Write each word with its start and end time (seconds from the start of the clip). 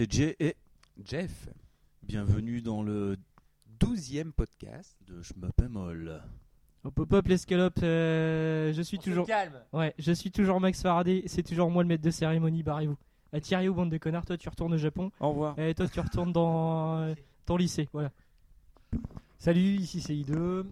C'est 0.00 0.10
Jay 0.10 0.34
et 0.40 0.56
Jeff, 1.04 1.50
bienvenue 2.02 2.62
dans 2.62 2.82
le 2.82 3.18
12e 3.80 4.32
podcast. 4.32 4.96
de 5.06 5.20
Schmuppemol. 5.20 6.22
Hop 6.84 6.98
hop 7.00 7.12
hop 7.12 7.28
l'escalope, 7.28 7.78
euh, 7.82 8.72
je 8.72 8.80
suis 8.80 8.98
toujours. 8.98 9.26
calme. 9.26 9.60
Ouais, 9.74 9.92
je 9.98 10.12
suis 10.12 10.30
toujours 10.30 10.58
Max 10.58 10.80
Faraday, 10.80 11.24
c'est 11.26 11.42
toujours 11.42 11.70
moi 11.70 11.82
le 11.82 11.88
maître 11.90 12.02
de 12.02 12.10
cérémonie, 12.10 12.62
barrez-vous. 12.62 12.96
Ah, 13.34 13.42
Thierry 13.42 13.68
ou 13.68 13.74
bande 13.74 13.90
de 13.90 13.98
connards, 13.98 14.24
toi 14.24 14.38
tu 14.38 14.48
retournes 14.48 14.72
au 14.72 14.78
Japon, 14.78 15.12
Au 15.20 15.32
revoir. 15.32 15.58
et 15.58 15.74
toi 15.74 15.86
tu 15.86 16.00
retournes 16.00 16.32
dans 16.32 17.00
euh, 17.00 17.14
ton 17.44 17.58
lycée, 17.58 17.86
voilà. 17.92 18.10
Salut, 19.36 19.60
ici 19.60 20.00
c'est 20.00 20.14
I2. 20.14 20.64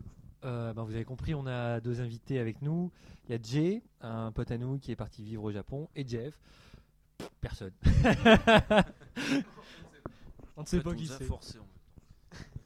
Euh, 0.44 0.72
ben, 0.72 0.84
vous 0.84 0.94
avez 0.94 1.04
compris, 1.04 1.34
on 1.34 1.46
a 1.46 1.80
deux 1.80 2.00
invités 2.00 2.38
avec 2.38 2.62
nous. 2.62 2.90
Il 3.28 3.32
y 3.32 3.34
a 3.34 3.42
Jay, 3.42 3.82
un 4.00 4.32
pote 4.32 4.50
à 4.52 4.56
nous 4.56 4.78
qui 4.78 4.90
est 4.90 4.96
parti 4.96 5.22
vivre 5.22 5.44
au 5.44 5.52
Japon, 5.52 5.90
et 5.94 6.08
Jeff. 6.08 6.32
Personne. 7.40 7.72
On 10.56 10.62
ne 10.62 10.66
sait 10.66 10.80
pas 10.80 10.90
on 10.90 10.94
qui 10.94 11.06
c'est. 11.06 11.26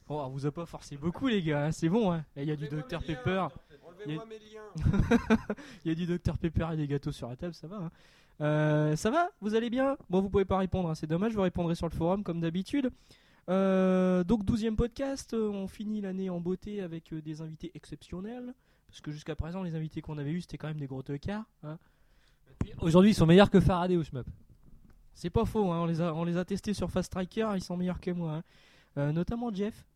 Oh, 0.08 0.20
on 0.26 0.28
vous 0.30 0.46
a 0.46 0.50
pas 0.52 0.66
forcé 0.66 0.96
beaucoup 0.96 1.28
les 1.28 1.42
gars, 1.42 1.66
hein, 1.66 1.72
c'est 1.72 1.88
bon, 1.88 2.12
hein. 2.12 2.24
Il 2.36 2.44
y 2.44 2.50
a 2.50 2.56
du 2.56 2.68
Dr 2.68 3.02
Pepper, 3.02 3.46
Enlevez-moi 3.86 4.26
mes 4.26 4.38
liens. 4.38 4.72
il 5.84 5.88
y 5.88 5.92
a 5.92 5.94
du 5.94 6.06
Dr 6.06 6.36
Pepper 6.38 6.68
et 6.72 6.76
des 6.76 6.86
gâteaux 6.86 7.12
sur 7.12 7.28
la 7.28 7.36
table, 7.36 7.54
ça 7.54 7.66
va. 7.68 7.76
hein. 7.76 7.90
Euh, 8.40 8.96
ça 8.96 9.10
va? 9.10 9.30
Vous 9.40 9.54
allez 9.54 9.70
bien? 9.70 9.96
Bon, 10.10 10.20
vous 10.20 10.28
pouvez 10.28 10.44
pas 10.44 10.58
répondre, 10.58 10.90
hein, 10.90 10.94
c'est 10.94 11.06
dommage, 11.06 11.32
vous 11.34 11.42
répondrez 11.42 11.74
sur 11.74 11.86
le 11.88 11.94
forum 11.94 12.22
comme 12.24 12.40
d'habitude. 12.40 12.90
Euh, 13.48 14.24
donc 14.24 14.44
12e 14.44 14.76
podcast, 14.76 15.34
euh, 15.34 15.48
on 15.50 15.66
finit 15.68 16.00
l'année 16.00 16.30
en 16.30 16.40
beauté 16.40 16.80
avec 16.80 17.12
euh, 17.12 17.20
des 17.22 17.40
invités 17.40 17.70
exceptionnels. 17.74 18.54
Parce 18.88 19.00
que 19.00 19.10
jusqu'à 19.10 19.36
présent, 19.36 19.62
les 19.62 19.74
invités 19.74 20.02
qu'on 20.02 20.18
avait 20.18 20.32
eus, 20.32 20.42
c'était 20.42 20.58
quand 20.58 20.68
même 20.68 20.80
des 20.80 20.86
gros 20.86 21.02
tocards. 21.02 21.44
hein. 21.62 21.78
Aujourd'hui, 22.80 23.10
ils 23.10 23.14
sont 23.14 23.26
meilleurs 23.26 23.50
que 23.50 23.60
Faraday 23.60 23.96
ou 23.96 24.02
Shmup. 24.04 24.26
C'est 25.14 25.30
pas 25.30 25.44
faux, 25.44 25.70
hein, 25.70 25.82
on, 25.82 25.86
les 25.86 26.00
a, 26.00 26.14
on 26.14 26.24
les 26.24 26.36
a 26.36 26.44
testés 26.44 26.74
sur 26.74 26.90
Fast 26.90 27.06
Striker, 27.06 27.50
ils 27.54 27.62
sont 27.62 27.76
meilleurs 27.76 28.00
que 28.00 28.10
moi. 28.10 28.36
hein. 28.36 28.42
Euh, 28.98 29.12
notamment 29.12 29.52
Jeff. 29.52 29.86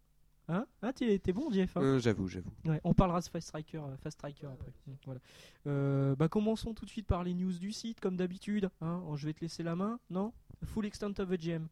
Hein? 0.48 0.65
Ah, 0.81 0.93
t'es 0.93 1.19
t'es 1.19 1.33
bon, 1.33 1.51
Jeff 1.51 1.77
hein? 1.77 1.81
Euh, 1.83 1.98
j'avoue, 1.98 2.29
j'avoue. 2.29 2.51
Ouais, 2.67 2.81
on 2.85 2.95
parlera 2.95 3.21
de 3.21 3.25
Fast 3.25 3.48
Striker, 3.48 3.79
euh, 3.79 3.97
Fast 3.97 4.19
Striker 4.19 4.47
après. 4.47 4.73
Voilà. 5.05 5.21
Euh, 5.67 6.15
bah, 6.15 6.29
commençons 6.29 6.73
tout 6.73 6.85
de 6.85 6.91
suite 6.91 7.07
par 7.07 7.25
les 7.25 7.35
news 7.35 7.53
du 7.59 7.73
site, 7.73 7.98
comme 7.98 8.17
d'habitude. 8.17 8.70
Hein. 8.81 9.03
Oh, 9.09 9.17
je 9.17 9.27
vais 9.27 9.33
te 9.33 9.41
laisser 9.41 9.63
la 9.65 9.75
main, 9.75 9.98
non? 10.09 10.33
Full 10.65 10.87
extent 10.87 11.19
of 11.19 11.29
the 11.29 11.41
GM. 11.41 11.67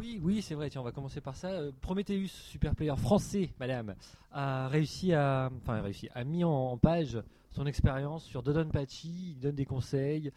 Oui, 0.00 0.18
oui, 0.22 0.40
c'est 0.40 0.54
vrai. 0.54 0.70
Tiens, 0.70 0.80
on 0.80 0.84
va 0.84 0.92
commencer 0.92 1.20
par 1.20 1.36
ça. 1.36 1.50
Prometheus, 1.82 2.28
super 2.28 2.74
player 2.74 2.96
français, 2.96 3.52
madame, 3.60 3.94
a 4.32 4.68
réussi 4.68 5.12
à, 5.12 5.50
enfin, 5.60 5.74
a 5.74 5.82
réussi, 5.82 6.08
a 6.14 6.24
mis 6.24 6.42
en, 6.42 6.50
en 6.50 6.78
page 6.78 7.18
son 7.54 7.66
expérience 7.66 8.24
sur 8.24 8.42
Dodonpachi. 8.42 9.34
Il 9.36 9.40
donne 9.40 9.54
des 9.54 9.64
conseils. 9.64 10.32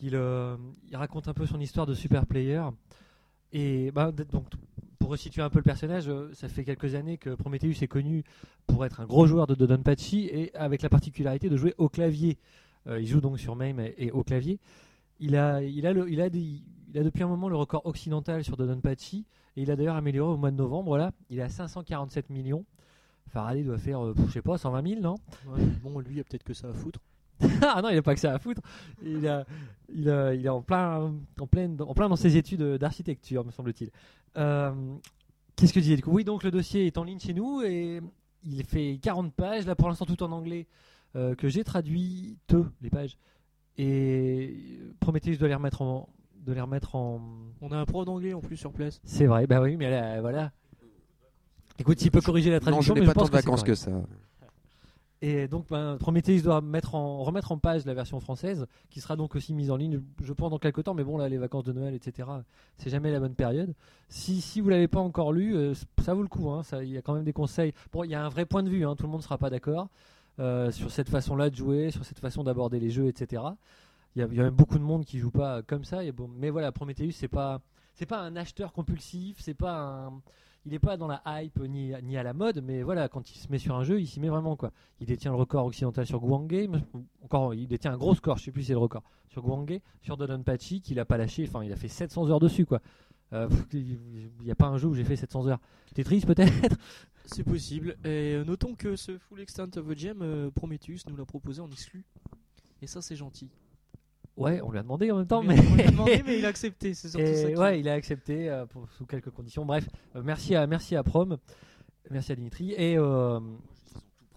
Il, 0.00 0.16
euh, 0.16 0.56
il 0.88 0.96
raconte 0.96 1.28
un 1.28 1.34
peu 1.34 1.46
son 1.46 1.60
histoire 1.60 1.86
de 1.86 1.94
super 1.94 2.26
player. 2.26 2.62
Et 3.52 3.90
bah, 3.92 4.10
donc, 4.10 4.46
pour 4.98 5.10
resituer 5.10 5.42
un 5.42 5.50
peu 5.50 5.58
le 5.58 5.64
personnage, 5.64 6.08
euh, 6.08 6.32
ça 6.32 6.48
fait 6.48 6.64
quelques 6.64 6.94
années 6.94 7.18
que 7.18 7.30
Prometheus 7.30 7.82
est 7.82 7.88
connu 7.88 8.24
pour 8.66 8.84
être 8.84 9.00
un 9.00 9.04
gros 9.04 9.26
joueur 9.26 9.46
de 9.46 9.54
Dodonpachi 9.54 10.26
et 10.32 10.54
avec 10.56 10.82
la 10.82 10.88
particularité 10.88 11.48
de 11.48 11.56
jouer 11.56 11.74
au 11.78 11.88
clavier. 11.88 12.38
Euh, 12.86 13.00
il 13.00 13.06
joue 13.06 13.20
donc 13.20 13.38
sur 13.38 13.54
MAME 13.54 13.90
et, 13.96 14.10
au 14.10 14.24
clavier. 14.24 14.58
Il 15.20 15.36
a, 15.36 15.62
il, 15.62 15.86
a 15.86 15.92
il, 15.92 16.20
a 16.20 16.28
depuis 17.02 17.22
un 17.22 17.28
moment 17.28 17.48
le 17.48 17.56
record 17.56 17.86
occidental 17.86 18.42
sur 18.42 18.56
Dodonpachi 18.56 19.26
et 19.56 19.62
il 19.62 19.70
a 19.70 19.76
d'ailleurs 19.76 19.96
amélioré 19.96 20.32
au 20.32 20.36
mois 20.36 20.50
de 20.50 20.56
novembre. 20.56 20.96
Là, 20.96 21.12
il 21.30 21.38
est 21.38 21.42
à 21.42 21.48
547 21.48 22.30
millions. 22.30 22.64
Faraday 23.30 23.62
doit 23.62 23.78
faire, 23.78 24.04
euh, 24.04 24.14
je 24.26 24.32
sais 24.32 24.42
pas, 24.42 24.58
120 24.58 24.86
000, 24.88 25.00
non? 25.00 25.16
Bon, 25.82 25.98
lui, 26.00 26.16
il 26.16 26.20
a 26.20 26.24
peut-être 26.24 26.44
que 26.44 26.54
ça 26.54 26.68
à 26.68 26.72
foutre. 26.72 27.00
Ah 27.62 27.80
non, 27.82 27.88
il 27.88 27.96
n'a 27.96 28.02
pas 28.02 28.14
que 28.14 28.20
ça 28.20 28.32
à 28.34 28.38
foutre. 28.38 28.60
Il, 29.02 29.26
a, 29.26 29.44
il, 29.92 30.08
a- 30.08 30.34
il 30.34 30.44
est 30.46 30.48
en 30.48 30.62
plein, 30.62 31.12
en, 31.40 31.46
plein, 31.46 31.74
en 31.80 31.94
plein 31.94 32.08
dans 32.08 32.16
ses 32.16 32.36
études 32.36 32.62
d'architecture, 32.76 33.44
me 33.44 33.50
semble-t-il. 33.50 33.90
Euh, 34.36 34.72
Qu'est-ce 35.56 35.72
que 35.72 35.80
je 35.80 35.84
disais 35.84 36.02
Oui, 36.06 36.24
donc 36.24 36.42
le 36.44 36.50
dossier 36.50 36.86
est 36.86 36.96
en 36.98 37.04
ligne 37.04 37.18
chez 37.20 37.34
nous 37.34 37.62
et 37.62 38.00
il 38.44 38.64
fait 38.64 38.98
40 39.02 39.32
pages, 39.34 39.66
là 39.66 39.74
pour 39.74 39.88
l'instant 39.88 40.04
tout 40.04 40.22
en 40.22 40.30
anglais, 40.32 40.66
euh, 41.16 41.34
que 41.34 41.48
j'ai 41.48 41.64
traduit 41.64 42.38
peu, 42.46 42.64
les 42.82 42.90
pages. 42.90 43.16
Et 43.78 44.78
Prometheus 45.00 45.36
doit 45.36 45.48
les 45.48 45.54
remettre 45.54 45.82
en. 45.82 46.08
De 46.44 46.52
les 46.52 46.60
remettre 46.60 46.94
en... 46.94 47.22
On 47.62 47.72
a 47.72 47.76
un 47.78 47.86
pro 47.86 48.04
d'anglais 48.04 48.34
en 48.34 48.40
plus 48.40 48.58
sur 48.58 48.70
place. 48.70 49.00
C'est 49.04 49.24
vrai, 49.24 49.46
bah 49.46 49.62
oui, 49.62 49.76
mais 49.78 49.88
là, 49.90 50.20
voilà. 50.20 50.52
Écoute, 51.78 51.98
s'il 51.98 52.10
peut 52.10 52.20
corriger 52.20 52.50
la 52.50 52.60
Non, 52.60 52.64
je 52.66 52.70
traduction, 52.70 52.94
n'ai 52.94 53.04
pas 53.04 53.14
tant 53.14 53.24
de 53.26 53.30
vacances 53.30 53.62
que 53.62 53.74
ça. 53.74 53.90
Et 55.22 55.48
donc, 55.48 55.68
ben, 55.70 55.96
Prometheus 55.98 56.42
doit 56.42 56.60
mettre 56.60 56.94
en, 56.94 57.22
remettre 57.22 57.50
en 57.50 57.56
page 57.56 57.86
la 57.86 57.94
version 57.94 58.20
française, 58.20 58.66
qui 58.90 59.00
sera 59.00 59.16
donc 59.16 59.34
aussi 59.34 59.54
mise 59.54 59.70
en 59.70 59.76
ligne, 59.76 60.02
je 60.22 60.32
pense, 60.34 60.50
dans 60.50 60.58
quelques 60.58 60.84
temps. 60.84 60.92
Mais 60.92 61.02
bon, 61.04 61.16
là, 61.16 61.30
les 61.30 61.38
vacances 61.38 61.64
de 61.64 61.72
Noël, 61.72 61.94
etc., 61.94 62.28
c'est 62.76 62.90
jamais 62.90 63.10
la 63.10 63.20
bonne 63.20 63.34
période. 63.34 63.74
Si, 64.08 64.42
si 64.42 64.60
vous 64.60 64.68
l'avez 64.68 64.86
pas 64.86 65.00
encore 65.00 65.32
lu, 65.32 65.56
euh, 65.56 65.72
ça 66.04 66.12
vaut 66.12 66.20
le 66.20 66.28
coup. 66.28 66.50
hein, 66.50 66.62
Il 66.82 66.90
y 66.90 66.98
a 66.98 67.02
quand 67.02 67.14
même 67.14 67.24
des 67.24 67.32
conseils. 67.32 67.72
Bon, 67.90 68.04
il 68.04 68.10
y 68.10 68.14
a 68.14 68.22
un 68.22 68.28
vrai 68.28 68.44
point 68.44 68.62
de 68.62 68.68
vue, 68.68 68.84
hein, 68.84 68.94
tout 68.96 69.04
le 69.04 69.08
monde 69.08 69.20
ne 69.20 69.24
sera 69.24 69.38
pas 69.38 69.48
d'accord 69.48 69.88
euh, 70.40 70.70
sur 70.70 70.90
cette 70.90 71.08
façon-là 71.08 71.48
de 71.48 71.56
jouer, 71.56 71.90
sur 71.90 72.04
cette 72.04 72.18
façon 72.20 72.44
d'aborder 72.44 72.78
les 72.78 72.90
jeux, 72.90 73.06
etc. 73.06 73.42
Il 74.14 74.20
y, 74.20 74.22
a, 74.22 74.28
il 74.30 74.34
y 74.36 74.40
a 74.40 74.44
même 74.44 74.54
beaucoup 74.54 74.78
de 74.78 74.84
monde 74.84 75.06
qui 75.06 75.18
joue 75.18 75.30
pas 75.30 75.62
comme 75.62 75.84
ça. 75.84 76.04
Et 76.04 76.12
bon, 76.12 76.28
mais 76.36 76.50
voilà, 76.50 76.70
Prometheus, 76.70 77.12
c'est 77.12 77.28
pas, 77.28 77.62
c'est 77.94 78.06
pas 78.06 78.20
un 78.20 78.36
acheteur 78.36 78.72
compulsif, 78.74 79.38
c'est 79.40 79.54
pas 79.54 79.78
un. 79.78 80.12
Il 80.66 80.72
n'est 80.72 80.78
pas 80.78 80.96
dans 80.96 81.06
la 81.06 81.22
hype 81.26 81.60
ni, 81.60 81.92
ni 82.02 82.16
à 82.16 82.22
la 82.22 82.32
mode, 82.32 82.62
mais 82.64 82.82
voilà, 82.82 83.08
quand 83.08 83.30
il 83.30 83.38
se 83.38 83.48
met 83.50 83.58
sur 83.58 83.74
un 83.76 83.84
jeu, 83.84 84.00
il 84.00 84.06
s'y 84.06 84.18
met 84.18 84.28
vraiment 84.30 84.56
quoi. 84.56 84.72
Il 85.00 85.06
détient 85.06 85.30
le 85.30 85.36
record 85.36 85.66
occidental 85.66 86.06
sur 86.06 86.20
Guang 86.20 86.46
Game. 86.46 86.82
Encore, 87.22 87.54
il 87.54 87.66
détient 87.66 87.92
un 87.92 87.98
gros 87.98 88.14
score, 88.14 88.38
je 88.38 88.44
sais 88.44 88.50
plus 88.50 88.62
si 88.62 88.68
c'est 88.68 88.72
le 88.72 88.78
record. 88.78 89.02
Sur 89.28 89.42
Guang 89.42 89.66
sur 90.00 90.16
Dodonpachi, 90.16 90.80
qu'il 90.80 90.98
a 91.00 91.04
pas 91.04 91.18
lâché. 91.18 91.44
Enfin, 91.46 91.62
il 91.64 91.72
a 91.72 91.76
fait 91.76 91.88
700 91.88 92.30
heures 92.30 92.40
dessus 92.40 92.64
quoi. 92.64 92.80
Euh, 93.32 93.48
Il 93.72 94.30
n'y 94.42 94.50
a 94.50 94.54
pas 94.54 94.66
un 94.66 94.78
jeu 94.78 94.88
où 94.88 94.94
j'ai 94.94 95.04
fait 95.04 95.16
700 95.16 95.48
heures. 95.48 95.60
T'es 95.94 96.04
triste 96.04 96.26
peut-être? 96.26 96.76
C'est 97.26 97.44
possible. 97.44 97.96
Euh, 98.06 98.44
notons 98.44 98.74
que 98.74 98.96
ce 98.96 99.18
Full 99.18 99.40
extent 99.40 99.76
of 99.76 99.86
the 99.88 99.96
GM, 99.96 100.22
euh, 100.22 100.50
Prometheus 100.50 101.00
nous 101.08 101.16
l'a 101.16 101.24
proposé 101.24 101.60
en 101.60 101.70
exclu. 101.70 102.04
Et 102.82 102.86
ça, 102.86 103.00
c'est 103.00 103.16
gentil. 103.16 103.50
Ouais, 104.36 104.60
on 104.62 104.70
lui 104.72 104.78
a 104.78 104.82
demandé 104.82 105.10
en 105.12 105.18
même 105.18 105.26
temps, 105.26 105.40
On 105.40 105.44
mais. 105.44 105.54
lui 105.54 105.60
a- 105.62 105.70
on 105.70 105.74
lui 105.76 105.82
a 105.84 105.90
demandé, 105.90 106.22
mais 106.26 106.38
il 106.38 106.44
a 106.44 106.48
accepté. 106.54 106.92
C'est 106.94 107.08
surtout 107.08 107.24
Et 107.24 107.34
ça. 107.36 107.50
qui- 107.52 107.56
ouais, 107.56 107.80
il 107.80 107.88
a 107.88 107.92
accepté 107.92 108.50
euh, 108.50 108.66
pour- 108.66 108.88
sous 108.92 109.06
quelques 109.06 109.30
conditions. 109.30 109.64
Bref, 109.64 109.88
euh, 110.16 110.22
merci 110.24 110.54
à 110.56 110.66
merci 110.66 110.96
à 110.96 111.02
Prom, 111.04 111.38
merci 112.10 112.32
à 112.32 112.34
Dimitri 112.36 112.72
et 112.72 112.98
euh, 112.98 113.38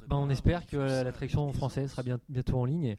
ben, 0.08 0.16
on 0.18 0.30
espère 0.30 0.66
que 0.68 0.78
la 0.78 1.12
traduction 1.12 1.52
française 1.52 1.90
sera 1.92 2.04
bien- 2.04 2.20
bientôt 2.30 2.60
en 2.60 2.66
ligne. 2.66 2.84
Et- 2.86 2.98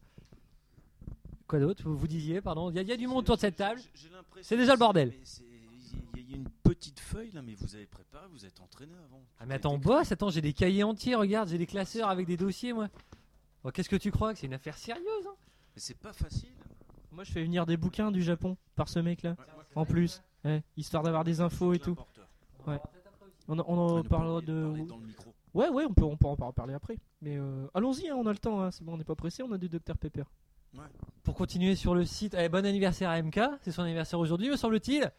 Quoi 1.46 1.60
d'autre? 1.60 1.82
Vous, 1.84 1.96
vous 1.96 2.08
disiez, 2.08 2.40
pardon 2.42 2.68
Il 2.70 2.76
y, 2.76 2.78
a- 2.78 2.82
il 2.82 2.88
y 2.88 2.92
a 2.92 2.96
du 2.96 3.06
monde 3.06 3.18
autour 3.20 3.36
de 3.36 3.40
cette 3.40 3.56
table. 3.56 3.80
C'est 4.42 4.56
déjà 4.56 4.72
le 4.72 4.78
bordel. 4.78 5.14
Il 6.16 6.30
y 6.30 6.34
a 6.34 6.36
une 6.36 6.48
petite 6.62 7.00
feuille 7.00 7.30
là, 7.30 7.40
mais 7.42 7.54
vous 7.54 7.74
avez 7.74 7.86
préparé, 7.86 8.26
vous 8.32 8.44
êtes 8.44 8.60
entraîné 8.60 8.92
avant. 9.06 9.22
Ah 9.38 9.46
mais 9.46 9.54
attends, 9.54 9.78
boss, 9.78 10.12
attends, 10.12 10.28
j'ai 10.30 10.42
des 10.42 10.52
cahiers 10.52 10.82
entiers, 10.82 11.14
regarde, 11.14 11.48
j'ai 11.48 11.56
des 11.56 11.66
classeurs 11.66 12.08
avec 12.10 12.26
des 12.26 12.36
dossiers, 12.36 12.72
moi. 12.74 12.88
Oh, 13.64 13.70
Qu'est-ce 13.70 13.88
que 13.88 13.96
tu 13.96 14.10
crois? 14.10 14.34
Que 14.34 14.40
c'est 14.40 14.46
une 14.46 14.52
affaire 14.54 14.76
sérieuse 14.76 15.06
hein? 15.26 15.34
Mais 15.74 15.80
c'est 15.80 15.96
pas 15.96 16.12
facile. 16.12 16.50
Moi, 17.18 17.24
je 17.24 17.32
fais 17.32 17.42
venir 17.42 17.66
des 17.66 17.76
bouquins 17.76 18.12
du 18.12 18.22
Japon 18.22 18.56
par 18.76 18.88
ce 18.88 19.00
mec-là. 19.00 19.34
En 19.74 19.84
plus, 19.84 20.22
ouais, 20.44 20.62
histoire 20.76 21.02
d'avoir 21.02 21.24
des 21.24 21.40
infos 21.40 21.72
et 21.72 21.80
tout. 21.80 21.96
Ouais. 22.64 22.78
On, 23.48 23.58
en- 23.58 23.64
on 23.66 23.76
en 23.98 24.04
parlera 24.04 24.40
de. 24.40 24.86
Ouais, 25.52 25.68
ouais, 25.68 25.84
on 25.84 25.92
peut, 25.94 26.04
on 26.04 26.16
peut 26.16 26.28
en 26.28 26.36
par- 26.36 26.54
parler 26.54 26.74
après. 26.74 26.96
Mais 27.20 27.36
euh, 27.36 27.66
allons-y, 27.74 28.08
hein, 28.08 28.14
on 28.16 28.24
a 28.26 28.30
le 28.30 28.38
temps. 28.38 28.62
hein, 28.62 28.70
c'est 28.70 28.84
bon, 28.84 28.92
on 28.94 28.98
n'est 28.98 29.02
pas 29.02 29.16
pressé. 29.16 29.42
On 29.42 29.50
a 29.50 29.58
du 29.58 29.68
Dr 29.68 29.96
Pepper. 29.98 30.22
Pour 31.24 31.34
continuer 31.34 31.74
sur 31.74 31.92
le 31.96 32.04
site, 32.04 32.36
eh, 32.38 32.48
bon 32.48 32.64
anniversaire 32.64 33.10
à 33.10 33.20
MK, 33.20 33.40
c'est 33.62 33.72
son 33.72 33.82
anniversaire 33.82 34.20
aujourd'hui, 34.20 34.48
me 34.50 34.56
semble-t-il. 34.56 35.10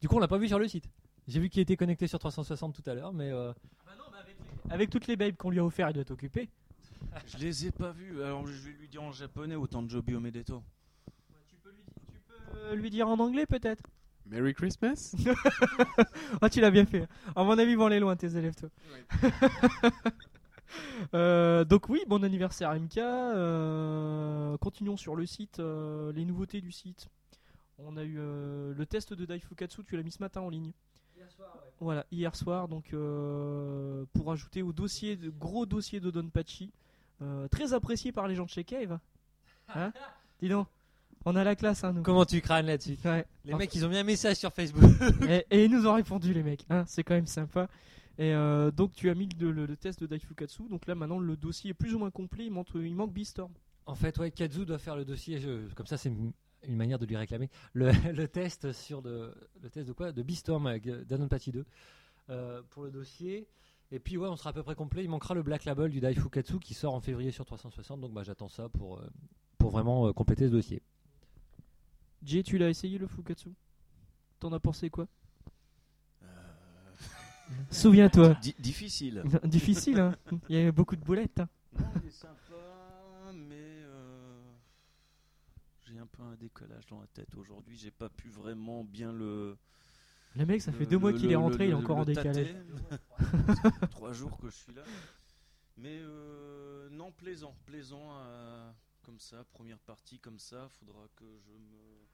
Du 0.00 0.08
coup, 0.08 0.16
on 0.16 0.18
l'a 0.18 0.26
pas 0.26 0.38
vu 0.38 0.48
sur 0.48 0.58
le 0.58 0.66
site. 0.66 0.90
J'ai 1.28 1.38
vu 1.38 1.48
qu'il 1.48 1.62
était 1.62 1.76
connecté 1.76 2.08
sur 2.08 2.18
360 2.18 2.74
tout 2.74 2.90
à 2.90 2.94
l'heure, 2.94 3.12
mais 3.12 3.30
euh, 3.30 3.52
Avec 4.68 4.90
toutes 4.90 5.06
les 5.06 5.14
babes 5.14 5.36
qu'on 5.36 5.50
lui 5.50 5.60
a 5.60 5.64
offert, 5.64 5.90
il 5.90 5.92
doit 5.92 6.02
être 6.02 6.10
occupé. 6.10 6.48
Je 7.28 7.38
les 7.38 7.66
ai 7.66 7.70
pas 7.70 7.92
vus. 7.92 8.20
Alors 8.20 8.44
je 8.48 8.52
vais 8.68 8.72
lui 8.72 8.88
dire 8.88 9.04
en 9.04 9.12
japonais 9.12 9.54
autant 9.54 9.80
de 9.80 9.88
Jobi 9.88 10.12
Omedeto. 10.16 10.60
Tu 11.48 11.56
peux, 11.62 11.70
lui, 11.70 11.82
tu 12.12 12.20
peux 12.26 12.34
euh, 12.34 12.54
lui 12.74 12.90
dire 12.90 13.08
en 13.08 13.18
anglais 13.18 13.46
peut-être? 13.46 13.82
Merry 14.26 14.54
Christmas. 14.54 15.14
Ah, 16.42 16.50
tu 16.50 16.60
l'as 16.60 16.70
bien 16.70 16.84
fait. 16.84 17.06
À 17.34 17.44
mon 17.44 17.56
avis, 17.58 17.72
ils 17.72 17.78
vont 17.78 17.86
aller 17.86 18.00
loin, 18.00 18.16
tes 18.16 18.36
élèves, 18.36 18.54
toi. 18.54 18.68
Euh, 21.14 21.64
donc 21.64 21.88
oui, 21.88 22.02
bon 22.06 22.22
anniversaire 22.24 22.74
MK. 22.74 22.98
Euh, 22.98 24.56
continuons 24.58 24.96
sur 24.96 25.14
le 25.14 25.24
site, 25.24 25.60
euh, 25.60 26.12
les 26.12 26.24
nouveautés 26.24 26.60
du 26.60 26.72
site. 26.72 27.08
On 27.78 27.96
a 27.96 28.04
eu 28.04 28.16
euh, 28.18 28.74
le 28.74 28.86
test 28.86 29.12
de 29.12 29.24
Daifukatsu, 29.24 29.84
tu 29.84 29.96
l'as 29.96 30.02
mis 30.02 30.10
ce 30.10 30.20
matin 30.20 30.40
en 30.40 30.48
ligne. 30.48 30.72
Voilà, 31.80 32.06
hier 32.10 32.34
soir, 32.34 32.68
donc 32.68 32.94
euh, 32.94 34.06
pour 34.14 34.32
ajouter 34.32 34.62
au 34.62 34.72
dossier, 34.72 35.16
de, 35.16 35.28
gros 35.28 35.66
dossier 35.66 36.00
de 36.00 36.10
Donpachi, 36.10 36.72
euh, 37.20 37.48
très 37.48 37.74
apprécié 37.74 38.12
par 38.12 38.28
les 38.28 38.34
gens 38.34 38.44
de 38.44 38.50
chez 38.50 38.64
Cave. 38.64 38.98
Hein 39.74 39.92
Dis 40.40 40.48
donc, 40.48 40.68
on 41.26 41.36
a 41.36 41.44
la 41.44 41.54
classe, 41.56 41.84
hein, 41.84 41.92
nous. 41.92 42.02
comment 42.02 42.24
tu 42.24 42.40
crânes 42.40 42.66
là-dessus 42.66 42.96
Ouais. 43.04 43.26
Les 43.44 43.52
mecs, 43.54 43.74
ils 43.74 43.84
ont 43.84 43.88
mis 43.90 43.98
un 43.98 44.04
message 44.04 44.36
sur 44.36 44.52
Facebook. 44.52 44.82
et, 45.28 45.44
et 45.50 45.64
ils 45.64 45.70
nous 45.70 45.86
ont 45.86 45.92
répondu 45.94 46.32
les 46.32 46.42
mecs, 46.42 46.64
hein, 46.70 46.84
c'est 46.86 47.02
quand 47.04 47.14
même 47.14 47.26
sympa. 47.26 47.68
Et 48.18 48.32
euh, 48.32 48.70
donc 48.70 48.94
tu 48.94 49.10
as 49.10 49.14
mis 49.14 49.28
le, 49.38 49.52
le- 49.52 49.66
le 49.66 49.76
test 49.76 50.00
de 50.00 50.06
Daifukatsu, 50.06 50.62
donc 50.70 50.86
là 50.86 50.94
maintenant 50.94 51.18
le 51.18 51.36
dossier 51.36 51.72
est 51.72 51.74
plus 51.74 51.94
ou 51.94 51.98
moins 51.98 52.10
complet, 52.10 52.46
il 52.46 52.50
manque, 52.50 52.68
il 52.74 52.94
manque 52.96 53.12
Beastorm. 53.12 53.52
en 53.84 53.94
fait, 53.94 54.16
ouais, 54.18 54.30
Kazu 54.30 54.64
doit 54.64 54.78
faire 54.78 54.96
le 54.96 55.04
dossier. 55.04 55.38
je- 55.38 55.72
comme 55.74 55.84
ça, 55.86 55.98
c'est 55.98 56.08
une 56.08 56.76
manière 56.76 56.98
de 56.98 57.04
lui 57.04 57.16
réclamer 57.16 57.50
le, 57.74 57.90
le 58.14 58.26
test 58.26 58.72
sur 58.72 59.02
le, 59.02 59.34
le 59.62 59.68
test 59.68 59.86
de 59.88 59.92
quoi? 59.92 60.12
De 60.12 60.22
Beastorm 60.22 60.66
avec 60.66 60.88
Danonpachi 61.06 61.52
2 61.52 61.66
euh, 62.30 62.62
pour 62.70 62.84
le 62.84 62.90
dossier. 62.90 63.46
Et 63.92 63.98
puis 64.00 64.16
ouais, 64.16 64.28
on 64.28 64.34
sera 64.36 64.50
à 64.50 64.52
peu 64.52 64.62
près 64.62 64.74
complet. 64.74 65.04
Il 65.04 65.10
manquera 65.10 65.34
le 65.34 65.42
Black 65.42 65.64
Label 65.64 65.90
du 65.90 66.00
Daifukatsu 66.00 66.58
qui 66.58 66.72
sort 66.74 66.94
en 66.94 67.00
février 67.00 67.30
sur 67.30 67.44
360. 67.44 68.00
Donc 68.00 68.12
bah, 68.12 68.22
j'attends 68.24 68.48
ça 68.48 68.68
pour, 68.70 68.98
euh, 68.98 69.06
pour 69.58 69.70
vraiment 69.70 70.08
euh, 70.08 70.12
compléter 70.12 70.46
ce 70.46 70.52
dossier. 70.52 70.82
Jay, 72.26 72.42
tu 72.42 72.58
l'as 72.58 72.68
essayé 72.68 72.98
le 72.98 73.06
Fukatsu? 73.06 73.50
T'en 74.40 74.52
as 74.52 74.58
pensé 74.60 74.90
quoi? 74.90 75.06
Euh, 76.24 76.26
Souviens-toi. 77.70 78.34
di- 78.42 78.54
difficile. 78.58 79.22
Difficile, 79.44 80.00
hein 80.00 80.14
Il 80.48 80.56
y 80.56 80.58
avait 80.58 80.72
beaucoup 80.72 80.96
de 80.96 81.04
boulettes. 81.04 81.38
hein. 81.40 81.48
Non, 81.78 81.86
il 82.02 82.08
est 82.08 82.10
sympa, 82.10 83.32
mais 83.32 83.54
euh, 83.54 84.40
j'ai 85.84 85.98
un 85.98 86.06
peu 86.06 86.22
un 86.24 86.34
décollage 86.34 86.86
dans 86.86 87.00
la 87.00 87.06
tête 87.06 87.32
aujourd'hui. 87.36 87.76
J'ai 87.76 87.92
pas 87.92 88.08
pu 88.08 88.28
vraiment 88.28 88.82
bien 88.84 89.12
le. 89.12 89.56
Le 90.34 90.44
mec, 90.44 90.60
ça 90.60 90.70
le- 90.72 90.78
fait 90.78 90.86
deux 90.86 90.98
mois 90.98 91.12
le- 91.12 91.18
qu'il 91.18 91.28
est 91.28 91.30
le- 91.30 91.38
rentré, 91.38 91.66
il 91.66 91.70
est 91.70 91.74
encore 91.74 91.96
le 91.96 92.02
en 92.02 92.04
décalage. 92.06 92.54
Trois 93.90 94.12
jours 94.12 94.36
que 94.38 94.48
je 94.50 94.56
suis 94.56 94.72
là. 94.74 94.82
Mais 95.78 95.98
euh, 96.00 96.88
non, 96.90 97.12
plaisant, 97.12 97.54
plaisant 97.66 98.10
à- 98.10 98.74
comme 99.02 99.20
ça, 99.20 99.44
première 99.52 99.78
partie 99.78 100.18
comme 100.18 100.38
ça. 100.40 100.68
Faudra 100.80 101.06
que 101.14 101.24
je 101.46 101.52
me 101.52 102.06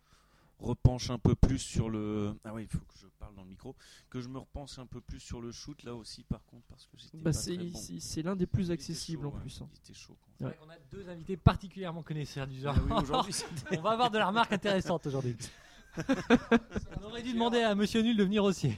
repenche 0.63 1.11
un 1.11 1.19
peu 1.19 1.35
plus 1.35 1.59
sur 1.59 1.91
le. 1.91 2.35
Ah 2.45 2.53
oui, 2.55 2.63
il 2.63 2.69
faut 2.69 2.79
que 2.85 2.95
je 3.01 3.07
parle 3.19 3.35
dans 3.35 3.43
le 3.43 3.49
micro. 3.49 3.75
Que 4.11 4.21
je 4.21 4.29
me 4.29 4.39
repense 4.39 4.79
un 4.79 4.87
peu 4.87 5.01
plus 5.01 5.21
sur 5.21 5.41
le 5.41 5.53
shoot 5.53 5.83
là 5.85 5.95
aussi, 5.95 6.23
par 6.25 6.45
contre, 6.47 6.65
parce 6.69 6.87
que 6.87 6.97
j'étais 6.97 7.19
Bah, 7.19 7.25
pas 7.25 7.33
c'est 7.33 7.57
très 7.57 7.65
bon. 7.67 7.79
c'est- 7.79 8.01
c'est 8.01 8.23
l'un 8.23 8.37
des 8.37 8.47
plus 8.47 8.65
Il 8.65 8.73
était 8.73 8.73
accessibles 8.75 9.23
chaud, 9.23 9.29
en 9.29 9.33
ouais, 9.35 9.41
plus. 9.41 9.61
hein. 9.63 9.69
Il 9.73 9.79
était 9.91 9.99
chaud. 9.99 10.17
quoi. 10.21 10.33
C'est 10.39 10.45
vrai 10.45 10.57
qu'on 10.61 10.71
a 10.71 10.79
deux 10.91 11.09
invités 11.09 11.37
particulièrement 11.37 12.03
connaisseurs 12.03 12.47
du 12.47 12.61
genre. 12.61 12.77
Ah 12.91 13.03
oui, 13.27 13.33
c'était- 13.33 13.79
on 13.79 13.83
va 13.83 13.91
avoir 13.91 14.11
de 14.11 14.19
la 14.19 14.27
remarque 14.29 14.53
intéressante 14.53 15.07
aujourd'hui. 15.07 15.37
on 17.01 17.05
aurait 17.05 17.23
dû 17.23 17.33
demander 17.35 17.61
à 17.61 17.75
Monsieur 17.75 18.01
Nul 18.03 18.17
de 18.17 18.25
venir 18.25 18.45
aussi. 18.45 18.73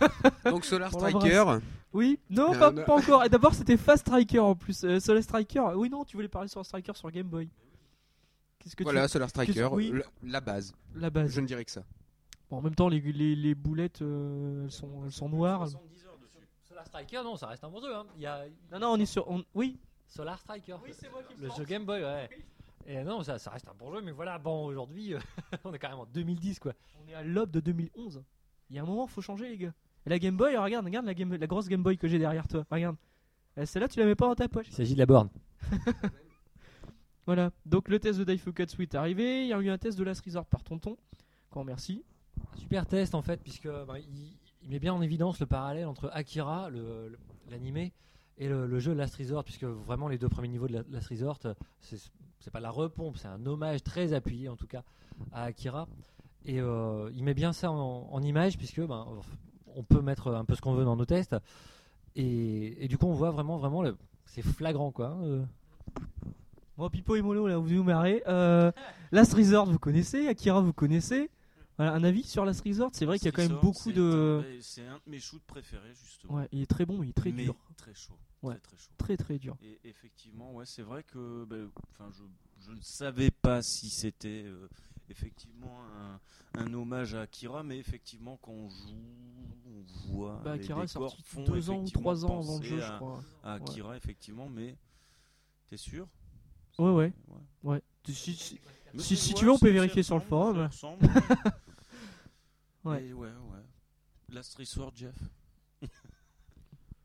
Donc 0.44 0.64
Solar 0.64 0.90
On 0.94 0.98
Striker, 0.98 1.44
Oui, 1.92 2.18
non, 2.30 2.52
Euh, 2.54 2.84
pas, 2.84 2.94
encore. 2.94 3.24
Et 3.24 3.28
d'abord, 3.28 3.54
c'était 3.54 3.76
Fast 3.76 4.06
Striker 4.06 4.40
en 4.40 4.54
plus. 4.56 4.82
Euh, 4.84 4.98
Solar 4.98 5.22
Striker. 5.22 5.60
Oui, 5.76 5.88
non, 5.90 6.04
tu 6.04 6.16
voulais 6.16 6.28
parler 6.28 6.48
sur 6.48 6.64
Striker 6.64 6.92
sur 6.94 7.10
Game 7.10 7.26
Boy. 7.28 7.48
Qu'est-ce 8.64 8.76
que 8.76 8.82
voilà, 8.82 9.06
Solar 9.08 9.28
Striker, 9.28 9.68
oui. 9.72 9.92
la, 10.22 10.40
base. 10.40 10.74
La 10.94 11.10
base. 11.10 11.30
Je 11.30 11.40
ne 11.40 11.46
dirais 11.46 11.64
que 11.64 11.70
ça. 11.70 11.84
Bon, 12.50 12.56
en 12.58 12.62
même 12.62 12.74
temps, 12.74 12.88
les, 12.88 13.00
les, 13.00 13.36
les 13.36 13.54
boulettes, 13.54 14.00
euh, 14.02 14.64
elles, 14.64 14.70
sont, 14.72 15.04
elles 15.04 15.12
sont 15.12 15.28
noires. 15.28 15.68
70 15.68 16.06
heures 16.06 16.18
dessus. 16.18 16.46
Solar 16.62 16.86
Striker, 16.86 17.20
non, 17.24 17.36
ça 17.36 17.46
reste 17.48 17.62
un 17.64 17.68
bon 17.68 17.80
jeu. 17.80 17.94
Hein. 17.94 18.06
Il 18.16 18.22
y 18.22 18.26
a 18.26 18.44
Non, 18.72 18.78
non, 18.78 18.88
on 18.92 18.96
est 18.98 19.06
sur. 19.06 19.28
on- 19.30 19.44
Oui, 19.54 19.78
Solar 20.06 20.38
Striker. 20.38 20.76
c'est 20.92 21.10
moi 21.10 21.22
qui 21.22 21.40
le 21.40 21.48
jeu 21.50 21.64
Game 21.64 21.84
Boy, 21.84 22.02
ouais. 22.02 22.28
Et 22.86 23.02
non, 23.02 23.22
ça, 23.22 23.38
ça 23.38 23.50
reste 23.50 23.66
un 23.68 23.74
bon 23.74 23.92
jeu, 23.94 24.02
mais 24.02 24.12
voilà, 24.12 24.38
bon, 24.38 24.66
aujourd'hui, 24.66 25.14
euh, 25.14 25.18
on 25.64 25.72
est 25.72 25.78
carrément 25.78 26.02
en 26.02 26.06
2010, 26.06 26.58
quoi. 26.58 26.72
On 27.02 27.08
est 27.10 27.14
à 27.14 27.22
l'aube 27.22 27.50
de 27.50 27.60
2011. 27.60 28.22
Il 28.70 28.76
y 28.76 28.78
a 28.78 28.82
un 28.82 28.86
moment, 28.86 29.06
faut 29.06 29.22
changer, 29.22 29.48
les 29.48 29.56
gars. 29.58 29.72
Et 30.06 30.10
la 30.10 30.18
Game 30.18 30.36
Boy, 30.36 30.56
regarde, 30.56 30.84
regarde 30.84 31.06
la, 31.06 31.14
Game- 31.14 31.34
la 31.34 31.46
grosse 31.46 31.68
Game 31.68 31.82
Boy 31.82 31.96
que 31.98 32.08
j'ai 32.08 32.18
derrière 32.18 32.46
toi. 32.48 32.64
Regarde. 32.70 32.96
Euh, 33.58 33.64
Celle-là, 33.66 33.88
tu 33.88 34.00
la 34.00 34.06
mets 34.06 34.14
pas 34.14 34.26
dans 34.26 34.34
ta 34.34 34.48
poche. 34.48 34.66
Il 34.68 34.74
s'agit 34.74 34.94
de 34.94 34.98
la 34.98 35.06
borne. 35.06 35.28
Voilà. 37.26 37.50
Donc, 37.66 37.88
le 37.88 37.98
test 37.98 38.18
de 38.18 38.24
Daifukatsu 38.24 38.82
est 38.82 38.94
arrivé. 38.94 39.42
Il 39.42 39.48
y 39.48 39.52
a 39.52 39.60
eu 39.60 39.70
un 39.70 39.78
test 39.78 39.98
de 39.98 40.04
Last 40.04 40.24
Resort 40.24 40.46
par 40.46 40.62
Tonton. 40.62 40.96
Qu'on 41.50 41.60
remercie. 41.60 42.04
Un 42.52 42.58
super 42.58 42.86
test, 42.86 43.14
en 43.14 43.22
fait, 43.22 43.40
puisque 43.42 43.68
ben, 43.68 43.96
il, 44.62 44.68
met 44.68 44.78
bien 44.78 44.92
en 44.92 45.02
évidence 45.02 45.40
le 45.40 45.46
parallèle 45.46 45.86
entre 45.86 46.10
Akira, 46.12 46.68
l'animé, 47.50 47.92
et 48.38 48.48
le, 48.48 48.78
jeu 48.78 48.92
Last 48.92 49.16
Resort, 49.16 49.44
puisque 49.44 49.64
vraiment 49.64 50.08
les 50.08 50.18
deux 50.18 50.28
premiers 50.28 50.48
niveaux 50.48 50.66
de 50.66 50.74
la- 50.74 50.84
Last 50.90 51.08
Resort, 51.08 51.38
c'est 51.80 52.50
pas 52.50 52.60
la 52.60 52.70
repompe, 52.70 53.16
c'est 53.16 53.28
un 53.28 53.44
hommage 53.46 53.82
très 53.82 54.12
appuyé, 54.12 54.48
en 54.48 54.56
tout 54.56 54.66
cas, 54.66 54.82
à 55.32 55.44
Akira. 55.44 55.88
Et 56.44 56.60
euh, 56.60 57.10
il 57.14 57.24
met 57.24 57.34
bien 57.34 57.52
ça 57.52 57.70
en, 57.70 58.22
image, 58.22 58.58
puisque 58.58 58.80
ben, 58.80 59.06
on 59.74 59.82
peut 59.82 60.02
mettre 60.02 60.34
un 60.34 60.44
peu 60.44 60.54
ce 60.54 60.60
qu'on 60.60 60.74
veut 60.74 60.84
dans 60.84 60.96
nos 60.96 61.06
tests. 61.06 61.36
Et, 62.16 62.86
du 62.88 62.98
coup, 62.98 63.06
on 63.06 63.14
voit 63.14 63.30
vraiment, 63.30 63.56
vraiment, 63.56 63.82
c'est 64.24 64.42
flagrant, 64.42 64.92
quoi. 64.92 65.08
hein, 65.08 65.24
euh. 65.24 65.44
Bon, 66.76 66.90
Pipo 66.90 67.14
et 67.14 67.22
Molo, 67.22 67.46
là, 67.46 67.56
vous 67.58 67.68
vous 67.68 67.82
marrez. 67.84 68.22
Euh, 68.26 68.72
Last 69.12 69.34
Resort, 69.34 69.66
vous 69.66 69.78
connaissez. 69.78 70.26
Akira, 70.26 70.60
vous 70.60 70.72
connaissez. 70.72 71.30
Voilà, 71.76 71.92
un 71.94 72.04
avis 72.04 72.22
sur 72.24 72.44
Last 72.44 72.62
Resort? 72.64 72.90
C'est 72.92 73.04
vrai 73.04 73.18
qu'il 73.18 73.26
y 73.26 73.28
a 73.28 73.32
quand 73.32 73.42
même 73.48 73.60
beaucoup 73.60 73.92
de. 73.92 74.42
C'est 74.60 74.86
un 74.86 74.96
de 75.06 75.10
mes 75.10 75.20
shoots 75.20 75.42
préférés, 75.46 75.94
justement. 75.94 76.34
Ouais, 76.34 76.48
il 76.52 76.62
est 76.62 76.66
très 76.66 76.84
bon, 76.86 77.02
il 77.02 77.10
est 77.10 77.12
très 77.12 77.32
mais 77.32 77.44
dur. 77.44 77.56
Très 77.76 77.94
chaud. 77.94 78.14
Ouais. 78.42 78.54
Très, 78.56 78.60
très 78.60 78.76
chaud. 78.76 78.90
Très, 78.98 79.16
très 79.16 79.38
dur. 79.38 79.56
Et 79.62 79.80
effectivement, 79.84 80.52
ouais, 80.52 80.66
c'est 80.66 80.82
vrai 80.82 81.02
que 81.04 81.46
enfin, 81.92 82.10
je, 82.12 82.22
je 82.66 82.72
ne 82.72 82.80
savais 82.80 83.30
pas 83.30 83.62
si 83.62 83.88
c'était 83.88 84.42
euh, 84.44 84.68
effectivement 85.08 85.78
un, 86.56 86.60
un 86.60 86.74
hommage 86.74 87.14
à 87.14 87.22
Akira, 87.22 87.62
mais 87.62 87.78
effectivement, 87.78 88.38
quand 88.42 88.52
on 88.52 88.68
joue, 88.68 89.56
on 89.66 90.12
voit. 90.12 90.40
Bah, 90.44 90.56
les 90.56 90.62
Akira 90.62 90.82
est 90.82 90.86
décors 90.86 91.10
sorti 91.10 91.22
font 91.24 91.44
deux 91.44 91.70
ans 91.70 91.82
ou 91.82 91.90
trois 91.90 92.24
ans 92.24 92.40
avant 92.40 92.58
le 92.58 92.64
jeu, 92.64 92.80
je 92.80 92.92
crois. 92.96 93.22
à 93.42 93.54
Akira, 93.54 93.96
effectivement, 93.96 94.48
mais 94.48 94.76
t'es 95.68 95.76
sûr? 95.76 96.06
Ouais, 96.78 96.90
ouais. 96.90 97.12
Ouais. 97.28 97.38
Ouais. 97.62 97.82
Si- 98.08 98.34
si- 98.34 98.58
Si- 99.16 99.34
tu 99.34 99.44
veux, 99.44 99.50
on 99.52 99.58
peut 99.58 99.70
vérifier 99.70 100.02
sur 100.02 100.14
le 100.16 100.20
forum. 100.22 100.68
Ouais. 102.84 103.02
Et 103.06 103.12
ouais, 103.14 103.28
ouais. 103.28 103.62
Last 104.34 104.56
Resort, 104.58 104.92
Jeff. 104.94 105.14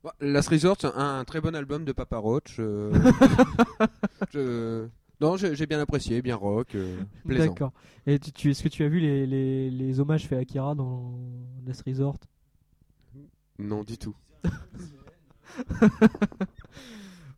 Bah, 0.04 0.14
Last 0.22 0.48
Resort, 0.50 0.78
c'est 0.80 0.88
un, 0.88 1.20
un 1.20 1.26
très 1.26 1.42
bon 1.42 1.54
album 1.56 1.84
de 1.86 1.92
Papa 1.92 2.18
Roach. 2.18 2.56
euh, 2.60 2.92
je- 4.34 4.88
Non, 5.20 5.36
j'ai 5.36 5.56
j'ai 5.56 5.66
bien 5.66 5.80
apprécié, 5.82 6.22
bien 6.22 6.38
rock, 6.38 6.76
euh, 6.76 7.02
plaisant. 7.26 7.48
D'accord. 7.48 7.74
Et 8.08 8.18
tu, 8.20 8.32
tu- 8.32 8.52
est-ce 8.52 8.64
que 8.64 8.70
tu 8.70 8.84
as 8.84 8.88
vu 8.90 9.00
les, 9.02 9.26
les, 9.28 9.70
les 9.70 10.00
hommages 10.00 10.26
faits 10.28 10.38
à 10.38 10.42
Akira 10.42 10.74
dans 10.76 11.20
Last 11.66 11.84
Resort? 11.86 12.18
Non, 13.58 13.84
du 13.84 13.98
tout. 13.98 14.16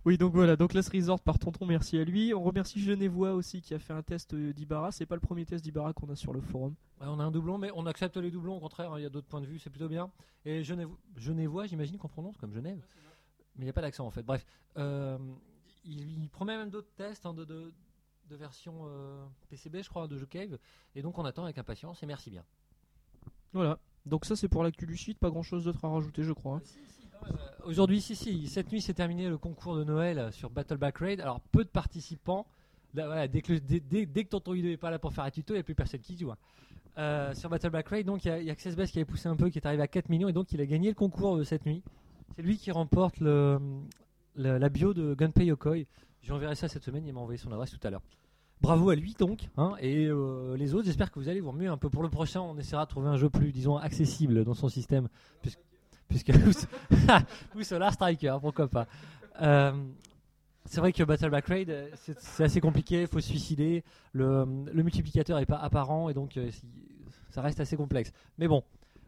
Oui, 0.03 0.17
donc 0.17 0.33
voilà, 0.33 0.55
donc 0.55 0.73
Last 0.73 0.89
Resort 0.89 1.19
par 1.21 1.37
Tonton, 1.37 1.67
merci 1.67 1.95
à 1.99 2.03
lui. 2.03 2.33
On 2.33 2.41
remercie 2.41 2.81
Genevois 2.81 3.33
aussi 3.33 3.61
qui 3.61 3.75
a 3.75 3.79
fait 3.79 3.93
un 3.93 4.01
test 4.01 4.33
euh, 4.33 4.51
d'Ibarra. 4.51 4.91
C'est 4.91 5.05
pas 5.05 5.13
le 5.13 5.21
premier 5.21 5.45
test 5.45 5.63
d'Ibarra 5.63 5.93
qu'on 5.93 6.09
a 6.09 6.15
sur 6.15 6.33
le 6.33 6.41
forum. 6.41 6.73
Ouais, 6.99 7.05
on 7.07 7.19
a 7.19 7.23
un 7.23 7.29
doublon, 7.29 7.59
mais 7.59 7.69
on 7.75 7.85
accepte 7.85 8.17
les 8.17 8.31
doublons, 8.31 8.57
au 8.57 8.59
contraire, 8.59 8.91
hein, 8.93 8.99
il 8.99 9.03
y 9.03 9.05
a 9.05 9.09
d'autres 9.09 9.27
points 9.27 9.41
de 9.41 9.45
vue, 9.45 9.59
c'est 9.59 9.69
plutôt 9.69 9.87
bien. 9.87 10.09
Et 10.43 10.63
Genevois, 10.63 11.67
j'imagine 11.67 11.99
qu'on 11.99 12.07
prononce 12.07 12.35
comme 12.37 12.51
Genève, 12.51 12.81
mais 13.55 13.61
il 13.61 13.63
n'y 13.65 13.69
a 13.69 13.73
pas 13.73 13.81
d'accent 13.81 14.07
en 14.07 14.11
fait. 14.11 14.23
Bref, 14.23 14.43
euh, 14.77 15.19
il, 15.85 16.23
il 16.23 16.29
promet 16.31 16.57
même 16.57 16.71
d'autres 16.71 16.91
tests 16.95 17.27
hein, 17.27 17.33
de, 17.35 17.45
de, 17.45 17.71
de 18.27 18.35
version 18.35 18.73
euh, 18.87 19.23
PCB, 19.49 19.83
je 19.83 19.89
crois, 19.89 20.07
de 20.07 20.17
jeu 20.17 20.25
Cave, 20.25 20.57
et 20.95 21.03
donc 21.03 21.19
on 21.19 21.25
attend 21.25 21.43
avec 21.43 21.59
impatience, 21.59 22.01
et 22.01 22.07
merci 22.07 22.31
bien. 22.31 22.43
Voilà. 23.53 23.77
Donc 24.07 24.25
ça 24.25 24.35
c'est 24.35 24.47
pour 24.47 24.63
l'actu 24.63 24.87
du 24.87 24.97
site, 24.97 25.19
pas 25.19 25.29
grand 25.29 25.43
chose 25.43 25.65
d'autre 25.65 25.85
à 25.85 25.89
rajouter 25.89 26.23
je 26.23 26.33
crois. 26.33 26.55
hein. 26.55 26.61
Aujourd'hui, 27.65 28.01
si, 28.01 28.15
si, 28.15 28.47
cette 28.47 28.71
nuit 28.71 28.81
s'est 28.81 28.93
terminé 28.93 29.29
le 29.29 29.37
concours 29.37 29.75
de 29.75 29.83
Noël 29.83 30.29
sur 30.31 30.49
Battle 30.49 30.77
Back 30.77 30.97
Raid. 30.97 31.21
Alors, 31.21 31.39
peu 31.51 31.63
de 31.63 31.69
participants. 31.69 32.45
Dès, 32.93 33.41
que 33.41 33.53
dès, 33.53 34.23
tonton 34.25 34.53
Hideo 34.53 34.71
est 34.71 34.77
pas 34.77 34.91
là 34.91 34.99
pour 34.99 35.13
faire 35.13 35.23
un 35.23 35.29
tuto, 35.31 35.53
il 35.53 35.57
n'y 35.57 35.61
a 35.61 35.63
plus 35.63 35.75
personne 35.75 36.01
qui 36.01 36.17
joue. 36.17 36.31
hein. 36.31 36.37
Euh, 36.97 37.33
sur 37.33 37.49
Battle 37.49 37.69
Back 37.69 37.87
Raid, 37.87 38.05
donc 38.05 38.25
il 38.25 38.43
y 38.43 38.49
a, 38.49 38.51
Access 38.51 38.75
qui 38.91 38.97
avait 38.99 39.05
poussé 39.05 39.29
un 39.29 39.37
peu, 39.37 39.49
qui 39.49 39.57
est 39.57 39.65
arrivé 39.65 39.81
à 39.81 39.87
4 39.87 40.09
millions, 40.09 40.27
et 40.27 40.33
donc 40.33 40.51
il 40.51 40.59
a 40.59 40.65
gagné 40.65 40.89
le 40.89 40.95
concours 40.95 41.37
de 41.37 41.43
cette 41.43 41.65
nuit. 41.65 41.83
C'est 42.35 42.41
lui 42.41 42.57
qui 42.57 42.69
remporte 42.69 43.21
la 43.21 44.69
bio 44.69 44.93
de 44.93 45.13
Gunpei 45.13 45.45
Yokoi. 45.45 45.85
Je 46.21 46.27
lui 46.27 46.33
enverrai 46.33 46.55
ça 46.55 46.67
cette 46.67 46.83
semaine, 46.83 47.05
il 47.07 47.13
m'a 47.13 47.21
envoyé 47.21 47.37
son 47.37 47.51
adresse 47.53 47.71
tout 47.71 47.87
à 47.87 47.89
l'heure. 47.89 48.01
Bravo 48.59 48.89
à 48.89 48.95
lui 48.95 49.15
donc, 49.17 49.49
hein, 49.57 49.73
et 49.79 50.05
euh, 50.05 50.55
les 50.55 50.75
autres, 50.75 50.85
j'espère 50.85 51.11
que 51.11 51.19
vous 51.19 51.29
allez 51.29 51.39
vous 51.39 51.51
remuer 51.51 51.67
un 51.67 51.77
peu 51.77 51.89
pour 51.89 52.03
le 52.03 52.09
prochain. 52.09 52.41
On 52.41 52.57
essaiera 52.57 52.83
de 52.83 52.89
trouver 52.89 53.07
un 53.07 53.17
jeu 53.17 53.29
plus, 53.29 53.51
disons, 53.51 53.77
accessible 53.77 54.43
dans 54.43 54.53
son 54.53 54.69
système, 54.69 55.07
puisque 56.11 56.31
ou 57.55 57.63
Solar 57.63 57.93
Striker, 57.93 58.37
pourquoi 58.39 58.67
pas. 58.67 58.87
Euh, 59.41 59.71
c'est 60.65 60.79
vrai 60.79 60.93
que 60.93 61.03
Battle 61.03 61.29
Back 61.31 61.47
Raid, 61.47 61.69
euh, 61.69 61.89
c'est 61.95 62.19
c'est 62.19 62.43
assez 62.43 62.61
compliqué, 62.61 63.01
il 63.01 63.07
faut 63.07 63.19
se 63.19 63.29
suicider, 63.29 63.83
le, 64.13 64.45
le 64.71 64.83
multiplicateur 64.83 65.39
n'est 65.39 65.45
pas 65.47 65.57
apparent 65.57 66.09
et 66.09 66.13
donc 66.13 66.37
euh, 66.37 66.51
ça 67.31 67.41
reste 67.41 67.59
assez 67.59 67.75
complexe. 67.75 68.11
Mais 68.37 68.47
bon, 68.47 68.63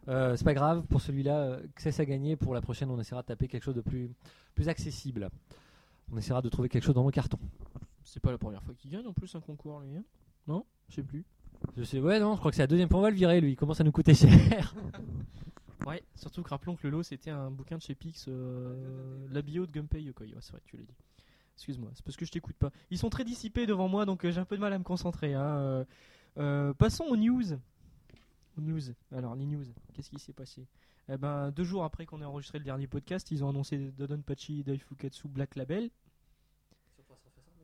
euh, 0.07 0.35
c'est 0.35 0.43
pas 0.43 0.53
grave, 0.53 0.83
pour 0.89 1.01
celui-là, 1.01 1.37
euh, 1.37 1.59
c'est 1.77 1.99
à 1.99 2.05
gagner. 2.05 2.35
Pour 2.35 2.53
la 2.53 2.61
prochaine, 2.61 2.89
on 2.89 2.99
essaiera 2.99 3.21
de 3.21 3.27
taper 3.27 3.47
quelque 3.47 3.63
chose 3.63 3.75
de 3.75 3.81
plus, 3.81 4.09
plus 4.55 4.67
accessible. 4.69 5.29
On 6.11 6.17
essaiera 6.17 6.41
de 6.41 6.49
trouver 6.49 6.69
quelque 6.69 6.83
chose 6.83 6.95
dans 6.95 7.03
nos 7.03 7.11
cartons. 7.11 7.39
C'est 8.03 8.19
pas 8.19 8.31
la 8.31 8.37
première 8.37 8.61
fois 8.63 8.73
qu'il 8.73 8.91
gagne 8.91 9.07
en 9.07 9.13
plus 9.13 9.33
un 9.35 9.39
concours 9.39 9.79
lui. 9.79 9.95
hein 9.95 10.03
non? 10.47 10.65
Je 10.89 10.95
sais 10.95 11.03
plus. 11.03 11.23
Je 11.77 11.83
sais, 11.83 11.99
ouais, 11.99 12.19
non, 12.19 12.33
je 12.33 12.39
crois 12.39 12.51
que 12.51 12.55
c'est 12.55 12.63
la 12.63 12.67
deuxième 12.67 12.89
fois, 12.89 12.99
on 12.99 13.03
va 13.03 13.09
le 13.09 13.15
virer 13.15 13.39
lui, 13.39 13.51
il 13.51 13.55
commence 13.55 13.79
à 13.79 13.83
nous 13.85 13.91
coûter 13.93 14.13
cher. 14.13 14.75
Ouais, 15.85 16.01
surtout 16.15 16.43
que 16.43 16.49
rappelons 16.49 16.75
que 16.75 16.83
le 16.87 16.91
lot 16.91 17.03
c'était 17.03 17.29
un 17.31 17.51
bouquin 17.51 17.77
de 17.77 17.81
chez 17.81 17.95
Pix, 17.95 18.25
euh, 18.29 19.27
la 19.29 19.41
bio 19.41 19.65
de 19.65 19.71
Gunpei 19.71 20.01
Yokoi. 20.01 20.27
Ouais, 20.27 20.33
c'est 20.39 20.51
vrai, 20.53 20.61
tu 20.65 20.77
l'as 20.77 20.83
dit. 20.83 20.95
Excuse-moi, 21.55 21.91
c'est 21.93 22.03
parce 22.05 22.15
que 22.17 22.25
je 22.25 22.31
t'écoute 22.31 22.55
pas. 22.55 22.71
Ils 22.89 22.97
sont 22.97 23.09
très 23.09 23.25
dissipés 23.25 23.65
devant 23.65 23.87
moi 23.87 24.05
donc 24.05 24.23
euh, 24.25 24.31
j'ai 24.31 24.39
un 24.39 24.45
peu 24.45 24.55
de 24.55 24.61
mal 24.61 24.71
à 24.73 24.79
me 24.79 24.83
concentrer. 24.83 25.33
hein, 25.33 25.85
euh. 26.37 26.73
Passons 26.73 27.03
aux 27.05 27.17
news. 27.17 27.43
News. 28.57 28.81
Alors, 29.11 29.35
les 29.35 29.45
news, 29.45 29.65
qu'est-ce 29.93 30.09
qui 30.11 30.19
s'est 30.19 30.33
passé? 30.33 30.67
Eh 31.09 31.17
ben, 31.17 31.51
deux 31.51 31.63
jours 31.63 31.83
après 31.83 32.05
qu'on 32.05 32.21
ait 32.21 32.25
enregistré 32.25 32.59
le 32.59 32.63
dernier 32.63 32.87
podcast, 32.87 33.29
ils 33.31 33.43
ont 33.43 33.49
annoncé 33.49 33.77
Dodonpachi 33.97 34.63
Daifukatsu 34.63 35.27
Black 35.27 35.55
Label. 35.55 35.89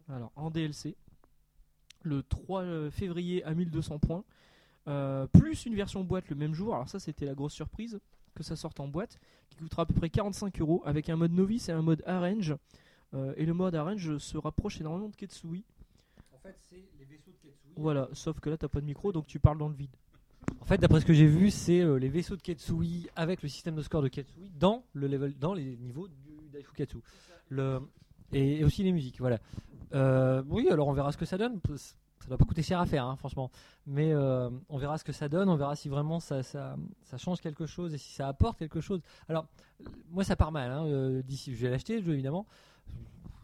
Alors, 0.10 0.32
en 0.36 0.50
DLC. 0.50 0.98
le 2.02 2.24
3 2.24 2.90
février 2.90 3.44
à 3.44 3.54
1200 3.54 4.00
points. 4.00 4.24
Euh, 4.90 5.28
plus 5.28 5.66
une 5.66 5.76
version 5.76 6.04
boîte 6.04 6.30
le 6.30 6.36
même 6.36 6.54
jour. 6.54 6.74
Alors 6.74 6.90
ça 6.90 7.00
c'était 7.00 7.26
la 7.26 7.36
grosse 7.36 7.54
surprise 7.54 8.00
que 8.36 8.44
ça 8.44 8.56
sorte 8.56 8.80
en 8.80 8.88
boîte, 8.88 9.20
qui 9.50 9.58
coûtera 9.58 9.84
à 9.84 9.86
peu 9.86 9.94
près 9.94 10.10
45 10.10 10.60
euros 10.62 10.82
avec 10.86 11.10
un 11.10 11.16
mode 11.16 11.32
novice 11.32 11.70
et 11.70 11.72
un 11.72 11.82
mode 11.82 12.04
arrange. 12.06 12.56
Euh, 13.14 13.34
et 13.38 13.46
le 13.46 13.54
mode 13.54 13.76
arrange 13.76 14.18
se 14.18 14.38
rapproche 14.38 14.80
énormément 14.82 15.10
de 15.10 15.16
Ketsui. 15.16 15.64
En 16.34 16.38
fait, 16.38 16.56
c'est 16.62 16.88
les 16.98 17.06
vaisseaux 17.06 17.32
de 17.32 17.38
Ketsui. 17.38 17.74
Voilà, 17.76 18.10
sauf 18.14 18.40
que 18.40 18.50
là 18.50 18.58
t'as 18.58 18.68
pas 18.68 18.82
de 18.82 18.86
micro 18.86 19.12
donc 19.12 19.28
tu 19.28 19.40
parles 19.40 19.58
dans 19.58 19.70
le 19.70 19.76
vide. 19.76 19.96
En 20.62 20.66
fait, 20.66 20.78
d'après 20.78 21.02
ce 21.02 21.06
que 21.06 21.14
j'ai 21.14 21.28
vu, 21.28 21.52
c'est 21.52 21.82
euh, 21.82 21.98
les 21.98 22.10
vaisseaux 22.10 22.36
de 22.36 22.42
Ketsui 22.42 23.08
avec 23.16 23.44
le 23.44 23.50
système 23.50 23.76
de 23.76 23.82
score 23.82 24.02
de 24.02 24.08
Ketsui 24.08 24.50
dans 24.58 24.84
le 24.94 25.08
level, 25.08 25.38
dans 25.38 25.54
les 25.54 25.78
niveaux 25.78 26.08
du 26.08 26.50
Daifukatsu. 26.52 26.98
Le 27.50 27.82
et, 28.32 28.60
et 28.60 28.64
aussi 28.64 28.84
les 28.84 28.92
musiques, 28.92 29.20
voilà. 29.20 29.40
Euh, 29.94 30.44
oui, 30.48 30.68
alors 30.70 30.88
on 30.88 30.94
verra 30.94 31.12
ce 31.12 31.18
que 31.18 31.26
ça 31.26 31.38
donne. 31.38 31.60
Ça 32.20 32.28
doit 32.28 32.38
pas 32.38 32.46
coûter 32.46 32.62
cher 32.62 32.80
à 32.80 32.86
faire, 32.86 33.06
hein, 33.06 33.16
franchement. 33.16 33.50
Mais 33.88 34.12
euh, 34.14 34.50
on 34.68 34.78
verra 34.78 34.98
ce 34.98 35.04
que 35.04 35.12
ça 35.12 35.30
donne, 35.30 35.50
on 35.50 35.56
verra 35.56 35.76
si 35.76 35.90
vraiment 35.90 36.20
ça, 36.20 36.42
change 37.18 37.40
quelque 37.40 37.66
chose 37.66 37.94
et 37.94 37.98
si 37.98 38.12
ça 38.12 38.28
apporte 38.28 38.60
quelque 38.60 38.82
chose. 38.82 39.02
Alors, 39.30 39.48
moi 40.12 40.24
ça 40.24 40.36
part 40.36 40.52
mal. 40.52 40.72
Hein, 40.72 40.86
euh, 40.86 41.22
D'ici, 41.24 41.56
je 41.56 41.62
vais 41.62 41.70
l'acheter, 41.70 41.98
le 41.98 42.04
jeu 42.04 42.14
évidemment. 42.14 42.46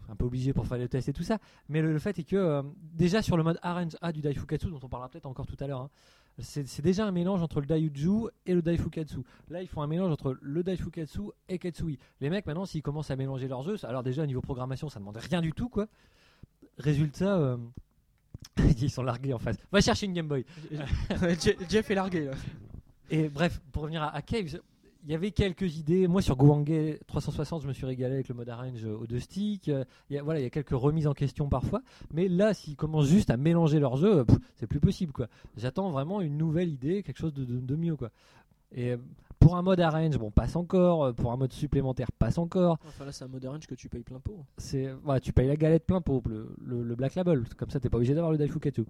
Un 0.08 0.14
peu 0.14 0.24
obligé 0.24 0.52
pour 0.52 0.66
faire 0.66 0.78
le 0.78 0.88
test 0.88 1.08
et 1.08 1.12
tout 1.12 1.24
ça. 1.24 1.38
Mais 1.68 1.80
le, 1.80 1.98
fait 1.98 2.18
est 2.18 2.24
que 2.24 2.36
euh, 2.36 2.62
déjà 2.92 3.22
sur 3.22 3.36
le 3.36 3.42
mode 3.42 3.58
Arrange 3.62 3.96
A 4.02 4.12
du 4.12 4.20
Daifukatsu, 4.20 4.68
dont 4.68 4.78
on 4.82 4.88
parlera 4.88 5.08
peut-être 5.08 5.26
encore 5.26 5.46
tout 5.46 5.56
à 5.58 5.66
l'heure, 5.66 5.80
hein, 5.80 5.90
c'est 6.38 6.82
déjà 6.82 7.06
un 7.06 7.12
mélange 7.12 7.42
entre 7.42 7.60
le 7.60 7.66
Daiyuju 7.66 8.28
et 8.44 8.54
le 8.54 8.60
Daifukatsu. 8.60 9.20
Là, 9.48 9.62
ils 9.62 9.68
font 9.68 9.80
un 9.80 9.86
mélange 9.86 10.12
entre 10.12 10.36
le 10.42 10.62
Daifukatsu 10.62 11.22
et 11.48 11.58
Ketsui. 11.58 11.98
Les 12.20 12.28
mecs, 12.28 12.44
maintenant, 12.44 12.66
s'ils 12.66 12.82
commencent 12.82 13.10
à 13.10 13.16
mélanger 13.16 13.48
leurs 13.48 13.62
jeux, 13.62 13.82
alors 13.86 14.02
déjà, 14.02 14.22
au 14.22 14.26
niveau 14.26 14.42
programmation, 14.42 14.90
ça 14.90 15.00
ne 15.00 15.04
demande 15.04 15.16
rien 15.16 15.40
du 15.40 15.54
tout, 15.54 15.70
quoi. 15.70 15.86
Résultat, 16.78 17.56
ils 18.80 18.90
sont 18.90 19.02
largués 19.02 19.32
en 19.32 19.38
face. 19.38 19.56
Va 19.72 19.80
chercher 19.80 20.06
une 20.06 20.12
Game 20.12 20.28
Boy. 20.28 20.44
Je- 20.70 21.52
Jeff 21.68 21.90
est 21.90 21.94
largué 21.94 22.24
là. 22.26 22.32
Et 23.10 23.28
bref, 23.28 23.60
pour 23.72 23.82
revenir 23.82 24.02
à, 24.02 24.14
à 24.14 24.22
Cave, 24.22 24.58
il 25.04 25.12
y 25.12 25.14
avait 25.14 25.30
quelques 25.30 25.76
idées. 25.76 26.08
Moi, 26.08 26.20
sur 26.20 26.34
Goangé 26.36 26.98
360, 27.06 27.62
je 27.62 27.68
me 27.68 27.72
suis 27.72 27.86
régalé 27.86 28.14
avec 28.14 28.28
le 28.28 28.34
mode 28.34 28.48
arrange 28.48 28.84
aux 28.84 29.06
deux 29.06 29.20
sticks. 29.20 29.68
Euh, 29.68 29.84
Il 30.10 30.16
y 30.16 30.18
a, 30.18 30.22
voilà, 30.24 30.40
il 30.40 30.42
y 30.42 30.46
a 30.46 30.50
quelques 30.50 30.70
remises 30.70 31.06
en 31.06 31.12
question 31.14 31.48
parfois. 31.48 31.82
Mais 32.12 32.26
là, 32.26 32.52
s'ils 32.54 32.74
commencent 32.74 33.06
juste 33.08 33.30
à 33.30 33.36
mélanger 33.36 33.78
leurs 33.78 33.96
jeux, 33.96 34.26
c'est 34.56 34.66
plus 34.66 34.80
possible. 34.80 35.12
quoi. 35.12 35.28
J'attends 35.56 35.90
vraiment 35.90 36.20
une 36.20 36.36
nouvelle 36.36 36.68
idée, 36.70 37.04
quelque 37.04 37.18
chose 37.18 37.32
de, 37.34 37.44
de- 37.44 37.60
de 37.60 37.76
mieux. 37.76 37.94
quoi. 37.94 38.10
Et 38.72 38.90
euh, 38.90 38.96
pour 39.38 39.56
un 39.56 39.62
mode 39.62 39.80
arrange, 39.80 40.18
bon, 40.18 40.30
passe 40.30 40.56
encore. 40.56 41.04
Euh, 41.04 41.12
Pour 41.12 41.32
un 41.32 41.36
mode 41.36 41.52
supplémentaire, 41.52 42.10
passe 42.12 42.38
encore. 42.38 42.78
Enfin 42.86 43.04
là 43.04 43.12
c'est 43.12 43.24
un 43.24 43.28
mode 43.28 43.44
arrange 43.44 43.66
que 43.66 43.74
tu 43.74 43.88
payes 43.88 44.02
plein 44.02 44.20
pot. 44.20 44.44
C'est 44.58 44.92
tu 45.22 45.32
payes 45.32 45.48
la 45.48 45.56
galette 45.56 45.86
plein 45.86 46.00
pot, 46.00 46.22
le, 46.26 46.54
le, 46.64 46.82
le 46.82 46.94
Black 46.96 47.14
Label. 47.14 47.44
Comme 47.56 47.70
ça, 47.70 47.78
t'es 47.80 47.88
pas 47.90 47.96
obligé 47.98 48.14
d'avoir 48.14 48.32
le 48.32 48.38
Daifukatsu. 48.38 48.84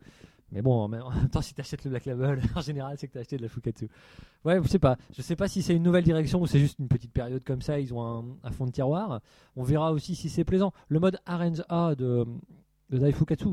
Mais 0.52 0.62
bon, 0.62 0.72
en 0.74 0.88
même 0.88 1.02
en 1.04 1.10
même 1.10 1.28
temps, 1.28 1.42
si 1.42 1.54
t'achètes 1.54 1.84
le 1.84 1.90
Black 1.90 2.04
Label, 2.06 2.40
en 2.54 2.60
général, 2.60 2.96
c'est 2.98 3.08
que 3.08 3.12
t'as 3.14 3.20
acheté 3.20 3.36
de 3.36 3.42
la 3.42 3.48
Fukatsu. 3.48 3.88
Ouais, 4.44 4.60
je 4.62 4.68
sais 4.68 4.78
pas. 4.78 4.96
Je 5.16 5.22
sais 5.22 5.36
pas 5.36 5.48
si 5.48 5.62
c'est 5.62 5.74
une 5.74 5.82
nouvelle 5.82 6.04
direction 6.04 6.40
ou 6.40 6.46
c'est 6.46 6.60
juste 6.60 6.78
une 6.78 6.88
petite 6.88 7.12
période 7.12 7.42
comme 7.44 7.62
ça. 7.62 7.78
Ils 7.80 7.92
ont 7.92 8.02
un, 8.02 8.24
un 8.44 8.50
fond 8.52 8.66
de 8.66 8.70
tiroir. 8.70 9.20
On 9.56 9.62
verra 9.64 9.92
aussi 9.92 10.14
si 10.14 10.28
c'est 10.28 10.44
plaisant. 10.44 10.72
Le 10.88 11.00
mode 11.00 11.18
Arrange 11.26 11.62
A 11.68 11.94
de, 11.96 12.24
de 12.90 12.98
Daifukatsu, 12.98 13.48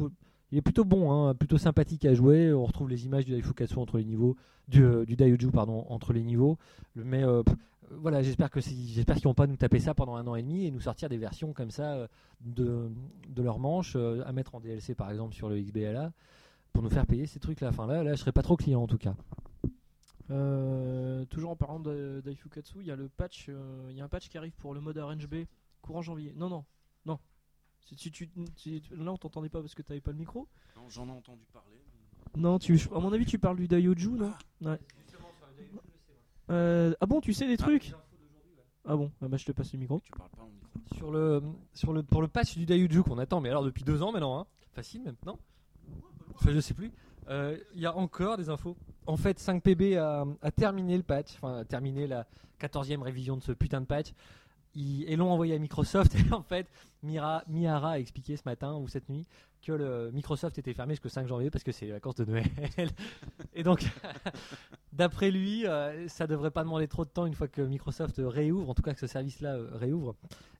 il 0.54 0.58
est 0.58 0.62
plutôt 0.62 0.86
bon, 0.86 1.12
hein, 1.12 1.34
plutôt 1.34 1.58
sympathique 1.58 2.06
à 2.06 2.14
jouer. 2.14 2.54
On 2.54 2.66
retrouve 2.66 2.88
les 2.88 3.06
images 3.06 3.26
du 3.26 3.32
Daifukatsu 3.32 3.80
entre 3.80 3.98
les 3.98 4.06
niveaux, 4.06 4.36
du, 4.68 4.84
euh, 4.84 5.06
du 5.06 5.52
pardon, 5.52 5.84
entre 5.90 6.14
les 6.14 6.24
niveaux. 6.24 6.58
Mais 6.96 7.24
euh, 7.24 7.42
pff, 7.42 7.56
voilà, 7.90 8.22
j'espère 8.22 8.52
qu'ils 8.52 9.24
vont 9.24 9.34
pas 9.34 9.48
nous 9.48 9.58
taper 9.58 9.80
ça 9.80 9.94
pendant 9.94 10.16
un 10.16 10.28
an 10.28 10.36
et 10.36 10.44
demi 10.44 10.66
et 10.66 10.72
nous 10.72 10.80
sortir 10.80 11.10
des 11.10 11.18
versions 11.18 11.54
comme 11.54 11.72
ça 11.72 11.94
euh, 11.96 12.08
de, 12.42 13.42
leur 13.42 13.58
manche 13.58 13.94
euh, 13.96 14.24
à 14.26 14.32
mettre 14.32 14.54
en 14.54 14.60
DLC 14.60 14.94
par 14.94 15.10
exemple 15.10 15.34
sur 15.34 15.50
le 15.50 15.60
XBLA 15.60 16.12
pour 16.72 16.84
nous 16.84 16.90
faire 16.90 17.08
payer 17.08 17.26
ces 17.26 17.40
trucs 17.40 17.62
là. 17.62 17.70
Enfin 17.70 17.88
là, 17.88 18.14
je 18.14 18.20
serais 18.20 18.32
pas 18.32 18.44
trop 18.44 18.56
client 18.56 18.84
en 18.84 18.88
tout 18.88 19.00
cas. 19.00 19.16
Euh, 20.32 21.26
toujours 21.26 21.52
en 21.52 21.56
parlant 21.56 21.80
Daifukatsu, 21.80 22.78
il 22.80 22.88
y 22.88 22.92
a 22.92 22.96
le 22.96 23.10
patch, 23.10 23.48
euh, 23.50 23.88
il 23.92 23.98
y 23.98 24.02
a 24.02 24.06
un 24.06 24.10
patch 24.10 24.30
qui 24.30 24.38
arrive 24.38 24.54
pour 24.54 24.74
le 24.74 24.82
mode 24.82 24.98
Arrange 24.98 25.28
B 25.28 25.46
courant 25.82 26.02
janvier. 26.02 26.34
Non 26.36 26.50
non. 26.50 26.64
Si 27.86 27.96
tu, 27.96 28.12
tu- 28.12 28.30
si 28.56 28.82
tu- 28.82 28.96
là 28.96 29.12
on 29.12 29.18
t'entendait 29.18 29.50
pas 29.50 29.60
parce 29.62 29.76
que 29.76 29.82
t'avais 29.82 30.02
pas 30.02 30.12
le 30.12 30.18
micro. 30.18 30.48
Non, 30.78 30.90
J'en 30.90 31.08
ai 31.08 31.12
entendu 31.12 31.44
parler. 31.52 31.78
Non, 32.36 32.58
tu, 32.60 32.80
à 32.96 33.00
mon 33.00 33.12
avis 33.14 33.26
tu 33.26 33.38
parles 33.38 33.58
du 33.58 33.68
Daioju 33.68 34.12
non? 34.12 34.34
Ouais. 34.62 34.80
Euh, 36.50 36.94
ah 37.00 37.06
bon, 37.06 37.22
tu 37.22 37.34
sais 37.34 37.48
des 37.48 37.58
trucs? 37.58 37.94
Ah 38.86 38.96
bon, 38.98 39.12
ah 39.22 39.28
bah 39.28 39.38
je 39.38 39.46
te 39.46 39.52
passe 39.54 39.72
le 39.74 39.80
micro. 39.80 40.02
Tu 40.04 40.12
parles 40.12 40.30
pas 40.32 40.44
en 40.44 40.48
micro. 40.50 40.96
Sur 40.98 41.12
le, 41.12 41.42
sur 41.74 41.94
le, 41.94 42.04
pour 42.04 42.22
le 42.22 42.28
patch 42.28 42.58
du 42.58 42.66
Daiyuju 42.66 43.04
qu'on 43.04 43.18
attend, 43.18 43.40
mais 43.40 43.50
alors 43.50 43.64
depuis 43.64 43.84
deux 43.84 44.02
ans 44.02 44.12
maintenant, 44.12 44.40
hein. 44.40 44.46
facile 44.74 45.04
maintenant. 45.04 45.40
Enfin, 46.36 46.52
je 46.52 46.60
sais 46.60 46.74
plus. 46.74 46.92
Euh, 47.30 47.58
Il 47.76 47.82
y 47.82 47.86
a 47.86 47.96
encore 47.96 48.36
des 48.38 48.50
infos. 48.50 48.76
En 49.06 49.16
fait, 49.16 49.40
5PB 49.40 49.98
a, 49.98 50.26
a 50.42 50.52
terminé 50.52 50.98
le 50.98 51.04
patch, 51.04 51.36
enfin 51.36 51.60
a 51.60 51.66
terminé 51.66 52.08
la 52.08 52.28
14e 52.60 53.02
révision 53.02 53.38
de 53.38 53.42
ce 53.44 53.52
putain 53.54 53.80
de 53.82 53.86
patch. 53.86 54.14
Ils, 54.76 55.04
et 55.10 55.16
l'ont 55.16 55.32
envoyé 55.32 55.56
à 55.56 55.60
Microsoft. 55.60 56.16
Et 56.16 56.34
en 56.34 56.42
fait, 56.42 56.68
Mira, 57.04 57.44
Mihara 57.48 57.92
a 57.92 58.00
expliqué 58.00 58.38
ce 58.38 58.44
matin 58.46 58.76
ou 58.76 58.88
cette 58.88 59.10
nuit 59.10 59.28
que 59.62 60.10
Microsoft 60.12 60.58
était 60.58 60.74
fermé 60.74 60.94
jusqu'au 60.94 61.10
5 61.10 61.26
janvier 61.28 61.50
parce 61.50 61.64
que 61.64 61.72
c'est 61.72 61.86
les 61.86 61.94
vacances 61.94 62.16
de 62.16 62.26
Noël. 62.26 62.46
et 63.54 63.64
donc, 63.64 63.86
d'après 64.94 65.32
lui, 65.32 65.66
euh, 65.66 66.08
ça 66.10 66.28
devrait 66.28 66.52
pas 66.52 66.64
demander 66.64 66.88
trop 66.88 67.06
de 67.06 67.10
temps 67.10 67.26
une 67.26 67.34
fois 67.34 67.48
que 67.48 67.62
Microsoft 67.62 68.16
réouvre, 68.18 68.70
en 68.70 68.74
tout 68.74 68.82
cas 68.82 68.94
que 68.94 69.00
ce 69.00 69.08
service-là 69.08 69.56
euh, 69.56 69.70
réouvre. 69.74 70.16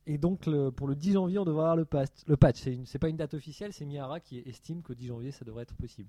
Et 0.06 0.16
donc, 0.18 0.48
pour 0.76 0.86
le 0.86 0.94
10 0.94 1.12
janvier, 1.12 1.38
on 1.38 1.44
devrait 1.44 1.62
avoir 1.62 1.76
le, 1.76 1.84
patch. 1.84 2.10
le 2.26 2.36
patch. 2.36 2.62
C'est 2.84 2.98
pas 2.98 3.08
une 3.08 3.16
date 3.16 3.34
officielle, 3.34 3.72
c'est 3.72 3.84
Mihara 3.84 4.20
qui 4.20 4.38
estime 4.46 4.82
qu'au 4.82 4.94
10 4.94 5.06
janvier, 5.08 5.30
ça 5.32 5.44
devrait 5.44 5.62
être 5.62 5.74
possible. 5.74 6.08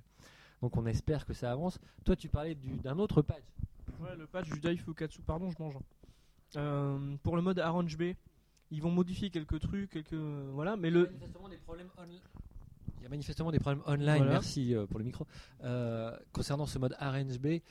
Donc, 0.62 0.76
on 0.78 0.86
espère 0.86 1.26
que 1.26 1.34
ça 1.34 1.52
avance. 1.52 1.80
Toi, 2.04 2.16
tu 2.16 2.28
parlais 2.30 2.56
du- 2.56 2.78
d'un 2.78 2.98
autre 3.00 3.22
patch. 3.22 3.44
Ouais, 4.02 4.16
le 4.18 4.26
patch 4.26 4.50
du 4.50 4.60
Daifukatsu, 4.60 5.22
pardon, 5.22 5.50
je 5.50 5.62
mange. 5.62 5.76
Euh, 6.56 7.16
pour 7.24 7.36
le 7.36 7.42
mode 7.42 7.60
Arrange 7.60 7.98
B, 7.98 8.14
ils 8.72 8.82
vont 8.82 8.92
modifier 8.92 9.30
quelques 9.30 9.60
trucs, 9.60 9.90
quelques 9.90 10.14
voilà, 10.14 10.76
mais 10.78 10.90
le. 10.90 11.10
Il 12.98 13.04
y 13.04 13.06
a 13.06 13.10
manifestement 13.10 13.52
des 13.52 13.60
problèmes 13.60 13.84
online, 13.86 14.18
Voilà. 14.18 14.32
merci 14.32 14.74
euh, 14.74 14.86
pour 14.88 14.98
le 15.00 15.06
micro, 15.06 15.28
euh, 15.64 16.18
concernant 16.32 16.66
ce 16.66 16.80
mode 16.80 16.96
RNGB. 17.00 17.62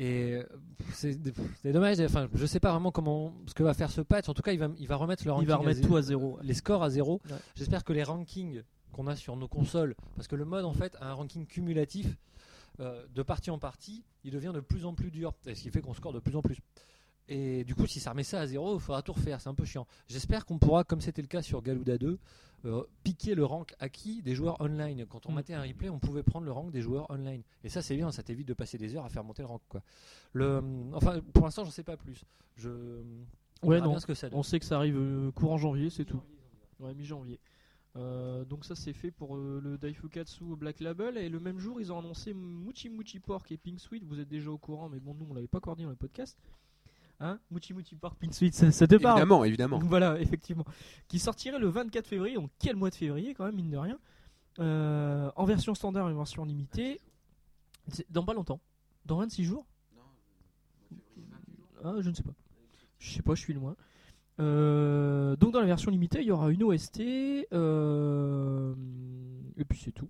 Et 0.00 0.34
euh, 0.36 0.44
c'est 0.92 1.16
dommage, 1.72 1.98
enfin, 2.00 2.28
je 2.32 2.46
sais 2.46 2.60
pas 2.60 2.70
vraiment 2.70 2.92
comment 2.92 3.34
ce 3.46 3.54
que 3.54 3.64
va 3.64 3.74
faire 3.74 3.90
ce 3.90 4.00
patch. 4.00 4.28
En 4.28 4.34
tout 4.34 4.42
cas, 4.42 4.52
il 4.52 4.58
va, 4.60 4.68
il 4.78 4.86
va 4.86 4.94
remettre 4.96 5.24
le 5.24 5.28
il 5.28 5.32
ranking 5.32 5.48
va 5.48 5.54
à 5.54 5.56
remettre 5.58 5.80
zéro- 5.80 5.88
tout 5.88 5.96
à 5.96 6.02
zéro. 6.02 6.38
les 6.42 6.54
scores 6.54 6.82
à 6.84 6.90
zéro. 6.90 7.20
Ouais. 7.28 7.36
J'espère 7.56 7.82
que 7.84 7.92
les 7.92 8.04
rankings 8.04 8.62
qu'on 8.92 9.08
a 9.08 9.16
sur 9.16 9.36
nos 9.36 9.48
consoles, 9.48 9.94
parce 10.14 10.28
que 10.28 10.36
le 10.36 10.44
mode 10.44 10.64
en 10.64 10.72
fait 10.72 10.96
a 11.00 11.10
un 11.10 11.14
ranking 11.14 11.46
cumulatif 11.46 12.06
euh, 12.80 13.04
de 13.12 13.22
partie 13.22 13.50
en 13.50 13.58
partie, 13.58 14.04
il 14.22 14.30
devient 14.30 14.52
de 14.54 14.60
plus 14.60 14.86
en 14.86 14.94
plus 14.94 15.10
dur, 15.10 15.34
et 15.46 15.54
ce 15.56 15.62
qui 15.64 15.70
fait 15.70 15.80
qu'on 15.82 15.94
score 15.94 16.12
de 16.12 16.20
plus 16.20 16.36
en 16.36 16.42
plus. 16.42 16.58
Et 17.28 17.64
du 17.64 17.74
coup, 17.74 17.86
si 17.86 18.00
ça 18.00 18.10
remet 18.10 18.22
ça 18.24 18.40
à 18.40 18.46
zéro, 18.46 18.76
il 18.76 18.80
faudra 18.80 19.02
tout 19.02 19.12
refaire, 19.12 19.40
c'est 19.40 19.48
un 19.48 19.54
peu 19.54 19.64
chiant. 19.66 19.86
J'espère 20.06 20.46
qu'on 20.46 20.58
pourra, 20.58 20.84
comme 20.84 21.00
c'était 21.02 21.20
le 21.22 21.28
cas 21.28 21.42
sur 21.42 21.60
Galuda 21.62 21.98
2, 21.98 22.18
euh, 22.64 22.82
piquer 23.04 23.34
le 23.34 23.44
rank 23.44 23.74
acquis 23.78 24.22
des 24.22 24.34
joueurs 24.34 24.60
online. 24.60 25.04
Quand 25.06 25.26
on 25.26 25.32
Mm. 25.32 25.34
mettait 25.34 25.54
un 25.54 25.62
replay, 25.62 25.90
on 25.90 25.98
pouvait 25.98 26.22
prendre 26.22 26.46
le 26.46 26.52
rank 26.52 26.70
des 26.70 26.80
joueurs 26.80 27.10
online. 27.10 27.42
Et 27.64 27.68
ça, 27.68 27.82
c'est 27.82 27.96
bien, 27.96 28.10
ça 28.12 28.22
t'évite 28.22 28.48
de 28.48 28.54
passer 28.54 28.78
des 28.78 28.96
heures 28.96 29.04
à 29.04 29.10
faire 29.10 29.24
monter 29.24 29.42
le 29.42 29.48
rank. 29.48 29.60
Quoi. 29.68 29.82
Le, 30.32 30.62
enfin, 30.94 31.20
pour 31.34 31.44
l'instant, 31.44 31.64
j'en 31.64 31.70
sais 31.70 31.82
pas 31.84 31.96
plus. 31.98 32.24
Je, 32.56 32.70
on 33.62 33.68
Ouais, 33.68 33.74
verra 33.76 33.86
non. 33.86 33.92
bien 33.92 34.00
ce 34.00 34.06
que 34.06 34.14
ça 34.14 34.30
donne. 34.30 34.38
On 34.38 34.42
sait 34.42 34.58
que 34.58 34.64
ça 34.64 34.76
arrive 34.76 34.96
euh, 34.96 35.30
courant 35.32 35.58
janvier, 35.58 35.90
c'est 35.90 36.04
tout. 36.06 36.22
Ouais, 36.80 36.94
mi-janvier. 36.94 37.38
Euh, 37.96 38.44
donc 38.44 38.64
ça 38.64 38.76
c'est 38.76 38.92
fait 38.92 39.10
pour 39.10 39.34
euh, 39.36 39.60
le 39.62 39.76
Daifukatsu 39.78 40.44
Black 40.56 40.78
Label 40.80 41.16
et 41.16 41.28
le 41.28 41.40
même 41.40 41.58
jour 41.58 41.80
ils 41.80 41.90
ont 41.90 41.98
annoncé 41.98 42.32
Muchi 42.34 42.90
Muchi 42.90 43.18
Pork 43.18 43.50
et 43.50 43.56
Pink 43.56 43.80
Sweet. 43.80 44.04
Vous 44.04 44.20
êtes 44.20 44.28
déjà 44.28 44.50
au 44.50 44.58
courant, 44.58 44.88
mais 44.88 45.00
bon 45.00 45.14
nous 45.14 45.26
on 45.28 45.34
l'avait 45.34 45.48
pas 45.48 45.58
dit 45.74 45.82
dans 45.84 45.88
le 45.90 45.96
podcast. 45.96 46.38
Hein 47.20 47.40
Muchi 47.50 47.74
Pork, 48.00 48.16
Pink 48.18 48.32
Sweet, 48.32 48.54
ça, 48.54 48.70
ça 48.70 48.86
te 48.86 48.94
parle 48.94 49.18
Évidemment, 49.18 49.44
évidemment. 49.44 49.78
Voilà, 49.80 50.20
effectivement. 50.20 50.64
Qui 51.08 51.18
sortirait 51.18 51.58
le 51.58 51.68
24 51.68 52.06
février, 52.06 52.36
donc 52.36 52.50
quel 52.58 52.76
mois 52.76 52.90
de 52.90 52.94
février 52.94 53.34
quand 53.34 53.44
même, 53.44 53.56
mine 53.56 53.70
de 53.70 53.76
rien. 53.76 53.98
Euh, 54.60 55.30
en 55.36 55.44
version 55.44 55.74
standard 55.74 56.08
et 56.08 56.12
en 56.12 56.16
version 56.16 56.44
limitée. 56.44 57.00
Dans 58.10 58.24
pas 58.24 58.34
longtemps. 58.34 58.60
Dans 59.04 59.18
26 59.18 59.44
jours 59.44 59.66
Ah, 61.82 61.94
je 62.00 62.08
ne 62.08 62.14
sais 62.14 62.22
pas. 62.22 62.34
Je 62.98 63.10
sais 63.10 63.22
pas, 63.22 63.34
je 63.34 63.40
suis 63.40 63.54
loin. 63.54 63.76
Euh, 64.40 65.34
donc 65.36 65.52
dans 65.52 65.60
la 65.60 65.66
version 65.66 65.90
limitée, 65.90 66.20
il 66.20 66.26
y 66.26 66.30
aura 66.30 66.50
une 66.50 66.62
OST. 66.62 67.00
euh, 67.52 68.74
et 69.56 69.64
puis 69.64 69.78
c'est 69.78 69.92
tout. 69.92 70.08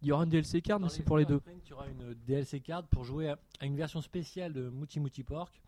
Il 0.00 0.06
y 0.06 0.12
aura 0.12 0.22
un 0.22 0.26
DLC 0.26 0.62
card, 0.62 0.78
mais 0.78 0.88
c'est 0.88 1.02
pour 1.02 1.18
les 1.18 1.24
deux. 1.24 1.38
Sprint, 1.38 1.64
Tu 1.64 1.72
auras 1.72 1.88
une 1.88 2.14
DLC 2.26 2.60
card 2.60 2.84
pour 2.84 3.02
jouer 3.02 3.30
à, 3.30 3.38
une 3.62 3.74
version 3.74 4.00
spéciale 4.00 4.52
de 4.52 4.70
Muchi 4.70 5.00
Muchi 5.00 5.24
Pork 5.24 5.60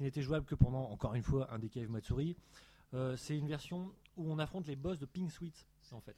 qui 0.00 0.04
n'était 0.04 0.22
jouable 0.22 0.46
que 0.46 0.54
pendant, 0.54 0.90
encore 0.90 1.14
une 1.14 1.22
fois, 1.22 1.52
un 1.52 1.58
des 1.58 1.68
Cave 1.68 1.90
Matsuri. 1.90 2.34
Euh, 2.94 3.18
c'est 3.18 3.36
une 3.36 3.46
version 3.46 3.92
où 4.16 4.32
on 4.32 4.38
affronte 4.38 4.66
les 4.66 4.74
boss 4.74 4.98
de 4.98 5.04
Pink 5.04 5.30
Sweet, 5.30 5.66
en 5.92 6.00
fait. 6.00 6.16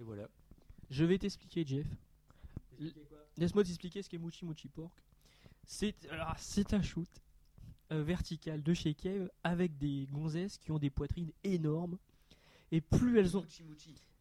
Et 0.00 0.02
voilà. 0.02 0.28
Je 0.90 1.04
vais 1.04 1.16
t'expliquer, 1.16 1.64
Jeff. 1.64 1.86
Laisse-moi 3.36 3.62
t'expliquer 3.62 4.02
ce 4.02 4.08
qu'est 4.08 4.18
Muchi 4.18 4.44
Muchi 4.44 4.66
Pork. 4.66 4.92
C'est 5.64 5.94
un 6.72 6.82
shoot 6.82 7.08
euh, 7.92 8.02
vertical 8.02 8.60
de 8.60 8.74
chez 8.74 8.92
Cave 8.92 9.30
avec 9.44 9.78
des 9.78 10.08
gonzesses 10.10 10.58
qui 10.58 10.72
ont 10.72 10.80
des 10.80 10.90
poitrines 10.90 11.30
énormes. 11.44 11.96
Et 12.72 12.80
plus 12.80 13.20
elles 13.20 13.36
ont 13.36 13.46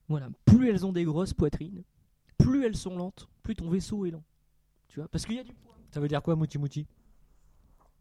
voilà, 0.08 0.30
plus 0.46 0.70
elles 0.70 0.86
ont 0.86 0.94
des 0.94 1.06
grosses 1.06 1.34
poitrines, 1.34 1.84
plus 2.38 2.66
elles 2.66 2.78
sont 2.78 2.96
lentes, 2.96 3.28
plus 3.42 3.56
ton 3.56 3.68
vaisseau 3.72 4.06
est 4.06 4.12
lent. 4.12 4.24
Tu 4.90 5.00
vois? 5.00 5.08
Parce 5.08 5.26
qu'il 5.26 5.38
y 5.38 5.40
a 5.40 5.44
du 5.44 5.54
poids. 5.54 5.76
Ça 5.90 6.00
veut 6.00 6.08
dire 6.08 6.22
quoi, 6.22 6.36
Mouti 6.36 6.60
Mouti 6.60 6.86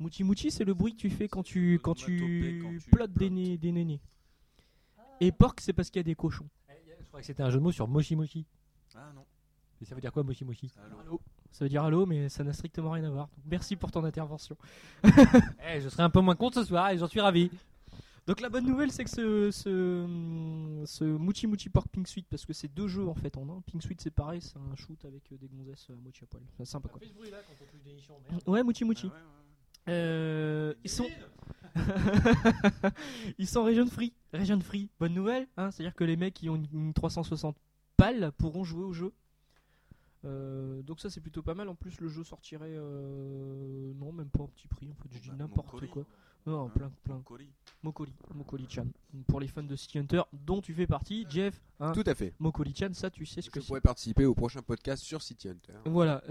Mouti 0.02 0.24
Mouti, 0.24 0.50
c'est 0.50 0.64
le 0.64 0.74
bruit 0.74 0.92
que 0.94 0.98
tu 1.00 1.10
fais 1.10 1.28
quand 1.28 1.42
tu, 1.42 1.78
quand 1.82 1.94
tu, 1.94 2.22
Onomatopée 2.22 2.58
quand 2.60 2.70
tu 2.78 2.90
plottes 2.90 3.12
des, 3.12 3.16
plottes. 3.28 3.32
né- 3.32 3.56
des 3.58 3.72
nénés. 3.72 4.00
Et 5.20 5.30
porc, 5.32 5.54
c'est 5.60 5.72
parce 5.72 5.88
qu'il 5.90 6.00
y 6.00 6.04
a 6.04 6.04
des 6.04 6.14
cochons. 6.14 6.48
Je 6.68 7.04
crois 7.06 7.20
que 7.20 7.26
c'était 7.26 7.42
un 7.42 7.50
jeu 7.50 7.58
de 7.58 7.62
mots 7.62 7.72
sur 7.72 7.86
Moshi 7.88 8.16
Moshi. 8.16 8.44
Ah 8.94 9.12
non. 9.14 9.24
Et 9.80 9.84
ça 9.84 9.94
veut 9.94 10.00
dire 10.00 10.12
quoi, 10.12 10.22
Moshi 10.22 10.44
Moshi? 10.44 10.70
Allô. 10.84 10.98
Allô 11.00 11.20
Ça 11.50 11.64
veut 11.64 11.68
dire 11.68 11.82
allô, 11.84 12.06
mais 12.06 12.28
ça 12.28 12.42
n'a 12.44 12.52
strictement 12.52 12.90
rien 12.92 13.04
à 13.04 13.10
voir. 13.10 13.28
Donc, 13.28 13.44
merci 13.50 13.76
pour 13.76 13.90
ton 13.90 14.04
intervention. 14.04 14.56
Eh, 15.04 15.80
Je 15.80 15.88
serai 15.88 16.02
un 16.02 16.10
peu 16.10 16.20
moins 16.20 16.34
con 16.36 16.50
ce 16.52 16.64
soir 16.64 16.90
et 16.90 16.98
j'en 16.98 17.06
suis 17.08 17.20
ravi. 17.20 17.50
Donc 18.24 18.40
la 18.40 18.48
bonne 18.48 18.64
nouvelle 18.66 18.92
c'est 18.92 19.02
que 19.02 19.10
ce, 19.10 19.50
ce, 19.50 20.84
ce 20.86 21.02
Mouchi 21.04 21.48
Mouchi 21.48 21.68
Pork 21.68 21.88
Pink 21.88 22.06
Suite, 22.06 22.26
parce 22.30 22.46
que 22.46 22.52
c'est 22.52 22.68
deux 22.72 22.86
jeux 22.86 23.08
en 23.08 23.16
fait 23.16 23.36
en 23.36 23.48
un. 23.48 23.60
Pink 23.62 23.82
Suite 23.82 24.00
c'est 24.00 24.12
pareil, 24.12 24.40
c'est 24.40 24.56
un 24.58 24.76
shoot 24.76 25.04
avec 25.04 25.32
euh, 25.32 25.36
des 25.38 25.48
gonzesses 25.48 25.88
à 25.90 25.94
mochi 25.96 26.22
à 26.22 26.26
poil. 26.28 26.42
C'est 26.56 26.64
sympa 26.64 26.88
quoi. 26.88 27.00
ce 27.04 27.12
bruit 27.12 27.30
là 27.32 27.38
quand 27.48 27.54
on 27.60 27.64
touche 27.66 27.82
des 27.82 27.92
nichons, 27.94 28.14
Ouais, 28.46 28.62
Mouchi 28.62 28.84
Mouchi. 28.84 29.10
Ah 29.12 29.14
ouais, 29.16 29.20
ouais, 29.20 29.26
ouais. 29.26 29.41
Euh, 29.88 30.74
ils 30.84 30.90
sont 30.90 31.06
ils 33.38 33.46
sont 33.46 33.64
region 33.64 33.86
free. 33.86 34.12
Region 34.32 34.60
free, 34.60 34.90
bonne 35.00 35.14
nouvelle. 35.14 35.46
Hein 35.56 35.70
C'est-à-dire 35.70 35.94
que 35.94 36.04
les 36.04 36.16
mecs 36.16 36.34
qui 36.34 36.48
ont 36.50 36.56
une, 36.56 36.66
une 36.72 36.92
360 36.94 37.56
pales 37.96 38.32
pourront 38.38 38.64
jouer 38.64 38.84
au 38.84 38.92
jeu. 38.92 39.12
Euh, 40.24 40.82
donc 40.82 41.00
ça 41.00 41.10
c'est 41.10 41.20
plutôt 41.20 41.42
pas 41.42 41.54
mal. 41.54 41.68
En 41.68 41.74
plus 41.74 42.00
le 42.00 42.08
jeu 42.08 42.22
sortirait 42.24 42.68
euh, 42.76 43.92
non 43.94 44.12
même 44.12 44.28
pas 44.28 44.42
un 44.44 44.48
petit 44.48 44.68
prix. 44.68 44.88
En 44.90 44.94
fait, 45.02 45.08
je 45.12 45.18
dis 45.18 45.30
Bah, 45.30 45.36
n'importe 45.38 45.86
quoi. 45.88 46.04
Non, 46.44 46.66
Hein, 46.66 46.70
plein 46.74 46.92
plein. 47.04 47.16
Mokori. 47.16 47.48
Mokoli, 47.84 48.12
Mokoli-chan. 48.34 48.86
Pour 49.28 49.38
les 49.40 49.46
fans 49.46 49.62
de 49.62 49.76
City 49.76 49.98
Hunter, 49.98 50.22
dont 50.32 50.60
tu 50.60 50.74
fais 50.74 50.88
partie, 50.88 51.24
Jeff. 51.30 51.60
Hein, 51.78 51.92
Tout 51.92 52.02
à 52.06 52.14
fait. 52.16 52.34
Mokoli-chan, 52.40 52.92
ça 52.94 53.10
tu 53.10 53.24
sais 53.26 53.42
ce 53.42 53.50
que 53.50 53.60
Je 53.60 53.64
c'est. 53.64 53.68
pourrais 53.68 53.80
participer 53.80 54.24
au 54.26 54.34
prochain 54.34 54.60
podcast 54.60 55.02
sur 55.04 55.22
City 55.22 55.48
Hunter. 55.48 55.74
Voilà. 55.86 56.22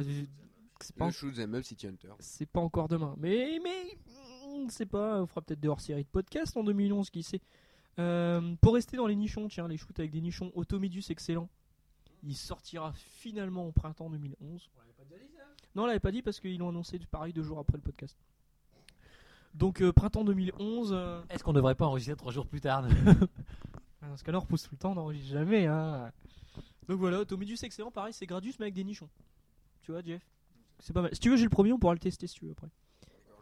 C'est 0.84 0.96
pas, 0.96 1.06
Le 1.08 1.12
shoot 1.12 1.34
them 1.36 1.54
up 1.56 1.64
City 1.64 1.88
Hunter. 1.88 2.10
c'est 2.20 2.46
pas 2.46 2.60
encore 2.60 2.88
demain. 2.88 3.16
Mais, 3.18 3.60
mais, 3.64 3.98
on 4.48 4.66
ne 4.66 4.70
sait 4.70 4.86
pas. 4.86 5.22
On 5.22 5.26
fera 5.28 5.42
peut-être 5.42 5.60
des 5.60 5.68
hors-série 5.68 6.04
de 6.04 6.10
podcast 6.10 6.56
en 6.58 6.64
2011, 6.64 7.10
qui 7.10 7.24
sait. 7.24 7.42
Euh, 8.00 8.56
pour 8.62 8.74
rester 8.76 8.98
dans 8.98 9.08
les 9.08 9.16
nichons, 9.16 9.48
tiens, 9.48 9.68
les 9.68 9.78
shoots 9.78 10.00
avec 10.00 10.12
des 10.12 10.22
nichons, 10.22 10.52
Automedus 10.56 11.04
excellent. 11.10 11.50
Il 12.24 12.36
sortira 12.36 12.94
finalement 12.94 13.68
au 13.68 13.72
printemps 13.72 14.10
2011. 14.10 14.70
Non, 15.76 15.84
on 15.84 15.86
l'avait 15.86 16.00
pas 16.00 16.12
dit 16.12 16.22
parce 16.22 16.40
qu'ils 16.40 16.58
l'ont 16.60 16.70
annoncé 16.70 17.00
pareil 17.00 17.34
deux 17.34 17.44
jours 17.44 17.60
après 17.60 17.78
le 17.78 17.84
podcast. 17.84 18.18
Donc 19.54 19.82
euh, 19.82 19.92
printemps 19.92 20.24
2011. 20.24 20.92
euh, 20.94 21.22
Est-ce 21.30 21.44
qu'on 21.44 21.54
devrait 21.54 21.76
pas 21.76 21.86
enregistrer 21.86 22.16
trois 22.16 22.32
jours 22.32 22.46
plus 22.48 22.62
tard 22.62 22.86
Ah, 24.02 24.08
Dans 24.10 24.18
ce 24.18 24.24
cas-là, 24.24 24.38
on 24.40 24.42
repousse 24.42 24.64
tout 24.64 24.70
le 24.74 24.78
temps, 24.78 24.92
on 24.92 24.96
n'enregistre 24.96 25.32
jamais. 25.32 25.66
Hein. 25.68 26.12
Donc 26.88 27.00
voilà, 27.00 27.20
Automedus 27.20 27.58
excellent, 27.64 27.92
pareil, 27.92 28.14
c'est 28.14 28.26
Gradius 28.26 28.58
mais 28.60 28.66
avec 28.66 28.74
des 28.74 28.84
nichons. 28.84 29.10
Tu 29.82 29.92
vois, 29.92 30.02
Jeff? 30.02 30.22
C'est 30.82 30.94
pas 30.94 31.02
mal. 31.02 31.14
Si 31.14 31.20
tu 31.20 31.30
veux, 31.30 31.38
j'ai 31.38 31.44
le 31.44 31.50
premier, 31.50 31.72
on 31.74 31.80
pourra 31.80 31.94
le 31.94 32.00
tester 32.00 32.28
si 32.28 32.36
tu 32.36 32.46
veux 32.46 32.52
après. 32.52 32.68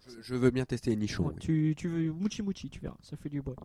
Je, 0.07 0.21
je 0.21 0.35
veux 0.35 0.51
bien 0.51 0.65
tester 0.65 0.91
les 0.91 0.95
nichons. 0.95 1.25
Ouais, 1.27 1.33
oui. 1.33 1.39
tu, 1.39 1.73
tu 1.77 1.87
veux 1.87 2.11
Mouchi 2.11 2.41
Mouchi, 2.41 2.69
tu 2.69 2.79
verras, 2.79 2.97
ça 3.01 3.17
fait 3.17 3.29
du 3.29 3.41
bruit. 3.41 3.55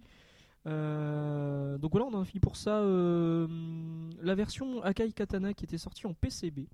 Euh, 0.66 1.76
donc 1.78 1.90
voilà, 1.93 2.07
on 2.07 2.14
en 2.14 2.23
a 2.23 2.25
fini 2.25 2.40
pour 2.40 2.57
ça. 2.57 2.78
euh, 2.81 3.47
la 4.23 4.35
version 4.35 4.83
Akai 4.83 5.12
Katana 5.12 5.52
qui 5.54 5.64
était 5.64 5.78
sortie 5.78 6.07
en 6.07 6.14
PCB. 6.14 6.66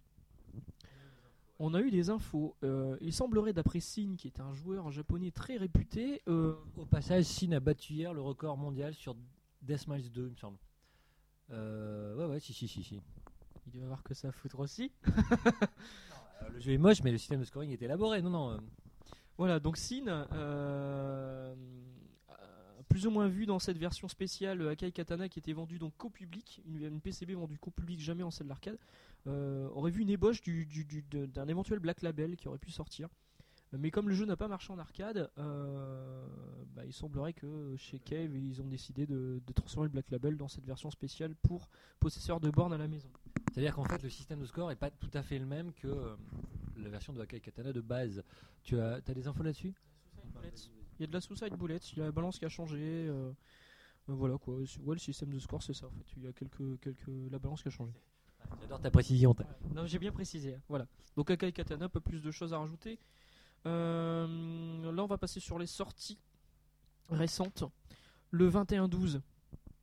On 1.58 1.74
a 1.74 1.80
eu 1.82 1.90
des 1.90 2.08
infos. 2.08 2.56
Euh, 2.64 2.96
il 3.02 3.12
semblerait, 3.12 3.52
d'après 3.52 3.80
Sin, 3.80 4.14
qui 4.16 4.28
est 4.28 4.40
un 4.40 4.52
joueur 4.54 4.90
japonais 4.90 5.30
très 5.30 5.58
réputé, 5.58 6.22
euh, 6.26 6.54
Au 6.76 6.86
passage, 6.86 7.24
Sin 7.24 7.52
a 7.52 7.60
battu 7.60 7.92
hier 7.92 8.14
le 8.14 8.22
record 8.22 8.56
mondial 8.56 8.94
sur 8.94 9.14
Deathmatch 9.62 10.04
2, 10.10 10.26
il 10.26 10.30
me 10.30 10.36
semble. 10.36 10.56
Euh, 11.50 12.16
ouais, 12.16 12.24
ouais, 12.26 12.40
si, 12.40 12.54
si, 12.54 12.66
si, 12.66 12.82
si. 12.82 13.00
il 13.66 13.72
devait 13.72 13.84
avoir 13.84 14.02
que 14.02 14.14
ça 14.14 14.28
à 14.28 14.32
foutre 14.32 14.58
aussi. 14.60 14.90
Euh, 16.42 16.48
le 16.50 16.60
jeu 16.60 16.72
est 16.72 16.78
moche, 16.78 17.02
mais 17.02 17.12
le 17.12 17.18
système 17.18 17.40
de 17.40 17.44
scoring 17.44 17.70
est 17.72 17.82
élaboré. 17.82 18.22
Non, 18.22 18.30
non. 18.30 18.50
euh, 18.52 18.58
Voilà, 19.38 19.60
donc 19.60 19.76
Sin, 19.76 20.06
euh, 20.08 21.54
a 22.28 22.82
plus 22.88 23.06
ou 23.06 23.10
moins 23.10 23.28
vu 23.28 23.46
dans 23.46 23.58
cette 23.58 23.78
version 23.78 24.08
spéciale 24.08 24.66
Akai 24.68 24.92
Katana 24.92 25.28
qui 25.28 25.38
était 25.38 25.52
vendue 25.52 25.78
donc 25.78 25.94
qu'au 25.96 26.10
public, 26.10 26.60
une, 26.66 26.82
une 26.82 27.00
PCB 27.00 27.34
vendue 27.34 27.58
qu'au 27.58 27.70
public, 27.70 28.00
jamais 28.00 28.22
en 28.22 28.30
salle 28.30 28.48
d'arcade, 28.48 28.78
euh, 29.26 29.68
aurait 29.70 29.90
vu 29.90 30.02
une 30.02 30.10
ébauche 30.10 30.40
d'un 30.42 31.48
éventuel 31.48 31.78
Black 31.78 32.02
Label 32.02 32.36
qui 32.36 32.48
aurait 32.48 32.58
pu 32.58 32.70
sortir. 32.70 33.08
Mais 33.72 33.92
comme 33.92 34.08
le 34.08 34.14
jeu 34.16 34.26
n'a 34.26 34.36
pas 34.36 34.48
marché 34.48 34.72
en 34.72 34.78
arcade, 34.80 35.30
euh, 35.38 36.26
bah, 36.74 36.84
il 36.84 36.92
semblerait 36.92 37.32
que 37.34 37.76
chez 37.76 38.00
Cave 38.00 38.34
ils 38.36 38.60
ont 38.60 38.66
décidé 38.66 39.06
de, 39.06 39.40
de 39.46 39.52
transformer 39.52 39.86
le 39.86 39.92
Black 39.92 40.10
Label 40.10 40.36
dans 40.36 40.48
cette 40.48 40.66
version 40.66 40.90
spéciale 40.90 41.36
pour 41.36 41.68
possesseurs 42.00 42.40
de 42.40 42.50
bornes 42.50 42.72
à 42.72 42.78
la 42.78 42.88
maison. 42.88 43.08
C'est-à-dire 43.50 43.74
qu'en 43.74 43.84
fait, 43.84 44.02
le 44.02 44.08
système 44.10 44.40
de 44.40 44.46
score 44.46 44.70
est 44.70 44.76
pas 44.76 44.90
tout 44.90 45.10
à 45.14 45.22
fait 45.22 45.38
le 45.38 45.46
même 45.46 45.72
que 45.72 45.88
euh, 45.88 46.16
la 46.76 46.88
version 46.88 47.12
de 47.12 47.20
Akai 47.20 47.40
Katana 47.40 47.72
de 47.72 47.80
base. 47.80 48.22
Tu 48.62 48.78
as, 48.80 48.94
as 49.06 49.14
des 49.14 49.26
infos 49.26 49.42
là-dessus? 49.42 49.74
Il 50.98 51.02
y 51.02 51.04
a 51.04 51.06
de 51.06 51.12
la 51.12 51.20
suicide 51.20 51.54
bullet, 51.56 51.78
il 51.92 51.98
y 51.98 52.02
a 52.02 52.06
la 52.06 52.12
balance 52.12 52.38
qui 52.38 52.44
a 52.44 52.48
changé. 52.48 52.78
euh, 52.80 53.32
voilà 54.06 54.38
quoi. 54.38 54.56
Ouais, 54.56 54.94
le 54.94 54.98
système 54.98 55.30
de 55.30 55.38
score 55.38 55.62
c'est 55.62 55.72
ça 55.74 55.86
en 55.86 55.90
fait. 55.90 56.04
Il 56.16 56.24
y 56.24 56.26
a 56.26 56.32
quelques, 56.32 56.80
quelques 56.80 57.08
la 57.30 57.38
balance 57.38 57.62
qui 57.62 57.68
a 57.68 57.70
changé. 57.70 57.92
J'adore 58.60 58.80
ta 58.80 58.90
précision. 58.90 59.34
Non, 59.74 59.86
j'ai 59.86 59.98
bien 59.98 60.10
précisé. 60.12 60.54
hein. 60.54 60.60
Voilà. 60.68 60.86
Donc 61.16 61.30
Akai 61.30 61.52
Katana, 61.52 61.88
pas 61.88 62.00
plus 62.00 62.20
de 62.22 62.30
choses 62.30 62.52
à 62.52 62.58
rajouter. 62.58 62.98
Euh, 63.66 64.92
là, 64.92 65.02
on 65.04 65.06
va 65.06 65.18
passer 65.18 65.38
sur 65.40 65.58
les 65.58 65.66
sorties 65.66 66.18
récentes. 67.10 67.64
Le 68.30 68.48
21-12 68.50 69.20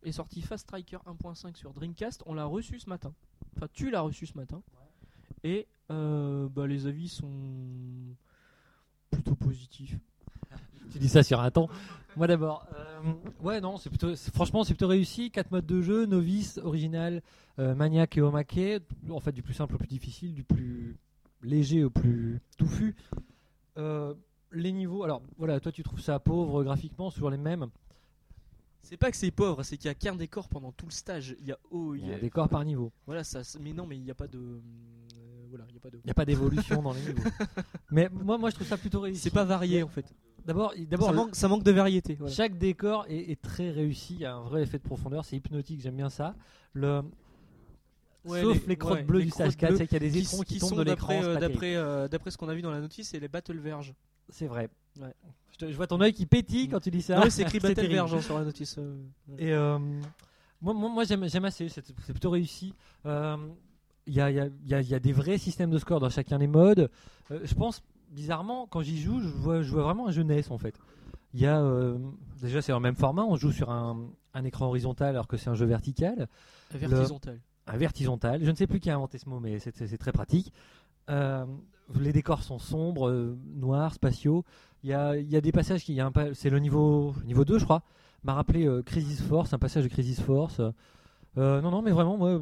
est 0.04 0.12
sorti 0.12 0.42
Fast 0.42 0.64
Striker 0.64 0.98
1.5 1.06 1.56
sur 1.56 1.74
Dreamcast. 1.74 2.24
On 2.26 2.34
l'a 2.34 2.46
reçu 2.46 2.80
ce 2.80 2.90
matin. 2.90 3.14
Enfin, 3.58 3.68
tu 3.74 3.90
l'as 3.90 4.02
reçu 4.02 4.26
ce 4.26 4.38
matin. 4.38 4.62
Et 5.44 5.68
euh, 5.92 6.48
bah, 6.50 6.68
les 6.68 6.88
avis 6.88 7.10
sont 7.10 7.30
plutôt 9.10 9.36
positifs. 9.36 9.98
Tu 10.92 11.00
dis 11.00 11.10
ça 11.10 11.22
sur 11.22 11.42
un 11.42 11.52
temps. 11.52 11.68
Moi 12.16 12.28
d'abord. 12.28 12.66
euh, 12.74 13.14
ouais, 13.42 13.60
non, 13.60 13.76
c'est 13.76 13.90
plutôt, 13.90 14.16
franchement, 14.34 14.64
c'est 14.64 14.74
plutôt 14.74 14.88
réussi. 14.88 15.32
4 15.32 15.52
modes 15.52 15.66
de 15.66 15.82
jeu 15.82 16.06
novice, 16.06 16.60
original, 16.64 17.22
euh, 17.60 17.76
maniaque 17.76 18.18
et 18.18 18.22
omake. 18.22 18.82
En 19.10 19.20
fait, 19.20 19.34
du 19.34 19.44
plus 19.44 19.54
simple 19.54 19.76
au 19.76 19.78
plus 19.78 19.88
difficile, 19.88 20.34
du 20.34 20.44
plus 20.46 20.96
léger 21.44 21.84
au 21.84 21.90
plus 21.90 22.40
touffu. 22.58 22.96
Les 24.54 24.72
niveaux, 24.72 25.04
alors 25.04 25.22
voilà, 25.38 25.60
toi 25.60 25.74
tu 25.74 25.84
trouves 25.84 26.00
ça 26.00 26.20
pauvre 26.20 26.64
graphiquement, 26.64 27.12
toujours 27.12 27.30
les 27.30 27.38
mêmes. 27.38 27.68
C'est 28.90 28.96
pas 28.98 29.12
que 29.12 29.18
c'est 29.18 29.32
pauvre, 29.32 29.64
c'est 29.64 29.76
qu'il 29.76 29.88
y 29.88 29.92
a 29.92 29.96
qu'un 29.96 30.16
décor 30.16 30.48
pendant 30.48 30.72
tout 30.72 30.86
le 30.86 30.92
stage. 30.92 31.36
Il 31.42 31.48
y 31.48 31.52
a 31.52 31.60
oh, 31.72 31.94
Il 31.94 32.08
y 32.08 32.14
a 32.14 32.16
un 32.16 32.20
décor 32.20 32.48
par 32.48 32.64
niveau. 32.64 32.94
Voilà, 33.06 33.26
ça. 33.26 33.42
Mais 33.60 33.74
non, 33.74 33.86
mais 33.86 33.98
il 33.98 34.04
n'y 34.04 34.12
a 34.12 34.16
pas 34.16 34.28
de. 34.28 34.38
euh, 34.40 34.60
voilà, 35.50 35.66
il 35.68 35.74
y 35.74 35.78
a 35.78 35.82
pas 35.82 35.90
de. 35.90 35.98
Il 35.98 36.06
n'y 36.06 36.12
a 36.12 36.14
pas 36.14 36.24
d'évolution 36.24 36.82
dans 36.82 36.94
les 36.94 37.02
niveaux. 37.02 37.30
Mais 37.92 38.08
moi, 38.10 38.38
moi, 38.38 38.50
je 38.50 38.56
trouve 38.56 38.68
ça 38.68 38.78
plutôt 38.78 39.02
réussi. 39.02 39.20
C'est 39.20 39.30
pas 39.30 39.44
varié 39.44 39.84
en 39.84 39.90
fait. 39.90 40.06
D'abord, 40.46 40.74
d'abord 40.78 41.10
ça, 41.10 41.14
manque, 41.14 41.36
ça 41.36 41.48
manque 41.50 41.64
de 41.64 41.72
variété. 41.72 42.16
voilà. 42.16 42.34
Chaque 42.34 42.58
décor 42.58 43.06
est, 43.10 43.32
est 43.32 43.42
très 43.42 43.70
réussi, 43.70 44.14
il 44.14 44.22
y 44.22 44.26
a 44.26 44.34
un 44.36 44.42
vrai 44.44 44.64
effet 44.64 44.78
de 44.78 44.84
profondeur, 44.84 45.26
c'est 45.26 45.36
hypnotique, 45.36 45.82
j'aime 45.82 45.98
bien 45.98 46.10
ça. 46.10 46.36
Le... 46.72 47.02
Ouais, 48.24 48.42
Sauf 48.42 48.62
les- 48.62 48.68
les, 48.68 48.78
crottes 48.78 49.00
ouais, 49.00 49.04
bleues 49.04 49.20
les 49.20 49.26
du 49.26 49.32
crottes 49.32 49.52
stage 49.52 49.58
4, 49.58 49.70
bleues 49.70 49.78
c'est 49.78 49.88
qu'il 49.88 49.94
y 50.02 50.06
a 50.06 50.10
des 50.10 50.12
qui, 50.12 50.20
étrons 50.20 50.38
qui, 50.44 50.54
qui 50.54 50.60
tombent 50.60 50.70
sont 50.70 50.76
de 50.78 50.84
l'écran. 50.84 51.08
d'après 51.08 51.22
c'est 51.22 51.28
euh, 51.28 51.34
pas 51.34 51.40
terrible. 51.40 51.54
d'après 51.54 51.76
euh, 51.76 52.08
d'après 52.08 52.32
ce 52.32 52.38
qu'on 52.38 52.48
a 52.48 52.56
vu 52.56 52.62
dans 52.62 52.72
la 52.72 52.80
notice, 52.80 53.10
c'est 53.10 53.20
les 53.20 53.28
Battle 53.28 53.60
Verge. 53.60 53.94
C'est 54.30 54.48
vrai. 54.48 54.70
Ouais. 55.00 55.14
Je, 55.52 55.58
te- 55.58 55.72
je 55.72 55.76
vois 55.76 55.88
ton 55.88 56.00
œil 56.02 56.14
qui 56.14 56.26
pétille 56.26 56.68
quand 56.70 56.80
tu 56.80 56.92
dis 56.92 57.02
ça. 57.02 57.20
C'est 57.30 57.42
écrit 57.44 57.60
Battle 57.76 57.76
terrible. 57.76 58.22
Sur 58.22 58.38
la 58.40 58.46
notice. 58.46 58.76
euh, 58.78 58.96
ouais. 59.30 59.36
Et 59.44 59.54
euh, 59.54 59.78
moi, 60.62 60.74
moi, 60.74 60.90
moi, 60.90 61.04
j'aime 61.04 61.28
j'aime 61.30 61.46
assez, 61.46 61.70
c'est 61.70 61.86
c'est 61.86 62.14
plutôt 62.14 62.30
réussi. 62.32 62.74
Euh, 63.06 63.38
Il 64.08 64.14
y, 64.14 64.22
a, 64.22 64.30
il 64.32 64.36
y 64.38 64.40
a- 64.40 64.46
il 64.48 64.68
y 64.70 64.74
a- 64.74 64.82
il 64.82 64.88
y 64.90 64.96
a 64.96 65.00
des 65.00 65.12
vrais 65.12 65.38
systèmes 65.38 65.70
de 65.70 65.78
score 65.80 66.00
dans 66.00 66.10
chacun 66.10 66.40
des 66.40 66.48
modes. 66.48 66.90
Euh, 67.32 67.40
je 67.44 67.54
pense, 67.56 67.84
bizarrement, 68.12 68.66
quand 68.68 68.82
j'y 68.82 69.02
joue, 69.02 69.20
je 69.20 69.28
vois, 69.28 69.62
je 69.64 69.70
vois 69.72 69.84
vraiment 69.84 70.08
un 70.08 70.12
jeunesse 70.12 70.50
en 70.50 70.58
fait. 70.58 70.80
Il 71.34 71.42
y 71.42 71.46
a, 71.46 71.60
euh, 71.60 71.98
déjà, 72.42 72.62
c'est 72.62 72.72
dans 72.72 72.80
le 72.80 72.84
même 72.84 72.96
format, 72.96 73.24
on 73.26 73.36
joue 73.36 73.52
sur 73.52 73.70
un, 73.70 74.08
un 74.34 74.46
écran 74.46 74.68
horizontal 74.68 75.10
alors 75.10 75.28
que 75.28 75.36
c'est 75.36 75.50
un 75.50 75.56
jeu 75.56 75.66
vertical. 75.66 76.28
Un 77.68 77.76
vertizontal. 77.78 78.40
Je 78.46 78.50
ne 78.50 78.56
sais 78.56 78.66
plus 78.66 78.80
qui 78.80 78.90
a 78.90 78.96
inventé 78.96 79.18
ce 79.18 79.28
mot, 79.28 79.42
mais 79.42 79.60
c'est- 79.60 79.76
c'est 79.76 79.88
c'est 79.88 79.98
très 79.98 80.14
pratique. 80.14 80.54
Euh, 81.10 81.46
les 82.00 82.14
décors 82.14 82.44
sont 82.44 82.60
sombres, 82.60 83.10
euh, 83.10 83.38
noirs, 83.56 83.94
spatiaux. 83.94 84.46
Il 84.88 84.92
y 84.92 84.94
a, 84.94 85.18
il 85.18 85.30
y 85.30 85.36
a 85.36 85.42
des 85.42 85.52
passages 85.52 85.84
qui, 85.84 86.00
c'est 86.34 86.50
le 86.50 86.60
niveau, 86.60 87.14
niveau 87.26 87.44
2, 87.44 87.60
je 87.60 87.66
crois, 87.66 87.84
m'a 88.24 88.34
rappelé 88.34 88.66
euh, 88.66 88.82
Crisis 88.82 89.22
Force, 89.22 89.52
un 89.52 89.58
passage 89.58 89.84
de 89.84 89.90
Crisis 89.90 90.22
Force. 90.22 90.62
Euh, 91.38 91.60
non, 91.60 91.72
non, 91.72 91.82
mais 91.82 91.92
vraiment, 91.92 92.16
moi, 92.16 92.42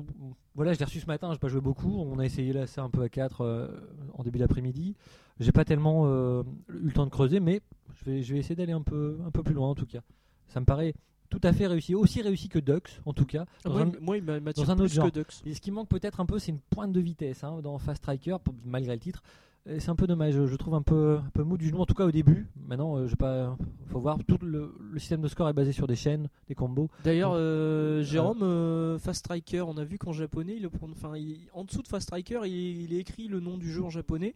voilà, 0.53 0.71
je 0.73 0.77
l'ai 0.77 0.85
reçu 0.85 0.99
ce 0.99 1.07
matin, 1.07 1.31
j'ai 1.33 1.39
pas 1.39 1.47
joué 1.47 1.59
beaucoup. 1.59 1.89
On 1.99 2.19
a 2.19 2.23
essayé 2.23 2.53
là, 2.53 2.67
ça 2.67 2.83
un 2.83 2.91
peu 2.91 3.01
à 3.01 3.09
4 3.09 3.73
en 4.13 4.21
début 4.21 4.37
d'après-midi. 4.37 4.95
J'ai 5.39 5.51
pas 5.51 5.65
tellement 5.65 6.03
euh, 6.05 6.43
eu 6.69 6.85
le 6.85 6.91
temps 6.91 7.05
de 7.05 7.09
creuser, 7.09 7.39
mais 7.39 7.61
je 7.95 8.05
vais, 8.11 8.21
je 8.21 8.33
vais 8.35 8.39
essayer 8.41 8.55
d'aller 8.55 8.73
un 8.73 8.83
peu, 8.83 9.17
un 9.25 9.31
peu 9.31 9.41
plus 9.41 9.55
loin 9.55 9.67
en 9.69 9.73
tout 9.75 9.87
cas. 9.87 10.01
Ça 10.47 10.59
me 10.59 10.65
paraît 10.65 10.93
tout 11.31 11.41
à 11.41 11.51
fait 11.51 11.65
réussi, 11.65 11.95
aussi 11.95 12.21
réussi 12.21 12.47
que 12.47 12.59
Dux 12.59 13.01
en 13.07 13.13
tout 13.13 13.25
cas. 13.25 13.45
Ah, 13.65 13.69
Dans 13.69 13.71
moi, 13.71 13.81
un- 13.81 13.91
moi, 14.01 14.17
il 14.17 14.23
dans 14.23 14.69
un 14.69 14.75
autre 14.77 14.93
genre. 14.93 15.11
que 15.11 15.19
Dux. 15.19 15.41
et 15.47 15.55
ce 15.55 15.61
qui 15.61 15.71
manque 15.71 15.89
peut-être 15.89 16.19
un 16.19 16.27
peu, 16.27 16.37
c'est 16.37 16.51
une 16.51 16.59
pointe 16.59 16.91
de 16.91 16.99
vitesse 16.99 17.43
hein, 17.43 17.59
dans 17.63 17.79
Fast 17.79 18.03
Striker, 18.03 18.37
malgré 18.63 18.93
le 18.93 18.99
titre. 18.99 19.23
Et 19.67 19.79
c'est 19.79 19.89
un 19.89 19.95
peu 19.95 20.05
dommage, 20.05 20.33
je 20.45 20.55
trouve 20.55 20.75
un 20.75 20.83
peu, 20.83 21.17
un 21.17 21.29
peu 21.31 21.41
mou 21.43 21.57
du 21.57 21.67
genou, 21.69 21.79
en 21.79 21.87
tout 21.87 21.95
cas 21.95 22.05
au 22.05 22.11
début. 22.11 22.45
Maintenant, 22.67 22.97
euh, 22.97 23.07
je 23.07 23.15
pas, 23.15 23.57
faut 23.87 23.99
voir. 23.99 24.17
Tout 24.27 24.37
le, 24.43 24.75
le 24.91 24.99
système 24.99 25.21
de 25.21 25.27
score 25.27 25.49
est 25.49 25.53
basé 25.53 25.71
sur 25.71 25.87
des 25.87 25.95
chaînes, 25.95 26.29
des 26.47 26.53
combos. 26.53 26.87
D'ailleurs, 27.03 27.31
euh, 27.33 28.03
Jérôme, 28.03 28.43
euh, 28.43 28.99
Fast 28.99 29.19
Striker, 29.21 29.61
on 29.61 29.77
a 29.77 29.83
vu 29.83 29.97
qu'en 29.97 30.11
japonais, 30.13 30.57
il 30.57 30.61
le 30.61 30.69
prend- 30.69 30.87
enfin, 30.91 31.17
il- 31.17 31.49
en 31.53 31.63
dessous 31.63 31.81
de 31.81 31.87
Fast 31.87 32.03
Striker, 32.03 32.41
il, 32.45 32.51
il 32.83 32.93
est 32.93 32.99
écrit 32.99 33.27
le 33.27 33.39
nom 33.39 33.57
du 33.57 33.71
jeu 33.71 33.83
en 33.83 33.89
japonais. 33.89 34.35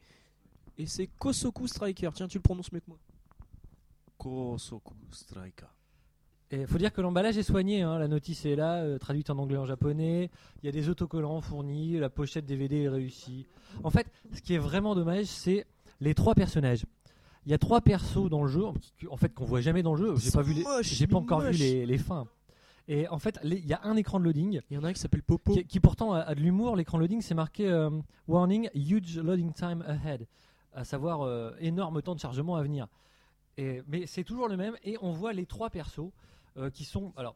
Et 0.80 0.88
c'est 0.88 1.06
Kosoku 1.20 1.68
Striker. 1.68 2.10
Tiens, 2.16 2.28
tu 2.28 2.38
le 2.40 2.42
prononces 2.42 2.72
mieux 2.72 2.80
que 2.80 2.88
moi. 2.90 2.98
Kosoku 4.18 4.96
Striker. 5.12 5.68
Et 6.52 6.66
faut 6.66 6.80
dire 6.80 6.92
que 6.92 7.02
l'emballage 7.02 7.38
est 7.38 7.44
soigné, 7.44 7.84
hein. 7.84 8.00
la 8.00 8.08
notice 8.08 8.44
est 8.46 8.56
là, 8.56 8.78
euh, 8.78 8.98
traduite 8.98 9.30
en 9.30 9.38
anglais 9.38 9.58
en 9.58 9.66
japonais. 9.66 10.32
Il 10.62 10.66
y 10.66 10.70
a 10.70 10.72
des 10.72 10.90
autocollants 10.90 11.42
fournis, 11.42 12.00
la 12.00 12.10
pochette 12.10 12.46
DVD 12.46 12.84
est 12.84 12.90
réussie. 12.90 13.46
En 13.84 13.92
fait, 13.92 14.08
ce 14.34 14.42
qui 14.42 14.56
est 14.56 14.60
vraiment 14.60 14.96
dommage, 14.96 15.26
c'est 15.26 15.68
les 16.02 16.16
trois 16.16 16.34
personnages. 16.34 16.86
Il 17.46 17.52
y 17.52 17.54
a 17.54 17.60
trois 17.60 17.82
persos 17.82 18.30
dans 18.30 18.42
le 18.42 18.48
jeu, 18.48 18.64
en 19.10 19.18
fait 19.18 19.34
qu'on 19.34 19.46
voit 19.46 19.62
jamais 19.62 19.84
dans 19.84 19.94
le 19.94 20.08
jeu. 20.08 20.16
J'ai 20.18 20.32
pas 20.32 20.42
vu 20.42 20.54
les, 20.54 20.64
j'ai 20.82 21.08
pas 21.08 21.18
encore 21.18 21.42
vu 21.42 21.52
les, 21.52 21.86
les 21.86 21.98
fins. 21.98 22.28
Et 22.88 23.08
en 23.08 23.20
fait, 23.20 23.40
il 23.44 23.68
y 23.68 23.74
a 23.74 23.82
un 23.84 23.96
écran 23.96 24.20
de 24.20 24.26
loading 24.26 24.62
Il 24.72 24.76
y 24.76 24.78
en 24.78 24.84
a 24.84 24.88
un 24.88 24.94
qui 24.94 25.00
s'appelle 25.00 25.22
Popo. 25.22 25.54
qui, 25.54 25.64
qui 25.64 25.80
pourtant 25.80 26.14
a, 26.14 26.22
a 26.22 26.34
de 26.34 26.40
l'humour. 26.42 26.76
L'écran 26.76 26.98
loading, 26.98 27.22
c'est 27.22 27.36
marqué 27.36 27.68
euh, 27.70 27.92
Warning, 28.28 28.70
huge 28.74 29.20
loading 29.20 29.54
time 29.54 29.84
ahead, 29.88 30.26
à 30.74 30.84
savoir 30.84 31.22
euh, 31.22 31.52
énorme 31.60 32.02
temps 32.02 32.16
de 32.16 32.20
chargement 32.20 32.56
à 32.56 32.64
venir. 32.64 32.88
Et, 33.58 33.84
mais 33.88 34.08
c'est 34.08 34.24
toujours 34.24 34.48
le 34.48 34.58
même, 34.58 34.76
et 34.84 34.98
on 35.02 35.12
voit 35.12 35.34
les 35.34 35.46
trois 35.46 35.70
persos 35.70 36.10
euh, 36.58 36.70
qui 36.70 36.84
sont 36.86 37.14
alors 37.18 37.36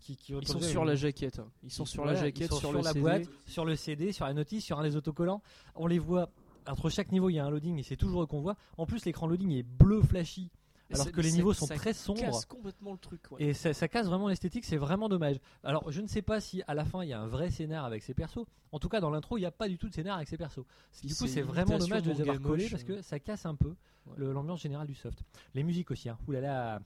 qui, 0.00 0.16
qui 0.16 0.32
Ils 0.34 0.46
sont 0.48 0.60
sur 0.60 0.84
la 0.84 0.96
jaquette. 0.96 1.38
hein. 1.38 1.48
Ils 1.62 1.70
sont 1.70 1.84
sur 1.86 2.04
la 2.04 2.14
jaquette, 2.14 2.48
sur, 2.48 2.58
sur, 2.58 2.72
le 2.72 2.80
la 2.80 2.90
CD. 2.90 3.00
boîte, 3.00 3.22
sur 3.46 3.64
le 3.64 3.76
CD, 3.76 4.12
sur 4.12 4.26
la 4.26 4.34
notice, 4.34 4.64
sur 4.64 4.78
un 4.78 4.82
des 4.82 4.96
autocollants. 4.96 5.40
On 5.76 5.86
les 5.86 5.98
voit 5.98 6.30
entre 6.66 6.90
chaque 6.90 7.12
niveau, 7.12 7.30
il 7.30 7.34
y 7.34 7.38
a 7.38 7.44
un 7.44 7.50
loading 7.50 7.78
et 7.78 7.82
c'est 7.82 7.96
toujours 7.96 8.22
eux 8.22 8.26
qu'on 8.26 8.40
voit. 8.40 8.56
En 8.76 8.86
plus, 8.86 9.04
l'écran 9.04 9.26
loading 9.26 9.52
est 9.52 9.62
bleu 9.62 10.02
flashy, 10.02 10.50
alors 10.92 11.10
que 11.12 11.20
les 11.20 11.30
ça- 11.30 11.36
niveaux 11.36 11.52
sont 11.54 11.66
ça 11.66 11.74
très 11.76 11.92
sombres. 11.92 12.20
casse 12.20 12.44
complètement 12.44 12.92
le 12.92 12.98
truc. 12.98 13.20
ouais. 13.30 13.42
Et 13.44 13.54
ça, 13.54 13.72
ça 13.72 13.86
casse 13.88 14.06
vraiment 14.06 14.28
l'esthétique, 14.28 14.64
c'est 14.64 14.76
vraiment 14.76 15.08
dommage. 15.08 15.36
Alors, 15.62 15.90
je 15.92 16.00
ne 16.00 16.06
sais 16.08 16.22
pas 16.22 16.40
si 16.40 16.62
à 16.66 16.74
la 16.74 16.84
fin 16.84 17.02
il 17.02 17.08
y 17.10 17.12
a 17.12 17.20
un 17.20 17.26
vrai 17.26 17.50
scénar 17.50 17.84
avec 17.84 18.02
ces 18.02 18.14
persos. 18.14 18.44
En 18.72 18.78
tout 18.78 18.88
cas, 18.88 19.00
dans 19.00 19.10
l'intro, 19.10 19.36
il 19.36 19.40
n'y 19.40 19.46
a 19.46 19.52
pas 19.52 19.68
du 19.68 19.78
tout 19.78 19.88
de 19.88 19.94
scénar 19.94 20.16
avec 20.16 20.28
ces 20.28 20.36
persos. 20.36 20.64
Du 21.02 21.14
coup, 21.14 21.26
C'est 21.28 21.42
vraiment 21.42 21.78
dommage 21.78 22.02
de 22.02 22.10
les 22.12 22.20
avoir 22.20 22.40
collés 22.40 22.68
parce 22.68 22.82
que 22.84 23.00
ça 23.02 23.18
casse 23.20 23.46
un 23.46 23.54
peu 23.54 23.74
Ouais. 24.06 24.16
l'ambiance 24.18 24.60
générale 24.60 24.86
du 24.86 24.94
soft. 24.94 25.22
Les 25.54 25.62
musiques 25.62 25.90
aussi, 25.90 26.10
hein. 26.10 26.18
Ouh 26.28 26.32
là 26.32 26.40
là, 26.42 26.80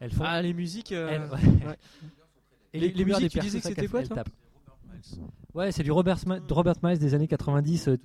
elles 0.00 0.10
font. 0.12 0.24
Ah, 0.26 0.42
les 0.42 0.52
musiques. 0.54 0.92
euh, 0.92 1.08
elles- 1.10 1.66
ouais. 1.68 1.78
Et 2.72 2.80
Les- 2.80 2.88
les 2.88 2.92
couleurs 3.02 3.18
musiques, 3.20 3.32
des 3.34 3.40
tu 3.40 3.44
disais 3.44 3.58
que 3.58 3.62
ça 3.64 3.68
c'était 3.70 3.86
quoi, 3.88 4.00
elles 4.00 4.08
toi 4.08 4.16
tapent. 4.16 4.30
Ouais, 5.54 5.72
c'est 5.72 5.82
du 5.82 5.90
Robert, 5.92 6.18
Miles 6.82 6.98
des 6.98 7.14
années 7.14 7.28
90. 7.28 7.88
euh, 7.88 7.96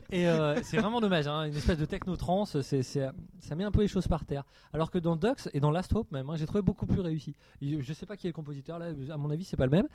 Et 0.10 0.26
euh, 0.28 0.62
c'est 0.64 0.78
vraiment 0.78 1.02
dommage, 1.02 1.28
hein, 1.28 1.44
une 1.44 1.56
espèce 1.56 1.78
de 1.78 1.84
techno-trance, 1.86 2.62
c'est, 2.62 2.82
c'est- 2.82 3.10
ça 3.42 3.56
met 3.56 3.66
un 3.66 3.72
peu 3.72 3.82
les 3.82 3.90
choses 3.90 4.08
par 4.08 4.24
terre. 4.24 4.46
Alors 4.72 4.90
que 4.90 4.98
dans 5.00 5.18
Dux 5.18 5.50
et 5.54 5.60
dans 5.60 5.70
Last 5.70 5.94
Hope 5.94 6.10
même, 6.14 6.30
hein, 6.30 6.36
j'ai 6.38 6.46
trouvé 6.46 6.62
beaucoup 6.62 6.86
plus 6.86 7.02
réussi. 7.02 7.36
Et 7.62 7.82
Je 7.82 7.94
sais 7.94 8.06
pas 8.06 8.16
qui 8.16 8.28
est 8.28 8.30
le 8.30 8.34
compositeur 8.34 8.80
là, 8.80 8.88
à 9.12 9.18
mon 9.18 9.30
avis 9.32 9.44
c'est 9.44 9.58
pas 9.58 9.66
le 9.66 9.72
même. 9.72 9.88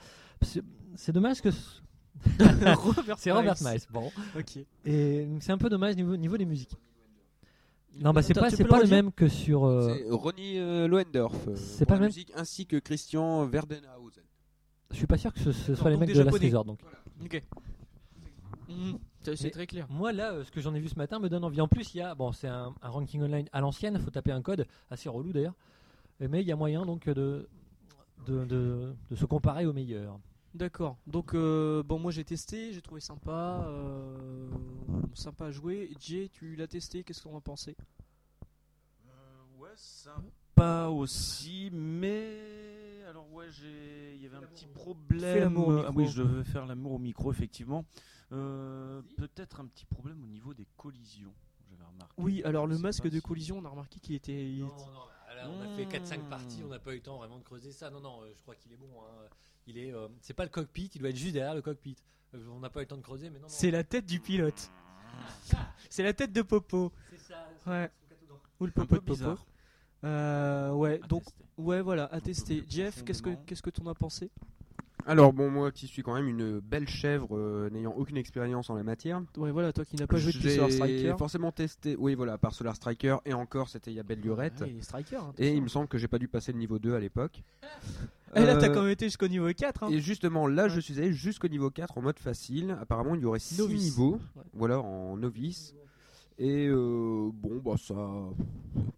C'est, 0.43 0.61
c'est 0.95 1.11
dommage 1.11 1.41
que 1.41 1.49
ce- 1.49 1.81
Robert 2.75 3.15
c'est 3.17 3.31
Robert 3.31 3.55
Miles. 3.61 3.81
Bon, 3.91 4.11
Ok. 4.37 4.57
et 4.85 5.27
c'est 5.39 5.51
un 5.51 5.57
peu 5.57 5.69
dommage 5.69 5.95
niveau, 5.95 6.15
niveau 6.15 6.37
des 6.37 6.45
musiques. 6.45 6.75
Non 7.99 8.11
bah 8.11 8.21
c'est 8.23 8.33
pas, 8.33 8.49
c'est 8.49 8.63
pas 8.65 8.81
le 8.81 8.87
même 8.89 9.11
que 9.11 9.27
sur. 9.27 9.65
euh, 9.65 9.93
C'est 9.95 10.09
Ronnie 10.09 10.57
euh, 10.57 10.87
Lohendorf. 10.87 11.47
euh, 11.47 11.55
C'est 11.55 11.85
pas 11.85 11.93
la 11.93 11.99
le 11.99 12.01
même- 12.05 12.09
musique, 12.09 12.31
ainsi 12.35 12.65
que 12.65 12.77
Christian 12.77 13.45
Verdenhausen. 13.45 14.23
je 14.91 14.95
suis 14.95 15.05
pas 15.07 15.17
sûr 15.17 15.31
que 15.33 15.39
ce, 15.39 15.51
soit 15.75 15.89
les 15.91 15.97
mecs 15.97 16.09
de 16.09 16.13
Last 16.15 16.25
Japonais. 16.25 16.45
Resort 16.47 16.65
donc. 16.65 16.79
Ok. 17.23 17.43
Mhm, 18.69 18.97
C'est 19.35 19.51
très 19.51 19.67
clair. 19.67 19.85
Moi 19.89 20.11
là, 20.11 20.31
euh, 20.33 20.43
ce 20.43 20.51
que 20.51 20.59
j'en 20.61 20.73
ai 20.73 20.79
vu 20.79 20.87
ce 20.89 20.95
matin 20.97 21.19
me 21.19 21.29
donne 21.29 21.43
envie. 21.43 21.61
En 21.61 21.67
plus, 21.67 21.93
il 21.93 21.97
y 21.97 22.01
a, 22.01 22.15
bon, 22.15 22.31
c'est 22.31 22.47
un, 22.47 22.73
un 22.81 22.89
ranking 22.89 23.21
online 23.21 23.47
à 23.51 23.61
l'ancienne, 23.61 23.99
faut 23.99 24.09
taper 24.09 24.31
un 24.31 24.41
code, 24.41 24.65
assez 24.89 25.07
relou 25.09 25.31
d'ailleurs. 25.31 25.53
Mais 26.19 26.41
il 26.41 26.47
y 26.47 26.51
a 26.51 26.55
moyen 26.55 26.85
donc 26.85 27.05
de, 27.07 27.47
de, 28.25 28.45
de, 28.45 28.93
de 29.11 29.15
se 29.15 29.25
comparer 29.25 29.65
aux 29.65 29.73
meilleurs. 29.73 30.17
D'accord. 30.53 30.97
Donc, 31.07 31.33
euh, 31.33 31.81
bon, 31.83 31.97
moi 31.99 32.11
j'ai 32.11 32.23
testé, 32.23 32.73
j'ai 32.73 32.81
trouvé 32.81 33.01
sympa. 33.01 33.63
euh, 33.67 34.49
sympa 35.15 35.47
à 35.47 35.51
jouer. 35.51 35.91
Jay, 35.99 36.29
tu 36.31 36.55
l'as 36.55 36.67
testé, 36.67 37.03
qu'est-ce 37.03 37.21
qu'on 37.23 37.33
en 37.33 37.37
a 37.37 37.41
pensé? 37.41 37.75
Euh, 39.07 39.59
ouais, 39.59 39.69
sympa 39.75 40.87
aussi, 40.87 41.69
mais 41.71 43.03
alors 43.09 43.31
ouais, 43.33 43.47
j'ai, 43.51 44.15
il 44.15 44.21
y 44.21 44.27
avait 44.27 44.37
un 44.37 44.41
petit 44.41 44.67
problème. 44.67 45.39
l'amour 45.39 45.67
au 45.69 45.71
Ah 45.85 45.91
oui, 45.93 46.07
je 46.07 46.21
devais 46.21 46.43
faire 46.43 46.65
l'amour 46.67 46.93
au 46.93 46.99
micro 46.99 47.31
effectivement. 47.31 47.85
Euh, 48.31 49.01
peut-être 49.17 49.59
un 49.59 49.65
petit 49.65 49.85
problème 49.85 50.23
au 50.23 50.27
niveau 50.27 50.53
des 50.53 50.67
collisions. 50.77 51.33
J'avais 51.69 51.83
remarqué. 51.83 52.13
Oui, 52.17 52.43
alors 52.43 52.67
le 52.67 52.77
masque 52.77 53.07
de 53.09 53.17
si- 53.17 53.21
collision, 53.21 53.57
on 53.59 53.65
a 53.65 53.69
remarqué 53.69 53.99
qu'il 53.99 54.15
était. 54.15 54.51
il 54.51 54.63
était- 54.63 54.67
on 55.45 55.59
a 55.61 55.67
fait 55.67 55.85
4-5 55.85 56.29
parties, 56.29 56.63
on 56.63 56.69
n'a 56.69 56.79
pas 56.79 56.93
eu 56.93 56.97
le 56.97 57.01
temps 57.01 57.17
vraiment 57.17 57.37
de 57.37 57.43
creuser 57.43 57.71
ça. 57.71 57.89
Non, 57.89 57.99
non, 57.99 58.21
je 58.35 58.41
crois 58.43 58.55
qu'il 58.55 58.71
est 58.71 58.77
bon. 58.77 58.89
hein. 59.01 59.27
Il 59.67 59.77
est, 59.77 59.93
euh, 59.93 60.07
c'est 60.21 60.33
pas 60.33 60.43
le 60.43 60.49
cockpit, 60.49 60.89
il 60.95 60.99
doit 61.01 61.09
être 61.09 61.15
juste 61.15 61.33
derrière 61.33 61.55
le 61.55 61.61
cockpit. 61.61 61.95
Euh, 62.35 62.39
on 62.51 62.59
n'a 62.59 62.69
pas 62.69 62.79
eu 62.81 62.83
le 62.83 62.87
temps 62.87 62.97
de 62.97 63.01
creuser, 63.01 63.29
mais 63.29 63.37
non. 63.39 63.43
non. 63.43 63.47
C'est 63.49 63.71
la 63.71 63.83
tête 63.83 64.05
du 64.05 64.19
pilote. 64.19 64.71
C'est 65.89 66.03
la 66.03 66.13
tête 66.13 66.33
de 66.33 66.41
Popo. 66.41 66.91
C'est 67.11 67.33
ça. 67.33 67.47
Ouais. 67.67 67.89
Ou 68.59 68.65
le 68.65 68.71
Popo 68.71 68.95
de 68.95 69.01
Popo. 69.01 69.37
Euh, 70.03 70.71
ouais, 70.71 70.99
à 71.03 71.07
donc, 71.07 71.23
tester. 71.23 71.43
ouais, 71.59 71.81
voilà, 71.81 72.05
à 72.05 72.19
tester. 72.19 72.63
Jeff, 72.67 73.03
qu'est-ce 73.05 73.21
que 73.21 73.29
qu'est-ce 73.45 73.61
que 73.61 73.69
t'en 73.69 73.85
as 73.87 73.93
pensé? 73.93 74.29
Alors 75.05 75.33
bon, 75.33 75.49
moi 75.51 75.71
qui 75.71 75.87
suis 75.87 76.01
quand 76.01 76.13
même 76.13 76.27
une 76.27 76.59
belle 76.59 76.87
chèvre 76.87 77.35
euh, 77.37 77.69
n'ayant 77.69 77.91
aucune 77.91 78.15
expérience 78.17 78.69
en 78.69 78.75
la 78.75 78.83
matière, 78.83 79.21
Ouais, 79.37 79.51
voilà, 79.51 79.71
toi 79.73 79.83
qui 79.85 79.97
n'as 79.97 80.07
pas 80.07 80.17
joué 80.17 80.31
depuis 80.31 80.49
j'ai 80.49 80.55
Solar 80.55 80.71
Striker. 80.71 81.15
forcément 81.17 81.51
testé. 81.51 81.95
Oui, 81.97 82.15
voilà, 82.15 82.37
par 82.37 82.53
Solar 82.53 82.75
Striker 82.75 83.17
et 83.25 83.33
encore, 83.33 83.69
c'était 83.69 83.91
il 83.91 83.95
y 83.95 83.99
a 83.99 84.03
belle 84.03 84.21
lurette. 84.21 84.63
Striker. 84.81 85.17
hein, 85.17 85.33
Et 85.37 85.53
il 85.53 85.61
me 85.61 85.67
semble 85.67 85.87
que 85.89 85.97
j'ai 85.97 86.07
pas 86.07 86.19
dû 86.19 86.27
passer 86.27 86.51
le 86.53 86.57
niveau 86.57 86.79
2 86.79 86.95
à 86.95 86.99
l'époque. 86.99 87.43
Et 88.35 88.45
là, 88.45 88.55
t'as 88.57 88.69
Euh, 88.69 88.73
quand 88.73 88.81
même 88.81 88.91
été 88.91 89.05
jusqu'au 89.05 89.27
niveau 89.27 89.47
4. 89.53 89.83
Hein. 89.83 89.89
Et 89.91 89.99
justement, 89.99 90.47
là, 90.47 90.63
Ouais. 90.63 90.69
je 90.69 90.79
suis 90.79 90.97
allé 90.99 91.13
jusqu'au 91.13 91.47
niveau 91.47 91.69
4 91.69 91.97
en 91.97 92.01
mode 92.01 92.19
facile. 92.19 92.77
Apparemment, 92.81 93.15
il 93.15 93.21
y 93.21 93.25
aurait 93.25 93.39
6 93.39 93.59
Novice. 93.59 93.83
niveaux. 93.83 94.19
Ouais. 94.35 94.43
Voilà, 94.53 94.79
en 94.81 95.17
novice. 95.17 95.73
Et 96.39 96.67
euh, 96.67 97.29
bon, 97.33 97.59
bah 97.63 97.75
ça. 97.77 97.95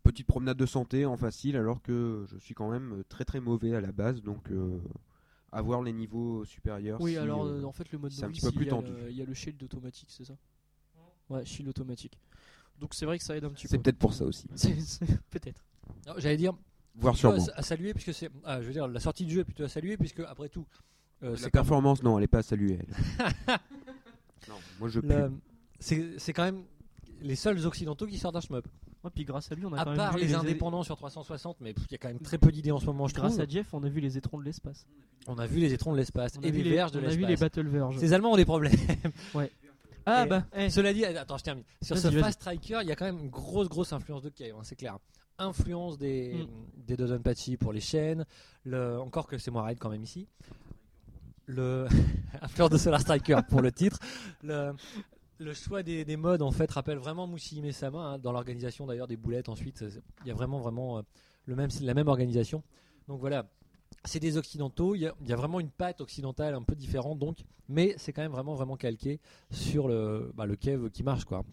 Petite 0.03 0.27
promenade 0.27 0.57
de 0.57 0.65
santé 0.65 1.05
en 1.05 1.17
facile, 1.17 1.57
alors 1.57 1.81
que 1.81 2.23
je 2.27 2.37
suis 2.37 2.53
quand 2.53 2.69
même 2.71 3.03
très 3.09 3.25
très 3.25 3.41
mauvais 3.41 3.75
à 3.75 3.81
la 3.81 3.91
base. 3.91 4.21
Donc, 4.21 4.49
euh, 4.51 4.79
à 5.51 5.61
voir 5.61 5.81
les 5.81 5.91
niveaux 5.93 6.45
supérieurs. 6.45 6.99
Oui, 7.01 7.11
si, 7.11 7.17
alors 7.17 7.45
euh, 7.45 7.61
euh, 7.61 7.63
en 7.65 7.71
fait, 7.73 7.91
le 7.91 7.97
mode 7.97 8.11
c'est 8.11 8.23
un 8.23 8.27
novice, 8.27 8.41
petit 8.43 8.51
peu 8.51 8.55
plus 8.55 8.65
il, 8.65 8.67
y 8.67 8.71
a 8.71 8.75
tendu. 8.75 8.91
le, 8.91 9.09
il 9.11 9.17
y 9.17 9.21
a 9.21 9.25
le 9.25 9.33
shield 9.33 9.61
automatique, 9.63 10.09
c'est 10.11 10.23
ça? 10.25 10.35
Ouais, 11.29 11.43
shield 11.45 11.67
automatique. 11.69 12.19
Donc 12.79 12.93
c'est 12.93 13.05
vrai 13.05 13.17
que 13.17 13.23
ça 13.23 13.35
aide 13.35 13.43
un 13.45 13.49
petit 13.49 13.67
c'est 13.67 13.77
peu. 13.77 13.83
peut-être 13.83 13.97
pour 13.97 14.13
ça 14.13 14.25
aussi. 14.25 14.47
C'est- 14.55 14.79
c'est- 14.79 15.05
Peut-être. 15.29 15.63
Non, 16.07 16.13
J'allais 16.17 16.37
dire, 16.37 16.53
Voir 16.97 17.13
plutôt 17.13 17.31
sûrement. 17.37 17.45
à, 17.55 17.59
à 17.59 17.61
saluer, 17.61 17.93
puisque 17.93 18.13
c'est. 18.13 18.29
ah, 18.43 18.61
je 18.61 18.67
veux 18.67 18.73
dire, 18.73 18.87
la 18.87 18.99
sortie 18.99 19.25
du 19.25 19.33
jeu 19.33 19.41
est 19.41 19.45
plutôt 19.45 19.63
à 19.63 19.69
saluer, 19.69 19.97
puisque 19.97 20.21
après 20.21 20.49
tout. 20.49 20.65
euh, 21.23 21.35
La 21.41 21.49
performance, 21.49 22.01
non, 22.03 22.17
elle 22.17 22.23
est 22.23 22.27
pas 22.27 22.39
à 22.39 22.43
saluer. 22.43 22.79
elle. 22.79 23.25
non, 24.49 24.55
moi 24.79 24.89
je 24.89 24.99
la- 25.01 25.29
c'est 25.79 26.17
c'est 26.19 26.33
quand 26.33 26.43
même 26.43 26.63
les 27.21 27.35
seuls 27.35 27.65
occidentaux 27.65 28.07
qui 28.07 28.17
sortent 28.17 28.35
d'un 28.35 28.41
shmup. 28.41 28.67
Ouais, 29.03 29.11
puis 29.13 29.23
grâce 29.23 29.51
à 29.51 29.55
lui, 29.55 29.65
on 29.65 29.73
a 29.73 29.79
À 29.81 29.83
quand 29.83 29.91
même 29.91 29.97
part 29.97 30.13
vu 30.13 30.21
les, 30.21 30.27
les 30.27 30.33
indépendants 30.35 30.81
sur 30.83 30.95
360, 30.97 31.57
mais 31.61 31.71
il 31.77 31.91
y 31.91 31.95
a 31.95 31.97
quand 31.99 32.07
même 32.07 32.19
très 32.19 32.37
peu 32.39 32.51
d'idées 32.51 32.71
en 32.71 32.79
ce 32.79 32.85
moment, 32.87 33.07
je 33.07 33.13
Grâce 33.13 33.33
trouve. 33.33 33.43
à 33.43 33.47
Jeff, 33.47 33.71
on 33.73 33.83
a 33.83 33.89
vu 33.89 33.99
les 34.01 34.17
étrons 34.17 34.39
de 34.39 34.43
l'espace. 34.43 34.87
On 35.27 35.37
a 35.37 35.45
vu 35.45 35.59
les 35.59 35.73
étrons 35.73 35.91
de 35.91 35.97
l'espace 35.97 36.33
et 36.41 36.51
les 36.51 36.63
les, 36.63 36.71
verges 36.71 36.91
de 36.91 36.99
on 36.99 37.03
a 37.03 37.09
vu 37.09 37.21
les 37.21 37.27
l'espace. 37.27 37.51
Battle 37.51 37.67
Verge. 37.67 37.97
Ces 37.99 38.13
Allemands 38.13 38.31
ont 38.33 38.35
des 38.37 38.45
problèmes. 38.45 38.73
Ah 40.07 40.25
Et 40.25 40.29
bah, 40.29 40.45
eh, 40.55 40.69
Cela 40.69 40.93
dit, 40.93 41.03
attends, 41.03 41.37
je 41.37 41.43
termine. 41.43 41.63
Sur 41.81 41.95
Vas-y, 41.95 42.03
ce 42.03 42.07
vas-y. 42.09 42.21
Fast 42.21 42.39
Striker, 42.41 42.79
il 42.83 42.87
y 42.87 42.91
a 42.91 42.95
quand 42.95 43.05
même 43.05 43.17
une 43.17 43.29
grosse, 43.29 43.67
grosse 43.67 43.91
influence 43.91 44.21
de 44.21 44.29
Cave, 44.29 44.51
hein, 44.55 44.61
c'est 44.63 44.75
clair. 44.75 44.99
Influence 45.37 45.97
des, 45.97 46.33
Mm. 46.33 46.47
des 46.87 46.97
Dodonpachi 46.97 47.57
pour 47.57 47.73
les 47.73 47.81
chaînes, 47.81 48.25
le, 48.63 48.99
encore 48.99 49.27
que 49.27 49.37
c'est 49.37 49.51
moi 49.51 49.63
Ride 49.63 49.79
quand 49.79 49.89
même 49.89 50.03
ici. 50.03 50.27
Le 51.47 51.87
influence 52.41 52.69
de 52.71 52.77
Solar 52.77 53.01
Striker 53.01 53.39
pour 53.49 53.61
le 53.61 53.71
titre. 53.71 53.99
Le, 54.43 54.73
le 55.37 55.53
choix 55.53 55.83
des, 55.83 56.05
des 56.05 56.17
modes 56.17 56.41
en 56.41 56.51
fait 56.51 56.71
rappelle 56.71 56.97
vraiment 56.97 57.27
Mushi 57.27 57.61
Sama 57.73 57.99
hein, 57.99 58.17
dans 58.19 58.31
l'organisation 58.31 58.85
d'ailleurs 58.87 59.07
des 59.07 59.17
boulettes 59.17 59.49
ensuite. 59.49 59.77
c'est- 59.77 60.01
Il 60.23 60.27
y 60.27 60.31
a 60.31 60.33
vraiment, 60.33 60.59
vraiment 60.59 60.97
euh, 60.99 61.01
le 61.45 61.55
même, 61.55 61.69
la 61.81 61.93
même 61.93 62.07
organisation. 62.07 62.63
Donc 63.07 63.19
voilà. 63.19 63.45
C'est 64.05 64.19
des 64.19 64.37
occidentaux, 64.37 64.93
il 64.95 65.01
y, 65.01 65.07
a, 65.07 65.13
il 65.21 65.27
y 65.27 65.33
a 65.33 65.35
vraiment 65.35 65.59
une 65.59 65.69
patte 65.69 65.99
occidentale 65.99 66.53
un 66.53 66.61
peu 66.61 66.75
différente 66.75 67.17
donc, 67.17 67.39
mais 67.69 67.95
c'est 67.97 68.13
quand 68.13 68.21
même 68.21 68.31
vraiment 68.31 68.53
vraiment 68.53 68.77
calqué 68.77 69.19
sur 69.49 69.87
le, 69.87 70.31
bah, 70.35 70.45
le 70.45 70.55
Kev 70.55 70.89
qui 70.91 71.01
marche 71.03 71.25
quoi. 71.25 71.43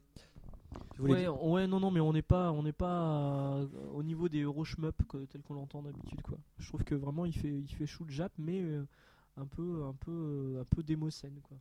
Ouais, 0.98 1.66
non, 1.66 1.80
non, 1.80 1.90
mais 1.90 2.00
on 2.00 2.12
n'est 2.12 2.22
pas, 2.22 2.52
on 2.52 2.62
n'est 2.62 2.72
pas 2.72 3.56
euh, 3.56 3.66
au 3.92 4.02
niveau 4.02 4.28
des 4.28 4.42
Euro 4.42 4.64
shmup 4.64 5.02
tel 5.30 5.42
qu'on 5.42 5.54
l'entend 5.54 5.82
d'habitude, 5.82 6.22
quoi. 6.22 6.38
Je 6.58 6.68
trouve 6.68 6.84
que 6.84 6.94
vraiment, 6.94 7.24
il 7.24 7.32
fait, 7.32 7.52
il 7.60 7.74
fait 7.74 7.86
chou 7.86 8.04
le 8.04 8.12
Jap, 8.12 8.32
mais 8.38 8.60
euh, 8.62 8.86
un 9.36 9.46
peu, 9.46 9.84
un 9.84 9.94
peu, 9.94 10.10
euh, 10.12 10.60
un 10.60 10.64
peu 10.64 10.82
démo 10.82 11.10
scène, 11.10 11.40
quoi. 11.42 11.56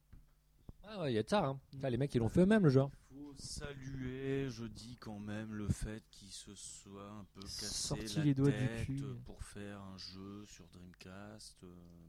Ah 0.83 1.01
ouais, 1.01 1.13
il 1.13 1.15
y 1.15 1.19
a 1.19 1.23
de 1.23 1.29
ça. 1.29 1.45
Hein. 1.45 1.59
Ah, 1.81 1.89
les 1.89 1.97
mecs 1.97 2.13
ils 2.15 2.19
l'ont 2.19 2.27
fait 2.27 2.41
eux-mêmes 2.41 2.63
le 2.63 2.69
jeu. 2.69 2.81
faut 2.81 3.33
saluer, 3.37 4.49
je 4.49 4.65
dis 4.65 4.97
quand 4.99 5.19
même, 5.19 5.53
le 5.53 5.67
fait 5.67 6.03
qu'il 6.11 6.29
se 6.31 6.53
soit 6.55 7.09
un 7.09 7.25
peu 7.33 7.41
cassé 7.41 7.65
Sorti 7.65 8.17
la 8.17 8.23
les 8.25 8.33
doigts 8.33 8.49
du 8.51 8.57
tête 8.57 8.85
cul. 8.85 9.03
pour 9.23 9.41
faire 9.43 9.79
un 9.81 9.97
jeu 9.97 10.43
sur 10.47 10.65
Dreamcast. 10.73 11.63
euh, 11.63 11.67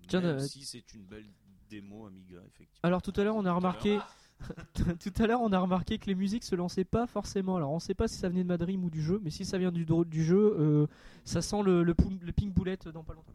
Tiens, 0.08 0.20
même 0.20 0.36
euh, 0.36 0.40
si 0.40 0.64
c'est 0.64 0.92
une 0.94 1.04
belle 1.04 1.28
démo 1.68 2.06
Amiga, 2.06 2.38
effectivement. 2.46 2.80
Alors 2.82 3.02
tout 3.02 3.12
à 3.16 3.22
l'heure, 3.24 3.36
on 3.36 3.44
a 3.44 3.52
remarqué, 3.52 3.98
Tout 4.74 5.22
à 5.22 5.26
l'heure, 5.26 5.40
on 5.40 5.52
a 5.52 5.58
remarqué 5.58 5.98
que 5.98 6.06
les 6.06 6.14
musiques 6.14 6.44
se 6.44 6.54
lançaient 6.54 6.84
pas 6.84 7.06
forcément. 7.06 7.56
Alors, 7.56 7.72
on 7.72 7.78
sait 7.78 7.94
pas 7.94 8.08
si 8.08 8.16
ça 8.16 8.28
venait 8.28 8.42
de 8.42 8.48
ma 8.48 8.56
dream 8.56 8.84
ou 8.84 8.90
du 8.90 9.02
jeu, 9.02 9.20
mais 9.22 9.30
si 9.30 9.44
ça 9.44 9.58
vient 9.58 9.72
du, 9.72 9.84
du 9.84 10.24
jeu, 10.24 10.56
euh, 10.58 10.86
ça 11.24 11.42
sent 11.42 11.62
le, 11.62 11.82
le, 11.82 11.94
ping 11.94 12.50
boulette 12.52 12.88
dans 12.88 13.02
pas 13.02 13.14
longtemps. 13.14 13.32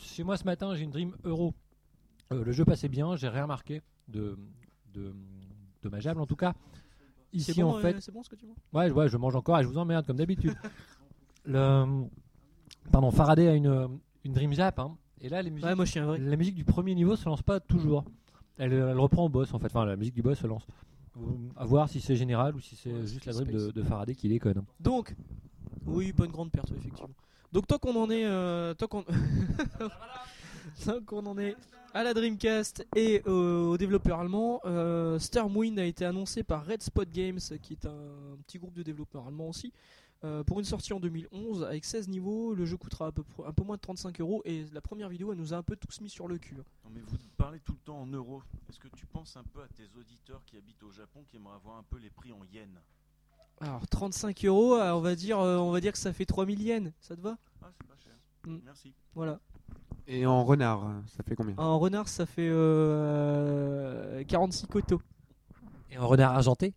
Chez 0.00 0.22
moi 0.22 0.36
ce 0.36 0.44
matin, 0.44 0.74
j'ai 0.74 0.84
une 0.84 0.90
Dream 0.90 1.14
Euro. 1.24 1.54
Euh, 2.32 2.44
le 2.44 2.52
jeu 2.52 2.64
passait 2.64 2.88
bien, 2.88 3.16
j'ai 3.16 3.28
rien 3.28 3.42
remarqué 3.42 3.82
de, 4.08 4.38
de 4.92 5.14
dommageable 5.82 6.20
en 6.20 6.26
tout 6.26 6.36
cas. 6.36 6.54
Ici 7.32 7.60
bon, 7.60 7.72
en 7.72 7.78
euh, 7.78 7.80
fait, 7.80 8.00
c'est 8.00 8.12
bon 8.12 8.22
ce 8.22 8.28
que 8.28 8.36
tu 8.36 8.46
vois 8.46 8.82
ouais, 8.82 8.90
ouais, 8.90 9.08
je 9.08 9.16
mange 9.16 9.36
encore 9.36 9.58
et 9.58 9.62
je 9.62 9.68
vous 9.68 9.78
emmerde 9.78 10.06
comme 10.06 10.16
d'habitude. 10.16 10.54
Le, 11.44 12.04
pardon, 12.90 13.10
Faraday 13.10 13.48
a 13.48 13.54
une, 13.54 13.98
une 14.24 14.32
Dream 14.32 14.52
Jap, 14.52 14.78
hein, 14.78 14.96
et 15.20 15.28
là 15.28 15.40
les 15.40 15.50
musiques, 15.50 15.66
Ouais, 15.66 15.74
moi 15.74 15.84
je 15.86 15.90
suis 15.90 16.00
un 16.00 16.06
vrai. 16.06 16.18
la 16.18 16.36
musique 16.36 16.54
du 16.54 16.64
premier 16.64 16.94
niveau 16.94 17.16
se 17.16 17.24
lance 17.24 17.42
pas 17.42 17.60
toujours. 17.60 18.04
Elle, 18.58 18.72
elle 18.72 18.98
reprend 18.98 19.24
au 19.24 19.28
boss 19.28 19.54
en 19.54 19.58
fait, 19.58 19.66
enfin 19.66 19.84
la 19.84 19.96
musique 19.96 20.14
du 20.14 20.22
boss 20.22 20.38
se 20.38 20.46
lance. 20.46 20.66
À 21.56 21.64
voir 21.64 21.88
si 21.88 22.00
c'est 22.00 22.16
général 22.16 22.54
ou 22.54 22.60
si 22.60 22.76
c'est 22.76 22.92
Ouais, 22.92 23.06
juste 23.06 23.26
la 23.26 23.32
Dream 23.32 23.72
de, 23.72 23.82
Faraday 23.82 24.14
qui 24.14 24.28
déconne. 24.28 24.62
Donc, 24.78 25.14
oui, 25.86 26.12
pas 26.12 26.24
une 26.24 26.32
grande 26.32 26.50
perte, 26.50 26.70
effectivement. 26.70 27.10
Donc, 27.52 27.66
tant 27.66 27.78
qu'on 27.78 27.96
en 27.96 28.10
est. 28.10 28.24
euh, 28.24 28.74
tant 28.74 28.86
qu'on. 28.86 29.04
tant 30.84 31.00
qu'on 31.04 31.26
en 31.26 31.38
est 31.38 31.56
à 31.94 32.04
la 32.04 32.14
Dreamcast 32.14 32.86
et 32.94 33.22
euh, 33.26 33.64
au 33.64 33.78
développeur 33.78 34.20
allemand, 34.20 34.60
euh, 34.64 35.18
Stormwind 35.18 35.78
a 35.78 35.84
été 35.84 36.04
annoncé 36.04 36.42
par 36.42 36.64
Red 36.66 36.82
Spot 36.82 37.08
Games, 37.10 37.40
qui 37.62 37.72
est 37.72 37.86
un 37.86 38.36
petit 38.46 38.58
groupe 38.58 38.74
de 38.74 38.82
développeurs 38.82 39.26
allemands 39.26 39.48
aussi, 39.48 39.72
euh, 40.24 40.42
pour 40.42 40.58
une 40.58 40.64
sortie 40.64 40.92
en 40.92 41.00
2011 41.00 41.64
avec 41.64 41.84
16 41.84 42.08
niveaux. 42.08 42.54
Le 42.54 42.64
jeu 42.64 42.76
coûtera 42.76 43.06
un 43.06 43.12
peu, 43.12 43.22
un 43.46 43.52
peu 43.52 43.62
moins 43.62 43.76
de 43.76 43.80
35 43.80 44.20
euros 44.20 44.42
et 44.44 44.64
la 44.72 44.80
première 44.80 45.08
vidéo, 45.08 45.32
elle 45.32 45.38
nous 45.38 45.54
a 45.54 45.56
un 45.56 45.62
peu 45.62 45.76
tous 45.76 46.00
mis 46.00 46.10
sur 46.10 46.26
le 46.28 46.38
cul. 46.38 46.56
hein. 46.58 46.64
Non, 46.84 46.90
mais 46.94 47.00
vous 47.00 47.16
parlez 47.36 47.60
tout 47.60 47.72
le 47.72 47.78
temps 47.78 48.00
en 48.00 48.06
euros. 48.06 48.42
Est-ce 48.68 48.78
que 48.80 48.88
tu 48.88 49.06
penses 49.06 49.36
un 49.36 49.44
peu 49.44 49.62
à 49.62 49.68
tes 49.68 49.86
auditeurs 49.98 50.42
qui 50.44 50.56
habitent 50.56 50.82
au 50.82 50.90
Japon 50.90 51.24
qui 51.28 51.36
aimeraient 51.36 51.54
avoir 51.54 51.76
un 51.76 51.84
peu 51.84 51.98
les 51.98 52.10
prix 52.10 52.32
en 52.32 52.44
yens? 52.52 52.68
Alors, 53.60 53.86
35 53.88 54.44
euros, 54.44 54.76
euh, 54.76 54.92
on 54.92 55.00
va 55.00 55.14
dire, 55.16 55.40
euh, 55.40 55.56
on 55.56 55.72
va 55.72 55.80
dire 55.80 55.92
que 55.92 55.98
ça 55.98 56.12
fait 56.12 56.24
3000 56.26 56.62
yens, 56.62 56.92
ça 57.00 57.16
te 57.16 57.20
va? 57.20 57.36
Ah, 57.62 57.70
c'est 57.76 57.86
pas 57.88 57.96
cher. 57.96 58.12
Mm. 58.46 58.58
Merci. 58.64 58.92
Voilà. 59.14 59.40
Et 60.06 60.24
en 60.26 60.44
renard, 60.44 60.90
ça 61.06 61.22
fait 61.22 61.34
combien? 61.34 61.54
En 61.58 61.78
renard, 61.78 62.08
ça 62.08 62.24
fait 62.24 62.48
euh, 62.48 64.24
46 64.24 64.66
coteaux. 64.68 65.02
Et 65.90 65.96
un 65.96 66.04
renard 66.04 66.34
argenté? 66.34 66.72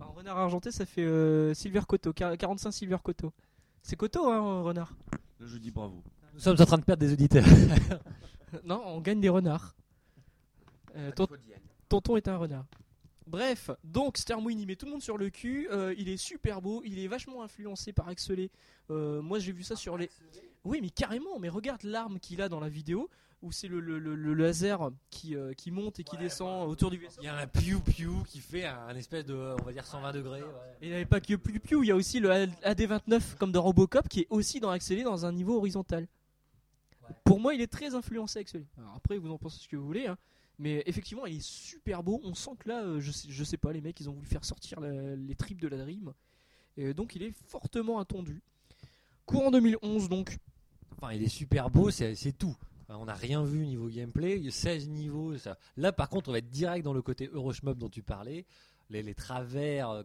Vu 0.00 0.06
En 0.06 0.12
renard 0.12 0.38
argenté, 0.38 0.70
ça 0.70 0.86
fait 0.86 1.02
euh, 1.04 1.54
silver 1.54 1.82
coteau, 1.86 2.12
quar- 2.12 2.36
45 2.36 2.70
silver 2.72 2.96
coteau. 3.02 3.32
C'est 3.82 3.96
coteau, 3.96 4.28
hein, 4.30 4.40
en 4.40 4.62
renard. 4.64 4.92
Je 5.40 5.56
dis 5.58 5.70
bravo. 5.70 6.02
Nous 6.34 6.40
sommes 6.40 6.56
en 6.60 6.66
train 6.66 6.78
de 6.78 6.84
perdre 6.84 7.00
des 7.00 7.12
auditeurs. 7.12 7.44
non, 8.64 8.82
on 8.86 9.00
gagne 9.00 9.20
des 9.20 9.28
renards. 9.28 9.74
Euh, 10.96 11.10
ton- 11.12 11.26
tonton 11.88 12.16
est 12.16 12.28
un 12.28 12.36
renard. 12.36 12.66
Bref, 13.26 13.70
donc 13.84 14.18
Stormwind 14.18 14.60
il 14.60 14.66
met 14.66 14.74
tout 14.74 14.86
le 14.86 14.92
monde 14.92 15.02
sur 15.02 15.16
le 15.16 15.30
cul, 15.30 15.68
euh, 15.70 15.94
il 15.96 16.08
est 16.08 16.16
super 16.16 16.60
beau, 16.60 16.82
il 16.84 16.98
est 16.98 17.06
vachement 17.06 17.44
influencé 17.44 17.92
par 17.92 18.08
Axelé. 18.08 18.50
Euh, 18.90 19.22
moi 19.22 19.38
j'ai 19.38 19.52
vu 19.52 19.62
ça 19.62 19.76
sur 19.76 19.96
les... 19.96 20.10
Oui 20.64 20.80
mais 20.82 20.90
carrément, 20.90 21.38
mais 21.38 21.48
regarde 21.48 21.82
l'arme 21.84 22.18
qu'il 22.20 22.42
a 22.42 22.48
dans 22.48 22.60
la 22.60 22.68
vidéo, 22.68 23.08
où 23.42 23.50
c'est 23.52 23.68
le, 23.68 23.80
le- 23.80 23.98
le- 23.98 24.14
le 24.14 24.34
laser 24.34 24.90
qui, 25.08 25.34
euh, 25.34 25.54
qui 25.54 25.70
monte 25.70 25.98
et 25.98 26.04
qui 26.04 26.16
descend 26.18 26.68
autour 26.68 26.90
du 26.90 26.98
vaisseau. 26.98 27.20
Il 27.22 27.24
y 27.24 27.28
a 27.28 27.36
un 27.38 27.46
piou 27.46 27.80
piou 27.80 28.22
qui 28.28 28.38
fait 28.40 28.66
un 28.66 28.94
espèce 28.94 29.24
de, 29.24 29.56
on 29.58 29.64
va 29.64 29.72
dire 29.72 29.86
120 29.86 30.12
degrés. 30.12 30.40
Et 30.82 30.86
il 30.86 30.88
n'y 30.88 30.94
avait 30.94 31.06
pas 31.06 31.20
que 31.20 31.34
Piu 31.36 31.58
Piu, 31.60 31.82
il 31.82 31.88
y 31.88 31.90
a 31.90 31.96
aussi 31.96 32.20
le 32.20 32.28
AD29 32.28 33.36
comme 33.38 33.50
dans 33.52 33.62
Robocop 33.62 34.08
qui 34.08 34.20
est 34.20 34.26
aussi 34.28 34.60
dans 34.60 34.68
Axelé 34.68 35.02
dans 35.02 35.24
un 35.24 35.32
niveau 35.32 35.56
horizontal. 35.56 36.06
Pour 37.24 37.40
moi, 37.40 37.54
il 37.54 37.60
est 37.62 37.66
très 37.72 37.94
influencé. 37.94 38.44
Alors 38.78 38.94
après, 38.96 39.16
vous 39.18 39.30
en 39.30 39.38
pensez 39.38 39.58
ce 39.58 39.68
que 39.68 39.76
vous 39.76 39.86
voulez, 39.86 40.06
hein. 40.06 40.16
mais 40.58 40.82
effectivement, 40.86 41.24
il 41.26 41.36
est 41.38 41.42
super 41.42 42.02
beau. 42.02 42.20
On 42.22 42.34
sent 42.34 42.50
que 42.58 42.68
là, 42.68 42.82
euh, 42.84 43.00
je, 43.00 43.10
sais, 43.10 43.28
je 43.30 43.42
sais 43.44 43.56
pas, 43.56 43.72
les 43.72 43.80
mecs, 43.80 43.98
ils 44.00 44.08
ont 44.08 44.12
voulu 44.12 44.26
faire 44.26 44.44
sortir 44.44 44.78
la- 44.80 45.16
les 45.16 45.34
tripes 45.34 45.60
de 45.60 45.68
la 45.68 45.78
Dream. 45.78 46.12
Et 46.76 46.92
donc, 46.94 47.16
il 47.16 47.22
est 47.22 47.32
fortement 47.48 47.98
attendu. 47.98 48.42
Courant 49.26 49.50
2011, 49.50 50.08
donc. 50.08 50.36
Enfin, 51.00 51.14
il 51.14 51.22
est 51.22 51.28
super 51.28 51.70
beau, 51.70 51.90
c'est 51.90 52.36
tout. 52.38 52.54
On 52.90 53.06
n'a 53.06 53.14
rien 53.14 53.42
vu 53.42 53.66
niveau 53.66 53.88
gameplay. 53.88 54.36
Il 54.36 54.44
y 54.44 54.48
a 54.48 54.50
16 54.50 54.88
niveaux. 54.88 55.38
Ça. 55.38 55.56
Là, 55.76 55.92
par 55.92 56.08
contre, 56.08 56.28
on 56.28 56.32
va 56.32 56.38
être 56.38 56.50
direct 56.50 56.84
dans 56.84 56.92
le 56.92 57.02
côté 57.02 57.30
Euroshmup 57.32 57.78
dont 57.78 57.88
tu 57.88 58.02
parlais. 58.02 58.44
Les, 58.90 59.02
les 59.02 59.14
travers, 59.14 59.90
euh, 59.90 60.02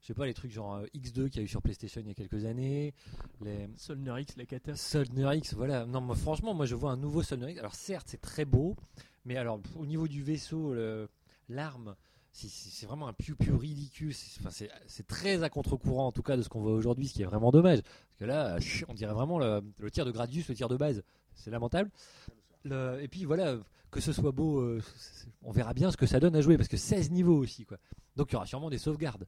je 0.00 0.06
sais 0.06 0.14
pas, 0.14 0.24
les 0.24 0.32
trucs 0.32 0.50
genre 0.50 0.76
euh, 0.76 0.86
X2 0.94 1.28
qu'il 1.28 1.36
y 1.36 1.40
a 1.40 1.42
eu 1.42 1.48
sur 1.48 1.60
PlayStation 1.60 2.00
il 2.00 2.08
y 2.08 2.10
a 2.10 2.14
quelques 2.14 2.46
années. 2.46 2.94
Les 3.42 3.68
Solner 3.76 4.14
X, 4.22 4.36
la 4.36 4.46
cata. 4.46 4.74
Soldier 4.74 5.30
X, 5.34 5.54
voilà. 5.54 5.84
Non, 5.84 6.14
franchement, 6.14 6.54
moi, 6.54 6.64
je 6.64 6.74
vois 6.74 6.90
un 6.90 6.96
nouveau 6.96 7.22
Soldier 7.22 7.50
X. 7.50 7.60
Alors, 7.60 7.74
certes, 7.74 8.08
c'est 8.10 8.20
très 8.20 8.46
beau, 8.46 8.74
mais 9.26 9.36
alors, 9.36 9.60
au 9.76 9.84
niveau 9.84 10.08
du 10.08 10.22
vaisseau, 10.22 10.74
l'arme, 11.50 11.94
c'est- 12.32 12.86
vraiment 12.86 13.08
un 13.08 13.12
piou-piou 13.12 13.58
ridicule. 13.58 14.12
C'est 14.14 15.06
très 15.06 15.42
à 15.42 15.50
contre-courant, 15.50 16.06
en 16.06 16.12
tout 16.12 16.22
cas, 16.22 16.36
de 16.36 16.42
ce 16.42 16.48
qu'on 16.48 16.60
voit 16.60 16.72
aujourd'hui, 16.72 17.06
ce 17.08 17.14
qui 17.14 17.22
est 17.22 17.26
vraiment 17.26 17.50
dommage. 17.50 17.82
Parce 17.82 18.18
que 18.18 18.24
là, 18.24 18.58
on 18.88 18.94
dirait 18.94 19.12
vraiment 19.14 19.38
le, 19.38 19.62
le 19.78 19.90
tir 19.90 20.04
de 20.04 20.10
Gradius, 20.10 20.48
le 20.48 20.54
tir 20.54 20.68
de 20.68 20.76
base. 20.76 21.02
C'est 21.34 21.50
lamentable. 21.50 21.90
Le- 22.64 23.00
et 23.02 23.08
puis, 23.08 23.24
voilà, 23.24 23.56
que 23.90 24.00
ce 24.00 24.12
soit 24.12 24.32
beau, 24.32 24.60
euh, 24.60 24.82
on 25.42 25.52
verra 25.52 25.74
bien 25.74 25.90
ce 25.90 25.96
que 25.96 26.06
ça 26.06 26.20
donne 26.20 26.34
à 26.36 26.40
jouer, 26.40 26.56
parce 26.56 26.68
que 26.68 26.76
16 26.76 27.10
niveaux 27.10 27.36
aussi, 27.36 27.64
quoi. 27.66 27.78
Donc, 28.16 28.30
il 28.30 28.34
y 28.34 28.36
aura 28.36 28.46
sûrement 28.46 28.70
des 28.70 28.78
sauvegardes. 28.78 29.26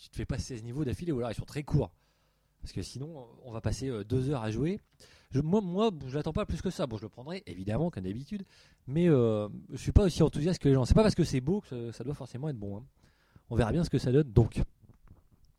Tu 0.00 0.08
te 0.08 0.16
fais 0.16 0.24
pas 0.26 0.38
16 0.38 0.62
niveaux 0.64 0.84
d'affilée, 0.84 1.12
ou 1.12 1.18
alors 1.18 1.30
ils 1.30 1.34
sont 1.34 1.44
très 1.44 1.62
courts. 1.62 1.92
Parce 2.62 2.72
que 2.72 2.82
sinon, 2.82 3.26
on 3.44 3.52
va 3.52 3.60
passer 3.60 3.88
euh, 3.88 4.04
deux 4.04 4.30
heures 4.30 4.42
à 4.42 4.50
jouer. 4.50 4.80
Je, 5.32 5.40
moi, 5.40 5.60
moi, 5.60 5.90
je 6.06 6.14
l'attends 6.14 6.32
pas 6.32 6.44
plus 6.46 6.60
que 6.60 6.70
ça. 6.70 6.86
Bon, 6.86 6.96
je 6.98 7.02
le 7.02 7.08
prendrai 7.08 7.42
évidemment 7.46 7.90
comme 7.90 8.04
d'habitude, 8.04 8.44
mais 8.86 9.08
euh, 9.08 9.48
je 9.70 9.76
suis 9.78 9.92
pas 9.92 10.04
aussi 10.04 10.22
enthousiaste 10.22 10.60
que 10.62 10.68
les 10.68 10.74
gens. 10.74 10.84
C'est 10.84 10.94
pas 10.94 11.02
parce 11.02 11.14
que 11.14 11.24
c'est 11.24 11.40
beau 11.40 11.60
que 11.62 11.68
ça, 11.68 11.92
ça 11.98 12.04
doit 12.04 12.14
forcément 12.14 12.48
être 12.48 12.58
bon. 12.58 12.78
hein. 12.78 12.84
On 13.50 13.56
verra 13.56 13.72
bien 13.72 13.84
ce 13.84 13.90
que 13.90 13.98
ça 13.98 14.12
donne. 14.12 14.30
Donc, 14.32 14.60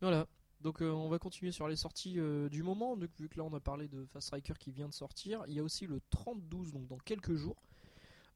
Voilà. 0.01 0.27
Donc 0.61 0.81
euh, 0.81 0.89
on 0.91 1.09
va 1.09 1.19
continuer 1.19 1.51
sur 1.51 1.67
les 1.67 1.75
sorties 1.75 2.19
euh, 2.19 2.47
du 2.49 2.63
moment. 2.63 2.95
Donc, 2.95 3.09
vu 3.19 3.27
que 3.27 3.37
là 3.37 3.43
on 3.43 3.53
a 3.53 3.59
parlé 3.59 3.87
de 3.89 4.05
Fast 4.05 4.27
Striker 4.27 4.53
qui 4.57 4.71
vient 4.71 4.87
de 4.87 4.93
sortir, 4.93 5.43
il 5.47 5.53
y 5.55 5.59
a 5.59 5.63
aussi 5.63 5.87
le 5.87 5.99
30-12, 6.15 6.71
donc 6.71 6.87
dans 6.87 6.97
quelques 6.99 7.35
jours. 7.35 7.61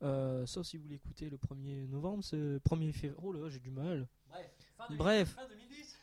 Euh, 0.04 0.46
sauf 0.46 0.66
si 0.68 0.78
vous 0.78 0.84
voulez 0.84 0.96
écouter 0.96 1.30
le 1.30 1.38
1er 1.38 1.88
novembre, 1.88 2.24
c'est 2.24 2.36
1er 2.36 2.92
février. 2.92 3.20
Oh 3.24 3.32
là, 3.32 3.50
j'ai 3.50 3.60
du 3.60 3.72
mal. 3.72 4.08
Bref, 4.98 5.36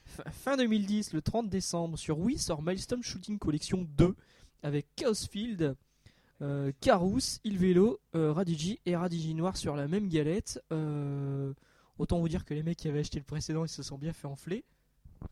fin, 0.07 0.25
fin 0.31 0.57
2010, 0.57 1.12
le 1.12 1.20
30 1.23 1.49
décembre, 1.49 1.99
sur 1.99 2.18
Wii 2.18 2.38
sort 2.38 2.62
Milestone 2.62 3.03
Shooting 3.03 3.38
Collection 3.38 3.87
2 3.97 4.16
avec 4.64 4.87
Chaosfield, 4.96 5.77
euh, 6.42 6.72
Carous, 6.81 7.38
Il 7.44 7.59
Velo, 7.59 8.00
euh, 8.16 8.33
Radigi 8.33 8.81
et 8.87 8.96
Radigi 8.96 9.35
Noir 9.35 9.57
sur 9.57 9.77
la 9.77 9.87
même 9.87 10.09
galette. 10.09 10.61
Euh, 10.72 11.53
autant 11.98 12.18
vous 12.18 12.29
dire 12.29 12.44
que 12.44 12.55
les 12.55 12.64
mecs 12.64 12.79
qui 12.79 12.88
avaient 12.88 13.00
acheté 13.00 13.18
le 13.18 13.24
précédent, 13.24 13.64
ils 13.64 13.68
se 13.68 13.83
sont 13.83 13.98
bien 13.98 14.12
fait 14.12 14.27
enfler. 14.27 14.64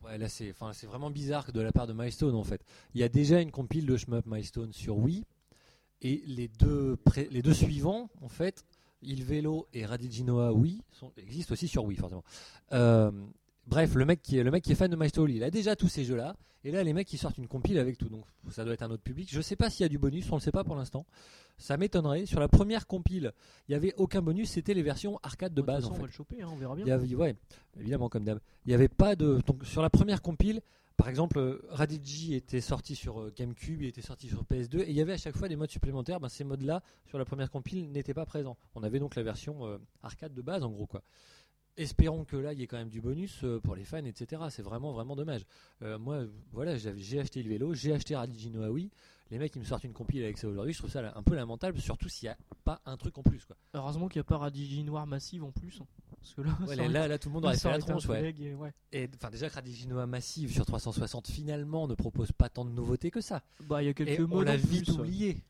ouais, 0.05 0.17
là, 0.17 0.29
c'est, 0.29 0.53
vraiment 0.83 1.09
bizarre 1.09 1.51
de 1.51 1.59
la 1.59 1.71
part 1.71 1.87
de 1.87 1.93
Milestone 1.93 2.35
en 2.35 2.43
fait. 2.43 2.63
Il 2.93 3.01
y 3.01 3.03
a 3.03 3.09
déjà 3.09 3.41
une 3.41 3.51
compile 3.51 3.87
de 3.87 3.97
shmup 3.97 4.25
Milestone 4.27 4.71
sur 4.71 4.97
Wii, 4.97 5.25
et 6.01 6.21
les 6.27 6.47
deux, 6.47 6.97
suivants, 7.53 8.09
en 8.21 8.29
fait, 8.29 8.65
Il 9.01 9.23
Velo 9.23 9.67
et 9.73 9.85
Radiginoa 9.85 10.53
Wii, 10.53 10.81
sont, 10.91 11.11
existent 11.17 11.53
aussi 11.53 11.67
sur 11.67 11.85
Wii 11.85 11.97
forcément. 11.97 12.23
Bref, 13.67 13.95
le 13.95 14.05
mec 14.05 14.21
qui 14.21 14.37
est 14.37 14.43
le 14.43 14.51
mec 14.51 14.63
qui 14.63 14.71
est 14.71 14.75
fan 14.75 14.91
de 14.91 14.95
Milestone, 14.95 15.31
il 15.31 15.43
a 15.43 15.49
déjà 15.51 15.75
tous 15.75 15.87
ces 15.87 16.03
jeux-là. 16.03 16.35
Et 16.65 16.71
là, 16.71 16.81
les 16.83 16.93
mecs 16.93 17.11
ils 17.11 17.17
sortent 17.17 17.37
une 17.37 17.47
compile 17.47 17.77
avec 17.77 17.97
tout, 17.97 18.07
donc 18.07 18.23
ça 18.49 18.63
doit 18.63 18.73
être 18.73 18.83
un 18.83 18.91
autre 18.91 19.03
public. 19.03 19.29
Je 19.31 19.41
sais 19.41 19.57
pas 19.57 19.69
s'il 19.69 19.83
y 19.83 19.85
a 19.85 19.89
du 19.89 19.97
bonus, 19.97 20.31
on 20.31 20.35
le 20.35 20.41
sait 20.41 20.51
pas 20.51 20.63
pour 20.63 20.75
l'instant. 20.75 21.05
Ça 21.57 21.75
m'étonnerait. 21.75 22.25
Sur 22.25 22.39
la 22.39 22.47
première 22.47 22.87
compile, 22.87 23.33
il 23.67 23.73
y 23.73 23.75
avait 23.75 23.93
aucun 23.97 24.21
bonus, 24.21 24.49
c'était 24.49 24.73
les 24.73 24.81
versions 24.81 25.19
arcade 25.23 25.53
de 25.53 25.61
base 25.61 25.83
façon, 25.83 25.89
en 25.89 25.91
on 25.91 25.95
fait. 25.95 26.01
va 26.01 26.07
le 26.07 26.13
choper, 26.13 26.41
hein, 26.41 26.49
on 26.51 26.55
verra 26.55 26.75
bien. 26.75 26.85
Il 26.85 26.89
y 26.89 26.91
avait, 26.91 27.15
ouais, 27.15 27.35
évidemment 27.79 28.07
comme 28.09 28.23
d'hab. 28.23 28.39
Il 28.65 28.69
n'y 28.69 28.75
avait 28.75 28.87
pas 28.87 29.15
de 29.15 29.39
donc 29.45 29.65
sur 29.65 29.81
la 29.81 29.89
première 29.89 30.21
compile, 30.21 30.61
par 30.95 31.09
exemple, 31.09 31.39
euh, 31.39 31.65
Radigi 31.69 32.35
était 32.35 32.61
sorti 32.61 32.95
sur 32.95 33.19
euh, 33.19 33.33
GameCube, 33.35 33.81
il 33.81 33.87
était 33.87 34.01
sorti 34.01 34.27
sur 34.27 34.43
PS2 34.43 34.81
et 34.81 34.89
il 34.89 34.95
y 34.95 35.01
avait 35.01 35.13
à 35.13 35.17
chaque 35.17 35.35
fois 35.35 35.47
des 35.47 35.55
modes 35.55 35.71
supplémentaires. 35.71 36.19
Ben, 36.19 36.29
ces 36.29 36.43
modes-là 36.43 36.83
sur 37.07 37.17
la 37.17 37.25
première 37.25 37.49
compile 37.49 37.91
n'étaient 37.91 38.13
pas 38.13 38.25
présents. 38.25 38.57
On 38.75 38.83
avait 38.83 38.99
donc 38.99 39.15
la 39.15 39.23
version 39.23 39.65
euh, 39.65 39.79
arcade 40.03 40.33
de 40.33 40.41
base 40.41 40.63
en 40.63 40.69
gros 40.69 40.85
quoi. 40.85 41.03
Espérons 41.75 42.23
que 42.23 42.35
là 42.37 42.53
il 42.53 42.59
y 42.59 42.63
ait 42.63 42.67
quand 42.67 42.77
même 42.77 42.89
du 42.89 43.01
bonus 43.01 43.43
euh, 43.43 43.59
pour 43.59 43.75
les 43.75 43.83
fans, 43.83 44.05
etc. 44.05 44.43
C'est 44.51 44.61
vraiment 44.61 44.91
vraiment 44.91 45.15
dommage. 45.15 45.41
Euh, 45.81 45.97
moi, 45.97 46.23
voilà, 46.51 46.75
j'ai 46.77 47.19
acheté 47.19 47.41
le 47.41 47.49
vélo, 47.49 47.73
j'ai 47.73 47.93
acheté 47.93 48.15
Radigi 48.15 48.51
no 48.51 48.61
Aoi. 48.63 48.89
Les 49.31 49.39
mecs 49.39 49.55
ils 49.55 49.59
me 49.59 49.65
sortent 49.65 49.83
une 49.85 49.93
compile 49.93 50.23
avec 50.23 50.37
ça 50.37 50.47
aujourd'hui, 50.47 50.73
je 50.73 50.77
trouve 50.77 50.91
ça 50.91 51.11
un 51.15 51.23
peu 51.23 51.33
lamentable, 51.33 51.79
surtout 51.79 52.09
s'il 52.09 52.27
n'y 52.27 52.33
a 52.33 52.37
pas 52.63 52.79
un 52.85 52.95
truc 52.97 53.17
en 53.17 53.23
plus 53.23 53.43
quoi. 53.45 53.55
Heureusement 53.73 54.07
qu'il 54.07 54.19
n'y 54.19 54.21
a 54.21 54.25
pas 54.25 54.37
Radigi 54.37 54.83
Noir 54.83 55.07
massive 55.07 55.43
en 55.43 55.51
plus. 55.51 55.79
hein. 55.81 55.87
Parce 56.21 56.35
que 56.35 56.41
là, 56.41 56.57
Ouais, 56.67 56.75
là, 56.75 56.83
aurait- 56.83 56.93
là, 56.93 57.07
là, 57.07 57.17
tout 57.17 57.29
le 57.29 57.33
monde 57.33 57.45
aurait 57.45 57.57
fait 57.57 57.69
la 57.69 57.79
tronche, 57.79 58.05
ouais. 58.07 58.33
et 58.39 58.53
ouais. 58.53 58.73
Et 58.91 59.09
enfin 59.15 59.29
déjà 59.31 59.49
que 59.49 59.55
Radiginoa 59.55 60.05
Massive 60.05 60.53
sur 60.53 60.65
360 60.65 61.27
finalement 61.27 61.87
ne 61.87 61.95
propose 61.95 62.31
pas 62.31 62.47
tant 62.49 62.63
de 62.65 62.69
nouveautés 62.71 63.09
que 63.11 63.19
ça. 63.19 63.41
Bah, 63.61 63.81
il 63.81 63.87
y 63.87 63.89
a 63.89 63.93
quelques 63.95 64.19
Et 64.19 64.21
on 64.21 64.27
modes 64.27 64.45
l'a 64.47 64.55
vite 64.55 64.85
plus. 64.85 64.93
oublié. 64.93 65.43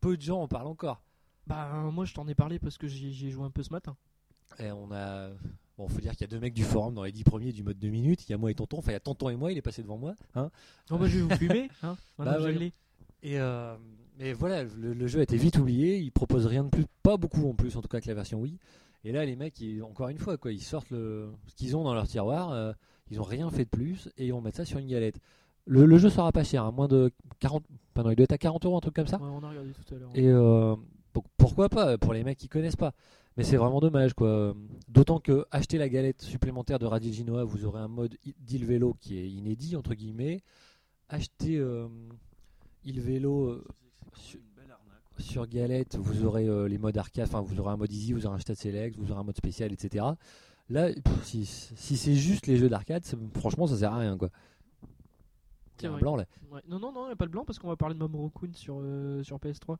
Peu 0.00 0.16
de 0.18 0.22
gens 0.22 0.42
en 0.42 0.46
parlent 0.48 0.66
encore. 0.66 1.02
Bah, 1.46 1.72
moi 1.90 2.04
je 2.04 2.12
t'en 2.14 2.28
ai 2.28 2.34
parlé 2.34 2.58
parce 2.58 2.76
que 2.76 2.86
j'y 2.86 3.26
ai 3.26 3.30
joué 3.30 3.44
un 3.44 3.50
peu 3.50 3.62
ce 3.62 3.70
matin. 3.72 3.96
Et 4.58 4.70
on 4.70 4.90
a 4.92 5.28
bon, 5.78 5.88
faut 5.88 6.00
dire 6.00 6.12
qu'il 6.12 6.22
y 6.22 6.24
a 6.24 6.28
deux 6.28 6.38
mecs 6.40 6.54
du 6.54 6.62
forum 6.64 6.94
dans 6.94 7.02
les 7.04 7.12
10 7.12 7.24
premiers 7.24 7.52
du 7.52 7.62
mode 7.62 7.78
2 7.78 7.88
minutes, 7.88 8.28
il 8.28 8.32
y 8.32 8.34
a 8.34 8.38
moi 8.38 8.50
et 8.50 8.54
Tonton, 8.54 8.78
enfin 8.78 8.90
il 8.92 8.94
y 8.94 8.96
a 8.96 9.00
Tonton 9.00 9.28
et 9.30 9.36
moi, 9.36 9.50
il 9.52 9.58
est 9.58 9.62
passé 9.62 9.82
devant 9.82 9.98
moi, 9.98 10.14
hein. 10.34 10.50
Non, 10.90 10.98
bah, 11.00 11.06
je 11.08 11.18
vais 11.18 11.22
vous 11.22 11.36
fumer. 11.36 11.68
Hein 11.82 11.96
Bah, 12.26 12.36
je 12.38 12.44
ouais. 12.44 12.52
Et 13.22 13.38
euh, 13.40 13.74
mais 14.18 14.32
voilà, 14.32 14.62
le, 14.64 14.94
le 14.94 15.06
jeu 15.08 15.20
a 15.20 15.22
été 15.24 15.36
vite 15.36 15.58
oublié, 15.58 15.98
il 15.98 16.12
propose 16.12 16.46
rien 16.46 16.62
de 16.64 16.68
plus, 16.68 16.84
pas 17.02 17.16
beaucoup 17.16 17.48
en 17.48 17.54
plus 17.54 17.76
en 17.76 17.80
tout 17.82 17.88
cas 17.88 18.00
que 18.00 18.06
la 18.08 18.14
version 18.14 18.40
Wii. 18.40 18.58
Et 19.06 19.12
là, 19.12 19.24
les 19.24 19.36
mecs, 19.36 19.60
ils- 19.60 19.82
encore 19.82 20.08
une 20.08 20.18
fois, 20.18 20.36
quoi, 20.38 20.52
ils 20.52 20.62
sortent 20.62 20.90
le, 20.90 21.30
ce 21.48 21.54
qu'ils 21.56 21.76
ont 21.76 21.82
dans 21.84 21.92
leur 21.94 22.06
tiroir, 22.06 22.52
euh, 22.52 22.72
ils 23.10 23.20
ont 23.20 23.24
rien 23.24 23.50
fait 23.50 23.64
de 23.64 23.70
plus 23.70 24.08
et 24.16 24.26
ils 24.26 24.32
vont 24.32 24.40
mettre 24.40 24.56
ça 24.58 24.64
sur 24.64 24.78
une 24.78 24.86
galette. 24.88 25.18
Le, 25.66 25.84
le 25.86 25.98
jeu 25.98 26.08
sera 26.10 26.30
pas 26.32 26.44
cher, 26.44 26.64
à 26.64 26.70
moins 26.70 26.88
de 26.88 27.10
40, 27.40 27.64
pardon, 27.94 28.10
il 28.10 28.16
doit 28.16 28.24
être 28.24 28.32
à 28.32 28.38
40 28.38 28.64
euros, 28.66 28.76
un 28.76 28.80
truc 28.80 28.94
comme 28.94 29.06
ça. 29.06 29.16
Ouais, 29.18 29.28
on 29.30 29.42
a 29.42 29.48
regardé 29.50 29.72
tout 29.72 29.94
à 29.94 29.98
l'heure. 29.98 30.10
Et 30.14 30.26
euh, 30.28 30.76
pourquoi 31.36 31.68
pas 31.68 31.98
pour 31.98 32.12
les 32.14 32.22
mecs 32.24 32.38
qui 32.38 32.48
connaissent 32.48 32.76
pas. 32.76 32.92
Mais 33.36 33.42
c'est 33.44 33.56
vraiment 33.56 33.80
dommage 33.80 34.14
quoi. 34.14 34.54
D'autant 34.88 35.18
que 35.18 35.44
acheter 35.50 35.76
la 35.78 35.88
galette 35.88 36.22
supplémentaire 36.22 36.78
de 36.78 36.86
Radio 36.86 37.10
Ginoa, 37.12 37.44
vous 37.44 37.64
aurez 37.64 37.80
un 37.80 37.88
mode 37.88 38.16
d'Il 38.40 38.64
Vélo 38.64 38.94
qui 39.00 39.18
est 39.18 39.28
inédit 39.28 39.74
entre 39.76 39.94
guillemets. 39.94 40.40
Acheter 41.08 41.58
euh, 41.58 41.88
Il 42.84 43.00
Vélo 43.00 43.46
euh, 43.46 43.64
sur- 44.14 45.46
galette, 45.48 45.96
vous 45.96 46.24
aurez 46.24 46.46
euh, 46.48 46.68
les 46.68 46.78
modes 46.78 46.96
arcade, 46.96 47.26
enfin 47.28 47.40
vous 47.40 47.58
aurez 47.60 47.72
un 47.72 47.76
mode 47.76 47.92
easy, 47.92 48.12
vous 48.12 48.26
aurez 48.26 48.36
un 48.36 48.40
stat 48.40 48.54
select, 48.54 48.96
vous 48.98 49.10
aurez 49.10 49.20
un 49.20 49.24
mode 49.24 49.36
spécial, 49.36 49.72
etc. 49.72 50.04
Là, 50.70 50.92
pff, 50.92 51.24
si, 51.24 51.44
si 51.44 51.96
c'est 51.96 52.14
juste 52.14 52.46
les 52.46 52.56
jeux 52.56 52.68
d'arcade, 52.68 53.04
franchement 53.36 53.66
ça 53.66 53.76
sert 53.76 53.92
à 53.92 53.98
rien 53.98 54.16
quoi. 54.16 54.30
Vrai. 55.82 56.00
blanc 56.00 56.16
là. 56.16 56.24
Ouais. 56.50 56.60
Non, 56.68 56.78
non, 56.78 56.92
non, 56.92 57.04
il 57.04 57.08
n'y 57.08 57.12
a 57.12 57.16
pas 57.16 57.26
de 57.26 57.30
blanc 57.32 57.44
parce 57.44 57.58
qu'on 57.58 57.68
va 57.68 57.76
parler 57.76 57.94
de 57.94 57.98
Mamoru 57.98 58.30
Kun 58.30 58.52
sur, 58.54 58.78
euh, 58.80 59.22
sur 59.24 59.38
PS3. 59.38 59.76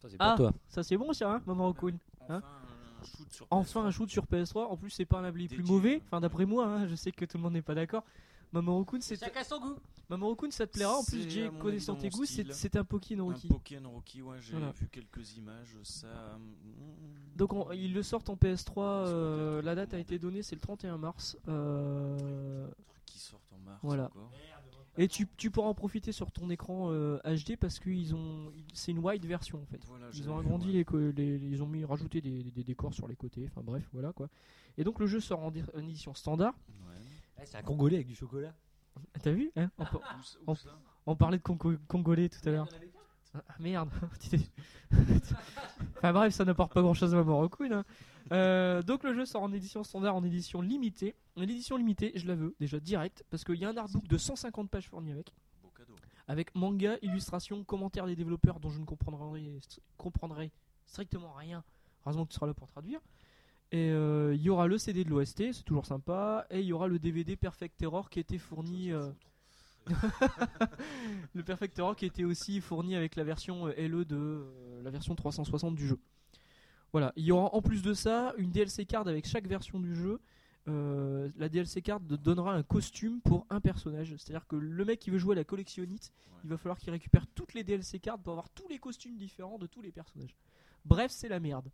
Ça 0.00 0.08
c'est 0.08 0.16
pour 0.16 0.26
Ah, 0.26 0.34
toi. 0.36 0.52
ça 0.68 0.82
c'est 0.82 0.96
bon 0.96 1.12
ça, 1.12 1.32
hein, 1.34 1.42
Mamoru 1.46 1.74
Kun. 1.74 1.98
Hein 2.28 2.42
Enfin, 2.42 3.00
un 3.00 3.04
shoot 3.04 3.30
sur 3.32 3.46
Enfin 3.50 3.80
PS3. 3.82 3.86
un 3.86 3.90
shoot 3.90 4.10
sur 4.10 4.24
PS3. 4.26 4.64
En 4.66 4.76
plus, 4.76 4.90
c'est 4.90 5.04
pas 5.04 5.18
un 5.18 5.24
abli 5.24 5.48
plus 5.48 5.62
mauvais. 5.62 6.02
Enfin, 6.06 6.20
d'après 6.20 6.44
moi, 6.46 6.66
hein, 6.66 6.86
je 6.88 6.94
sais 6.94 7.12
que 7.12 7.24
tout 7.24 7.36
le 7.36 7.42
monde 7.42 7.52
n'est 7.52 7.62
pas 7.62 7.74
d'accord. 7.74 8.04
Mamoru 8.52 8.84
Kun, 8.84 9.00
c'est. 9.00 9.16
Chacun 9.18 9.42
son 9.44 9.60
goût. 9.60 9.76
Mamoru 10.08 10.36
Kun, 10.36 10.50
ça 10.50 10.66
te 10.66 10.72
plaira. 10.72 10.96
En 10.96 11.04
plus, 11.04 11.26
mon 11.52 11.58
connaissant 11.58 11.94
tes 11.96 12.08
goûts, 12.10 12.24
c'est 12.24 12.76
un 12.76 12.84
Pokémon 12.84 13.28
Un 13.30 13.32
Rocky. 13.34 13.48
Pokémon 13.48 13.90
Rocky, 13.90 14.22
ouais, 14.22 14.38
j'ai 14.40 14.52
Voilà. 14.52 14.72
vu 14.72 14.88
quelques 14.88 15.36
images. 15.36 15.76
Ça. 15.82 16.06
mm, 16.38 17.36
Donc 17.36 17.52
on- 17.52 17.70
ils 17.72 17.92
le 17.92 18.02
sortent 18.02 18.28
en 18.30 18.36
PS3. 18.36 19.06
euh, 19.06 19.62
la 19.62 19.74
date 19.74 19.94
a 19.94 19.98
été 19.98 20.18
donnée, 20.18 20.42
c'est 20.42 20.54
le 20.54 20.60
31 20.60 20.96
mars. 20.96 21.36
euh, 21.48 22.68
trucs 22.88 23.04
qui 23.04 23.18
sortent 23.18 23.52
en 23.52 23.58
mars. 23.58 23.80
Voilà. 23.82 24.06
encore. 24.06 24.30
Et 24.98 25.08
tu, 25.08 25.26
tu 25.36 25.50
pourras 25.50 25.68
en 25.68 25.74
profiter 25.74 26.12
sur 26.12 26.30
ton 26.30 26.48
écran 26.50 26.88
euh, 26.90 27.18
HD 27.24 27.56
parce 27.56 27.78
qu'ils 27.78 28.14
ont, 28.14 28.52
c'est 28.72 28.92
une 28.92 28.98
wide 28.98 29.24
version 29.26 29.60
en 29.62 29.66
fait. 29.66 29.80
Voilà, 29.86 30.06
Ils 30.14 30.28
ont 30.30 30.38
vu, 30.38 30.46
agrandi 30.46 30.66
ouais. 30.78 31.12
les, 31.16 31.36
ils 31.36 31.62
ont 31.62 31.66
mis 31.66 31.84
rajouté 31.84 32.20
des, 32.20 32.42
des 32.44 32.62
décors 32.64 32.94
sur 32.94 33.06
les 33.08 33.16
côtés. 33.16 33.48
Enfin 33.50 33.62
bref, 33.64 33.88
voilà 33.92 34.12
quoi. 34.12 34.28
Et 34.78 34.84
donc 34.84 34.98
le 34.98 35.06
jeu 35.06 35.20
sort 35.20 35.40
en, 35.42 35.52
édition 35.52 36.14
standard. 36.14 36.54
Ouais. 36.68 37.44
c'est 37.44 37.56
un 37.58 37.62
Congolais 37.62 37.96
avec 37.96 38.06
du 38.06 38.14
chocolat. 38.14 38.54
Ah, 39.14 39.18
T'as 39.22 39.32
vu 39.32 39.50
hein 39.56 39.70
on, 39.78 40.52
où 40.52 40.56
on- 41.06 41.16
parlait 41.16 41.38
de 41.38 41.42
Congo- 41.42 41.76
Congolais 41.88 42.28
tout 42.28 42.46
à 42.48 42.52
l'heure. 42.52 42.68
Ah, 43.34 43.54
merde. 43.60 43.90
enfin 45.98 46.12
bref, 46.12 46.32
ça 46.32 46.44
n'apporte 46.44 46.72
pas 46.72 46.80
grand 46.80 46.94
chose 46.94 47.14
à 47.14 47.22
Kun, 47.22 47.72
hein. 47.72 47.84
Euh, 48.32 48.82
donc 48.82 49.04
le 49.04 49.14
jeu 49.14 49.24
sort 49.24 49.42
en 49.42 49.52
édition 49.52 49.84
standard, 49.84 50.16
en 50.16 50.24
édition 50.24 50.60
limitée. 50.60 51.14
En 51.36 51.42
édition 51.42 51.76
limitée, 51.76 52.12
je 52.16 52.26
la 52.26 52.34
veux 52.34 52.54
déjà 52.58 52.80
direct 52.80 53.24
parce 53.30 53.44
qu'il 53.44 53.56
y 53.56 53.64
a 53.64 53.68
un 53.68 53.76
artbook 53.76 54.06
de 54.08 54.18
150 54.18 54.68
pages 54.70 54.88
fourni 54.88 55.12
avec, 55.12 55.32
Beau 55.62 55.68
cadeau. 55.76 55.94
avec 56.26 56.54
manga, 56.54 56.96
illustrations, 57.02 57.62
commentaires 57.64 58.06
des 58.06 58.16
développeurs 58.16 58.58
dont 58.58 58.70
je 58.70 58.80
ne 58.80 58.84
comprendrai, 58.84 59.40
stri- 59.60 59.80
comprendrai 59.96 60.50
strictement 60.86 61.32
rien. 61.34 61.62
Heureusement 62.04 62.24
que 62.24 62.30
tu 62.30 62.34
seras 62.34 62.46
là 62.46 62.54
pour 62.54 62.66
traduire. 62.68 63.00
Et 63.72 63.90
euh, 63.90 64.34
il 64.34 64.42
y 64.42 64.48
aura 64.50 64.66
le 64.68 64.78
CD 64.78 65.04
de 65.04 65.10
l'OST, 65.10 65.52
c'est 65.52 65.64
toujours 65.64 65.86
sympa, 65.86 66.46
et 66.50 66.60
il 66.60 66.66
y 66.66 66.72
aura 66.72 66.86
le 66.86 66.98
DVD 67.00 67.34
Perfect 67.36 67.76
Terror 67.76 68.08
qui 68.10 68.18
a 68.18 68.22
été 68.22 68.38
fourni. 68.38 68.92
euh, 68.92 69.10
le 71.34 71.42
Perfect 71.42 71.74
Terror 71.74 71.94
qui 71.96 72.06
était 72.06 72.24
aussi 72.24 72.60
fourni 72.60 72.96
avec 72.96 73.16
la 73.16 73.24
version 73.24 73.66
LE 73.66 74.04
de 74.04 74.16
euh, 74.16 74.82
la 74.82 74.90
version 74.90 75.14
360 75.14 75.74
du 75.74 75.86
jeu. 75.86 75.98
Voilà, 76.92 77.12
il 77.16 77.24
y 77.24 77.32
aura 77.32 77.54
en 77.54 77.60
plus 77.62 77.82
de 77.82 77.92
ça 77.94 78.32
une 78.38 78.50
DLC 78.50 78.86
card 78.86 79.06
avec 79.06 79.26
chaque 79.26 79.46
version 79.46 79.78
du 79.80 79.94
jeu. 79.94 80.20
Euh, 80.68 81.30
la 81.36 81.48
DLC 81.48 81.80
card 81.82 82.00
donnera 82.00 82.52
un 82.54 82.62
costume 82.62 83.20
pour 83.20 83.46
un 83.50 83.60
personnage. 83.60 84.14
C'est-à-dire 84.18 84.46
que 84.46 84.56
le 84.56 84.84
mec 84.84 84.98
qui 84.98 85.10
veut 85.10 85.18
jouer 85.18 85.32
à 85.34 85.36
la 85.36 85.44
collectionnite, 85.44 86.12
Ouais. 86.32 86.40
il 86.44 86.50
va 86.50 86.56
falloir 86.56 86.78
qu'il 86.78 86.90
récupère 86.90 87.26
toutes 87.28 87.54
les 87.54 87.62
DLC 87.64 88.00
cards 88.00 88.18
pour 88.18 88.32
avoir 88.32 88.48
tous 88.50 88.66
les 88.68 88.78
costumes 88.78 89.16
différents 89.16 89.58
de 89.58 89.66
tous 89.66 89.80
les 89.82 89.92
personnages. 89.92 90.34
Bref, 90.84 91.10
c'est 91.12 91.28
la 91.28 91.38
merde. 91.40 91.70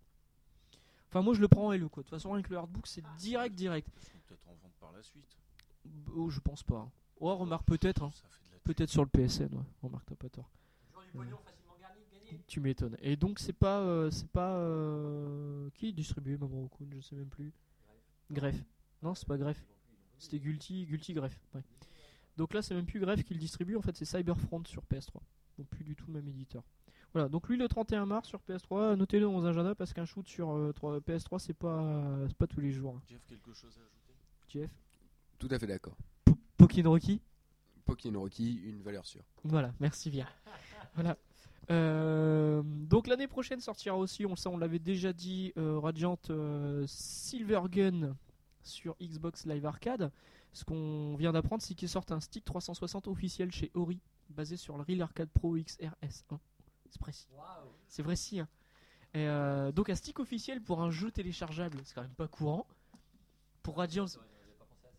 Enfin, 1.09 1.23
moi 1.23 1.35
je 1.35 1.41
le 1.41 1.49
prends 1.49 1.67
en 1.69 1.73
LE 1.73 1.89
quoi. 1.89 2.03
De 2.03 2.09
toute 2.09 2.17
façon, 2.17 2.33
avec 2.35 2.49
le 2.49 2.57
hardbook, 2.57 2.87
c'est 2.87 3.05
direct, 3.19 3.55
direct. 3.55 3.89
Seront 4.01 4.19
peut-être 4.27 4.49
en 4.49 4.55
vente 4.63 4.73
par 4.81 4.93
la 4.93 5.03
suite. 5.03 5.37
Oh, 6.15 6.29
je 6.31 6.41
pense 6.41 6.63
pas. 6.63 6.91
Oh, 7.21 7.35
remarque 7.37 7.67
peut-être. 7.67 8.03
hein. 8.03 8.11
Peut-être 8.65 8.91
sur 8.91 9.03
le 9.05 9.09
PSN, 9.09 9.55
ouais. 9.55 9.65
Remarque, 9.83 10.07
t'as 10.07 10.15
pas 10.17 10.29
tort. 10.29 10.49
Tu 12.53 12.61
m'étonnes. 12.61 12.99
Et 13.01 13.17
donc 13.17 13.39
c'est 13.39 13.55
pas, 13.55 13.81
euh, 13.81 14.11
c'est 14.11 14.29
pas 14.29 14.57
euh, 14.59 15.71
qui 15.73 15.89
est 15.89 15.93
distribué 15.93 16.37
Mamoru 16.37 16.69
Kun, 16.69 16.85
je 16.95 17.01
sais 17.01 17.17
même 17.17 17.31
plus. 17.31 17.51
Greff. 18.31 18.63
Non, 19.03 19.15
c'est 19.15 19.27
pas 19.27 19.39
Greff. 19.39 19.65
C'était 20.19 20.39
Gulti, 20.39 20.85
Gulti 20.85 21.15
Greff. 21.15 21.35
Ouais. 21.55 21.63
Donc 22.37 22.53
là, 22.53 22.61
c'est 22.61 22.75
même 22.75 22.85
plus 22.85 23.01
Greff 23.01 23.25
qui 23.25 23.33
le 23.33 23.41
distribue. 23.41 23.75
En 23.77 23.81
fait, 23.81 23.97
c'est 23.97 24.05
Cyberfront 24.05 24.63
sur 24.67 24.83
PS3. 24.85 25.23
Donc 25.57 25.67
plus 25.69 25.83
du 25.83 25.97
tout 25.97 26.05
le 26.09 26.13
même 26.13 26.29
éditeur. 26.29 26.63
Voilà. 27.15 27.31
Donc 27.31 27.49
lui, 27.49 27.57
le 27.57 27.67
31 27.69 28.05
mars 28.05 28.29
sur 28.29 28.41
PS3. 28.47 28.97
Notez-le 28.97 29.25
dans 29.25 29.33
vos 29.33 29.47
agendas 29.47 29.75
parce 29.75 29.95
qu'un 29.95 30.05
shoot 30.05 30.29
sur 30.29 30.51
euh, 30.51 30.75
3 30.75 31.01
PS3, 31.01 31.39
c'est 31.39 31.55
pas, 31.55 32.19
c'est 32.29 32.37
pas 32.37 32.47
tous 32.47 32.61
les 32.61 32.71
jours. 32.71 32.97
hein. 32.99 33.03
Jeff, 33.09 33.25
quelque 33.29 33.55
chose 33.55 33.75
à 33.79 33.81
ajouter? 33.81 34.15
Jeff? 34.51 34.71
Tout 35.39 35.49
à 35.51 35.59
fait 35.59 35.67
d'accord. 35.67 35.97
Po- 36.27 36.37
Pokémon 36.59 36.91
Rocky. 36.91 37.19
Pokémon 37.87 38.21
Rocky, 38.21 38.57
une 38.63 38.83
valeur 38.83 39.07
sûre. 39.07 39.25
Voilà, 39.43 39.73
merci 39.81 40.11
bien. 40.11 40.27
voilà. 40.95 41.17
Euh, 41.73 42.63
donc 42.65 43.07
l'année 43.07 43.29
prochaine 43.29 43.61
sortira 43.61 43.97
aussi, 43.97 44.27
on, 44.27 44.57
l'avait 44.59 44.79
déjà 44.79 45.13
dit, 45.13 45.53
euh, 45.57 45.79
Radiant 45.79 46.19
euh, 46.31 46.85
Silver 46.87 47.63
Gun 47.71 48.15
sur 48.63 48.95
Xbox 49.01 49.47
Live 49.47 49.65
Arcade. 49.65 50.11
Ce 50.53 50.65
qu'on 50.65 51.17
vient 51.17 51.33
d'apprendre, 51.33 51.63
c'est 51.63 51.75
qu'il 51.75 51.89
sort 51.89 52.05
un 52.11 52.21
stick 52.21 52.45
360 52.45 53.09
officiel 53.09 53.51
chez 53.51 53.71
Ori, 53.75 54.01
basé 54.29 54.57
sur 54.57 54.77
le 54.77 54.83
Real 54.83 55.01
Arcade 55.03 55.31
Pro 55.31 55.57
XRS1. 55.57 56.39
C'est 56.91 57.01
précis. 57.01 57.27
C'est 57.89 58.03
vrai 58.03 58.17
si. 58.17 58.41
hein. 58.41 58.49
Et, 59.15 59.27
euh, 59.27 59.73
donc 59.73 59.89
un 59.89 59.95
stick 59.95 60.21
officiel 60.21 60.61
pour 60.61 60.83
un 60.83 60.91
jeu 60.91 61.11
téléchargeable, 61.11 61.79
c'est 61.85 61.95
quand 61.95 62.03
même 62.03 62.11
pas 62.11 62.29
courant. 62.29 62.67
Pour 63.63 63.77
Radiant, 63.79 64.07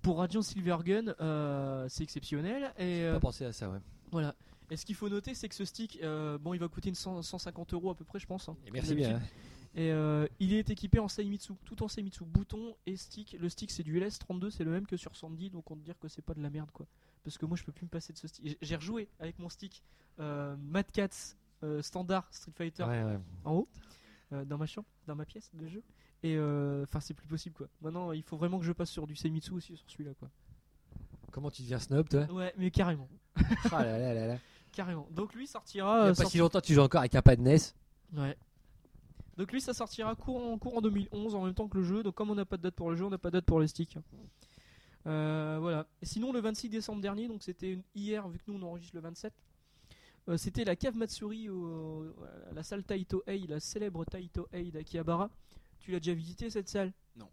pour 0.02 0.18
Radiant 0.18 0.42
Silver 0.42 0.78
Gun, 0.84 1.14
euh, 1.20 1.88
c'est 1.90 2.04
exceptionnel. 2.04 2.74
Et, 2.80 3.08
Pas 3.12 3.20
pensé 3.20 3.46
à 3.46 3.52
ça, 3.54 3.70
ouais. 3.70 3.80
voilà. 4.12 4.34
Et 4.74 4.78
ce 4.78 4.86
qu'il 4.88 4.96
faut 4.96 5.08
noter, 5.08 5.36
c'est 5.36 5.48
que 5.48 5.54
ce 5.54 5.66
stick, 5.66 6.00
euh, 6.02 6.40
bon, 6.40 6.56
il 6.56 6.60
va 6.60 6.68
coûter 6.68 6.90
une 6.90 6.96
100 6.96 7.22
150 7.22 7.74
euros 7.76 7.92
à 7.92 7.96
peu 7.96 8.04
près, 8.04 8.18
je 8.18 8.26
pense. 8.26 8.50
hein, 8.50 8.58
Et 8.66 8.72
merci 8.72 8.96
bien. 8.96 9.22
Et 9.76 9.92
euh, 9.92 10.28
il 10.40 10.52
est 10.54 10.68
équipé 10.72 10.98
en 10.98 11.08
Seimitsu, 11.08 11.54
tout 11.64 11.84
en 11.84 11.88
Seimitsu, 11.88 12.24
bouton 12.26 12.76
et 12.88 12.96
stick. 12.98 13.36
Le 13.40 13.50
stick, 13.50 13.70
c'est 13.70 13.84
du 13.84 14.00
LS32, 14.00 14.50
c'est 14.50 14.64
le 14.64 14.72
même 14.72 14.88
que 14.88 14.98
sur 14.98 15.16
Sandy, 15.16 15.52
donc 15.52 15.70
on 15.70 15.76
peut 15.76 15.84
dire 15.84 16.00
que 16.00 16.08
c'est 16.08 16.24
pas 16.24 16.34
de 16.34 16.42
la 16.42 16.50
merde, 16.50 16.72
quoi. 16.72 16.88
Parce 17.24 17.38
que 17.38 17.46
moi, 17.46 17.56
je 17.56 17.64
peux 17.64 17.72
plus 17.72 17.86
me 17.86 17.90
passer 17.90 18.14
de 18.14 18.18
ce 18.18 18.28
stick. 18.28 18.58
J'ai- 18.62 18.76
rejoué 18.76 19.08
avec 19.20 19.38
mon 19.38 19.48
stick 19.50 19.84
euh, 20.20 20.56
Mad 20.58 20.92
Cats 20.92 21.36
euh, 21.64 21.82
standard 21.84 22.28
Street 22.32 22.52
Fighter 22.56 22.84
Ouais, 22.84 23.04
ouais. 23.04 23.20
en 23.46 23.54
haut, 23.54 23.68
dans 24.32 24.58
ma 24.58 24.66
chambre, 24.66 24.88
dans 25.06 25.16
ma 25.16 25.26
pièce 25.26 25.52
de 25.54 25.68
jeu. 25.68 25.84
Et 26.24 26.36
euh, 26.36 26.84
enfin, 26.84 27.00
c'est 27.00 27.14
plus 27.14 27.28
possible, 27.28 27.54
quoi. 27.56 27.68
Maintenant, 27.82 28.12
il 28.12 28.24
faut 28.24 28.38
vraiment 28.38 28.58
que 28.58 28.66
je 28.66 28.72
passe 28.72 28.90
sur 28.90 29.06
du 29.06 29.16
Seimitsu 29.16 29.54
aussi 29.54 29.78
sur 29.78 29.88
celui-là, 29.92 30.14
quoi. 30.16 30.30
Comment 31.32 31.52
tu 31.52 31.62
deviens 31.64 31.80
snob, 31.80 32.08
toi? 32.10 32.26
Ouais, 32.32 32.54
mais 32.58 32.70
carrément, 32.72 33.08
Ah 33.72 33.84
là 33.84 33.98
là 33.98 34.14
là 34.14 34.28
là. 34.28 34.38
Carrément. 34.74 35.08
Donc 35.12 35.34
lui 35.34 35.46
Il 35.46 35.48
sortira. 35.48 35.88
y 35.98 36.02
a 36.02 36.04
euh, 36.06 36.08
pas 36.10 36.16
sorti- 36.16 36.32
si 36.32 36.38
longtemps, 36.40 36.60
tu 36.62 36.74
joues 36.74 36.82
encore 36.82 37.00
avec 37.00 37.16
un 37.16 37.22
pad 37.22 37.40
NES. 37.40 37.58
Ouais. 38.16 38.36
Donc 39.38 39.52
lui, 39.52 39.62
ça 39.62 39.74
sortira 39.74 40.14
courant, 40.16 40.58
courant 40.60 40.82
2011 40.82 41.34
en 41.36 41.46
même 41.46 41.54
temps 41.54 41.68
que 41.68 41.78
le 41.78 41.84
jeu. 41.84 42.04
Donc 42.04 42.16
comme 42.16 42.30
on 42.30 42.36
n'a 42.36 42.46
pas 42.46 42.58
de 42.58 42.62
date 42.64 42.76
pour 42.76 42.90
le 42.92 42.96
jeu, 42.96 43.06
on 43.06 43.10
n'a 43.10 43.18
pas 43.18 43.30
de 43.30 43.38
date 43.38 43.46
pour 43.46 43.60
les 43.60 43.68
sticks. 43.68 43.98
Euh, 45.08 45.58
voilà. 45.60 45.88
Et 46.02 46.06
sinon, 46.06 46.32
le 46.32 46.40
26 46.40 46.70
décembre 46.70 47.02
dernier, 47.02 47.28
donc 47.28 47.42
c'était 47.44 47.80
hier, 47.96 48.28
vu 48.30 48.38
que 48.40 48.44
nous 48.52 48.60
on 48.60 48.64
enregistre 48.68 48.96
le 48.96 49.02
27, 49.02 49.34
euh, 50.30 50.38
c'était 50.38 50.64
la 50.64 50.76
cave 50.76 50.96
Matsuri, 50.96 51.50
au, 51.50 52.06
la 52.54 52.64
salle 52.64 52.84
Taito 52.84 53.24
Ei, 53.28 53.46
la 53.48 53.60
célèbre 53.60 54.06
Taito 54.06 54.48
Ei 54.54 54.72
d'Akihabara. 54.72 55.30
Tu 55.80 55.92
l'as 55.92 56.00
déjà 56.00 56.14
visité 56.14 56.50
cette 56.50 56.70
salle? 56.70 56.94
Non. 57.18 57.28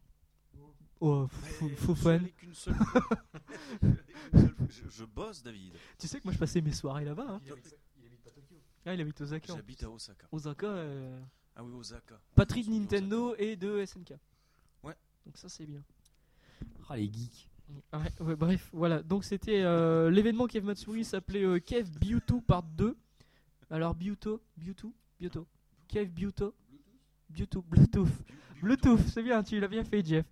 Oh, 1.03 1.27
fou, 1.29 1.67
Mais 1.69 1.77
fou 1.77 1.95
je 1.95 2.01
fan. 2.03 2.23
l'ai 2.25 2.31
qu'une 2.31 2.55
seule 2.55 2.75
fois. 2.75 3.03
Je 3.83 3.89
l'ai 3.89 3.95
qu'une 3.95 4.41
seule 4.41 4.55
fois. 4.55 4.60
Je, 4.71 4.89
je 4.89 5.05
bosse, 5.05 5.43
David. 5.43 5.75
Tu 5.99 6.07
sais 6.09 6.19
que 6.19 6.25
moi 6.25 6.33
je 6.33 6.39
passais 6.39 6.61
mes 6.61 6.73
soirées 6.73 7.05
là-bas. 7.05 7.27
Hein. 7.29 7.41
Ah, 8.87 8.95
il 8.95 9.01
habite 9.01 9.21
Osaka. 9.21 9.53
en 9.53 9.57
J'habite 9.57 9.83
à 9.85 9.91
Osaka. 9.91 10.27
Osaka, 10.33 10.67
euh, 10.67 11.21
Ah 11.55 11.63
oui, 11.63 11.73
Osaka. 11.75 12.19
patrie 12.35 12.65
de 12.65 12.71
Nintendo 12.71 13.35
et 13.39 13.57
de 13.57 13.85
SNK. 13.85 14.15
Ouais. 14.83 14.95
Donc 15.27 15.37
ça 15.37 15.49
c'est 15.49 15.67
bien. 15.67 15.83
Ah, 16.89 16.97
les 16.97 17.13
geeks. 17.13 17.49
Ouais, 17.93 18.13
ouais, 18.27 18.37
bref, 18.37 18.69
voilà. 18.73 19.03
Donc 19.03 19.25
c'était 19.25 19.63
euh, 19.63 20.11
l'événement 20.11 20.47
Kev 20.49 20.65
Matsuri 20.67 21.05
s'appelait 21.05 21.45
euh, 21.45 21.61
Kev 21.61 21.89
Beauto 22.01 22.41
Part 22.41 22.63
2. 22.65 22.97
Alors 23.71 23.95
Beauto, 23.95 24.43
Beauto, 24.57 24.93
Beauto. 25.21 25.47
Kev 25.87 26.09
Beauto, 26.11 26.55
Bluetooth. 27.29 28.07
Osaka. 28.07 28.35
Bluetooth, 28.63 29.01
c'est 29.09 29.23
bien, 29.23 29.43
tu 29.43 29.61
l'as 29.61 29.69
bien 29.69 29.85
fait, 29.85 30.05
Jeff. 30.05 30.27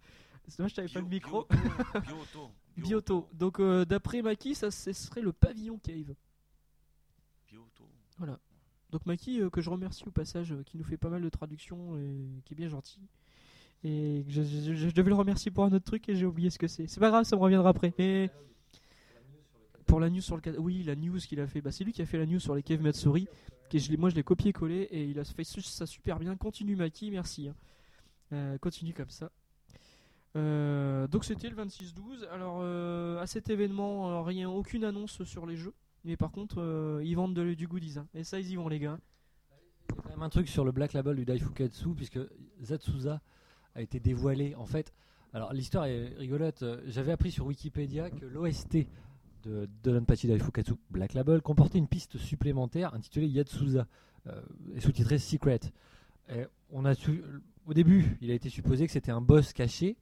C'est 0.49 0.59
dommage, 0.59 0.71
je 0.71 0.77
t'avais 0.77 0.89
pas 0.89 1.01
de 1.01 1.05
Bio- 1.07 1.11
micro. 1.17 1.47
Bioto. 2.03 2.51
Bioto. 2.83 3.29
Donc 3.33 3.61
euh, 3.61 3.85
d'après 3.85 4.23
Maki, 4.23 4.55
ça 4.55 4.71
ce 4.71 4.93
serait 4.93 5.23
le 5.23 5.33
pavillon 5.33 5.79
Cave. 5.79 6.15
Bioto. 7.49 7.85
Donc 8.91 9.05
Maki, 9.07 9.41
euh, 9.41 9.51
que 9.51 9.61
je 9.61 9.69
remercie 9.71 10.05
au 10.07 10.11
passage, 10.11 10.53
euh, 10.53 10.63
qui 10.65 10.77
nous 10.79 10.85
fait 10.85 10.97
pas 10.97 11.09
mal 11.11 11.23
de 11.23 11.29
traductions 11.29 11.97
et 11.99 12.41
qui 12.45 12.55
est 12.55 12.57
bien 12.57 12.69
gentil. 12.69 13.01
Et 13.85 14.25
je, 14.29 14.43
je- 14.43 14.75
je- 14.75 14.89
je 14.89 14.95
devais 14.95 15.11
le 15.11 15.15
remercier 15.15 15.51
pour 15.51 15.65
un 15.65 15.73
autre 15.73 15.85
truc 15.85 16.09
et 16.09 16.17
j'ai 16.17 16.27
oublié 16.27 16.51
ce 16.51 16.59
que 16.59 16.67
c'est. 16.67 16.87
C'est 16.89 16.99
pas 17.01 17.11
grave, 17.11 17.25
ça 17.25 17.37
me 17.37 17.41
reviendra 17.43 17.69
après. 17.71 17.93
Mais 17.99 18.31
pour 19.87 20.01
la 20.01 20.11
news 20.11 20.21
sur 20.21 20.37
le 20.37 20.59
oui, 20.61 20.83
la 20.83 20.97
news 20.97 21.19
qu'il 21.19 21.41
a 21.41 21.47
fait, 21.47 21.61
bah, 21.61 21.71
c'est 21.71 21.85
lui 21.85 21.93
qui 21.93 22.03
a 22.03 22.07
fait 22.07 22.19
la 22.19 22.27
news 22.27 22.41
sur 22.41 22.55
les 22.55 22.63
caves 22.63 22.83
Matsuri. 22.83 23.27
Que 23.71 23.79
je 23.79 23.95
moi 23.97 24.09
je 24.09 24.15
l'ai 24.15 24.23
copié-collé 24.23 24.89
et 24.91 25.05
il 25.05 25.19
a 25.19 25.25
fait 25.25 25.45
ça 25.45 25.87
super 25.87 26.19
bien. 26.19 26.35
Continue 26.37 26.75
Maki, 26.77 27.11
merci. 27.11 27.49
hein. 27.49 27.55
Euh, 28.33 28.59
continue 28.59 28.93
comme 28.95 29.11
ça. 29.11 29.31
Euh, 30.37 31.07
donc 31.09 31.25
c'était 31.25 31.49
le 31.49 31.57
26-12. 31.57 32.27
Alors 32.31 32.59
euh, 32.61 33.19
à 33.21 33.27
cet 33.27 33.51
événement, 33.51 34.11
euh, 34.11 34.23
rien, 34.23 34.49
aucune 34.51 34.85
annonce 34.85 35.23
sur 35.25 35.47
les 35.47 35.57
jeux. 35.57 35.75
Mais 36.05 36.17
par 36.17 36.31
contre, 36.31 36.61
euh, 36.61 37.03
ils 37.05 37.15
vendent 37.15 37.35
de- 37.35 37.55
du 37.55 37.67
goodies. 37.67 37.99
hein. 37.99 38.07
Et 38.15 38.25
ça, 38.25 38.39
ils 38.39 38.51
y 38.51 38.57
vont 38.57 38.69
les 38.69 38.79
gars. 38.79 38.99
Il 39.91 39.97
y 39.97 39.99
a 39.99 40.03
quand 40.03 40.11
même 40.11 40.23
un 40.23 40.29
truc 40.29 40.49
sur 40.49 40.65
le 40.65 40.73
Black 40.73 40.93
Label 40.93 41.17
du 41.17 41.25
Daifukatsu, 41.25 41.95
puisque 41.95 42.19
Zatsuza 42.63 43.21
a 43.75 43.81
été 43.83 43.99
dévoilé. 44.01 44.55
En 44.55 44.67
fait, 44.67 44.93
alors 45.33 45.53
l'histoire 45.53 45.87
est 45.87 46.15
rigolote. 46.19 46.63
J'avais 46.87 47.13
appris 47.13 47.31
sur 47.33 47.47
Wikipédia 47.47 48.11
que 48.11 48.27
l'OST 48.27 48.87
de 49.45 49.69
Donpachi 49.83 50.27
Daifukatsu 50.27 50.75
Black 50.91 51.15
Label 51.15 51.41
comportait 51.41 51.79
une 51.79 51.89
piste 51.89 52.19
supplémentaire 52.19 52.95
intitulée 52.95 53.29
Yatsuza 53.29 53.87
euh, 54.27 54.43
et 54.75 54.81
sous-titrée 54.81 55.19
Secret. 55.19 55.61
Et 56.29 56.45
on 56.71 56.85
a 56.85 56.95
su- 56.95 57.23
au 57.67 57.73
début, 57.75 58.19
il 58.21 58.31
a 58.31 58.35
été 58.35 58.51
supposé 58.51 58.87
que 58.87 58.93
c'était 58.93 59.11
un 59.13 59.21
boss 59.23 59.53
caché 59.53 59.97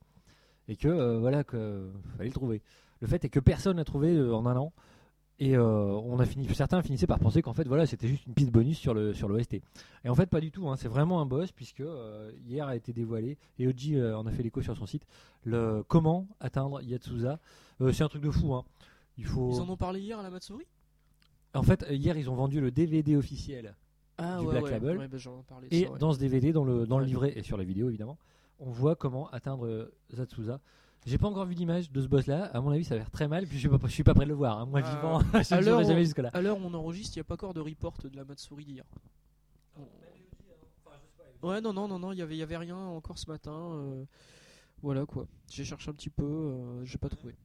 et 0.69 0.77
que 0.77 0.89
euh, 0.89 1.19
voilà 1.19 1.45
que 1.45 1.91
fallait 2.17 2.29
le 2.29 2.35
trouver. 2.35 2.63
Le 3.01 3.07
fait 3.07 3.25
est 3.25 3.29
que 3.29 3.41
personne 3.41 3.77
n'a 3.77 3.85
trouvé 3.85 4.15
euh, 4.15 4.35
en 4.35 4.47
un 4.47 4.57
an. 4.57 4.73
Et 5.39 5.55
euh, 5.55 5.63
on 5.63 6.19
a 6.19 6.25
fini, 6.25 6.49
certains 6.55 6.81
finissaient 6.83 7.07
par 7.07 7.19
penser 7.19 7.43
qu'en 7.43 7.53
fait 7.53 7.69
voilà 7.69 7.85
c'était 7.85 8.09
juste 8.09 8.25
une 8.27 8.33
piste 8.33 8.51
bonus 8.51 8.79
sur 8.79 8.95
le 8.95 9.13
sur 9.13 9.29
l'OST. 9.29 9.61
Et 10.05 10.09
en 10.09 10.15
fait 10.15 10.31
pas 10.31 10.41
du 10.41 10.51
tout, 10.51 10.67
hein, 10.69 10.77
c'est 10.77 10.89
vraiment 10.89 11.21
un 11.21 11.27
boss 11.27 11.53
puisque 11.53 11.81
euh, 11.81 12.33
hier 12.47 12.67
a 12.67 12.75
été 12.75 12.95
dévoilé 12.95 13.37
et 13.59 13.69
Oji 13.69 13.97
euh, 13.97 14.17
en 14.17 14.27
a 14.27 14.31
fait 14.31 14.43
l'écho 14.43 14.63
sur 14.63 14.75
son 14.77 14.87
site. 14.87 15.07
Le 15.45 15.85
comment 15.87 16.27
atteindre 16.41 16.81
Yatsuza, 16.81 17.39
c'est 17.93 18.03
un 18.03 18.09
truc 18.09 18.23
de 18.23 18.31
fou. 18.31 18.55
Hein. 18.55 18.65
Il 19.19 19.27
faut. 19.27 19.53
Ils 19.53 19.61
en 19.61 19.69
ont 19.69 19.77
parlé 19.77 20.01
hier 20.01 20.19
à 20.19 20.23
la 20.23 20.31
Matsuri? 20.31 20.65
En 21.53 21.63
fait 21.63 21.85
hier 21.91 22.17
ils 22.17 22.31
ont 22.31 22.35
vendu 22.35 22.63
le 22.63 22.71
DVD 22.71 23.15
officiel 23.15 23.75
Ah 24.17 24.39
Du 24.41 24.47
ouais, 24.47 24.53
Black 24.53 24.65
ouais. 24.65 24.71
Label. 24.71 24.99
Ouais, 24.99 25.09
bah, 25.09 25.19
et 25.71 25.85
ça, 25.85 25.99
dans 25.99 26.15
ce 26.15 26.19
DVD 26.19 26.53
dans 26.53 26.65
le 26.65 26.87
dans 26.87 26.99
le 26.99 27.05
livret 27.05 27.35
et 27.37 27.43
sur 27.43 27.59
la 27.59 27.65
vidéo 27.65 27.91
évidemment 27.91 28.17
on 28.59 28.71
voit 28.71 28.97
comment 28.97 29.29
atteindre 29.31 29.67
euh, 29.67 29.93
Zatsuza. 30.13 30.61
J'ai 31.05 31.19
pas 31.19 31.29
encore 31.29 31.45
vu 31.47 31.55
d'image 31.55 31.91
de 31.93 32.01
ce 32.03 32.09
boss 32.09 32.27
là. 32.27 32.47
À 32.47 32.61
mon 32.61 32.71
avis, 32.71 32.85
ça 32.85 32.95
a 32.95 32.99
l'air 32.99 33.11
très 33.11 33.29
mal. 33.29 33.47
Puis 33.47 33.59
je 33.59 33.69
suis 33.69 33.79
pas, 33.79 33.79
je 33.87 33.93
suis 33.93 34.03
pas 34.03 34.13
prêt 34.15 34.25
de 34.25 34.31
le 34.31 34.35
voir. 34.35 34.59
hein. 34.59 34.67
Moi, 34.67 34.81
Euh, 34.81 34.83
vivant, 34.83 35.21
je 35.35 35.55
ne 35.55 35.85
jamais 35.85 36.05
jusque 36.05 36.19
là. 36.19 36.31
À 36.33 36.41
l'heure 36.43 36.57
où 36.59 36.63
on 36.65 36.75
enregistre, 36.75 37.17
il 37.17 37.21
n'y 37.21 37.23
a 37.23 37.25
pas 37.25 37.35
encore 37.35 37.55
de 37.55 37.61
report 37.61 37.95
de 38.03 38.17
la 38.17 38.25
Matsuri 38.25 38.65
d'hier. 38.65 38.85
Ouais, 41.43 41.61
non, 41.61 41.73
non, 41.73 41.87
non, 41.87 41.99
non, 41.99 42.13
il 42.13 42.19
y 42.19 42.23
avait, 42.23 42.37
y 42.37 42.43
avait 42.43 42.57
rien 42.57 42.77
encore 42.77 43.19
ce 43.19 43.31
matin. 43.31 43.53
euh, 43.53 44.05
voilà 44.83 45.07
quoi. 45.07 45.27
J'ai 45.51 45.65
cherché 45.65 45.91
un 45.91 45.95
petit 45.95 46.11
peu, 46.11 46.25
euh, 46.25 46.85
j'ai 46.85 46.99
pas 46.99 47.09
trouvé. 47.09 47.37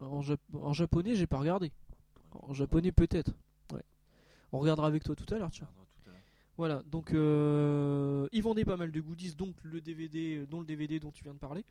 En, 0.00 0.20
jap- 0.20 0.38
en 0.54 0.72
japonais, 0.72 1.14
j'ai 1.14 1.26
pas 1.26 1.38
regardé. 1.38 1.72
En 2.32 2.52
japonais, 2.52 2.92
peut-être. 2.92 3.32
Ouais. 3.72 3.82
On 4.52 4.58
regardera 4.58 4.86
avec 4.86 5.02
toi 5.04 5.16
tout 5.16 5.32
à 5.34 5.38
l'heure, 5.38 5.50
tiens. 5.50 5.68
Voilà, 6.56 6.82
donc 6.86 7.12
euh, 7.12 8.28
ils 8.32 8.42
vendaient 8.42 8.64
pas 8.64 8.76
mal 8.76 8.92
de 8.92 9.00
goodies, 9.00 9.34
donc 9.34 9.56
le 9.64 9.80
DVD, 9.80 10.36
euh, 10.36 10.46
dont 10.46 10.60
le 10.60 10.66
DVD 10.66 11.00
dont 11.00 11.10
tu 11.10 11.24
viens 11.24 11.34
de 11.34 11.38
parler, 11.38 11.64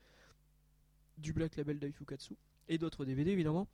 du 1.17 1.31
Black 1.31 1.55
Label 1.55 1.79
Daifukatsu, 1.79 2.35
et 2.67 2.77
d'autres 2.77 3.05
DVD 3.05 3.31
évidemment. 3.31 3.67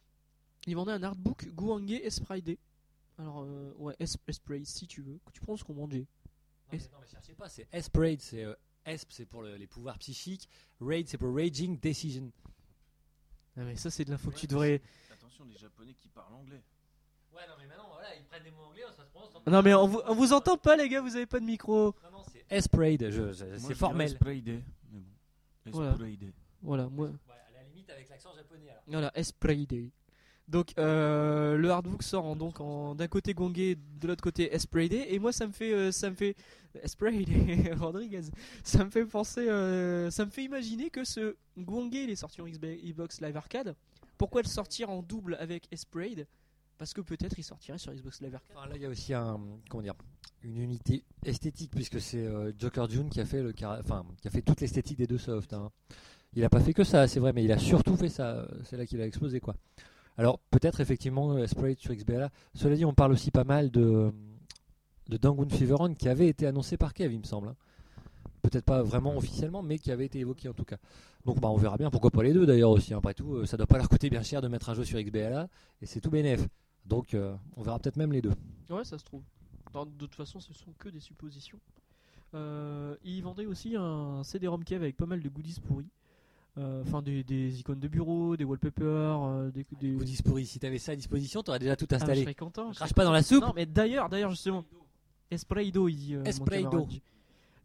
Ils 0.68 0.76
vendaient 0.76 0.91
un 0.91 1.01
artbook 1.03 1.47
Guange 1.55 1.89
Esprit 1.91 2.60
Alors, 3.18 3.41
euh, 3.43 3.74
ouais, 3.78 3.95
si 4.64 4.86
tu 4.88 5.01
veux. 5.01 5.20
Tu 5.34 5.41
penses 5.41 5.64
qu'on 5.64 5.74
mangeait 5.74 5.99
Non, 5.99 6.05
mais, 6.74 6.78
non, 6.78 6.97
mais 7.01 7.07
cherchez 7.07 7.34
pas, 7.34 7.49
c'est 7.49 7.68
S-Braid, 7.72 8.22
c'est 8.22 8.43
euh, 8.43 8.53
ESP, 8.86 9.12
c'est 9.12 9.26
pour 9.26 9.41
le- 9.41 9.55
les 9.55 9.68
pouvoirs 9.68 9.97
psychiques, 9.97 10.47
Raid, 10.80 11.07
c'est 11.07 11.18
pour 11.18 11.34
Raging 11.34 11.80
Decision. 11.80 12.32
Ah, 13.57 13.64
mais 13.64 13.76
ça, 13.78 13.89
c'est 13.89 14.05
de 14.05 14.12
l'info 14.12 14.30
que 14.32 14.36
tu 14.38 14.47
devrais. 14.47 14.82
Attention, 15.12 15.43
les 15.45 15.55
japonais 15.57 15.93
qui 15.95 16.07
parlent 16.10 16.34
anglais. 16.36 16.64
Ouais, 17.34 17.42
non, 17.48 17.54
mais 17.60 17.66
maintenant, 17.68 17.88
voilà, 17.92 18.08
ils 18.18 18.24
prennent 18.26 18.44
des 18.44 18.52
mots 18.52 18.64
anglais, 18.70 18.82
ça 18.96 19.04
se 19.04 19.10
prononce. 19.10 19.32
Non, 19.48 19.62
mais 19.62 19.74
on 19.74 19.88
vous, 19.88 20.02
on 20.08 20.16
vous 20.16 20.34
entend 20.34 20.58
pas, 20.58 20.76
les 20.76 20.90
gars, 20.90 21.02
vous 21.02 21.16
avez 21.16 21.26
pas 21.26 21.40
de 21.40 21.46
micro. 21.46 21.94
Non, 22.04 22.18
non, 22.20 22.24
c'est 22.32 22.44
je- 23.12 23.32
je- 23.32 23.46
je 23.46 23.58
c'est 23.58 23.76
formel. 23.76 24.10
Spray 24.10 24.42
Day, 24.42 24.62
mais 24.92 25.00
bon. 25.00 25.06
Voilà. 25.72 25.92
Voilà, 26.62 26.88
moi. 26.88 27.08
Ouais, 27.08 27.14
à 27.50 27.60
la 27.62 27.64
limite, 27.70 27.90
avec 27.90 28.10
l'accent 28.10 28.34
japonais 28.36 28.70
alors. 28.70 28.84
Voilà, 28.88 29.12
Day. 29.66 29.92
Donc 30.48 30.74
euh, 30.80 31.58
le 31.58 31.70
hardbook 31.70 32.02
sort 32.02 32.26
en, 32.26 32.36
donc 32.36 32.60
en 32.60 32.96
d'un 32.96 33.08
côté 33.08 33.36
Gongé, 33.36 33.76
de 33.76 34.08
l'autre 34.08 34.24
côté 34.24 34.52
Day, 34.90 35.06
et 35.14 35.20
moi 35.20 35.32
ça 35.32 35.46
me 35.46 35.52
fait 35.52 35.72
euh, 35.72 35.92
ça 35.92 36.10
me 36.10 36.16
fait 36.16 36.36
Rodriguez, 37.80 38.24
ça 38.64 38.84
me 38.84 38.90
fait 38.90 39.06
penser, 39.06 39.48
euh, 39.48 40.10
ça 40.10 40.26
me 40.26 40.32
fait 40.32 40.44
imaginer 40.44 40.90
que 40.90 41.04
ce 41.04 41.36
Gongé 41.56 42.06
il 42.06 42.10
est 42.10 42.16
sorti 42.16 42.42
en 42.42 42.48
Xb- 42.48 42.82
Xbox 42.84 43.22
Live 43.22 43.38
Arcade. 43.38 43.76
Pourquoi 44.18 44.42
le 44.42 44.48
sortir 44.48 44.90
en 44.90 45.04
double 45.04 45.38
avec 45.40 45.68
Esprit 45.72 46.26
Parce 46.80 46.94
que 46.94 47.02
peut-être 47.02 47.38
il 47.38 47.44
sortirait 47.44 47.78
sur 47.78 47.94
Xbox 47.94 48.22
Live 48.22 48.34
Arcade. 48.36 48.56
Enfin, 48.58 48.68
là, 48.70 48.76
il 48.78 48.82
y 48.82 48.86
a 48.86 48.90
aussi 48.90 49.14
un, 49.14 49.40
comment 49.70 49.84
dire, 49.84 49.94
une 50.44 50.58
unité 50.58 51.04
esthétique, 51.26 51.72
puisque 51.72 52.00
c'est 52.02 52.26
euh, 52.26 52.52
Joker 52.58 52.90
June 52.90 53.10
qui 53.10 53.20
a 53.20 53.26
fait 53.26 53.44
le, 53.44 53.54
enfin, 53.62 54.06
qui 54.22 54.28
a 54.28 54.32
fait 54.32 54.42
toute 54.42 54.62
l'esthétique 54.62 54.98
des 54.98 55.06
deux 55.06 55.18
softs. 55.18 55.54
hein. 55.54 55.70
Il 56.34 56.44
a 56.46 56.50
pas 56.50 56.60
fait 56.62 56.74
que 56.74 56.84
ça, 56.84 57.08
c'est 57.08 57.20
vrai, 57.20 57.34
mais 57.34 57.44
il 57.44 57.52
a 57.52 57.58
surtout 57.60 57.96
fait 57.98 58.10
ça. 58.10 58.48
C'est 58.64 58.78
là 58.78 58.86
qu'il 58.86 59.02
a 59.02 59.06
explosé, 59.06 59.40
quoi. 59.40 59.56
Alors 60.18 60.40
peut-être 60.52 60.80
effectivement 60.82 61.32
euh, 61.34 61.48
Sprite 61.48 61.80
sur 61.80 61.94
XBLA. 61.94 62.30
Cela 62.54 62.76
dit, 62.76 62.86
on 62.86 62.94
parle 62.94 63.12
aussi 63.12 63.30
pas 63.32 63.44
mal 63.46 63.70
de 63.72 64.12
de 65.10 65.18
Dangun 65.18 65.50
Feveron 65.50 65.94
qui 65.96 66.08
avait 66.08 66.28
été 66.28 66.46
annoncé 66.46 66.78
par 66.78 66.94
Kev, 66.94 67.14
il 67.14 67.20
me 67.20 67.24
semble. 67.26 67.50
hein. 67.50 67.56
Peut-être 68.42 68.64
pas 68.66 68.84
vraiment 68.84 69.18
officiellement, 69.18 69.62
mais 69.64 69.80
qui 69.80 69.92
avait 69.92 70.06
été 70.06 70.20
évoqué 70.20 70.48
en 70.48 70.54
tout 70.54 70.64
cas. 70.66 70.78
Donc 71.26 71.42
bah, 71.42 71.50
on 71.50 71.58
verra 71.58 71.78
bien, 71.78 71.90
pourquoi 71.90 72.12
pas 72.12 72.24
les 72.24 72.32
deux 72.32 72.46
d'ailleurs 72.46 72.70
aussi. 72.72 72.94
Après 72.94 73.14
tout, 73.14 73.36
euh, 73.36 73.46
ça 73.46 73.58
doit 73.58 73.66
pas 73.68 73.78
leur 73.78 73.90
coûter 73.90 74.10
bien 74.10 74.22
cher 74.24 74.42
de 74.42 74.48
mettre 74.48 74.70
un 74.70 74.76
jeu 74.76 74.86
sur 74.86 75.02
XBLA, 75.02 75.50
et 75.82 75.86
c'est 75.86 76.00
tout 76.00 76.10
bénef. 76.12 76.48
Donc 76.86 77.14
euh, 77.14 77.36
on 77.56 77.62
verra 77.64 77.80
peut-être 77.80 77.98
même 77.98 78.12
les 78.12 78.22
deux. 78.22 78.34
Ouais, 78.70 78.84
ça 78.84 78.98
se 78.98 79.04
trouve. 79.06 79.22
Non, 79.74 79.86
de 79.86 79.92
toute 79.98 80.16
façon, 80.16 80.40
ce 80.40 80.54
sont 80.54 80.72
que 80.78 80.90
des 80.90 81.00
suppositions. 81.00 81.60
Euh, 82.36 82.96
il 83.04 83.22
vendait 83.24 83.46
aussi 83.46 83.76
un 83.76 84.24
CD-ROM 84.24 84.64
Kev 84.64 84.84
avec 84.84 84.98
pas 84.98 85.06
mal 85.06 85.22
de 85.22 85.30
goodies 85.30 85.60
pourris. 85.66 85.90
Euh, 86.58 86.82
Enfin, 86.86 87.02
des, 87.02 87.24
des 87.24 87.60
icônes 87.60 87.80
de 87.80 87.88
bureau, 87.88 88.36
des 88.36 88.44
wallpapers, 88.44 88.84
euh, 89.24 89.50
des, 89.52 89.66
des... 89.80 89.92
Goodies 89.94 90.22
pourris, 90.24 90.46
si 90.46 90.60
t'avais 90.60 90.80
ça 90.80 90.92
à 90.92 90.96
disposition, 90.96 91.42
t'aurais 91.44 91.60
déjà 91.60 91.76
tout 91.76 91.86
Ah, 91.92 91.98
je 91.98 92.04
installé. 92.04 92.22
serais 92.24 92.36
content. 92.36 92.72
je 92.72 92.78
Crache 92.78 92.94
pas 92.94 93.04
dans 93.06 93.12
la 93.12 93.24
soupe 93.24 93.44
Non, 93.44 93.54
mais 93.56 93.66
d'ailleurs, 93.66 94.10
d'ailleurs 94.10 94.32
justement, 94.32 94.66
Espraido, 95.32 95.88
il 95.88 95.96
dit. 95.96 96.14
Espraido. 96.26 96.88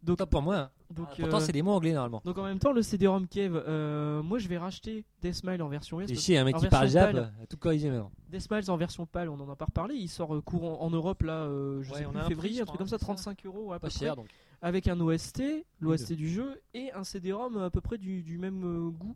Donc, 0.03 0.17
Pas 0.19 0.25
pour 0.27 0.41
moi. 0.43 0.71
Donc, 0.93 1.07
Ah, 1.11 1.15
pourtant, 1.19 1.37
euh, 1.37 1.39
c'est 1.39 1.51
des 1.51 1.61
mots 1.61 1.71
anglais 1.71 1.93
normalement. 1.93 2.21
donc 2.23 2.37
en 2.37 2.43
même 2.43 2.59
temps, 2.59 2.71
le 2.71 2.81
CD-ROM 2.81 3.27
Kev, 3.27 3.55
euh, 3.55 4.21
moi 4.21 4.37
je 4.37 4.47
vais 4.47 4.57
racheter 4.57 5.03
Deathmile 5.21 5.61
en 5.61 5.67
version 5.69 5.99
US. 5.99 6.13
Chier, 6.19 6.37
un 6.37 6.43
mec 6.43 6.55
qui 6.57 6.67
parle 6.67 6.95
a 6.97 7.31
tout 7.49 7.57
corrigé 7.57 7.89
maintenant. 7.89 8.11
Deathmiles 8.29 8.69
en 8.69 8.77
version 8.77 9.05
pâle, 9.05 9.29
on 9.29 9.39
en 9.39 9.49
a 9.49 9.55
pas 9.55 9.65
reparlé. 9.65 9.95
Il 9.95 10.07
sort 10.09 10.35
euh, 10.35 10.41
courant 10.41 10.81
en 10.81 10.89
Europe 10.89 11.23
là, 11.23 11.33
euh, 11.43 11.81
je 11.81 11.91
Ouais, 11.91 11.99
sais 11.99 12.05
on 12.05 12.11
plus, 12.11 12.19
a 12.19 12.23
un 12.23 12.27
février, 12.27 12.49
prix, 12.49 12.57
je 12.57 12.61
un 12.61 12.65
truc 12.65 12.67
crois, 12.67 12.77
comme 12.77 12.87
ça, 12.87 12.97
c'est 12.97 13.05
ça 13.05 13.13
35 13.13 13.45
euros 13.45 13.73
à 13.73 13.79
Pas 13.79 13.87
peu 13.87 13.93
cher 13.93 14.13
près, 14.13 14.23
donc. 14.23 14.31
avec 14.61 14.87
un 14.87 14.99
OST, 14.99 15.41
l'OST 15.79 16.13
du 16.13 16.29
jeu 16.29 16.61
et 16.73 16.91
un 16.93 17.03
CD-ROM 17.03 17.57
à 17.57 17.69
peu 17.69 17.81
près 17.81 17.97
du, 17.97 18.21
du 18.23 18.37
même 18.37 18.63
euh, 18.63 18.89
goût, 18.89 19.15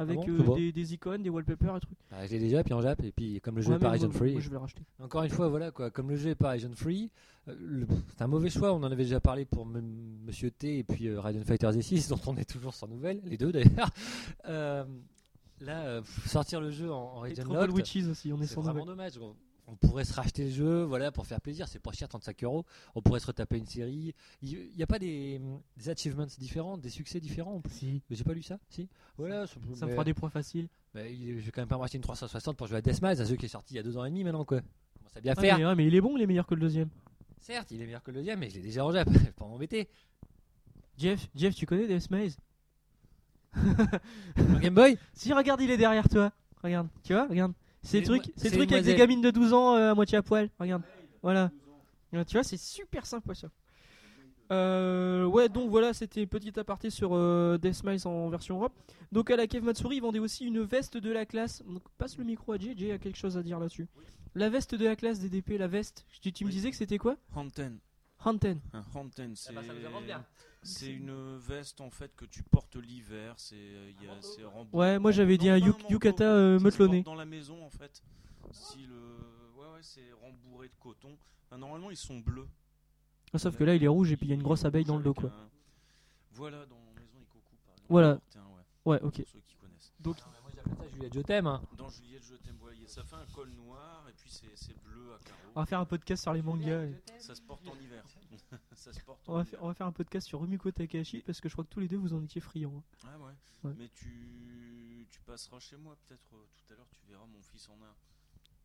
avec 0.00 0.16
bon 0.16 0.28
euh, 0.28 0.36
vois. 0.42 0.56
des, 0.56 0.72
des 0.72 0.94
icônes, 0.94 1.22
des 1.22 1.30
wallpapers 1.30 1.76
et 1.76 1.80
trucs. 1.80 1.98
Bah, 2.10 2.26
je 2.26 2.30
l'ai 2.32 2.38
déjà, 2.38 2.62
puis 2.64 2.72
en 2.74 2.80
jap, 2.80 3.02
et 3.02 3.12
puis 3.12 3.40
comme 3.40 3.56
le 3.56 3.62
jeu 3.62 3.70
Ouais, 3.70 3.76
est 3.76 3.78
mais 3.78 3.98
moi- 3.98 4.10
free. 4.12 4.32
moi, 4.32 4.40
je 4.40 4.48
vais 4.48 4.54
le 4.54 4.58
racheter. 4.58 4.82
Encore 5.02 5.22
une 5.22 5.30
fois, 5.30 5.48
voilà 5.48 5.70
quoi, 5.70 5.90
comme 5.90 6.10
le 6.10 6.16
jeu 6.16 6.30
est 6.30 6.34
pas 6.34 6.50
region 6.52 6.70
free, 6.74 7.10
euh, 7.48 7.54
le- 7.60 7.86
c'est 8.08 8.22
un 8.22 8.26
mauvais 8.26 8.50
choix. 8.50 8.72
On 8.72 8.82
en 8.82 8.90
avait 8.92 9.04
déjà 9.04 9.20
parlé 9.20 9.44
pour 9.44 9.62
M- 9.66 10.18
Monsieur 10.26 10.50
T 10.50 10.78
et 10.78 10.84
puis 10.84 11.08
euh, 11.08 11.20
Raiden 11.20 11.44
Fighter 11.44 11.66
Z6, 11.68 12.08
dont 12.10 12.20
on 12.26 12.36
est 12.36 12.48
toujours 12.48 12.74
sans 12.74 12.88
nouvelles, 12.88 13.20
les 13.24 13.36
deux 13.36 13.52
d'ailleurs. 13.52 13.90
Euh, 14.46 14.84
là, 15.60 15.84
euh, 15.86 16.00
pff, 16.00 16.26
sortir 16.28 16.60
le 16.60 16.70
jeu 16.70 16.90
en, 16.92 17.16
en 17.18 17.24
Et 17.24 17.30
region 17.30 17.44
Trouble 17.44 17.58
locked, 17.60 17.74
Witches 17.76 18.06
aussi, 18.08 18.32
on 18.32 18.40
est 18.40 18.46
c'est 18.46 18.54
sans 18.54 18.62
vraiment 18.62 18.84
nouvelles. 18.86 19.12
dommage. 19.12 19.18
On, 19.20 19.34
on 19.70 19.76
pourrait 19.76 20.04
se 20.04 20.12
racheter 20.12 20.44
le 20.46 20.50
jeu, 20.50 20.82
voilà, 20.82 21.12
pour 21.12 21.26
faire 21.26 21.40
plaisir. 21.40 21.68
C'est 21.68 21.78
pas 21.78 21.92
cher, 21.92 22.08
35 22.08 22.42
euros. 22.44 22.64
On 22.94 23.02
pourrait 23.02 23.20
se 23.20 23.26
retaper 23.26 23.56
une 23.58 23.66
série. 23.66 24.14
Il 24.42 24.70
n'y 24.76 24.82
a 24.82 24.86
pas 24.86 24.98
des, 24.98 25.40
des 25.76 25.88
achievements 25.88 26.26
différents, 26.38 26.76
des 26.76 26.90
succès 26.90 27.20
différents 27.20 27.54
en 27.54 27.60
plus. 27.60 27.72
Si, 27.72 28.02
J'ai 28.10 28.24
pas 28.24 28.34
lu 28.34 28.42
ça 28.42 28.58
Si? 28.68 28.88
Voilà, 29.16 29.46
ça, 29.46 29.54
ça 29.74 29.86
me 29.86 29.92
fera 29.92 30.04
des 30.04 30.14
points 30.14 30.30
faciles. 30.30 30.68
mais 30.94 31.14
je 31.16 31.44
vais 31.44 31.50
quand 31.52 31.60
même 31.62 31.68
pas 31.68 31.76
me 31.76 31.80
racheter 31.82 31.96
une 31.98 32.02
360 32.02 32.56
pour 32.56 32.66
jouer 32.66 32.78
à 32.78 32.82
Deathmatch, 32.82 33.20
un 33.20 33.24
jeu 33.24 33.36
qui 33.36 33.46
est 33.46 33.48
sorti 33.48 33.74
il 33.74 33.76
y 33.76 33.80
a 33.80 33.82
deux 33.82 33.96
ans 33.96 34.04
et 34.04 34.10
demi 34.10 34.24
maintenant 34.24 34.44
quoi. 34.44 34.60
Commence 34.98 35.16
à 35.16 35.20
bien 35.20 35.34
Ah, 35.36 35.40
faire. 35.40 35.58
mais, 35.58 35.64
ah, 35.64 35.74
mais 35.74 35.86
il 35.86 35.94
est 35.94 36.00
bon, 36.00 36.16
il 36.16 36.22
est 36.22 36.26
meilleur 36.26 36.46
que 36.46 36.54
le 36.54 36.60
deuxième. 36.62 36.88
Certes, 37.40 37.70
il 37.70 37.80
est 37.80 37.86
meilleur 37.86 38.02
que 38.02 38.10
le 38.10 38.16
deuxième, 38.18 38.38
mais 38.40 38.50
je 38.50 38.56
l'ai 38.56 38.62
déjà 38.62 38.84
en 38.84 38.92
jap, 38.92 39.08
pas 39.36 39.46
m'embêter. 39.46 39.88
Jeff, 40.98 41.28
Jeff, 41.34 41.54
tu 41.54 41.64
connais 41.64 41.86
Deathmiles 41.86 42.32
Un 43.54 44.58
Game 44.60 44.74
Boy? 44.74 44.98
Si, 45.14 45.32
regarde, 45.32 45.60
il 45.60 45.70
est 45.70 45.76
derrière 45.76 46.08
toi. 46.08 46.32
Regarde, 46.62 46.88
tu 47.02 47.12
vois, 47.14 47.26
regarde. 47.26 47.52
C'est 47.82 48.00
le 48.00 48.06
truc, 48.06 48.22
c'est 48.36 48.50
truc 48.50 48.70
avec 48.72 48.84
des 48.84 48.94
gamines 48.94 49.22
de 49.22 49.30
12 49.30 49.52
ans 49.52 49.76
euh, 49.76 49.92
à 49.92 49.94
moitié 49.94 50.18
à 50.18 50.22
poil. 50.22 50.50
Regarde, 50.58 50.82
voilà. 51.22 51.50
Ouais, 52.12 52.24
Tu 52.24 52.34
vois, 52.34 52.44
c'est 52.44 52.58
super 52.58 53.06
sympa 53.06 53.34
ça. 53.34 53.48
Euh, 54.52 55.24
ouais, 55.26 55.48
donc 55.48 55.70
voilà, 55.70 55.94
c'était 55.94 56.26
petit 56.26 56.58
aparté 56.58 56.90
sur 56.90 57.10
euh, 57.14 57.56
Death 57.56 57.74
Smiles 57.74 58.06
en 58.06 58.28
version 58.28 58.56
Europe. 58.56 58.72
Donc 59.12 59.30
à 59.30 59.36
la 59.36 59.46
Cave 59.46 59.62
Matsuri, 59.62 59.96
ils 59.96 60.02
vendaient 60.02 60.18
aussi 60.18 60.44
une 60.44 60.60
veste 60.60 60.96
de 60.96 61.10
la 61.10 61.24
classe. 61.24 61.62
Donc 61.66 61.82
passe 61.98 62.18
le 62.18 62.24
micro 62.24 62.52
à 62.52 62.58
Jay, 62.58 62.74
Jay 62.76 62.92
a 62.92 62.98
quelque 62.98 63.16
chose 63.18 63.36
à 63.36 63.42
dire 63.42 63.60
là-dessus. 63.60 63.86
La 64.34 64.48
veste 64.48 64.74
de 64.74 64.84
la 64.84 64.96
classe 64.96 65.20
DDP, 65.20 65.58
la 65.58 65.68
veste. 65.68 66.04
Tu, 66.20 66.32
tu 66.32 66.44
me 66.44 66.50
disais 66.50 66.70
que 66.70 66.76
c'était 66.76 66.98
quoi? 66.98 67.16
Hanten. 67.34 67.78
Hanten. 68.24 68.60
Un 68.72 68.84
Hanten, 68.94 69.34
c'est 69.34 69.52
bah, 69.52 69.62
ça 69.66 69.72
nous 69.72 69.86
avance 69.86 70.04
bien. 70.04 70.24
C'est 70.62 70.92
une 70.92 71.36
veste 71.38 71.80
en 71.80 71.90
fait 71.90 72.14
que 72.16 72.24
tu 72.24 72.42
portes 72.42 72.76
l'hiver. 72.76 73.34
C'est 73.38 73.94
c'est 74.20 74.44
rembourré- 74.44 74.68
Ouais, 74.76 74.98
moi 74.98 75.10
j'avais 75.12 75.38
dit 75.38 75.48
un 75.48 75.56
yukata 75.56 76.24
euh, 76.24 76.58
motelonné. 76.60 77.02
dans 77.02 77.14
la 77.14 77.24
maison 77.26 77.64
en 77.64 77.70
fait. 77.70 78.02
Si 78.52 78.86
le 78.86 78.94
ouais 79.56 79.66
ouais 79.74 79.82
c'est 79.82 80.12
rembourré 80.20 80.68
de 80.68 80.74
coton. 80.80 81.16
Enfin, 81.46 81.58
normalement 81.58 81.90
ils 81.90 81.96
sont 81.96 82.18
bleus. 82.18 82.48
Ah, 83.32 83.38
Sauf 83.38 83.56
que 83.56 83.64
là 83.64 83.74
il 83.74 83.84
est 83.84 83.88
rouge 83.88 84.10
et 84.12 84.16
puis 84.16 84.26
il 84.26 84.30
y 84.30 84.32
a 84.32 84.34
une 84.36 84.42
grosse 84.42 84.64
abeille 84.64 84.84
dans 84.84 84.96
le 84.96 85.02
dos 85.04 85.14
quoi. 85.14 85.30
un- 85.30 85.48
Voilà 86.32 86.66
dans 86.66 86.78
Maison 86.96 87.18
Ikoku 87.20 87.56
par 87.64 87.72
exemple. 87.74 87.86
Voilà. 87.88 88.08
Un, 88.36 88.40
ouais, 88.56 88.62
Ouais, 88.86 89.02
ok. 89.02 89.16
Pour 89.18 89.28
ceux 89.28 89.40
qui 89.46 89.54
connaissent. 89.56 89.92
Donc 90.00 90.16
Ah, 90.20 90.28
mais 90.32 90.40
moi 90.42 90.50
j'appelle 90.54 90.76
ça 90.76 90.88
Juliette, 90.94 91.14
je 91.14 91.20
t'aime. 91.20 91.46
hein. 91.46 91.62
Dans 91.76 91.88
Juliette 91.88 92.24
je 92.28 92.34
t'aime. 92.36 92.56
Ça 92.90 93.04
fait 93.04 93.16
un 93.16 93.26
col 93.34 93.48
noir 93.50 94.04
et 94.08 94.12
puis 94.12 94.30
c'est 94.30 94.82
bleu 94.82 95.12
à 95.14 95.18
carreaux. 95.24 95.52
on 95.54 95.60
va 95.60 95.66
faire 95.66 95.80
un 95.80 95.84
podcast 95.84 96.22
sur 96.22 96.32
les 96.32 96.42
mangas. 96.42 96.86
Ça 97.18 97.34
se 97.34 97.42
porte 97.42 97.66
en 97.68 97.74
hiver. 97.80 98.04
ça 98.74 98.92
se 98.92 99.00
porte 99.00 99.20
On 99.28 99.34
va, 99.34 99.40
hiver. 99.40 99.50
faire, 99.50 99.62
on 99.64 99.68
va 99.68 99.74
faire 99.74 99.86
un 99.86 99.92
podcast 99.92 100.26
sur 100.26 100.40
Rumiko 100.40 100.70
Takahashi 100.70 101.20
parce 101.22 101.40
que 101.40 101.48
je 101.48 101.54
crois 101.54 101.64
que 101.64 101.70
tous 101.70 101.80
les 101.80 101.88
deux 101.88 101.96
vous 101.96 102.12
en 102.14 102.22
étiez 102.22 102.40
friands. 102.40 102.72
hein. 102.76 102.82
Ah 103.04 103.18
ouais. 103.18 103.32
Ouais. 103.64 103.74
Mais 103.78 103.88
tu, 103.88 105.06
tu 105.10 105.20
passeras 105.22 105.60
chez 105.60 105.76
moi 105.76 105.96
peut-être 106.06 106.28
euh, 106.34 106.44
tout 106.56 106.72
à 106.72 106.76
l'heure, 106.76 106.88
tu 106.90 107.00
verras 107.08 107.26
mon 107.26 107.40
fils 107.42 107.68
en 107.68 107.80
a 107.82 107.86
un. 107.86 107.94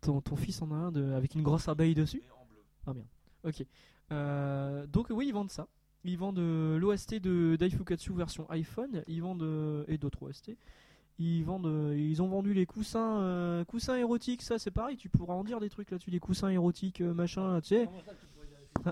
Ton, 0.01 0.21
ton 0.21 0.35
fils 0.35 0.61
en 0.61 0.71
a 0.71 0.75
un 0.75 0.91
de, 0.91 1.11
avec 1.13 1.35
une 1.35 1.43
grosse 1.43 1.67
abeille 1.67 1.95
dessus 1.95 2.21
en 2.85 2.93
bleu. 2.93 3.03
Ok. 3.43 3.65
Euh, 4.11 4.85
donc 4.87 5.07
oui, 5.09 5.27
ils 5.27 5.33
vendent 5.33 5.51
ça. 5.51 5.67
Ils 6.03 6.17
vendent 6.17 6.37
euh, 6.39 6.77
l'OST 6.77 7.15
de 7.15 7.55
Daifukatsu 7.59 8.13
version 8.13 8.47
iPhone. 8.51 9.03
Ils 9.07 9.21
vendent 9.23 9.41
euh, 9.43 9.83
et 9.87 9.97
d'autres 9.97 10.21
OST. 10.23 10.51
Ils 11.17 11.43
vendent. 11.43 11.67
euh, 11.67 11.95
ils 11.97 12.21
ont 12.21 12.27
vendu 12.27 12.53
les 12.53 12.65
coussins, 12.65 13.19
euh, 13.19 13.63
coussins 13.65 13.95
érotiques. 13.95 14.41
Ça, 14.41 14.59
c'est 14.59 14.71
pareil. 14.71 14.97
Tu 14.97 15.09
pourras 15.09 15.33
en 15.33 15.43
dire 15.43 15.59
des 15.59 15.69
trucs 15.69 15.91
là-dessus. 15.91 16.11
Les 16.11 16.19
coussins 16.19 16.49
érotiques, 16.49 17.01
euh, 17.01 17.13
machin. 17.13 17.59
Tu 17.61 17.69
sais. 17.69 17.89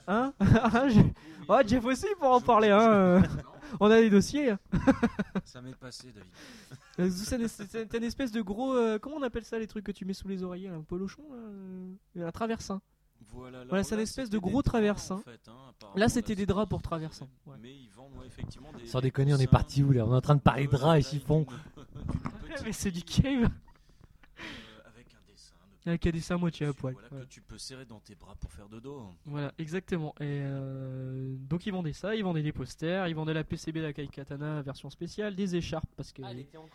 Hein 0.08 0.34
Ah, 0.40 0.88
j'ai- 0.88 1.14
Oh, 1.50 1.60
Jeff 1.66 1.84
aussi 1.84 2.08
pour 2.20 2.32
en 2.32 2.40
parler. 2.42 2.70
Hein. 2.70 3.22
On 3.80 3.92
a 3.92 4.00
des 4.00 4.10
dossiers. 4.10 4.54
Ça 5.44 5.62
m'est 5.62 5.76
passé, 5.76 6.14
David. 6.14 7.12
C'est 7.12 7.36
une, 7.98 8.04
espèce 8.04 8.32
de 8.32 8.42
gros. 8.42 8.74
euh, 8.76 8.98
comment 9.00 9.18
on 9.18 9.24
appelle 9.24 9.44
ça 9.44 9.60
les 9.60 9.68
trucs 9.68 9.84
que 9.84 9.92
tu 9.92 10.06
mets 10.06 10.14
sous 10.14 10.28
les 10.28 10.44
oreillers 10.44 10.70
là, 10.70 10.76
Un 10.76 10.82
polochon 10.84 11.24
là 11.32 11.38
euh, 12.22 12.28
Un 12.28 12.32
traversin. 12.32 12.82
Voilà, 13.32 13.84
c'est 13.84 13.96
une 13.96 14.02
espèce 14.02 14.30
de 14.30 14.38
gros 14.38 14.62
en 15.16 15.18
fait, 15.18 15.32
hein, 15.48 15.54
apparemment, 15.70 15.98
Là, 16.00 16.10
c'était 16.10 16.36
des 16.36 16.46
draps 16.46 16.70
pour 16.70 16.82
ouais. 17.48 17.56
Mais 17.62 17.74
ils 17.74 17.90
vendent 17.90 18.14
ouais, 18.20 18.28
effectivement 18.28 18.70
des. 18.78 18.86
Sans 18.86 19.02
déconner, 19.02 19.34
on 19.34 19.38
est 19.38 19.48
parti 19.48 19.82
où 19.82 19.92
là 19.92 20.06
On 20.06 20.14
est 20.14 20.18
en 20.18 20.22
train 20.22 20.36
de 20.36 20.42
parler 20.42 20.68
de 20.68 20.72
draps 20.72 21.00
et 21.00 21.04
taille 21.04 21.56
Mais 22.64 22.72
c'est 22.72 22.92
du 22.92 23.02
cave. 23.04 23.44
euh, 23.44 23.48
avec 24.86 25.08
un 25.14 25.32
dessin. 25.32 25.54
de- 25.86 25.90
Avec 25.90 26.08
un 26.08 26.12
dessin 26.12 26.36
à 26.36 26.38
moitié 26.38 26.66
à 26.68 26.74
poil. 26.74 26.94
Voilà, 26.94 27.08
Ouais. 27.16 27.22
que 27.22 27.26
tu 27.30 27.42
peux 27.42 27.58
serrer 27.58 27.86
dans 27.86 28.00
tes 28.00 28.16
bras 28.16 28.36
pour 28.36 28.52
faire 28.52 28.70
dodo. 28.70 29.04
Voilà, 29.26 29.52
exactement. 29.58 30.14
Et 30.20 30.42
euh, 30.44 31.36
donc 31.50 31.66
ils 31.66 31.72
vendaient 31.72 31.94
ça, 31.94 32.16
ils 32.16 32.24
vendaient 32.24 32.44
des 32.44 32.52
posters, 32.54 33.08
ils 33.08 33.16
vendaient 33.16 33.34
la 33.34 33.44
PCB 33.44 33.82
d'Akai 33.82 34.08
Katana 34.08 34.62
version 34.62 34.90
spéciale, 34.90 35.36
des 35.36 35.56
écharpes 35.56 35.90
parce 35.98 36.12
que. 36.14 36.22
Ah, 36.24 36.34
donc, 36.34 36.72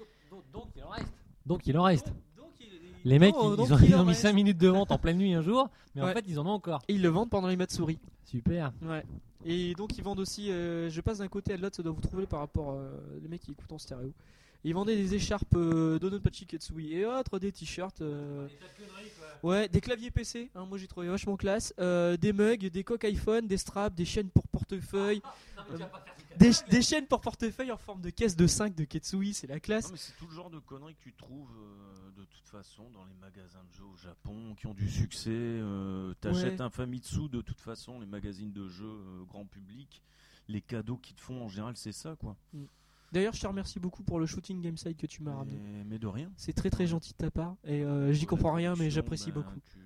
donc 0.53 0.67
il 0.77 0.83
en 0.85 0.89
reste. 0.91 1.13
Donc 1.47 1.67
il 1.67 1.79
en 1.79 1.83
reste. 1.85 2.13
Donc, 2.37 2.51
il- 2.61 2.67
il- 2.67 2.81
Les 3.11 3.19
mecs, 3.19 3.35
ils, 3.35 3.39
ont, 3.39 3.55
il 3.55 3.89
ils 3.89 3.95
en 3.95 4.01
ont 4.01 4.03
mis 4.05 4.09
reste. 4.11 4.23
5 4.23 4.33
minutes 4.35 4.59
de 4.59 4.69
vente 4.69 4.91
en 4.91 4.99
pleine 4.99 5.17
nuit 5.17 5.33
un 5.33 5.41
jour, 5.43 5.71
mais 5.95 6.03
en 6.03 6.13
fait 6.13 6.25
ils 6.27 6.39
en 6.39 6.47
ont 6.47 6.51
encore. 6.51 6.83
Et 6.89 6.95
ils 6.95 7.03
le 7.03 7.09
vendent 7.09 7.31
pendant 7.31 7.49
les 7.49 7.57
Matsuri. 7.57 7.99
Super. 8.25 8.73
Ouais. 8.83 9.05
Et 9.47 9.73
donc 9.75 9.97
ils 9.97 10.03
vendent 10.05 10.19
aussi, 10.21 10.51
euh, 10.51 10.91
je 10.91 11.01
passe 11.01 11.19
d'un 11.19 11.29
côté 11.29 11.55
à 11.55 11.57
l'autre, 11.57 11.77
ça 11.77 11.83
doit 11.83 11.93
vous 11.93 12.01
trouver 12.01 12.27
par 12.27 12.41
rapport 12.41 12.73
euh, 12.73 12.91
les 13.23 13.29
mecs 13.29 13.41
qui 13.41 13.53
écoutent 13.53 13.73
en 13.73 13.79
stéréo. 13.79 14.13
Ils 14.65 14.75
vendaient 14.75 14.97
des 14.97 15.15
écharpes 15.15 15.55
euh, 15.55 15.99
Dononpachi 15.99 16.45
Ketsui 16.47 16.93
et 16.95 17.07
autres, 17.07 17.39
des 17.39 17.53
t-shirts. 17.53 18.01
euh, 18.03 18.49
Ouais, 19.45 19.69
des 19.69 19.81
claviers 19.81 20.11
PC, 20.11 20.51
hein, 20.57 20.67
moi 20.67 20.79
j'ai 20.79 20.89
trouvé 20.89 21.07
vachement 21.09 21.37
classe. 21.37 21.73
euh, 21.79 22.17
des 22.17 22.33
mugs, 22.33 22.67
des 22.67 22.83
coques 22.83 23.05
iPhone, 23.05 23.47
des 23.47 23.57
straps, 23.57 23.95
des 23.97 24.05
chaînes 24.05 24.31
pour 24.31 24.49
portefeuille. 24.49 25.23
des, 26.37 26.51
des 26.71 26.83
chaînes 26.83 27.07
pour 27.07 27.21
portefeuille 27.21 27.71
en 27.71 27.77
forme 27.77 28.01
de 28.01 28.11
caisse 28.11 28.35
de 28.35 28.47
5 28.49 28.75
de 28.75 28.85
Ketsui, 28.85 29.35
c'est 29.35 29.47
la 29.47 29.61
classe. 29.61 29.85
Non, 29.87 29.93
mais 29.93 29.99
c'est 29.99 30.17
tout 30.17 30.27
le 30.27 30.35
genre 30.35 30.51
de 30.51 30.59
conneries 30.59 30.95
que 30.97 31.03
tu 31.05 31.13
trouves 31.13 31.53
euh, 31.57 32.11
de 32.17 32.25
toute 32.25 32.49
façon 32.49 32.91
dans 32.91 33.05
les 33.05 33.15
magasins 33.15 33.63
de 33.71 33.73
jeux 33.77 33.85
au 33.85 33.97
Japon 33.97 34.57
qui 34.59 34.67
ont 34.67 34.75
du 34.75 34.89
succès. 34.91 35.31
euh, 35.31 36.15
T'achètes 36.21 36.55
Ouais. 36.59 36.61
un 36.67 36.71
Famitsu 36.71 37.29
de 37.29 37.41
toute 37.41 37.61
façon, 37.61 38.01
les 38.01 38.07
magazines 38.07 38.53
de 38.53 38.67
jeux 38.69 38.87
euh, 38.87 39.25
grand 39.25 39.47
public. 39.47 40.03
Les 40.49 40.63
cadeaux 40.63 40.97
qu'ils 40.97 41.15
te 41.15 41.21
font 41.21 41.43
en 41.43 41.49
général, 41.49 41.77
c'est 41.77 41.93
ça 41.93 42.17
quoi. 42.17 42.37
D'ailleurs, 43.13 43.33
je 43.35 43.41
te 43.41 43.47
remercie 43.47 43.81
beaucoup 43.81 44.03
pour 44.03 44.21
le 44.21 44.27
shooting 44.27 44.61
game 44.61 44.77
site 44.77 44.97
que 44.99 45.07
tu 45.07 45.23
m'as 45.23 45.35
ramené. 45.35 45.59
Mais, 45.87 45.99
de 45.99 46.07
rien. 46.07 46.31
C'est 46.37 46.53
très 46.53 46.71
très 46.71 46.87
gentil 46.87 47.13
de 47.13 47.17
ta 47.19 47.31
part 47.31 47.57
et 47.65 47.83
euh, 47.83 48.13
j'y 48.13 48.27
comprends 48.27 48.53
rien 48.53 48.75
mais 48.77 48.91
j'apprécie 48.91 49.33
ben, 49.33 49.41
beaucoup. 49.41 49.59
tu- 49.61 49.79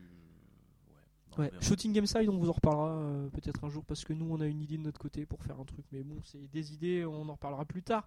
Ouais, 1.39 1.45
Ouais, 1.45 1.51
shooting 1.63 1.93
game 1.95 2.05
side, 2.07 2.29
on 2.29 2.37
vous 2.37 2.51
en 2.51 2.53
reparlera 2.53 2.91
euh, 2.91 3.29
peut-être 3.31 3.65
un 3.65 3.71
jour 3.71 3.85
parce 3.87 4.05
que 4.05 4.13
nous 4.13 4.27
on 4.31 4.41
a 4.41 4.47
une 4.47 4.61
idée 4.61 4.77
de 4.77 4.83
notre 4.83 5.01
côté 5.01 5.25
pour 5.25 5.43
faire 5.43 5.59
un 5.59 5.65
truc, 5.65 5.85
mais 5.91 6.03
bon, 6.03 6.17
c'est 6.25 6.51
des 6.51 6.75
idées, 6.75 7.07
on 7.07 7.27
en 7.29 7.33
reparlera 7.33 7.65
plus 7.65 7.83
tard. 7.83 8.07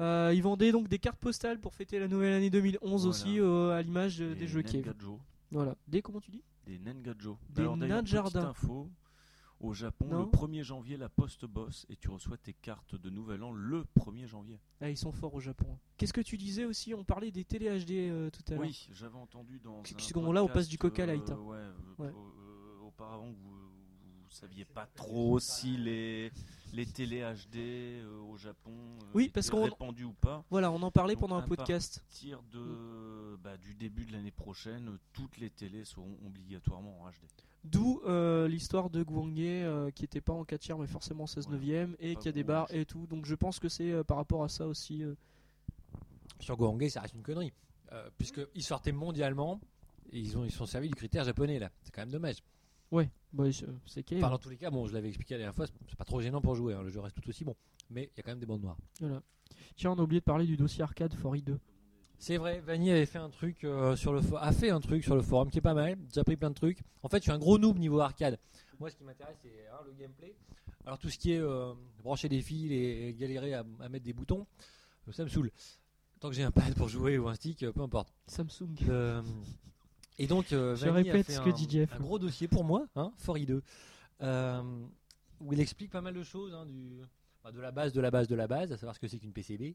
Euh, 0.00 0.30
ils 0.34 0.42
vendaient 0.42 0.70
donc 0.72 0.86
des 0.88 0.98
cartes 0.98 1.18
postales 1.18 1.58
pour 1.58 1.74
fêter 1.74 1.98
la 1.98 2.06
nouvelle 2.06 2.34
année 2.34 2.50
2011 2.50 2.80
Voilà. 2.82 3.08
aussi 3.08 3.40
euh, 3.40 3.70
à 3.76 3.82
l'image 3.82 4.18
Des 4.18 4.34
des 4.34 4.46
jeux 4.46 4.62
Cave. 4.62 4.94
Voilà. 5.50 5.74
Des 5.88 6.02
comment 6.02 6.20
tu 6.20 6.30
dis? 6.30 6.42
Des 6.66 6.78
Nengajo. 6.78 7.38
Des 7.48 7.62
Alors, 7.62 7.76
Au 9.60 9.72
Japon, 9.72 10.06
Non. 10.08 10.18
le 10.20 10.26
1er 10.26 10.62
janvier, 10.62 10.96
la 10.98 11.08
poste 11.08 11.46
bosse 11.46 11.86
et 11.88 11.96
tu 11.96 12.10
reçois 12.10 12.36
tes 12.36 12.52
cartes 12.52 12.94
de 12.94 13.08
nouvel 13.08 13.42
an 13.42 13.52
le 13.52 13.84
1er 13.98 14.26
janvier. 14.26 14.60
Ah, 14.82 14.90
ils 14.90 14.98
sont 14.98 15.12
forts 15.12 15.34
au 15.34 15.40
Japon. 15.40 15.78
Qu'est-ce 15.96 16.12
que 16.12 16.20
tu 16.20 16.36
disais 16.36 16.66
aussi? 16.66 16.92
On 16.92 17.04
parlait 17.04 17.30
des 17.30 17.44
télé 17.44 17.66
HD 17.82 17.92
euh, 18.10 18.28
tout 18.30 18.42
à 18.48 18.56
l'heure. 18.56 18.60
Oui, 18.60 18.86
j'avais 18.92 19.16
entendu 19.16 19.58
dans. 19.60 19.82
Ce 19.84 20.14
moment-là, 20.18 20.44
on 20.44 20.48
passe 20.48 20.68
du 20.68 20.76
Coca 20.76 21.06
Light, 21.06 21.30
hein. 21.30 21.38
euh, 21.40 21.72
ouais, 21.98 22.06
euh, 22.06 22.10
euh, 22.10 22.86
auparavant, 22.86 23.28
vous, 23.30 23.34
vous 23.34 24.30
saviez 24.30 24.66
pas 24.66 24.86
trop 24.94 25.38
si 25.38 25.78
les, 25.78 26.30
les 26.76 26.86
télé 26.86 27.20
HD 27.22 27.56
euh, 27.56 28.20
au 28.30 28.36
Japon 28.36 28.70
euh, 28.72 29.04
Oui, 29.14 29.28
parce 29.28 29.50
qu'on- 29.50 29.64
répandues 29.64 30.04
ou 30.04 30.12
pas. 30.12 30.44
Voilà, 30.50 30.70
on 30.70 30.82
en 30.82 30.90
parlait 30.90 31.14
Donc, 31.14 31.22
pendant 31.22 31.36
un 31.36 31.42
à 31.42 31.46
podcast. 31.46 32.00
partir 32.00 32.42
de, 32.52 33.36
bah, 33.42 33.56
du 33.56 33.74
début 33.74 34.04
de 34.04 34.12
l'année 34.12 34.30
prochaine, 34.30 34.98
toutes 35.12 35.38
les 35.38 35.50
télés 35.50 35.84
seront 35.84 36.16
obligatoirement 36.24 37.00
en 37.02 37.08
HD. 37.08 37.14
D'où 37.64 38.00
euh, 38.06 38.46
l'histoire 38.46 38.90
de 38.90 39.02
Gwange 39.02 39.32
euh, 39.38 39.90
qui 39.90 40.04
était 40.04 40.20
pas 40.20 40.32
en 40.34 40.44
4 40.44 40.60
tiers 40.60 40.78
mais 40.78 40.86
forcément 40.86 41.26
16 41.26 41.46
Voilà. 41.46 41.58
neuvième 41.58 41.96
et 41.98 42.14
Pas 42.14 42.20
qui 42.20 42.28
a 42.28 42.32
des 42.32 42.44
barres 42.44 42.72
et 42.72 42.84
tout. 42.84 43.06
Donc 43.08 43.26
je 43.26 43.34
pense 43.34 43.58
que 43.58 43.68
c'est 43.68 43.90
euh, 43.90 44.04
par 44.04 44.18
rapport 44.18 44.44
à 44.44 44.48
ça 44.48 44.66
aussi. 44.68 45.02
euh, 45.02 45.14
Sur 46.40 46.56
Gohangé, 46.56 46.90
ça 46.90 47.00
reste 47.00 47.14
une 47.14 47.22
connerie. 47.22 47.52
Euh, 47.92 48.08
Puisqu'ils 48.18 48.62
sortaient 48.62 48.92
mondialement, 48.92 49.60
et 50.12 50.20
ils, 50.20 50.36
ont, 50.38 50.44
ils 50.44 50.52
sont 50.52 50.66
servis 50.66 50.88
du 50.88 50.94
critère 50.94 51.24
japonais 51.24 51.58
là. 51.58 51.70
C'est 51.82 51.92
quand 51.92 52.02
même 52.02 52.10
dommage. 52.12 52.36
Ouais, 52.92 53.10
bah, 53.32 53.50
c'est- 53.52 53.66
c'est 53.86 54.02
Cave. 54.02 54.18
Enfin, 54.18 54.30
dans 54.30 54.38
tous 54.38 54.48
les 54.50 54.56
cas, 54.56 54.70
bon, 54.70 54.86
je 54.86 54.92
l'avais 54.94 55.08
expliqué 55.08 55.34
la 55.34 55.38
dernière 55.38 55.54
fois, 55.54 55.66
c'est 55.66 55.96
pas 55.96 56.04
trop 56.04 56.20
gênant 56.20 56.40
pour 56.40 56.54
jouer. 56.54 56.74
hein, 56.74 56.82
Le 56.82 56.88
jeu 56.88 57.00
reste 57.00 57.20
tout 57.20 57.28
aussi 57.28 57.44
bon. 57.44 57.56
Mais 57.90 58.10
il 58.14 58.16
y 58.16 58.20
a 58.20 58.22
quand 58.22 58.30
même 58.32 58.40
des 58.40 58.46
bandes 58.46 58.62
noires. 58.62 58.78
Voilà. 59.00 59.22
Tiens, 59.76 59.92
on 59.92 59.94
a 59.98 60.02
oublié 60.02 60.20
de 60.20 60.24
parler 60.24 60.46
du 60.46 60.56
dossier 60.56 60.82
arcade 60.82 61.14
for 61.14 61.36
2. 61.36 61.58
C'est 62.18 62.38
vrai, 62.38 62.60
Vanny 62.60 62.90
avait 62.90 63.04
fait 63.06 63.18
un 63.18 63.28
truc 63.28 63.62
euh, 63.64 63.94
sur 63.94 64.12
le 64.12 64.20
a 64.40 64.50
fait 64.52 64.70
un 64.70 64.80
truc 64.80 65.04
sur 65.04 65.14
le 65.14 65.20
forum 65.22 65.50
qui 65.50 65.58
est 65.58 65.62
pas 65.62 65.74
mal. 65.74 65.98
J'ai 66.14 66.20
appris 66.20 66.36
plein 66.36 66.48
de 66.48 66.54
trucs. 66.54 66.78
En 67.02 67.08
fait, 67.08 67.18
je 67.18 67.22
suis 67.24 67.30
un 67.32 67.38
gros 67.38 67.58
noob 67.58 67.78
niveau 67.78 68.00
arcade. 68.00 68.38
Moi, 68.80 68.88
ce 68.90 68.96
qui 68.96 69.04
m'intéresse, 69.04 69.36
c'est 69.42 69.66
hein, 69.70 69.78
le 69.84 69.92
gameplay. 69.92 70.34
Alors 70.86 70.98
tout 70.98 71.10
ce 71.10 71.18
qui 71.18 71.32
est 71.32 71.38
euh, 71.40 71.74
brancher 72.02 72.28
des 72.28 72.40
fils 72.40 72.70
et, 72.72 73.14
galérer 73.18 73.52
à, 73.54 73.64
à 73.80 73.88
mettre 73.88 74.04
des 74.04 74.12
boutons, 74.14 74.46
euh, 75.08 75.12
ça 75.12 75.24
me 75.24 75.28
saoule. 75.28 75.50
Tant 76.20 76.30
que 76.30 76.34
j'ai 76.34 76.42
un 76.44 76.50
pad 76.50 76.74
pour 76.74 76.88
jouer 76.88 77.18
ou 77.18 77.28
un 77.28 77.34
stick, 77.34 77.62
euh, 77.64 77.72
peu 77.72 77.82
importe. 77.82 78.14
Samsung. 78.28 78.74
Euh, 78.88 79.20
et 80.18 80.26
donc, 80.26 80.52
euh, 80.52 80.76
Je 80.76 80.86
a 80.88 80.92
répète 80.92 81.26
fait 81.26 81.32
ce 81.32 81.40
que 81.40 81.50
un, 81.50 81.52
dit 81.52 81.66
Jeff. 81.68 81.90
un 81.94 82.00
gros 82.00 82.18
dossier 82.18 82.48
pour 82.48 82.64
moi, 82.64 82.86
hein, 82.96 83.12
Fori 83.18 83.46
2, 83.46 83.62
euh, 84.22 84.62
où 85.40 85.52
il 85.52 85.60
explique 85.60 85.90
pas 85.90 86.00
mal 86.00 86.14
de 86.14 86.22
choses, 86.22 86.54
hein, 86.54 86.64
du, 86.66 87.00
enfin, 87.42 87.52
de 87.54 87.60
la 87.60 87.70
base, 87.70 87.92
de 87.92 88.00
la 88.00 88.10
base, 88.10 88.28
de 88.28 88.34
la 88.34 88.46
base, 88.46 88.72
à 88.72 88.76
savoir 88.76 88.94
ce 88.94 89.00
que 89.00 89.08
c'est 89.08 89.18
qu'une 89.18 89.32
PCB, 89.32 89.74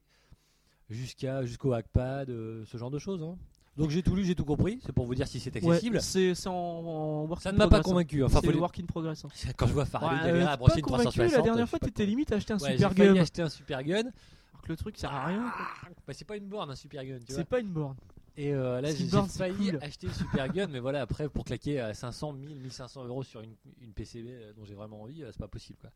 jusqu'à 0.89 1.45
jusqu'au 1.45 1.73
hackpad, 1.73 2.29
euh, 2.29 2.63
ce 2.65 2.77
genre 2.77 2.91
de 2.91 2.99
choses. 2.99 3.23
hein. 3.23 3.37
Donc 3.77 3.89
j'ai 3.89 4.03
tout 4.03 4.15
lu, 4.15 4.25
j'ai 4.25 4.35
tout 4.35 4.43
compris. 4.43 4.79
C'est 4.85 4.91
pour 4.91 5.05
vous 5.05 5.15
dire 5.15 5.27
si 5.27 5.39
c'est 5.39 5.55
accessible. 5.55 5.95
Ouais, 5.95 6.01
c'est 6.01 6.35
c'est 6.35 6.49
en, 6.49 6.53
en 6.53 7.25
work 7.25 7.41
Ça 7.41 7.53
ne 7.53 7.57
m'a 7.57 7.69
pas 7.69 7.77
hein. 7.77 7.81
convaincu. 7.81 8.21
Enfin, 8.21 8.39
c'est 8.41 8.47
faut 8.47 8.51
les- 8.51 8.59
work 8.59 8.77
in 8.79 8.85
progress. 8.85 9.23
hein. 9.23 9.29
Quand 9.57 9.65
je 9.67 9.73
vois 9.73 9.85
Faraday 9.85 10.31
Ouais, 10.33 10.43
pas 10.43 10.57
brancher 10.57 10.79
une 10.79 10.81
convaincu, 10.81 11.03
360, 11.05 11.31
la 11.37 11.41
dernière 11.41 11.69
fois, 11.69 11.79
t'étais 11.79 12.05
limite 12.05 12.33
à 12.33 12.35
acheter 12.35 12.51
un 12.53 12.57
Ouais, 12.59 12.73
super 12.73 12.93
gun. 12.93 13.15
acheter 13.15 13.41
un 13.43 13.49
super 13.49 13.81
gun. 13.83 13.99
Alors 13.99 14.61
que 14.63 14.67
le 14.69 14.75
truc 14.75 14.97
sert 14.97 15.13
à 15.13 15.25
rien. 15.27 15.41
quoi. 15.55 15.89
Bah, 16.05 16.13
c'est 16.13 16.25
pas 16.25 16.35
une 16.35 16.47
borne, 16.47 16.69
un 16.69 16.75
super 16.75 17.05
gun. 17.05 17.19
C'est 17.29 17.45
pas 17.47 17.59
une 17.61 17.69
borne. 17.71 17.95
Et 18.37 18.53
euh, 18.53 18.79
là, 18.79 18.93
j'ai 18.93 19.07
failli 19.27 19.71
cool. 19.71 19.79
acheter 19.81 20.07
le 20.07 20.13
super 20.13 20.47
gun, 20.49 20.67
mais 20.67 20.79
voilà, 20.79 21.01
après, 21.01 21.27
pour 21.27 21.43
claquer 21.43 21.79
à 21.79 21.93
500, 21.93 22.33
1000, 22.33 22.59
1500 22.59 23.05
euros 23.05 23.23
sur 23.23 23.41
une, 23.41 23.55
une 23.81 23.93
PCB 23.93 24.29
euh, 24.29 24.53
dont 24.53 24.63
j'ai 24.63 24.73
vraiment 24.73 25.01
envie, 25.01 25.23
euh, 25.23 25.29
c'est 25.31 25.39
pas 25.39 25.49
possible. 25.49 25.77
Quoi. 25.81 25.91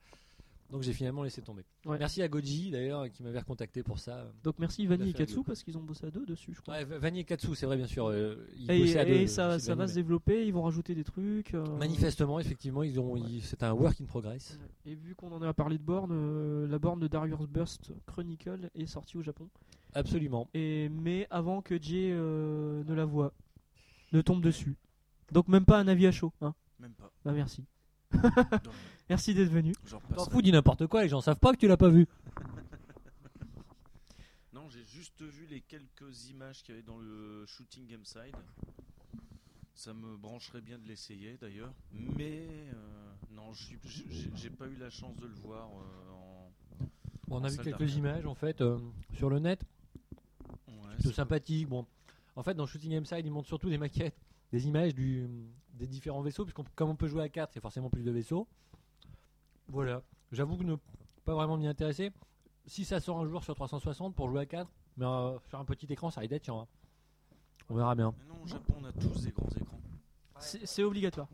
Donc 0.71 0.81
j'ai 0.81 0.93
finalement 0.93 1.21
laissé 1.23 1.41
tomber. 1.41 1.63
Ouais. 1.85 1.97
Merci 1.99 2.21
à 2.23 2.27
Goji 2.27 2.71
d'ailleurs 2.71 3.09
qui 3.11 3.21
m'avait 3.21 3.37
recontacté 3.39 3.83
pour 3.83 3.99
ça. 3.99 4.31
Donc 4.43 4.55
merci 4.57 4.85
Vanny 4.87 5.09
et 5.09 5.13
Katsu 5.13 5.43
parce 5.43 5.63
qu'ils 5.63 5.77
ont 5.77 5.83
bossé 5.83 6.07
à 6.07 6.11
deux 6.11 6.25
dessus, 6.25 6.53
je 6.55 6.61
crois. 6.61 6.73
Ouais, 6.73 6.83
Vanny 6.85 7.19
et 7.19 7.23
Katsu, 7.23 7.53
c'est 7.55 7.65
vrai, 7.67 7.77
bien 7.77 7.85
sûr. 7.87 8.07
euh, 8.07 8.47
ils 8.57 8.69
et 8.71 9.05
deux, 9.05 9.27
ça, 9.27 9.57
va 9.75 9.87
se 9.87 9.93
développer, 9.93 10.45
ils 10.47 10.51
vont 10.53 10.63
rajouter 10.63 10.95
des 10.95 11.03
trucs. 11.03 11.53
euh, 11.53 11.63
Manifestement, 11.77 12.39
effectivement, 12.39 12.81
ils 12.83 12.99
ont, 12.99 13.15
ils- 13.15 13.43
c'est 13.43 13.61
un 13.63 13.73
work 13.73 14.01
in 14.01 14.05
progress. 14.05 14.59
Et 14.85 14.95
vu 14.95 15.13
qu'on 15.15 15.31
en 15.31 15.41
a 15.43 15.53
parlé 15.53 15.77
de 15.77 15.83
borne, 15.83 16.11
euh, 16.11 16.67
la 16.67 16.79
borne 16.79 16.99
de 16.99 17.07
Darius 17.07 17.47
Burst 17.47 17.91
Chronicle 18.07 18.69
est 18.73 18.87
sortie 18.87 19.17
au 19.17 19.21
Japon. 19.21 19.47
Absolument. 19.93 20.49
Et, 20.53 20.89
mais 20.89 21.27
avant 21.29 21.61
que 21.61 21.81
Jay 21.81 22.09
euh, 22.11 22.83
ne 22.85 22.93
la 22.93 23.05
voie, 23.05 23.33
ne 24.13 24.21
tombe 24.21 24.41
dessus. 24.41 24.75
Donc 25.31 25.47
même 25.47 25.63
pas 25.65 25.79
un 25.79 25.87
avis 25.87 26.07
à 26.07 26.11
chaud. 26.11 26.33
Hein. 26.41 26.53
Même 26.79 26.93
pas. 26.93 27.11
Bah 27.23 27.31
merci. 27.33 27.63
Merci 29.09 29.33
d'être 29.33 29.49
venu. 29.51 29.73
T'en 30.15 30.25
fous, 30.25 30.41
dis 30.41 30.51
n'importe 30.51 30.87
quoi, 30.87 31.03
les 31.03 31.09
gens 31.09 31.21
savent 31.21 31.39
pas 31.39 31.51
que 31.53 31.57
tu 31.57 31.67
l'as 31.67 31.77
pas 31.77 31.89
vu. 31.89 32.07
Non, 34.53 34.69
j'ai 34.69 34.83
juste 34.83 35.21
vu 35.21 35.45
les 35.47 35.61
quelques 35.61 36.29
images 36.29 36.63
qu'il 36.63 36.73
y 36.73 36.77
avait 36.77 36.85
dans 36.87 36.97
le 36.97 37.45
Shooting 37.45 37.85
Game 37.87 38.05
Side. 38.05 38.35
Ça 39.75 39.93
me 39.93 40.15
brancherait 40.17 40.61
bien 40.61 40.79
de 40.79 40.87
l'essayer 40.87 41.37
d'ailleurs. 41.39 41.73
Mais 41.91 42.47
euh, 42.73 43.11
non, 43.31 43.51
j'ai 43.53 44.49
pas 44.49 44.67
eu 44.67 44.75
la 44.77 44.89
chance 44.89 45.15
de 45.17 45.27
le 45.27 45.33
voir 45.35 45.69
euh, 45.69 46.11
en. 46.13 46.51
Bon, 47.27 47.41
on 47.41 47.43
a 47.43 47.49
vu 47.49 47.57
quelques 47.57 47.95
images 47.95 48.25
en 48.25 48.35
fait 48.35 48.61
euh, 48.61 48.77
sur 49.17 49.29
le 49.29 49.39
net, 49.39 49.61
Ouais, 50.67 50.93
plutôt 50.95 51.09
c'est- 51.09 51.15
sympathique. 51.15 51.67
Bon, 51.67 51.85
en 52.35 52.43
fait, 52.43 52.53
dans 52.53 52.65
Shooting 52.65 52.91
Game 52.91 53.05
Side, 53.05 53.25
ils 53.25 53.31
montrent 53.31 53.47
surtout 53.47 53.69
des 53.69 53.77
maquettes, 53.77 54.15
des 54.53 54.65
images 54.67 54.95
du, 54.95 55.27
des 55.73 55.87
différents 55.87 56.21
vaisseaux, 56.21 56.45
puisqu'on 56.45 56.63
comme 56.75 56.89
on 56.91 56.95
peut 56.95 57.07
jouer 57.07 57.23
à 57.23 57.29
4, 57.29 57.51
c'est 57.53 57.59
forcément 57.61 57.89
plus 57.89 58.03
de 58.03 58.11
vaisseaux. 58.11 58.47
Voilà. 59.67 60.01
J'avoue 60.31 60.57
que 60.57 60.63
ne 60.63 60.75
pas 61.23 61.33
vraiment 61.33 61.57
m'y 61.57 61.67
intéresser. 61.67 62.11
Si 62.67 62.83
ça 62.85 62.99
sort 62.99 63.19
un 63.19 63.27
jour 63.27 63.43
sur 63.43 63.55
360 63.55 64.15
pour 64.15 64.29
jouer 64.29 64.41
à 64.41 64.45
4, 64.45 64.69
mais 64.97 65.05
euh, 65.05 65.37
sur 65.49 65.59
un 65.59 65.65
petit 65.65 65.85
écran, 65.91 66.09
ça 66.09 66.21
risque 66.21 66.31
d'être 66.31 66.45
chiant. 66.45 66.61
hein. 66.61 66.67
On 67.69 67.75
verra 67.75 67.95
bien. 67.95 68.13
Mais 68.19 68.25
non, 68.25 68.41
au 68.43 68.47
Japon, 68.47 68.75
on 68.79 68.83
a 68.85 68.91
tous 68.93 69.21
des 69.23 69.31
grands 69.31 69.49
écrans. 69.49 69.79
C'est 70.39 70.65
c'est 70.65 70.83
obligatoire. 70.83 71.27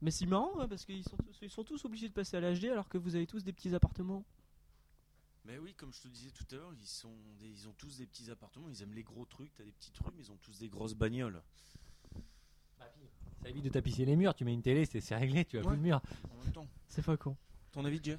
Mais 0.00 0.10
c'est 0.10 0.26
marrant 0.26 0.66
parce 0.68 0.84
qu'ils 0.84 1.02
sont, 1.04 1.16
tous- 1.16 1.38
ils 1.42 1.50
sont 1.50 1.64
tous 1.64 1.84
obligés 1.84 2.08
de 2.08 2.12
passer 2.14 2.36
à 2.36 2.40
l'HD 2.40 2.66
alors 2.66 2.88
que 2.88 2.98
vous 2.98 3.16
avez 3.16 3.26
tous 3.26 3.42
des 3.42 3.52
petits 3.52 3.74
appartements. 3.74 4.24
Mais 5.44 5.58
oui, 5.58 5.74
comme 5.74 5.92
je 5.92 6.02
te 6.02 6.08
disais 6.08 6.30
tout 6.30 6.44
à 6.52 6.54
l'heure, 6.56 6.72
ils, 6.74 6.86
sont 6.86 7.14
des- 7.38 7.48
ils 7.48 7.66
ont 7.68 7.72
tous 7.76 7.96
des 7.98 8.06
petits 8.06 8.30
appartements, 8.30 8.68
ils 8.68 8.82
aiment 8.82 8.94
les 8.94 9.02
gros 9.02 9.24
trucs, 9.24 9.52
t'as 9.56 9.64
des 9.64 9.72
petits 9.72 9.90
trucs, 9.90 10.14
mais 10.14 10.22
ils 10.22 10.30
ont 10.30 10.36
tous 10.42 10.58
des 10.58 10.68
grosses 10.68 10.94
bagnoles. 10.94 11.42
Ça 13.42 13.48
évite 13.48 13.64
de 13.64 13.68
tapisser 13.70 14.04
les 14.04 14.16
murs. 14.16 14.34
Tu 14.34 14.44
mets 14.44 14.54
une 14.54 14.62
télé, 14.62 14.84
c'est 14.84 15.00
c'est 15.00 15.16
réglé, 15.16 15.44
tu 15.44 15.58
as 15.58 15.62
Ouais. 15.62 15.68
plus 15.68 15.76
de 15.76 15.82
mur. 15.82 16.00
En 16.30 16.42
même 16.44 16.52
temps. 16.52 16.66
C'est 16.88 17.04
pas 17.04 17.16
con. 17.16 17.36
Ton 17.72 17.84
avis, 17.84 18.00
Jeff? 18.02 18.18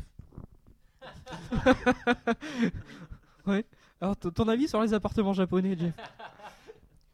Alors, 4.01 4.15
t- 4.17 4.31
ton 4.31 4.47
avis 4.47 4.67
sur 4.67 4.81
les 4.81 4.93
appartements 4.93 5.33
japonais, 5.33 5.77
Jeff? 5.77 5.93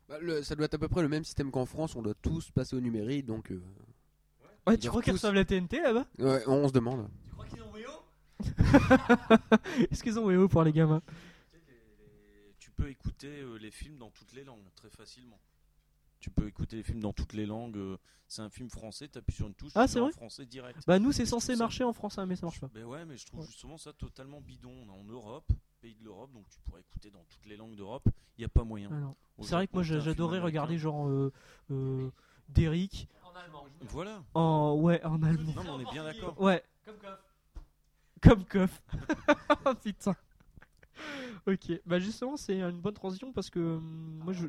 Bah, 0.07 0.19
le- 0.21 0.43
ça 0.43 0.53
doit 0.55 0.65
être 0.65 0.75
à 0.75 0.77
peu 0.77 0.87
près 0.87 1.01
le 1.01 1.09
même 1.09 1.23
système 1.23 1.49
qu'en 1.49 1.65
France, 1.65 1.95
on 1.95 2.03
doit 2.03 2.13
tous 2.13 2.51
passer 2.51 2.75
au 2.75 2.79
numérique, 2.79 3.25
donc 3.25 3.51
euh, 3.51 3.59
Ouais, 4.67 4.77
tu 4.77 4.87
crois 4.87 5.01
qu'ils 5.01 5.13
tous- 5.13 5.17
reçoivent 5.17 5.33
la 5.33 5.45
TNT 5.45 5.81
là-bas? 5.81 6.05
Ouais, 6.19 6.43
on 6.45 6.67
se 6.67 6.73
demande. 6.73 7.09
Tu 7.23 7.31
crois 7.31 7.45
qu'ils 7.47 7.63
ont 7.63 7.71
Weo 7.73 7.89
Est-ce 9.91 10.03
qu'ils 10.03 10.19
ont 10.19 10.25
WoW 10.27 10.47
pour 10.47 10.63
les 10.63 10.71
gamins? 10.71 11.01
Tu 12.59 12.69
peux 12.69 12.87
écouter 12.87 13.41
euh, 13.41 13.57
les 13.57 13.71
films 13.71 13.97
dans 13.97 14.11
toutes 14.11 14.31
les 14.33 14.43
langues, 14.43 14.61
très 14.75 14.91
facilement. 14.91 15.39
Tu 16.19 16.29
peux 16.29 16.47
écouter 16.47 16.77
les 16.77 16.83
films 16.83 16.99
dans 17.01 17.13
toutes 17.13 17.33
les 17.33 17.45
langues. 17.45 17.77
euh, 17.77 17.97
c'est 18.27 18.41
un 18.41 18.49
film 18.49 18.69
français, 18.71 19.07
t'appuies 19.07 19.35
sur 19.35 19.45
une 19.47 19.53
touche, 19.53 19.71
Ah, 19.75 19.85
tu 19.85 19.93
c'est 19.93 19.99
en 19.99 20.05
vrai 20.05 20.11
français 20.11 20.45
direct. 20.47 20.79
Bah, 20.87 20.97
nous, 20.97 21.11
c'est 21.11 21.27
censé 21.27 21.53
ça- 21.55 21.63
marcher 21.63 21.83
en 21.83 21.93
France, 21.93 22.17
hein, 22.17 22.25
mais 22.25 22.35
ça 22.35 22.47
marche 22.47 22.59
pas. 22.59 22.69
Ben 22.73 22.83
ouais, 22.83 23.05
mais 23.05 23.17
je 23.17 23.25
trouve 23.27 23.41
Ouais. 23.41 23.45
justement 23.45 23.77
ça 23.77 23.93
totalement 23.93 24.41
bidon. 24.41 24.71
On 24.71 24.87
est 24.87 24.99
en 24.99 25.03
Europe, 25.03 25.47
pays 25.79 25.93
de 25.93 26.03
l'Europe, 26.03 26.31
donc 26.33 26.49
tu 26.49 26.57
pourrais 26.61 26.81
écouter 26.81 27.11
dans 27.11 27.23
toutes 27.29 27.45
les 27.45 27.55
langues 27.55 27.75
d'Europe. 27.75 28.07
Il 28.37 28.41
n'y 28.41 28.45
a 28.45 28.49
pas 28.49 28.63
moyen. 28.63 28.89
Ah, 28.91 29.13
C'est 29.43 29.53
vrai 29.55 29.67
que 29.67 29.73
moi, 29.73 29.83
j'adorais 29.83 30.39
regarder 30.39 30.79
genre 30.79 31.07
euh, 31.07 31.31
euh, 31.69 32.09
Derrick 32.49 33.07
En 33.23 33.35
allemand. 33.35 33.65
Voilà. 33.81 34.23
en. 34.33 34.73
Ouais, 34.79 35.03
en 35.03 35.21
allemand. 35.21 35.53
Non, 35.55 35.63
mais 35.63 35.69
on 35.69 35.79
est 35.81 35.91
bien 35.91 36.03
d'accord. 36.03 36.41
Ouais, 36.41 36.63
Comme 36.83 36.97
Coff. 36.97 37.19
comme 38.21 38.45
Koff. 38.45 38.81
Oh, 39.65 39.75
Putain. 39.83 40.15
Ok, 41.47 41.79
bah 41.85 41.99
justement, 41.99 42.37
c'est 42.37 42.59
une 42.59 42.79
bonne 42.81 42.93
transition 42.95 43.31
parce 43.31 43.51
que 43.51 43.59
hum, 43.59 44.19
moi 44.23 44.33
je. 44.33 44.47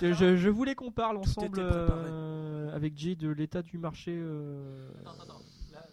hein. 0.00 0.36
je, 0.36 0.48
voulais 0.48 0.74
qu'on 0.74 0.90
parle 0.90 1.16
ensemble 1.16 1.58
euh, 1.60 2.74
avec 2.74 2.98
Jay 2.98 3.14
de 3.14 3.28
l'état 3.28 3.62
du 3.62 3.78
marché. 3.78 4.12
euh, 4.16 4.90
Attends, 5.02 5.22
attends. 5.22 5.40
Là, 5.72 5.86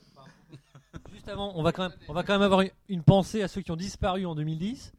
Juste 1.14 1.28
avant, 1.28 1.54
on 1.56 1.62
va, 1.62 1.72
quand 1.72 1.90
même, 1.90 1.98
on 2.08 2.14
va 2.14 2.24
quand 2.24 2.34
même 2.34 2.42
avoir 2.42 2.64
une, 2.90 3.04
pensée 3.04 3.44
à 3.44 3.48
ceux 3.48 3.62
qui 3.62 3.72
ont 3.72 3.76
disparu 3.76 4.26
en 4.26 4.34
2010. 4.34 4.94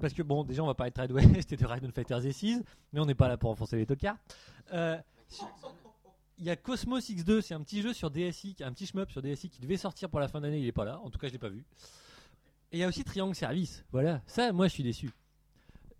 Parce 0.00 0.12
que, 0.12 0.22
bon, 0.22 0.42
déjà, 0.42 0.64
on 0.64 0.66
va 0.66 0.74
parler 0.74 0.90
de 0.90 0.94
Trade 0.94 1.12
West 1.12 1.52
et 1.52 1.56
de 1.56 1.66
Rhino 1.66 1.88
Fighters 1.92 2.26
et 2.26 2.32
mais 2.92 2.98
on 3.00 3.06
n'est 3.06 3.14
pas 3.14 3.28
là 3.28 3.36
pour 3.36 3.50
enfoncer 3.50 3.76
les 3.76 3.86
tocards. 3.86 4.16
Euh, 4.72 4.98
Il 6.38 6.44
y 6.44 6.50
a 6.50 6.56
Cosmos 6.56 7.08
X2, 7.08 7.42
c'est 7.42 7.54
un 7.54 7.60
petit 7.60 7.80
jeu 7.80 7.92
sur 7.92 8.10
DSI, 8.10 8.56
un 8.62 8.72
petit 8.72 8.86
shmup 8.86 9.10
sur 9.12 9.22
DSI 9.22 9.48
qui 9.50 9.60
devait 9.60 9.76
sortir 9.76 10.10
pour 10.10 10.18
la 10.18 10.26
fin 10.26 10.40
d'année, 10.40 10.58
il 10.58 10.66
est 10.66 10.72
pas 10.72 10.84
là. 10.84 10.98
En 11.04 11.10
tout 11.10 11.18
cas, 11.20 11.28
je 11.28 11.32
l'ai 11.32 11.38
pas 11.38 11.48
vu. 11.48 11.64
Et 12.74 12.78
il 12.78 12.80
y 12.80 12.82
a 12.82 12.88
aussi 12.88 13.04
Triangle 13.04 13.36
Service. 13.36 13.84
Voilà, 13.92 14.20
ça, 14.26 14.52
moi, 14.52 14.66
je 14.66 14.72
suis 14.72 14.82
déçu. 14.82 15.08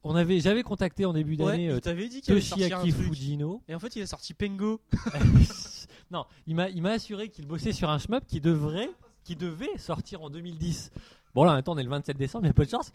On 0.03 0.17
avait, 0.17 0.41
j'avais 0.41 0.65
contacté 0.65 1.05
en 1.05 1.13
début 1.13 1.37
d'année 1.37 1.73
Ouais, 1.73 1.81
euh, 1.87 2.09
dit 2.09 2.21
qu'il 2.21 2.35
Toshiaki. 2.35 2.91
Fujino. 2.91 3.63
Et 3.69 3.77
en 3.77 3.79
fait, 3.79 3.95
il 3.95 4.03
a 4.03 4.09
sorti 4.09 4.35
Pengo. 4.35 4.81
non, 6.11 6.27
il 6.49 6.57
m'a, 6.57 6.69
il 6.71 6.83
m'a 6.83 6.91
assuré 6.91 7.29
qu'il 7.29 7.47
bossait 7.47 7.71
sur 7.71 7.91
un 7.91 8.01
shmup 8.01 8.27
qui 8.27 8.41
devrait, 8.41 8.91
qui 9.23 9.37
devait 9.37 9.79
sortir 9.79 10.23
en 10.23 10.31
2010. 10.31 10.91
Bon 11.33 11.45
là, 11.45 11.53
maintenant 11.53 11.75
on 11.75 11.79
est 11.79 11.85
le 11.85 11.91
27 11.91 12.17
décembre, 12.17 12.45
il 12.45 12.49
y 12.49 12.51
a 12.51 12.55
peu 12.55 12.65
de 12.65 12.71
chance. 12.71 12.91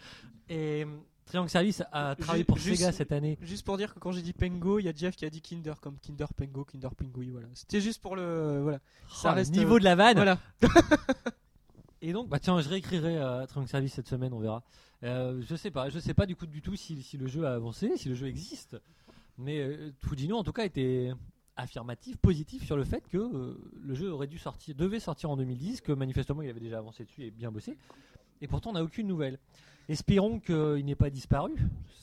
Et 0.49 0.83
euh, 0.83 0.97
Triangle 1.25 1.49
Service 1.49 1.81
a 1.93 2.17
travaillé 2.17 2.43
pour 2.43 2.57
juste- 2.57 2.81
Sega 2.81 2.91
cette 2.91 3.13
année. 3.13 3.37
Juste 3.41 3.65
pour 3.65 3.77
dire 3.77 3.93
que 3.93 3.99
quand 3.99 4.11
j'ai 4.11 4.21
dit 4.21 4.33
Pengo, 4.33 4.79
il 4.79 4.83
y 4.83 4.89
a 4.89 4.93
Jeff 4.93 5.15
qui 5.15 5.23
a 5.23 5.29
dit 5.29 5.41
Kinder 5.41 5.75
comme 5.79 5.97
Kinder 5.99 6.27
Pengo, 6.35 6.65
Kinder 6.65 6.93
Pingui. 6.95 7.29
Voilà. 7.29 7.47
C'était 7.53 7.79
juste 7.79 8.01
pour 8.01 8.17
le. 8.17 8.59
Voilà. 8.61 8.79
Oh, 9.23 9.29
reste, 9.29 9.53
niveau 9.53 9.77
euh, 9.77 9.79
de 9.79 9.85
la 9.85 9.95
vanne. 9.95 10.17
Voilà. 10.17 10.37
Et 12.01 12.13
donc, 12.13 12.29
bah 12.29 12.39
tiens, 12.39 12.59
je 12.61 12.69
réécrirai 12.69 13.17
euh, 13.17 13.45
Triangle 13.45 13.69
Service 13.69 13.93
cette 13.93 14.07
semaine, 14.07 14.33
on 14.33 14.39
verra. 14.39 14.63
Euh, 15.03 15.41
je 15.47 15.55
sais 15.55 15.71
pas, 15.71 15.89
je 15.89 15.99
sais 15.99 16.13
pas 16.13 16.25
du 16.25 16.35
coup 16.35 16.45
du 16.45 16.61
tout 16.61 16.75
si, 16.75 17.05
le 17.17 17.27
jeu 17.27 17.45
a 17.45 17.53
avancé, 17.53 17.95
si 17.97 18.09
le 18.09 18.15
jeu 18.15 18.27
existe. 18.27 18.77
Mais 19.37 19.59
euh, 19.59 19.91
Fujino 19.99 20.37
en 20.37 20.43
tout 20.43 20.51
cas 20.51 20.65
était 20.65 21.11
affirmatif, 21.55 22.17
positif 22.17 22.65
sur 22.65 22.75
le 22.75 22.83
fait 22.83 23.07
que 23.07 23.17
euh, 23.17 23.57
le 23.81 23.93
jeu 23.93 24.11
aurait 24.11 24.27
dû 24.27 24.37
sortir, 24.37 24.75
devait 24.75 24.99
sortir 24.99 25.29
en 25.29 25.37
2010, 25.37 25.81
que 25.81 25.93
manifestement 25.93 26.41
il 26.41 26.49
avait 26.49 26.59
déjà 26.59 26.79
avancé 26.79 27.05
dessus 27.05 27.23
et 27.23 27.31
bien 27.31 27.51
bossé. 27.51 27.77
Et 28.41 28.47
pourtant 28.47 28.71
on 28.71 28.73
n'a 28.73 28.83
aucune 28.83 29.07
nouvelle. 29.07 29.39
Espérons 29.87 30.39
qu'il 30.39 30.85
n'ait 30.85 30.95
pas 30.95 31.09
disparu. 31.09 31.53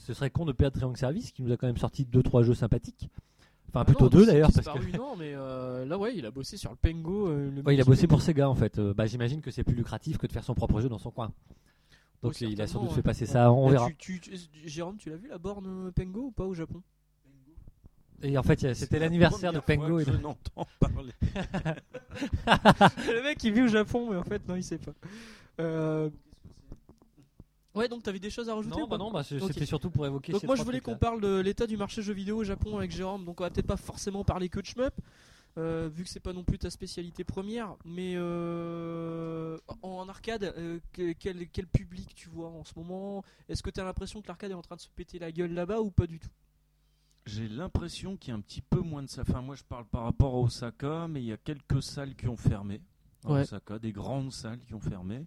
Ce 0.07 0.15
serait 0.15 0.31
con 0.31 0.45
de 0.45 0.53
perdre 0.53 0.77
Triangle 0.77 0.97
Service 0.97 1.33
qui 1.33 1.43
nous 1.43 1.53
a 1.53 1.57
quand 1.57 1.67
même 1.67 1.77
sorti 1.77 2.05
2-3 2.05 2.43
jeux 2.43 2.55
sympathiques. 2.55 3.09
Enfin 3.77 3.85
plutôt 3.85 4.09
deux 4.09 4.24
d'ailleurs 4.27 4.51
parce 4.53 4.66
que 4.66 4.79
disparu, 4.83 4.93
non, 4.99 5.16
mais 5.16 5.33
euh, 5.35 5.85
là, 5.85 5.99
ouais, 5.99 6.16
il 6.16 6.24
a 6.27 6.31
bossé 6.31 6.57
sur 6.57 6.70
le 6.70 6.77
Pengo. 6.77 7.29
euh, 7.29 7.51
le 7.51 7.62
Ouais, 7.62 7.74
il 7.74 7.81
a 7.81 7.85
bossé 7.85 8.07
pour 8.07 8.22
Sega 8.22 8.49
en 8.49 8.55
fait. 8.55 8.79
Euh, 8.79 8.95
bah, 8.95 9.07
J'imagine 9.07 9.41
que 9.43 9.51
c'est 9.51 9.64
plus 9.64 9.74
lucratif 9.74 10.16
que 10.18 10.27
de 10.27 10.33
faire 10.33 10.45
son 10.45 10.55
propre 10.55 10.81
jeu 10.81 10.89
dans 10.89 10.99
son 10.99 11.11
coin. 11.11 11.33
Donc 12.22 12.41
il 12.41 12.61
a 12.62 12.66
sans 12.66 12.83
doute 12.83 12.93
fait 12.93 13.03
passer 13.03 13.27
ça, 13.27 13.53
on 13.53 13.68
Euh, 13.68 13.72
verra. 13.72 13.89
tu- 13.99 14.20
tu- 14.20 14.20
tu- 14.20 14.39
Jérôme, 14.68 14.97
tu 14.97 15.11
l'as 15.11 15.16
vu 15.16 15.29
la 15.29 15.39
borne 15.39 15.93
Pengo 15.93 16.20
ou 16.27 16.31
pas 16.31 16.45
au 16.45 16.55
Japon? 16.55 16.83
Et 18.22 18.39
en 18.39 18.43
fait, 18.43 18.72
c'était 18.74 18.99
la 18.99 19.05
l'anniversaire 19.07 19.53
de 19.53 19.61
Pengo. 19.61 19.99
Et 20.01 20.05
de- 20.07 20.12
Je 20.12 20.16
n'entends 20.16 20.66
parler. 20.81 21.12
Le 22.47 23.22
mec 23.22 23.43
il 23.45 23.53
vit 23.53 23.62
au 23.62 23.68
Japon, 23.68 24.09
mais 24.11 24.16
en 24.16 24.24
fait, 24.24 24.47
non, 24.49 24.57
il 24.57 24.64
sait 24.64 24.79
pas. 24.79 24.93
Euh, 25.61 26.09
Ouais, 27.77 27.89
donc 27.89 28.03
t'avais 28.03 28.18
des 28.18 28.31
choses 28.31 28.49
à 28.49 28.55
rajouter 28.55 28.77
Non, 28.77 28.85
ou 28.85 28.89
bah 28.89 28.97
pas 28.97 29.05
non, 29.05 29.11
bah, 29.12 29.22
c'était 29.22 29.66
surtout 29.66 29.91
pour 29.91 30.07
évoquer. 30.07 30.33
Donc 30.33 30.41
ces 30.41 30.47
moi 30.47 30.57
je 30.57 30.62
voulais 30.62 30.81
qu'on 30.81 30.97
parle 30.97 31.20
de 31.20 31.39
l'état 31.41 31.66
du 31.66 31.77
marché 31.77 32.01
jeux 32.03 32.14
vidéo 32.14 32.39
au 32.39 32.45
Japon 32.45 32.77
avec 32.79 32.91
Jérôme. 32.91 33.24
Donc 33.24 33.41
on 33.41 33.45
va 33.45 33.51
peut-être 33.51 33.66
pas 33.66 33.77
forcément 33.77 34.24
parler 34.24 34.49
que 34.49 34.61
de 34.61 34.64
shmup, 34.66 34.95
euh, 35.59 35.89
vu 35.93 36.05
que 36.05 36.11
c'est 36.11 36.20
pas 36.20 36.33
non 36.33 36.43
plus 36.43 36.59
ta 36.59 36.70
spécialité 36.70 37.22
première. 37.22 37.77
Mais 37.85 38.14
euh, 38.16 39.59
en 39.83 40.09
arcade, 40.09 40.45
euh, 40.57 40.79
que- 40.93 41.12
quel, 41.12 41.49
quel 41.51 41.66
public 41.66 42.14
tu 42.14 42.29
vois 42.29 42.49
en 42.49 42.64
ce 42.64 42.72
moment? 42.77 43.22
Est-ce 43.49 43.62
que 43.62 43.70
tu 43.70 43.81
as 43.81 43.85
l'impression 43.85 44.22
que 44.22 44.29
l'arcade 44.29 44.51
est 44.51 44.55
en 44.55 44.62
train 44.62 44.77
de 44.77 44.81
se 44.81 44.89
péter 44.89 45.18
la 45.18 45.31
gueule 45.33 45.53
là-bas 45.53 45.81
ou 45.81 45.91
pas 45.91 46.07
du 46.07 46.18
tout? 46.18 46.31
J'ai 47.27 47.49
l'impression 47.49 48.16
qu'il 48.16 48.31
y 48.31 48.33
a 48.33 48.37
un 48.37 48.41
petit 48.41 48.62
peu 48.62 48.81
moins 48.81 49.03
de 49.03 49.09
ça. 49.09 49.22
Enfin, 49.22 49.43
moi, 49.43 49.57
je 49.57 49.64
parle 49.64 49.85
par 49.87 50.05
rapport 50.05 50.35
à 50.35 50.39
Osaka, 50.39 51.09
mais 51.09 51.20
il 51.22 51.27
y 51.27 51.33
a 51.33 51.37
quelques 51.37 51.83
salles 51.83 52.14
qui 52.14 52.29
ont 52.29 52.37
fermé. 52.37 52.81
À 53.24 53.33
Ouais. 53.33 53.41
Osaka, 53.41 53.79
des 53.81 53.91
grandes 53.91 54.33
salles 54.33 54.61
qui 54.61 54.74
ont 54.74 54.81
fermé. 54.81 55.27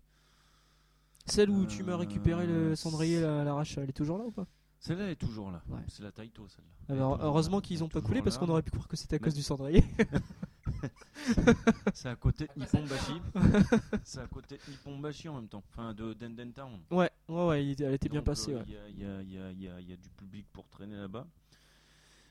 Celle 1.30 1.50
où 1.50 1.66
tu 1.66 1.84
m'as 1.84 1.96
récupéré 1.98 2.46
le 2.48 2.76
cendrier 2.76 3.24
à 3.24 3.44
l'arrache, 3.44 3.78
elle 3.78 3.90
est 3.90 3.94
toujours 3.94 4.18
là 4.18 4.26
ou 4.26 4.32
pas 4.32 4.48
Celle-là 4.80 5.12
est 5.12 5.16
toujours 5.16 5.52
là. 5.52 5.62
Ouais. 5.70 5.80
C'est 5.88 6.04
la 6.04 6.12
Taito, 6.12 6.48
celle-là. 6.48 6.96
Alors, 6.96 7.16
Elle 7.16 7.22
est 7.22 7.26
Heureusement 7.26 7.62
qu'ils 7.62 7.84
ont 7.84 7.90
pas 7.90 8.02
coulé 8.02 8.22
parce 8.22 8.38
qu'on 8.38 8.50
aurait 8.50 8.62
pu 8.64 8.72
croire 8.72 8.88
que 8.88 8.96
c'était 8.98 9.16
à 9.16 9.20
Mais- 9.20 9.24
cause 9.26 9.36
du 9.36 9.44
cendrier. 9.44 9.84
C'est 11.94 12.10
à 12.10 12.16
côté 12.16 12.46
de 12.48 12.60
Nipponbashi. 12.60 13.22
C'est 14.04 14.20
à 14.22 14.28
côté 14.28 14.58
de 14.58 14.72
Nipponbashi 14.72 15.28
en 15.30 15.36
même 15.36 15.48
temps. 15.50 15.64
Enfin, 15.70 15.94
de 15.94 16.14
Denden 16.14 16.54
Town. 16.54 16.80
ouais, 16.92 17.10
ouais, 17.28 17.62
elle 17.80 17.94
était 17.94 18.10
bien 18.10 18.20
Donc, 18.20 18.26
passée. 18.28 18.54
euh, 18.54 18.60
ouais. 18.60 18.66
Il 18.68 18.74
y, 19.04 19.06
a, 19.06 19.22
y 19.22 19.38
a- 19.38 19.52
y 19.52 19.68
a- 19.68 19.82
y 19.82 19.94
a 19.94 19.96
du 19.98 20.10
public 20.12 20.46
pour 20.54 20.68
traîner 20.70 20.96
là-bas. 20.96 21.28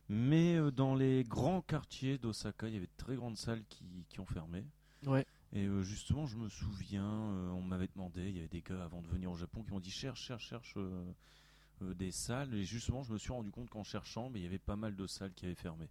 Mais 0.08 0.56
euh, 0.56 0.70
dans 0.70 0.94
les 0.94 1.24
grands 1.24 1.60
quartiers 1.60 2.16
d'Osaka, 2.16 2.68
il 2.68 2.74
y 2.74 2.76
avait 2.78 2.86
de 2.86 2.92
très 2.96 3.14
grandes 3.16 3.36
salles 3.36 3.62
qui, 3.68 3.84
qui 4.08 4.20
ont 4.20 4.26
fermé. 4.26 4.64
Ouais. 5.06 5.26
Et 5.52 5.64
euh, 5.66 5.82
justement, 5.82 6.26
je 6.26 6.36
me 6.36 6.48
souviens, 6.48 7.04
euh, 7.10 7.50
on 7.50 7.62
m'avait 7.62 7.88
demandé, 7.88 8.28
il 8.28 8.36
y 8.36 8.38
avait 8.38 8.48
des 8.48 8.60
gars 8.62 8.84
avant 8.84 9.00
de 9.00 9.06
venir 9.08 9.30
au 9.30 9.36
Japon 9.36 9.62
qui 9.62 9.70
m'ont 9.70 9.80
dit 9.80 9.90
cherche, 9.90 10.20
cherche, 10.22 10.46
cherche 10.48 10.74
euh, 10.76 11.94
des 11.94 12.10
salles. 12.10 12.54
Et 12.54 12.64
justement, 12.64 13.02
je 13.02 13.12
me 13.12 13.18
suis 13.18 13.32
rendu 13.32 13.50
compte 13.50 13.70
qu'en 13.70 13.84
cherchant, 13.84 14.28
mais 14.28 14.40
il 14.40 14.42
y 14.42 14.46
avait 14.46 14.58
pas 14.58 14.76
mal 14.76 14.94
de 14.94 15.06
salles 15.06 15.32
qui 15.32 15.46
avaient 15.46 15.54
fermé. 15.54 15.88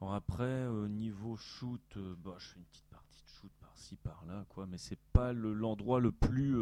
Alors 0.00 0.14
après, 0.14 0.66
niveau 0.88 1.36
shoot, 1.36 1.98
bah, 2.22 2.34
je 2.38 2.46
fais 2.48 2.58
une 2.58 2.64
petite 2.66 2.84
partie 2.90 3.22
de 3.24 3.28
shoot 3.30 3.50
par-ci, 3.60 3.96
par-là, 3.96 4.44
quoi. 4.50 4.66
Mais 4.66 4.76
c'est 4.78 4.98
pas 5.12 5.32
le- 5.32 5.54
l'endroit 5.54 6.00
le 6.00 6.12
plus 6.12 6.54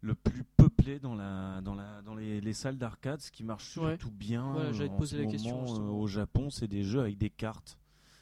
le 0.00 0.14
plus 0.14 0.44
peuplé 0.44 0.98
dans 1.00 1.14
la 1.14 1.60
dans 1.60 1.74
la 1.74 2.02
dans 2.02 2.14
les, 2.14 2.40
les 2.40 2.52
salles 2.52 2.78
d'arcade. 2.78 3.20
Ce 3.20 3.30
qui 3.32 3.42
marche 3.44 3.76
Ouais. 3.78 3.90
surtout 3.92 4.10
bien 4.10 4.52
Voilà, 4.52 4.72
j'allais 4.72 4.88
te 4.88 4.94
en 4.94 4.98
poser 4.98 5.16
ce 5.18 5.22
la 5.22 5.30
question, 5.30 5.50
moment, 5.56 5.62
euh, 5.62 5.66
justement. 5.76 6.00
au 6.00 6.06
Japon, 6.08 6.50
c'est 6.50 6.68
des 6.68 6.82
jeux 6.82 7.00
avec 7.00 7.16
des 7.18 7.30
cartes. 7.30 7.78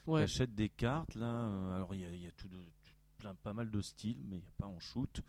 Ouais. 0.07 0.21
T'achètes 0.23 0.55
des 0.55 0.69
cartes 0.69 1.15
là. 1.15 1.27
euh, 1.27 1.75
alors 1.77 1.95
il 1.95 2.01
y 2.01 2.05
a, 2.05 2.11
il 2.11 2.23
y 2.23 2.27
a 2.27 2.31
tout 2.33 2.49
de- 2.49 2.57
tout- 2.57 2.93
plein, 3.19 3.35
pas 3.35 3.53
mal 3.53 3.71
de 3.71 3.81
styles, 3.81 4.19
mais 4.29 4.37
il 4.37 4.41
n'y 4.41 4.47
a 4.47 4.53
pas 4.59 4.67
en 4.67 4.79
shoot. 4.79 5.23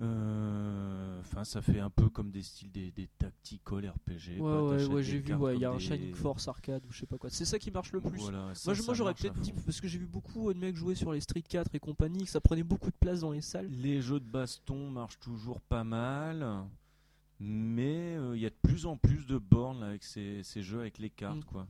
Euh, 0.00 1.20
Enfin, 1.20 1.44
ça 1.44 1.62
fait 1.62 1.80
un 1.80 1.88
peu 1.90 2.08
comme 2.10 2.30
des 2.30 2.42
styles 2.42 2.70
des, 2.70 2.90
des 2.92 3.08
tactical 3.18 3.88
RPG. 3.88 4.32
Ouais, 4.32 4.38
quoi. 4.38 4.68
ouais, 4.76 4.84
ouais, 4.86 5.02
j'ai 5.02 5.18
vu, 5.18 5.34
ouais, 5.34 5.54
il 5.56 5.60
y 5.60 5.64
a 5.64 5.70
un 5.70 5.74
des- 5.76 5.80
Shining 5.80 6.14
Force 6.14 6.46
arcade 6.48 6.84
ou 6.86 6.92
je 6.92 7.00
sais 7.00 7.06
pas 7.06 7.16
quoi. 7.16 7.30
C'est 7.30 7.44
ça 7.44 7.58
qui 7.58 7.70
marche 7.70 7.92
le 7.92 8.00
plus. 8.00 8.18
Voilà, 8.20 8.54
ça, 8.54 8.72
moi, 8.84 8.94
j'aurais 8.94 9.14
peut-être 9.14 9.40
dit, 9.40 9.52
parce 9.52 9.80
que 9.80 9.88
j'ai 9.88 9.98
vu 9.98 10.06
beaucoup 10.06 10.52
de 10.52 10.58
mecs 10.58 10.76
jouer 10.76 10.94
sur 10.94 11.12
les 11.12 11.20
Street 11.20 11.42
4 11.42 11.74
et 11.74 11.80
compagnie, 11.80 12.24
que 12.24 12.30
ça 12.30 12.40
prenait 12.40 12.62
beaucoup 12.62 12.90
de 12.90 12.96
place 12.96 13.20
dans 13.20 13.30
les 13.32 13.40
salles. 13.40 13.68
Les 13.70 14.00
jeux 14.00 14.20
de 14.20 14.24
baston 14.28 14.90
marchent 14.90 15.18
toujours 15.20 15.60
pas 15.60 15.84
mal, 15.84 16.64
mais 17.40 18.16
euh, 18.16 18.36
il 18.36 18.42
y 18.42 18.46
a 18.46 18.50
de 18.50 18.56
plus 18.62 18.86
en 18.86 18.96
plus 18.96 19.26
de 19.26 19.38
bornes 19.38 19.80
là, 19.80 19.86
avec 19.86 20.02
ces, 20.04 20.42
ces 20.42 20.62
jeux 20.62 20.80
avec 20.80 20.98
les 20.98 21.10
cartes. 21.10 21.38
Mm. 21.38 21.44
quoi. 21.44 21.66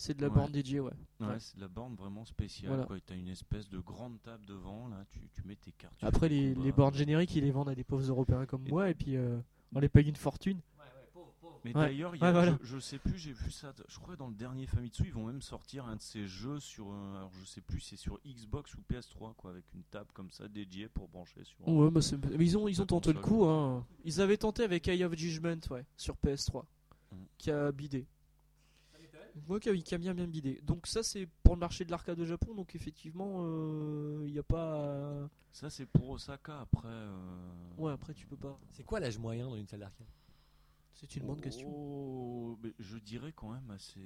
C'est 0.00 0.16
de 0.16 0.22
la 0.22 0.28
Ouais. 0.28 0.34
borne 0.36 0.52
dédiée, 0.52 0.78
ouais. 0.80 0.92
Ouais, 1.20 1.26
Ouais. 1.26 1.40
c'est 1.40 1.56
de 1.56 1.60
la 1.60 1.66
borne 1.68 1.94
vraiment 1.96 2.24
spéciale. 2.24 2.68
Voilà. 2.70 2.84
quoi. 2.86 2.96
Tu 3.04 3.12
as 3.12 3.16
une 3.16 3.28
espèce 3.28 3.68
de 3.68 3.78
grande 3.80 4.22
table 4.22 4.46
devant, 4.46 4.86
là, 4.88 5.04
tu, 5.10 5.20
tu 5.34 5.42
mets 5.44 5.56
tes 5.56 5.72
cartes. 5.72 5.92
Après, 6.02 6.28
les, 6.28 6.54
les 6.54 6.70
bornes 6.72 6.94
génériques, 6.94 7.34
ils 7.34 7.42
les 7.42 7.50
vendent 7.50 7.68
à 7.68 7.74
des 7.74 7.82
pauvres 7.84 8.08
Européens 8.08 8.46
comme 8.46 8.64
Et- 8.66 8.70
moi, 8.70 8.88
et 8.90 8.94
puis 8.94 9.16
euh, 9.16 9.38
on 9.74 9.80
les 9.80 9.88
paye 9.88 10.08
une 10.08 10.14
fortune. 10.16 10.60
Mais 11.64 11.72
d'ailleurs, 11.72 12.14
y 12.14 12.20
a- 12.20 12.22
Ouais, 12.26 12.32
voilà. 12.32 12.56
je, 12.62 12.66
je 12.66 12.78
sais 12.78 12.98
plus, 12.98 13.18
j'ai 13.18 13.32
vu 13.32 13.50
ça. 13.50 13.74
Je 13.88 13.98
crois 13.98 14.14
que 14.14 14.18
dans 14.20 14.28
le 14.28 14.34
dernier 14.34 14.66
Famitsu, 14.66 15.02
ils 15.06 15.12
vont 15.12 15.26
même 15.26 15.42
sortir 15.42 15.86
un 15.86 15.96
de 15.96 16.00
ces 16.00 16.28
jeux 16.28 16.60
sur. 16.60 16.86
euh, 16.92 17.16
alors 17.16 17.32
je 17.32 17.44
sais 17.44 17.60
plus, 17.60 17.80
si 17.80 17.90
c'est 17.90 17.96
sur 17.96 18.20
Xbox 18.24 18.72
ou 18.76 18.78
PS3, 18.88 19.34
quoi, 19.34 19.50
avec 19.50 19.64
une 19.74 19.82
table 19.82 20.08
comme 20.14 20.30
ça 20.30 20.46
dédiée 20.46 20.88
pour 20.88 21.08
brancher 21.08 21.42
sur. 21.42 21.66
Ouais, 21.68 21.90
bah, 21.90 22.00
c'est- 22.00 22.16
mais 22.16 22.44
ils 22.44 22.56
ont, 22.56 22.68
ils 22.68 22.80
ont 22.80 22.86
tenté 22.86 23.12
le 23.12 23.18
coup. 23.18 23.44
Hein. 23.44 23.84
Ils 24.04 24.20
avaient 24.20 24.36
tenté 24.36 24.62
avec 24.62 24.86
Eye 24.86 25.02
of 25.02 25.16
Judgment 25.16 25.58
ouais, 25.72 25.84
sur 25.96 26.14
PS3, 26.16 26.64
Mm. 27.10 27.16
qui 27.38 27.50
a 27.50 27.72
bidé. 27.72 28.06
Ouais, 29.48 29.60
qui 29.60 29.68
a, 29.70 29.74
qui 29.76 29.94
a 29.94 29.98
bien 29.98 30.14
bien 30.14 30.26
bidé. 30.26 30.60
Donc 30.62 30.86
ça 30.86 31.02
c'est 31.02 31.26
pour 31.42 31.54
le 31.54 31.60
marché 31.60 31.84
de 31.84 31.90
l'arcade 31.90 32.18
au 32.20 32.24
Japon. 32.24 32.54
Donc 32.54 32.74
effectivement, 32.74 33.38
euh, 33.42 34.24
il 34.26 34.32
n'y 34.32 34.38
a 34.38 34.42
pas. 34.42 35.28
Ça, 35.52 35.70
c'est 35.70 35.86
pour 35.86 36.10
Osaka. 36.10 36.60
Après. 36.60 36.88
euh, 36.88 37.16
Ouais, 37.78 37.92
après 37.92 38.14
tu 38.14 38.26
peux 38.26 38.36
pas. 38.36 38.58
C'est 38.70 38.84
quoi 38.84 39.00
l'âge 39.00 39.18
moyen 39.18 39.46
dans 39.48 39.56
une 39.56 39.66
salle 39.66 39.80
d'arcade? 39.80 40.06
C'est 41.00 41.14
une 41.16 41.26
bonne 41.26 41.40
question. 41.40 41.68
Oh, 41.72 42.58
mais 42.62 42.74
je 42.80 42.98
dirais 42.98 43.32
quand 43.32 43.52
même 43.52 43.70
assez. 43.70 44.00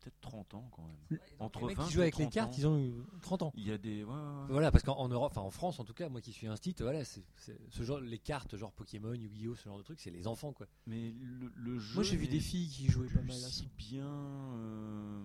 Peut-être 0.00 0.18
30 0.22 0.54
ans 0.54 0.68
quand 0.72 0.82
même. 0.86 1.18
Entre 1.38 1.60
Les 1.60 1.66
mecs 1.66 1.76
20 1.76 1.84
qui 1.86 1.92
jouent 1.92 2.00
avec 2.00 2.16
les 2.16 2.24
30 2.24 2.32
cartes, 2.32 2.52
ans. 2.54 2.56
ils 2.58 2.66
ont 2.66 2.78
eu 2.78 2.94
30 3.20 3.42
ans. 3.42 3.52
Il 3.54 3.66
y 3.66 3.70
a 3.72 3.76
des. 3.76 4.02
ouais, 4.02 4.10
ouais, 4.10 4.16
ouais. 4.16 4.46
Voilà, 4.48 4.70
parce 4.72 4.82
qu'en 4.82 4.96
en 4.96 5.08
Europe, 5.08 5.32
enfin 5.32 5.42
en 5.42 5.50
France 5.50 5.78
en 5.78 5.84
tout 5.84 5.92
cas, 5.92 6.08
moi 6.08 6.20
qui 6.22 6.32
suis 6.32 6.46
un 6.46 6.56
site, 6.56 6.80
voilà, 6.80 7.04
c'est 7.04 7.22
c'est- 7.36 7.58
ce 7.68 7.82
genre, 7.82 8.00
les 8.00 8.18
cartes 8.18 8.56
genre 8.56 8.72
Pokémon, 8.72 9.12
Yu-Gi-Oh, 9.12 9.54
ce 9.56 9.64
genre 9.64 9.76
de 9.76 9.82
trucs, 9.82 10.00
c'est 10.00 10.10
les 10.10 10.26
enfants 10.26 10.52
quoi. 10.54 10.66
Mais 10.86 11.12
le, 11.20 11.52
le 11.54 11.78
jeu. 11.78 11.94
Moi 11.96 12.02
j'ai 12.04 12.16
vu 12.16 12.28
des 12.28 12.40
filles 12.40 12.68
qui 12.68 12.86
jouaient 12.86 13.08
pas 13.08 13.20
mal 13.20 13.30
à 13.36 13.40
ça. 13.40 13.48
si 13.50 13.68
bien. 13.76 14.06
euh, 14.06 15.24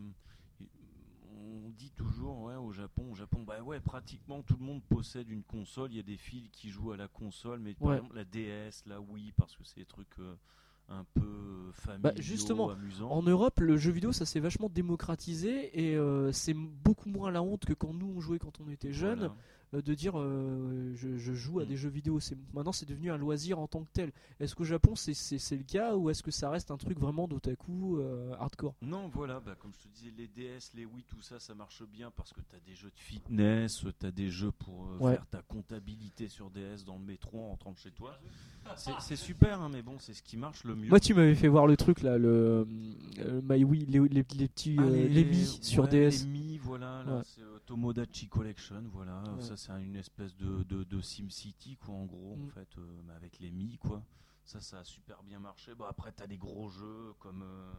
on 1.66 1.70
dit 1.70 1.92
toujours, 1.92 2.42
ouais, 2.42 2.56
au 2.56 2.72
Japon, 2.72 3.12
au 3.12 3.16
Japon, 3.16 3.44
bah 3.44 3.62
ouais, 3.62 3.80
pratiquement 3.80 4.42
tout 4.42 4.58
le 4.58 4.66
monde 4.66 4.82
possède 4.84 5.30
une 5.30 5.44
console. 5.44 5.92
Il 5.94 5.98
y 5.98 6.00
a 6.00 6.04
des 6.04 6.18
filles 6.18 6.50
qui 6.52 6.70
jouent 6.70 6.92
à 6.92 6.98
la 6.98 7.08
console, 7.08 7.60
mais 7.60 7.74
par 7.76 7.94
exemple 7.96 8.16
la 8.16 8.26
DS, 8.26 8.84
la 8.86 9.00
Wii, 9.00 9.32
parce 9.34 9.56
que 9.56 9.64
c'est 9.64 9.80
des 9.80 9.86
trucs 9.86 10.20
euh, 10.20 10.36
un 10.90 11.06
peu 11.14 11.72
familiaux, 11.74 12.02
Bah, 12.02 12.14
justement, 12.18 12.70
amusants. 12.70 13.10
En 13.12 13.22
Europe, 13.24 13.60
le 13.60 13.78
jeu 13.78 13.92
vidéo 13.92 14.12
ça 14.12 14.26
s'est 14.26 14.40
vachement 14.40 14.70
démocratisé 14.70 15.90
et 15.90 15.96
euh, 15.96 16.32
c'est 16.32 16.54
beaucoup 16.54 17.10
moins 17.10 17.32
la 17.32 17.42
honte 17.42 17.66
que 17.66 17.74
quand 17.74 17.94
nous 17.94 18.14
on 18.16 18.20
jouait 18.20 18.40
quand 18.40 18.60
on 18.62 18.70
était 18.70 18.94
jeunes. 18.94 19.20
Voilà. 19.20 19.36
Euh, 19.74 19.82
de 19.82 19.94
dire 19.94 20.18
euh, 20.20 20.94
je, 20.96 21.18
je 21.18 21.34
joue 21.34 21.60
à 21.60 21.64
Mm. 21.64 21.68
des 21.68 21.78
jeux 21.78 21.90
vidéo. 21.90 22.20
C'est 22.20 22.38
maintenant 22.54 22.72
c'est 22.72 22.88
devenu 22.88 23.12
un 23.12 23.18
loisir 23.18 23.60
en 23.60 23.68
tant 23.68 23.82
que 23.84 23.90
tel. 23.94 24.12
Est-ce 24.40 24.56
qu'au 24.56 24.64
Japon 24.64 24.96
c'est 24.96 25.14
c'est- 25.14 25.38
c'est 25.40 25.58
le 25.58 25.64
cas 25.64 25.96
ou 25.96 26.10
est-ce 26.10 26.24
que 26.24 26.32
ça 26.32 26.50
reste 26.50 26.72
un 26.72 26.78
truc 26.78 27.00
vraiment 27.00 27.28
d'otaku 27.28 27.98
euh, 27.98 28.34
hardcore? 28.40 28.76
Non, 28.82 29.08
voilà, 29.10 29.40
bah, 29.40 29.56
comme 29.60 29.72
je 29.74 29.88
te 29.88 29.94
disais, 29.94 30.14
les 30.18 30.28
DS, 30.28 30.72
les 30.76 30.86
Wii, 30.86 31.04
tout 31.08 31.22
ça, 31.22 31.40
ça 31.40 31.54
marche 31.56 31.84
bien 31.92 32.12
parce 32.16 32.32
que 32.34 32.42
tu 32.42 32.56
as 32.56 32.60
des 32.60 32.76
jeux 32.76 32.90
de 32.90 33.00
fitness, 33.00 33.84
tu 34.00 34.06
as 34.06 34.12
des 34.12 34.30
jeux 34.30 34.52
pour 34.52 34.86
euh, 34.86 34.98
Ouais. 35.00 35.14
faire 35.16 35.26
ta 35.28 35.42
comptabilité 35.42 36.28
sur 36.30 36.50
DS 36.50 36.84
dans 36.86 36.98
le 36.98 37.04
métro 37.06 37.40
en 37.40 37.50
rentrant 37.50 37.72
de 37.74 37.78
chez 37.78 37.92
toi. 37.92 38.18
C'est 39.00 39.16
super, 39.16 39.62
hein, 39.62 39.70
mais 39.72 39.82
bon, 39.82 39.96
c'est 40.00 40.14
ce 40.14 40.22
qui 40.22 40.36
marche 40.38 40.64
le 40.66 40.76
mieux. 40.76 40.90
Moi 40.90 41.00
tu 41.00 41.14
m'avais 41.14 41.36
fait 41.36 41.48
voir 41.48 41.68
le 41.68 41.78
truc 41.78 42.02
là, 42.02 42.18
le, 42.18 42.68
My 43.44 43.64
Wii, 43.64 43.86
les, 43.86 44.00
les- 44.00 44.10
les 44.10 44.24
petits 44.48 44.76
Ah, 44.80 44.86
les, 44.90 45.24
Mi 45.26 45.46
sur 45.62 45.84
ouais, 45.86 45.90
DS. 45.90 46.24
Les 46.24 46.30
Mi, 46.30 46.58
voilà, 46.58 47.04
là, 47.06 47.18
Ouais. 47.18 47.22
c'est 47.26 47.42
Tomodachi 47.66 48.28
Collection, 48.28 48.84
voilà. 48.94 49.24
Ça, 49.40 49.56
c'est 49.58 49.72
une 49.74 49.96
espèce 49.96 50.36
de, 50.36 50.64
de, 50.64 50.84
de 50.84 51.02
SimCity, 51.02 51.78
quoi, 51.78 51.96
en 51.96 52.06
gros, 52.06 52.34
en 52.34 52.38
Mm. 52.46 52.50
fait, 52.52 52.78
euh, 52.78 53.02
mais 53.06 53.14
avec 53.14 53.40
les 53.40 53.52
Mi, 53.52 53.78
quoi. 53.78 54.04
Ça, 54.46 54.62
ça 54.62 54.80
a 54.80 54.84
super 54.84 55.24
bien 55.24 55.40
marché. 55.40 55.76
Bon, 55.76 55.86
après, 55.86 56.12
t'as 56.14 56.28
des 56.28 56.38
gros 56.38 56.70
jeux 56.70 57.14
comme 57.20 57.42
euh, 57.44 57.72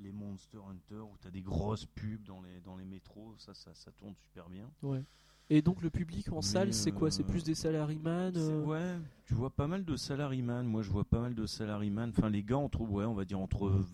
les 0.00 0.12
Monster 0.12 0.58
Hunter 0.58 1.00
où 1.00 1.16
t'as 1.20 1.30
des 1.30 1.42
grosses 1.42 1.84
pubs 1.86 2.22
dans 2.24 2.40
les, 2.40 2.60
dans 2.60 2.76
les 2.76 2.86
métros. 2.86 3.34
Ça, 3.38 3.52
ça, 3.52 3.74
ça 3.74 3.92
tourne 3.92 4.14
super 4.14 4.48
bien. 4.48 4.70
Ouais. 4.82 5.04
Et 5.50 5.60
donc 5.60 5.82
le 5.82 5.90
public 5.90 6.32
en 6.32 6.36
Mais, 6.36 6.42
salle 6.42 6.72
c'est 6.72 6.90
quoi? 6.90 7.10
C'est 7.10 7.22
euh, 7.22 7.26
plus 7.26 7.44
des 7.44 7.54
salaryman 7.54 8.32
euh, 8.34 8.64
Ouais, 8.64 8.98
tu 9.26 9.34
vois 9.34 9.50
pas 9.50 9.66
mal 9.66 9.84
de 9.84 9.94
salaryman. 9.94 10.66
Moi, 10.66 10.80
je 10.80 10.90
vois 10.90 11.04
pas 11.04 11.20
mal 11.20 11.34
de 11.34 11.44
salaryman. 11.44 12.08
Enfin, 12.16 12.30
les 12.30 12.42
gars, 12.42 12.56
entre, 12.56 12.80
ouais, 12.80 13.04
on 13.04 13.12
va 13.12 13.26
dire 13.26 13.38
entre 13.38 13.84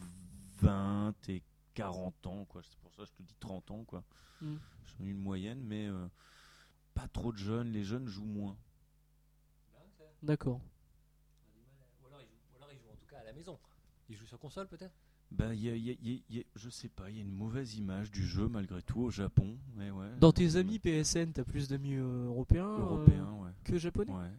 20 0.59 1.29
et 1.29 1.43
40 1.75 2.27
ans, 2.29 2.45
quoi. 2.45 2.63
C'est 2.63 2.79
pour 2.79 2.93
ça 2.95 3.03
que 3.03 3.09
je 3.09 3.13
te 3.15 3.23
dis 3.23 3.35
30 3.41 3.71
ans, 3.73 3.85
quoi. 3.85 4.05
Mm. 4.41 4.55
C'est 4.87 5.05
une 5.05 5.19
moyenne, 5.19 5.61
mais 5.65 5.89
euh, 5.89 6.07
pas 7.01 7.09
trop 7.09 7.33
de 7.33 7.39
jeunes. 7.39 7.73
Les 7.73 7.83
jeunes 7.85 8.07
jouent 8.07 8.25
moins. 8.27 8.57
D'accord. 10.23 10.61
Ou 12.03 12.07
alors, 12.07 12.21
ils 12.21 12.27
jouent, 12.27 12.35
ou 12.53 12.57
alors 12.57 12.73
ils 12.73 12.79
jouent 12.79 12.91
en 12.93 12.97
tout 12.97 13.07
cas 13.09 13.19
à 13.21 13.25
la 13.25 13.33
maison. 13.33 13.59
Ils 14.09 14.17
jouent 14.17 14.27
sur 14.27 14.39
console 14.39 14.69
peut-être? 14.69 14.93
Bah, 15.31 15.55
y 15.55 15.71
a, 15.71 15.77
y 15.77 15.91
a- 15.91 15.97
y 16.03 16.17
a- 16.29 16.35
y 16.35 16.41
a- 16.41 16.45
je 16.57 16.69
sais 16.69 16.89
pas, 16.89 17.09
il 17.09 17.17
y 17.17 17.19
a 17.21 17.23
une 17.23 17.31
mauvaise 17.33 17.77
image 17.77 18.11
du 18.11 18.27
jeu 18.27 18.49
malgré 18.49 18.83
tout 18.83 19.01
au 19.01 19.11
Japon. 19.11 19.57
Mais 19.77 19.91
ouais, 19.91 20.11
Dans 20.19 20.33
tes 20.33 20.57
amis 20.57 20.79
PSN, 20.79 21.33
t'as 21.33 21.45
plus 21.45 21.69
d'amis 21.69 21.95
euh, 21.95 22.27
européens 22.27 22.67
euh, 22.69 22.81
européens, 22.81 23.33
ouais. 23.35 23.51
que 23.65 23.79
japonais? 23.79 24.13
Ouais. 24.13 24.31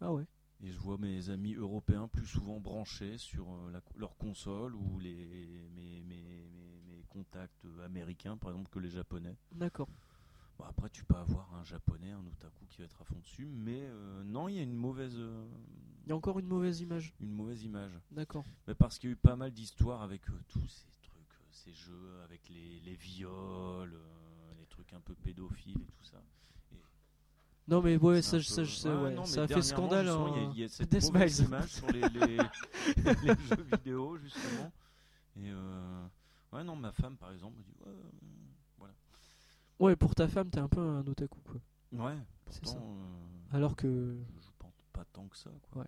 Ah 0.00 0.12
ouais. 0.12 0.24
Et 0.60 0.72
je 0.72 0.78
vois 0.78 0.98
mes 0.98 1.28
amis 1.30 1.54
européens 1.54 2.08
plus 2.08 2.26
souvent 2.26 2.58
branchés 2.58 3.16
sur 3.18 3.46
euh, 3.52 3.70
la- 3.70 3.82
leur 3.96 4.16
console 4.16 4.74
ou 4.74 4.98
les, 4.98 5.68
mes, 5.76 6.02
mes- 6.02 6.48
mes- 6.50 6.80
mes 6.88 7.02
contacts 7.10 7.64
américains, 7.84 8.36
par 8.38 8.50
exemple, 8.50 8.70
que 8.70 8.80
les 8.80 8.90
japonais. 8.90 9.36
D'accord. 9.52 9.88
Bon, 10.58 10.64
après, 10.64 10.90
tu 10.90 11.04
peux 11.04 11.14
avoir 11.14 11.54
un 11.54 11.62
japonais, 11.64 12.10
un 12.10 12.26
otaku 12.26 12.64
qui 12.68 12.78
va 12.78 12.84
être 12.84 13.00
à 13.00 13.04
fond 13.04 13.18
dessus, 13.20 13.46
mais 13.46 13.80
euh, 13.82 14.24
non, 14.24 14.48
il 14.48 14.56
y 14.56 14.58
a 14.58 14.62
une 14.62 14.74
mauvaise, 14.74 15.14
euh, 15.16 15.46
Il 16.04 16.08
y 16.08 16.12
a 16.12 16.16
encore 16.16 16.38
une 16.38 16.46
mauvaise 16.48 16.80
image. 16.80 17.14
une 17.20 17.32
mauvaise 17.32 17.62
image. 17.62 17.92
D'accord. 18.10 18.44
Mais 18.66 18.74
parce 18.74 18.98
qu'il 18.98 19.10
y 19.10 19.12
a 19.12 19.14
eu 19.14 19.16
pas 19.16 19.36
mal 19.36 19.52
d'histoires 19.52 20.02
avec 20.02 20.28
euh, 20.28 20.32
tous 20.48 20.66
ces 20.66 20.86
trucs, 21.02 21.14
euh, 21.32 21.44
ces 21.52 21.72
jeux, 21.72 22.20
avec 22.24 22.48
les, 22.48 22.80
les 22.80 22.94
viols, 22.96 23.94
euh, 23.94 24.52
les 24.58 24.66
trucs 24.66 24.92
un 24.94 25.00
peu 25.00 25.14
pédophiles 25.14 25.80
et 25.80 25.92
tout 25.92 26.04
ça. 26.04 26.20
Non 27.68 27.82
mais 27.82 27.98
ouais, 27.98 28.22
ça, 28.22 28.42
ça, 28.42 28.62
peu- 28.62 28.64
je 28.64 28.74
sais, 28.74 28.88
Ouais, 28.88 28.94
ouais, 29.02 29.14
non, 29.14 29.20
mais 29.20 29.26
ça 29.28 29.42
a 29.42 29.46
fait 29.46 29.60
scandale. 29.60 30.06
Il 30.06 30.08
y 30.08 30.10
hein. 30.46 30.50
il 30.54 30.60
y, 30.60 30.64
a 30.64 30.68
cette 30.68 30.88
Death 30.90 31.12
mauvaise 31.12 31.34
Smiles. 31.36 31.48
image 31.48 31.68
sur 31.68 31.86
les, 31.88 32.00
les, 32.00 32.36
les 33.22 33.46
jeux 33.46 33.62
vidéo, 33.70 34.16
justement. 34.16 34.72
Et 35.36 35.50
euh, 35.50 36.06
ouais, 36.54 36.64
non, 36.64 36.76
ma 36.76 36.92
femme, 36.92 37.18
par 37.18 37.30
exemple, 37.30 37.58
me 37.58 37.62
dit 37.62 37.74
ouais. 39.80 39.86
Ouais, 39.86 39.96
pour 39.96 40.14
ta 40.14 40.28
femme, 40.28 40.50
t'es 40.50 40.60
un 40.60 40.68
peu 40.68 40.80
un 40.80 41.06
otaku 41.06 41.38
quoi. 41.44 41.60
Ouais, 41.92 42.16
C'est 42.50 42.66
ça. 42.66 42.76
euh, 42.78 43.56
Alors 43.56 43.76
que. 43.76 44.18
je 44.36 44.40
joue 44.44 44.52
pas, 44.58 44.70
pas 44.92 45.04
tant 45.12 45.26
que 45.28 45.36
ça. 45.36 45.50
Quoi. 45.70 45.84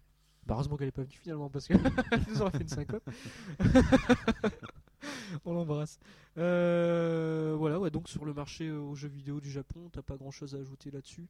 Bah, 0.47 0.55
heureusement 0.55 0.77
qu'elle 0.77 0.89
est 0.89 0.93
pas 0.93 1.03
venue 1.03 1.19
finalement 1.21 1.51
parce 1.51 1.67
que 1.69 1.75
elle 2.13 2.25
nous 2.29 2.41
aurait 2.43 2.51
fait 2.53 2.63
une 2.63 2.69
syncope. 2.69 3.09
On 5.45 5.53
l'embrasse. 5.55 5.99
Euh, 6.39 7.55
voilà, 7.59 7.79
ouais, 7.79 7.91
donc 7.91 8.09
sur 8.09 8.25
le 8.25 8.33
marché 8.35 8.69
euh, 8.69 8.79
aux 8.81 8.95
jeux 8.95 9.09
vidéo 9.09 9.41
du 9.41 9.51
Japon, 9.51 9.89
t'as 9.93 10.03
pas 10.03 10.17
grand 10.17 10.31
chose 10.31 10.55
à 10.55 10.59
ajouter 10.59 10.91
là-dessus? 10.91 11.27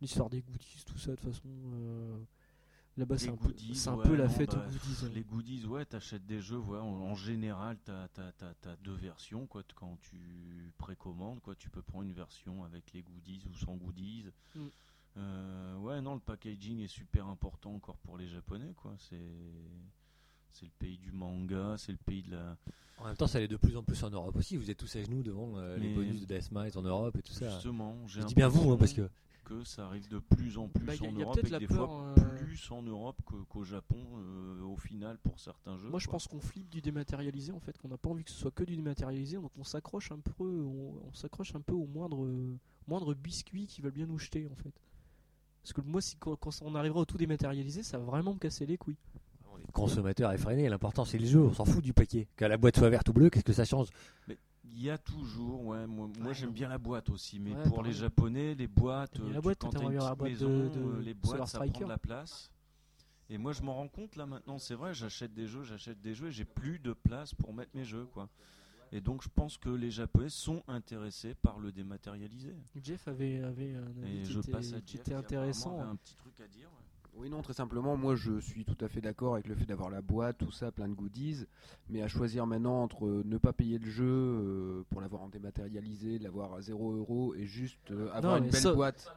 L'histoire 0.00 0.28
des 0.30 0.42
goodies, 0.42 0.82
tout 0.86 0.98
ça, 0.98 1.12
de 1.12 1.16
toute 1.16 1.26
façon. 1.32 1.48
euh, 1.74 2.18
Là-bas, 2.98 3.16
c'est 3.16 3.26
Les 3.26 3.32
un, 3.32 3.36
peu, 3.36 3.46
goodies, 3.48 3.74
c'est 3.74 3.88
un 3.88 3.94
ouais, 3.94 4.04
peu 4.06 4.14
la 4.16 4.24
non, 4.28 4.30
fête 4.30 4.54
bah, 4.54 4.66
aux 4.66 4.70
goodies. 4.70 5.14
Les 5.14 5.22
goodies, 5.24 5.64
ouais, 5.66 5.84
t'achètes 5.86 6.26
des 6.26 6.40
jeux, 6.42 6.58
ouais, 6.58 6.78
en, 6.78 6.84
en 6.86 7.14
général, 7.14 7.78
t'as 7.84 8.04
as, 8.14 8.76
deux 8.84 8.92
versions, 8.94 9.46
quoi. 9.46 9.62
t- 9.62 9.72
Quand 9.74 9.96
tu 10.02 10.72
précommandes, 10.76 11.40
quoi, 11.40 11.54
tu 11.54 11.70
peux 11.70 11.80
prendre 11.82 12.04
une 12.04 12.12
version 12.12 12.64
avec 12.64 12.92
les 12.92 13.02
goodies 13.02 13.40
ou 13.50 13.54
sans 13.56 13.76
goodies. 13.76 14.26
Mm. 14.54 14.60
Euh, 15.18 15.76
ouais, 15.78 16.00
non, 16.02 16.14
le 16.14 16.20
packaging 16.20 16.80
est 16.80 16.88
super 16.88 17.26
important 17.28 17.74
encore 17.74 17.96
pour 17.98 18.18
les 18.18 18.28
Japonais, 18.28 18.72
quoi. 18.76 18.94
C'est 18.98 19.16
c'est 20.50 20.66
le 20.66 20.72
pays 20.78 20.98
du 20.98 21.12
manga, 21.12 21.76
c'est 21.78 21.92
le 21.92 21.98
pays 21.98 22.22
de 22.22 22.32
la. 22.32 22.56
En 22.98 23.06
même 23.06 23.16
temps, 23.16 23.26
ça 23.26 23.38
allait 23.38 23.48
de 23.48 23.56
plus 23.56 23.74
en 23.76 23.82
plus 23.82 24.02
en 24.04 24.10
Europe 24.10 24.36
aussi. 24.36 24.56
Vous 24.58 24.70
êtes 24.70 24.76
tous 24.76 24.96
à 24.96 25.02
genoux 25.02 25.22
devant 25.22 25.56
euh, 25.56 25.78
les 25.78 25.94
bonus 25.94 26.20
de 26.20 26.26
Deathmatch 26.26 26.76
en 26.76 26.82
Europe 26.82 27.16
et 27.16 27.22
tout 27.22 27.32
ça. 27.32 27.48
Justement, 27.50 27.96
j'ai 28.06 28.20
Je 28.20 28.26
dis 28.26 28.34
bien 28.34 28.48
vous, 28.48 28.70
hein, 28.70 28.76
parce 28.78 28.92
que 28.92 29.08
que 29.60 29.64
ça 29.64 29.86
arrive 29.86 30.08
de 30.08 30.18
plus 30.18 30.58
en 30.58 30.68
plus 30.68 30.84
Bah, 30.84 30.92
en 31.00 31.04
y 31.04 31.06
a 31.06 31.24
Europe 31.24 31.40
peut-être 31.40 31.54
et 31.54 31.58
des 31.58 31.66
peur, 31.66 31.88
fois 31.88 32.14
euh, 32.18 32.36
plus 32.38 32.70
en 32.70 32.82
Europe 32.82 33.20
qu'au 33.48 33.64
Japon 33.64 34.02
euh, 34.16 34.62
au 34.62 34.76
final 34.76 35.18
pour 35.18 35.38
certains 35.38 35.76
jeux. 35.78 35.88
Moi, 35.88 35.98
je 35.98 36.08
pense 36.08 36.26
qu'on 36.26 36.40
flippe 36.40 36.68
du 36.70 36.80
dématérialisé 36.80 37.52
en 37.52 37.60
fait, 37.60 37.76
qu'on 37.78 37.88
n'a 37.88 37.98
pas 37.98 38.10
envie 38.10 38.24
que 38.24 38.30
ce 38.30 38.38
soit 38.38 38.50
que 38.50 38.64
du 38.64 38.76
dématérialisé, 38.76 39.36
donc 39.36 39.52
on 39.58 39.64
s'accroche 39.64 40.12
un 40.12 40.18
peu, 40.18 40.44
on, 40.44 40.94
on 41.08 41.12
s'accroche 41.12 41.54
un 41.54 41.60
peu 41.60 41.74
au 41.74 41.86
moindre, 41.86 42.26
moindre 42.86 43.14
biscuit 43.14 43.66
qui 43.66 43.80
veulent 43.82 43.92
bien 43.92 44.06
nous 44.06 44.18
jeter 44.18 44.48
en 44.50 44.56
fait. 44.56 44.72
Parce 45.62 45.72
que 45.72 45.80
moi, 45.82 46.00
si, 46.00 46.16
quand, 46.16 46.34
quand 46.36 46.50
on 46.62 46.74
arrivera 46.74 47.00
au 47.00 47.04
tout 47.04 47.18
dématérialisé, 47.18 47.82
ça 47.84 47.98
va 47.98 48.04
vraiment 48.04 48.34
me 48.34 48.38
casser 48.38 48.66
les 48.66 48.76
couilles. 48.76 48.96
consommateur 49.72 50.32
effréné. 50.32 50.68
L'important, 50.68 51.04
c'est 51.04 51.18
le 51.18 51.26
jeu. 51.26 51.40
On 51.40 51.52
s'en 51.54 51.64
fout 51.64 51.82
du 51.84 51.92
paquet. 51.92 52.26
Que 52.36 52.44
la 52.44 52.56
boîte 52.56 52.76
soit 52.76 52.90
verte 52.90 53.08
ou 53.10 53.12
bleue, 53.12 53.30
qu'est-ce 53.30 53.44
que 53.44 53.52
ça 53.52 53.64
change? 53.64 53.88
Il 54.64 54.80
y 54.82 54.90
a 54.90 54.98
toujours, 54.98 55.64
ouais. 55.66 55.86
Moi, 55.86 56.08
moi, 56.18 56.32
j'aime 56.32 56.52
bien 56.52 56.68
la 56.68 56.78
boîte 56.78 57.10
aussi, 57.10 57.38
mais 57.40 57.54
Ouais, 57.54 57.62
pour 57.64 57.82
les 57.82 57.92
Japonais, 57.92 58.54
les 58.54 58.68
boîtes, 58.68 59.18
euh, 59.18 59.28
la 59.28 59.34
tu- 59.36 59.42
boîte, 59.42 59.58
quand 59.58 59.70
toi, 59.70 59.80
t'as 59.80 59.86
une 59.86 59.98
petite 59.98 60.22
maison, 60.22 60.48
de- 60.48 60.68
de 60.68 60.80
euh, 60.80 61.00
les 61.02 61.14
boîtes, 61.14 61.48
ça 61.48 61.58
prend 61.58 61.80
de 61.80 61.86
la 61.88 61.98
place. 61.98 62.50
Et 63.28 63.38
moi, 63.38 63.52
je 63.52 63.62
m'en 63.62 63.74
rends 63.74 63.88
compte 63.88 64.14
là 64.16 64.26
maintenant. 64.26 64.58
C'est 64.58 64.74
vrai, 64.74 64.94
j'achète 64.94 65.32
des 65.34 65.46
jeux, 65.46 65.62
j'achète 65.64 66.00
des 66.00 66.14
jeux, 66.14 66.28
et 66.28 66.32
j'ai 66.32 66.44
plus 66.44 66.78
de 66.78 66.92
place 66.92 67.34
pour 67.34 67.52
mettre 67.52 67.74
mes 67.74 67.84
jeux, 67.84 68.06
quoi. 68.06 68.28
Et 68.92 69.00
donc, 69.00 69.22
je 69.22 69.28
pense 69.28 69.56
que 69.56 69.70
les 69.70 69.90
Japonais 69.90 70.28
sont 70.28 70.62
intéressés 70.68 71.34
par 71.34 71.58
le 71.58 71.72
dématérialisé. 71.72 72.54
Jeff 72.82 73.08
avait, 73.08 73.42
avait 73.42 73.74
un 73.74 73.86
avis 74.02 74.82
qui 74.84 74.96
était, 74.98 75.10
qui 75.10 75.14
intéressant. 75.14 75.80
un 75.80 75.96
petit 75.96 76.14
truc 76.14 76.38
à 76.40 76.46
dire. 76.46 76.68
ouais. 76.70 76.81
Oui, 77.14 77.28
non, 77.28 77.42
très 77.42 77.52
simplement, 77.52 77.96
moi 77.96 78.16
je 78.16 78.40
suis 78.40 78.64
tout 78.64 78.76
à 78.84 78.88
fait 78.88 79.00
d'accord 79.00 79.34
avec 79.34 79.46
le 79.46 79.54
fait 79.54 79.66
d'avoir 79.66 79.90
la 79.90 80.00
boîte, 80.00 80.38
tout 80.38 80.50
ça, 80.50 80.72
plein 80.72 80.88
de 80.88 80.94
goodies, 80.94 81.44
mais 81.90 82.02
à 82.02 82.08
choisir 82.08 82.46
maintenant 82.46 82.82
entre 82.82 83.22
ne 83.24 83.36
pas 83.38 83.52
payer 83.52 83.78
le 83.78 83.88
jeu 83.90 84.04
euh, 84.06 84.84
pour 84.90 85.00
l'avoir 85.00 85.22
en 85.22 85.28
dématérialisé, 85.28 86.18
l'avoir 86.18 86.54
à 86.54 86.62
0 86.62 86.92
euros 86.92 87.34
et 87.34 87.44
juste 87.44 87.90
euh, 87.90 88.10
avoir 88.12 88.38
une 88.38 88.48
belle 88.48 88.60
ça- 88.60 88.72
boîte. 88.74 89.14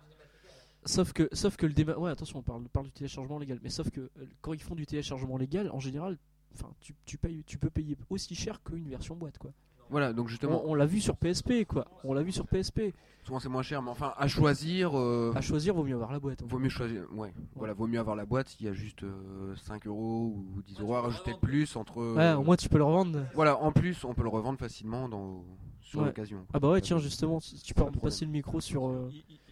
Sauf 0.88 1.14
que, 1.14 1.28
sauf 1.32 1.56
que 1.56 1.66
le 1.66 1.74
débat. 1.74 1.98
Ouais, 1.98 2.12
attention, 2.12 2.40
on 2.40 2.44
parle, 2.44 2.62
on 2.64 2.68
parle 2.68 2.86
du 2.86 2.92
téléchargement 2.92 3.40
légal. 3.40 3.60
Mais 3.64 3.72
sauf 3.72 3.90
que 3.90 4.02
euh, 4.02 4.26
quand 4.42 4.54
ils 4.54 4.62
font 4.62 4.76
du 4.76 4.86
téléchargement 4.86 5.36
légal, 5.38 5.72
en 5.72 5.80
général, 5.80 6.20
enfin, 6.54 6.72
tu, 6.80 6.94
tu, 7.06 7.18
payes, 7.18 7.44
tu 7.48 7.58
peux 7.58 7.72
payer 7.72 7.98
aussi 8.12 8.36
cher 8.36 8.62
qu'une 8.62 8.88
version 8.88 9.16
boîte, 9.16 9.40
quoi. 9.40 9.52
Voilà, 9.90 10.14
donc 10.14 10.26
On, 10.26 10.28
justement, 10.28 10.64
on 10.66 10.74
l'a 10.76 10.86
vu 10.86 11.00
sur 11.00 11.16
PSP, 11.18 11.66
quoi. 11.68 11.86
On 12.04 12.14
l'a 12.14 12.24
vu 12.24 12.32
sur 12.32 12.48
PSP. 12.48 12.94
souvent 13.24 13.40
c'est 13.40 13.50
moins 13.50 13.62
cher, 13.64 13.82
mais 13.82 13.90
enfin, 13.92 14.14
à 14.18 14.28
choisir, 14.28 14.98
euh, 14.98 15.32
À 15.36 15.42
choisir, 15.42 15.74
vaut 15.76 15.84
mieux 15.84 15.94
avoir 15.96 16.12
la 16.12 16.20
boîte. 16.20 16.42
en 16.44 16.48
vaut 16.48 16.60
mieux 16.60 16.70
choisir, 16.70 17.04
ouais, 17.14 17.34
voilà, 17.56 17.74
vaut 17.74 17.88
mieux 17.88 18.00
avoir 18.00 18.16
la 18.16 18.26
boîte 18.26 18.50
s'il 18.50 18.66
y 18.66 18.70
a 18.70 18.74
juste 18.74 19.04
euh, 19.04 19.56
5 19.56 19.88
euros 19.88 20.34
ou 20.56 20.62
10 20.64 20.80
euros 20.82 20.96
à 20.96 21.02
rajouter 21.02 21.34
de 21.34 21.38
plus 21.40 21.76
entre. 21.76 22.16
Ouais, 22.16 22.34
au 22.34 22.44
moins 22.44 22.56
tu 22.56 22.70
peux 22.70 22.78
le 22.78 22.84
revendre. 22.84 23.20
Voilà, 23.34 23.58
en 23.62 23.72
plus, 23.72 24.04
on 24.04 24.14
peut 24.14 24.24
le 24.24 24.30
revendre 24.30 24.60
facilement 24.60 25.08
dans, 25.10 25.44
sur 25.82 26.00
Ouais. 26.00 26.06
l'occasion. 26.08 26.46
Ah 26.54 26.60
bah 26.60 26.70
ouais, 26.72 26.82
tiens, 26.82 26.98
justement, 26.98 27.40
tu 27.40 27.56
tu 27.56 27.74
peux 27.74 27.86
passer 28.02 28.26
le 28.26 28.32
micro 28.32 28.60
sur 28.62 28.88
euh, 28.90 29.10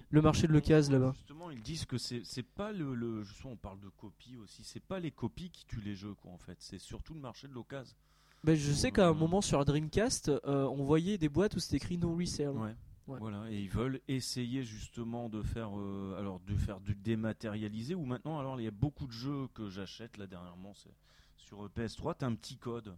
le 0.10 0.22
marché 0.22 0.48
de 0.48 0.54
l'occasion 0.54 0.94
là-bas. 0.94 1.14
Justement, 1.16 1.50
ils 1.52 1.62
disent 1.62 1.86
que 1.86 1.98
c'est 1.98 2.22
c'est 2.24 2.46
pas 2.46 2.72
le, 2.72 2.94
le 2.96 3.24
justement 3.24 3.54
on 3.54 3.58
parle 3.58 3.80
de 3.80 3.90
copies 3.90 4.38
aussi, 4.38 4.64
c'est 4.64 4.84
pas 4.84 5.00
les 5.00 5.12
copies 5.12 5.50
qui 5.52 5.66
tuent 5.66 5.82
les 5.82 5.96
jeux 5.96 6.14
quoi 6.22 6.32
en 6.32 6.38
fait, 6.38 6.58
c'est 6.60 6.80
surtout 6.80 7.14
le 7.14 7.20
marché 7.20 7.48
de 7.48 7.54
l'occasion. 7.54 7.96
Bah, 8.44 8.56
je 8.56 8.72
sais 8.74 8.92
qu'à 8.92 9.08
un 9.08 9.14
moment 9.14 9.42
sur 9.42 9.58
la 9.60 9.66
Dreamcast, 9.66 10.30
euh, 10.30 10.66
on 10.66 10.84
voyait 10.84 11.18
des 11.18 11.30
boîtes 11.30 11.56
où 11.56 11.60
c'était 11.60 11.78
écrit 11.78 11.98
no 11.98 12.16
resale. 12.16 12.50
Ouais. 12.50 12.76
Ouais. 13.06 13.20
Voilà, 13.20 13.52
et 13.52 13.60
ils 13.60 13.70
veulent 13.70 14.00
essayer 14.08 14.64
justement 14.64 15.28
de 15.28 15.42
faire 15.42 15.78
euh, 15.78 16.16
alors 16.18 16.40
de 16.40 16.56
faire 16.56 16.80
du 16.80 16.96
dématérialisé 16.96 17.96
ou 17.96 18.06
maintenant 18.06 18.40
alors 18.40 18.62
il 18.62 18.64
y 18.64 18.68
a 18.68 18.72
beaucoup 18.72 19.08
de 19.08 19.12
jeux 19.12 19.50
que 19.54 19.70
j'achète 19.70 20.16
là 20.16 20.26
dernièrement 20.26 20.74
c'est 20.74 20.94
sur 21.36 21.66
euh, 21.66 21.70
PS3, 21.76 22.16
tu 22.18 22.24
as 22.24 22.30
un 22.30 22.36
petit 22.36 22.56
code 22.56 22.96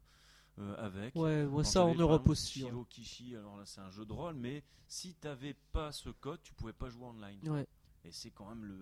euh, 0.60 0.76
avec. 0.78 1.16
Ouais, 1.16 1.64
ça 1.64 1.86
en 1.86 1.96
Europe 1.96 2.30
aussi. 2.30 2.60
Shiro 2.60 2.86
Kishi, 2.86 3.36
alors 3.36 3.58
là 3.58 3.64
c'est 3.66 3.82
un 3.82 3.90
jeu 3.90 4.06
de 4.06 4.14
rôle 4.14 4.36
mais 4.36 4.62
si 4.88 5.16
t'avais 5.16 5.56
pas 5.72 5.92
ce 5.92 6.10
code, 6.12 6.40
tu 6.44 6.54
pouvais 6.54 6.74
pas 6.74 6.90
jouer 6.90 7.06
online. 7.06 7.40
Ouais. 7.50 7.66
Et 8.04 8.12
c'est 8.12 8.30
quand 8.30 8.48
même 8.48 8.64
le, 8.64 8.78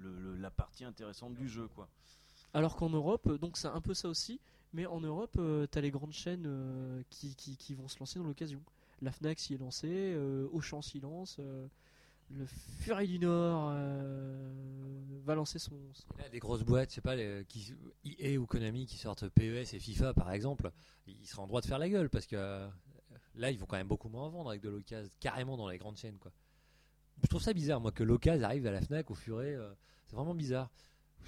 le- 0.00 0.18
le- 0.20 0.36
la 0.36 0.50
partie 0.50 0.84
intéressante 0.86 1.34
du 1.34 1.48
jeu 1.50 1.68
quoi. 1.68 1.86
Alors 2.54 2.76
qu'en 2.76 2.90
Europe, 2.90 3.26
euh, 3.26 3.38
donc 3.38 3.56
c'est 3.56 3.68
un 3.68 3.80
peu 3.80 3.94
ça 3.94 4.08
aussi, 4.08 4.40
mais 4.72 4.86
en 4.86 5.00
Europe, 5.00 5.36
euh, 5.38 5.66
t'as 5.66 5.80
les 5.80 5.90
grandes 5.90 6.12
chaînes 6.12 6.44
euh, 6.46 7.02
qui, 7.10 7.34
qui, 7.34 7.74
vont 7.74 7.88
se 7.88 7.98
lancer 7.98 8.18
dans 8.18 8.24
l'occasion. 8.26 8.60
La 9.00 9.12
Fnac 9.12 9.38
s'y 9.38 9.54
est 9.54 9.58
lancée, 9.58 9.88
euh, 9.90 10.48
Auchan 10.52 10.80
s'y 10.80 11.00
lance, 11.00 11.38
le 12.30 12.46
Furet 12.78 13.06
du 13.06 13.18
Nord 13.18 13.74
va 15.24 15.34
lancer 15.34 15.58
son. 15.58 15.76
son- 15.92 16.30
des 16.30 16.38
grosses 16.38 16.62
boîtes, 16.62 16.90
sais 16.90 17.00
pas, 17.00 17.16
les, 17.16 17.44
qui, 17.46 17.74
EA 18.04 18.38
ou 18.38 18.46
Konami 18.46 18.86
qui 18.86 18.96
sortent 18.96 19.28
PES 19.28 19.74
et 19.74 19.78
FIFA 19.78 20.14
par 20.14 20.30
exemple, 20.30 20.70
ils 21.06 21.26
seraient 21.26 21.42
en 21.42 21.46
droit 21.46 21.60
de 21.60 21.66
faire 21.66 21.78
la 21.78 21.88
gueule 21.88 22.08
parce 22.08 22.26
que 22.26 22.68
là 23.34 23.50
ils 23.50 23.58
vont 23.58 23.66
quand 23.66 23.76
même 23.76 23.88
beaucoup 23.88 24.08
moins 24.08 24.24
en 24.24 24.30
vendre 24.30 24.50
avec 24.50 24.62
de 24.62 24.70
l'occasion, 24.70 25.10
carrément 25.20 25.56
dans 25.56 25.68
les 25.68 25.78
grandes 25.78 25.96
chaînes 25.96 26.18
quoi. 26.18 26.32
Je 27.22 27.26
trouve 27.28 27.42
ça 27.42 27.52
bizarre 27.52 27.80
moi 27.80 27.92
que 27.92 28.02
l'occasion 28.02 28.44
arrive 28.44 28.66
à 28.66 28.72
la 28.72 28.80
Fnac, 28.80 29.10
au 29.10 29.14
Furet, 29.14 29.58
c'est 30.06 30.16
vraiment 30.16 30.34
bizarre. 30.34 30.70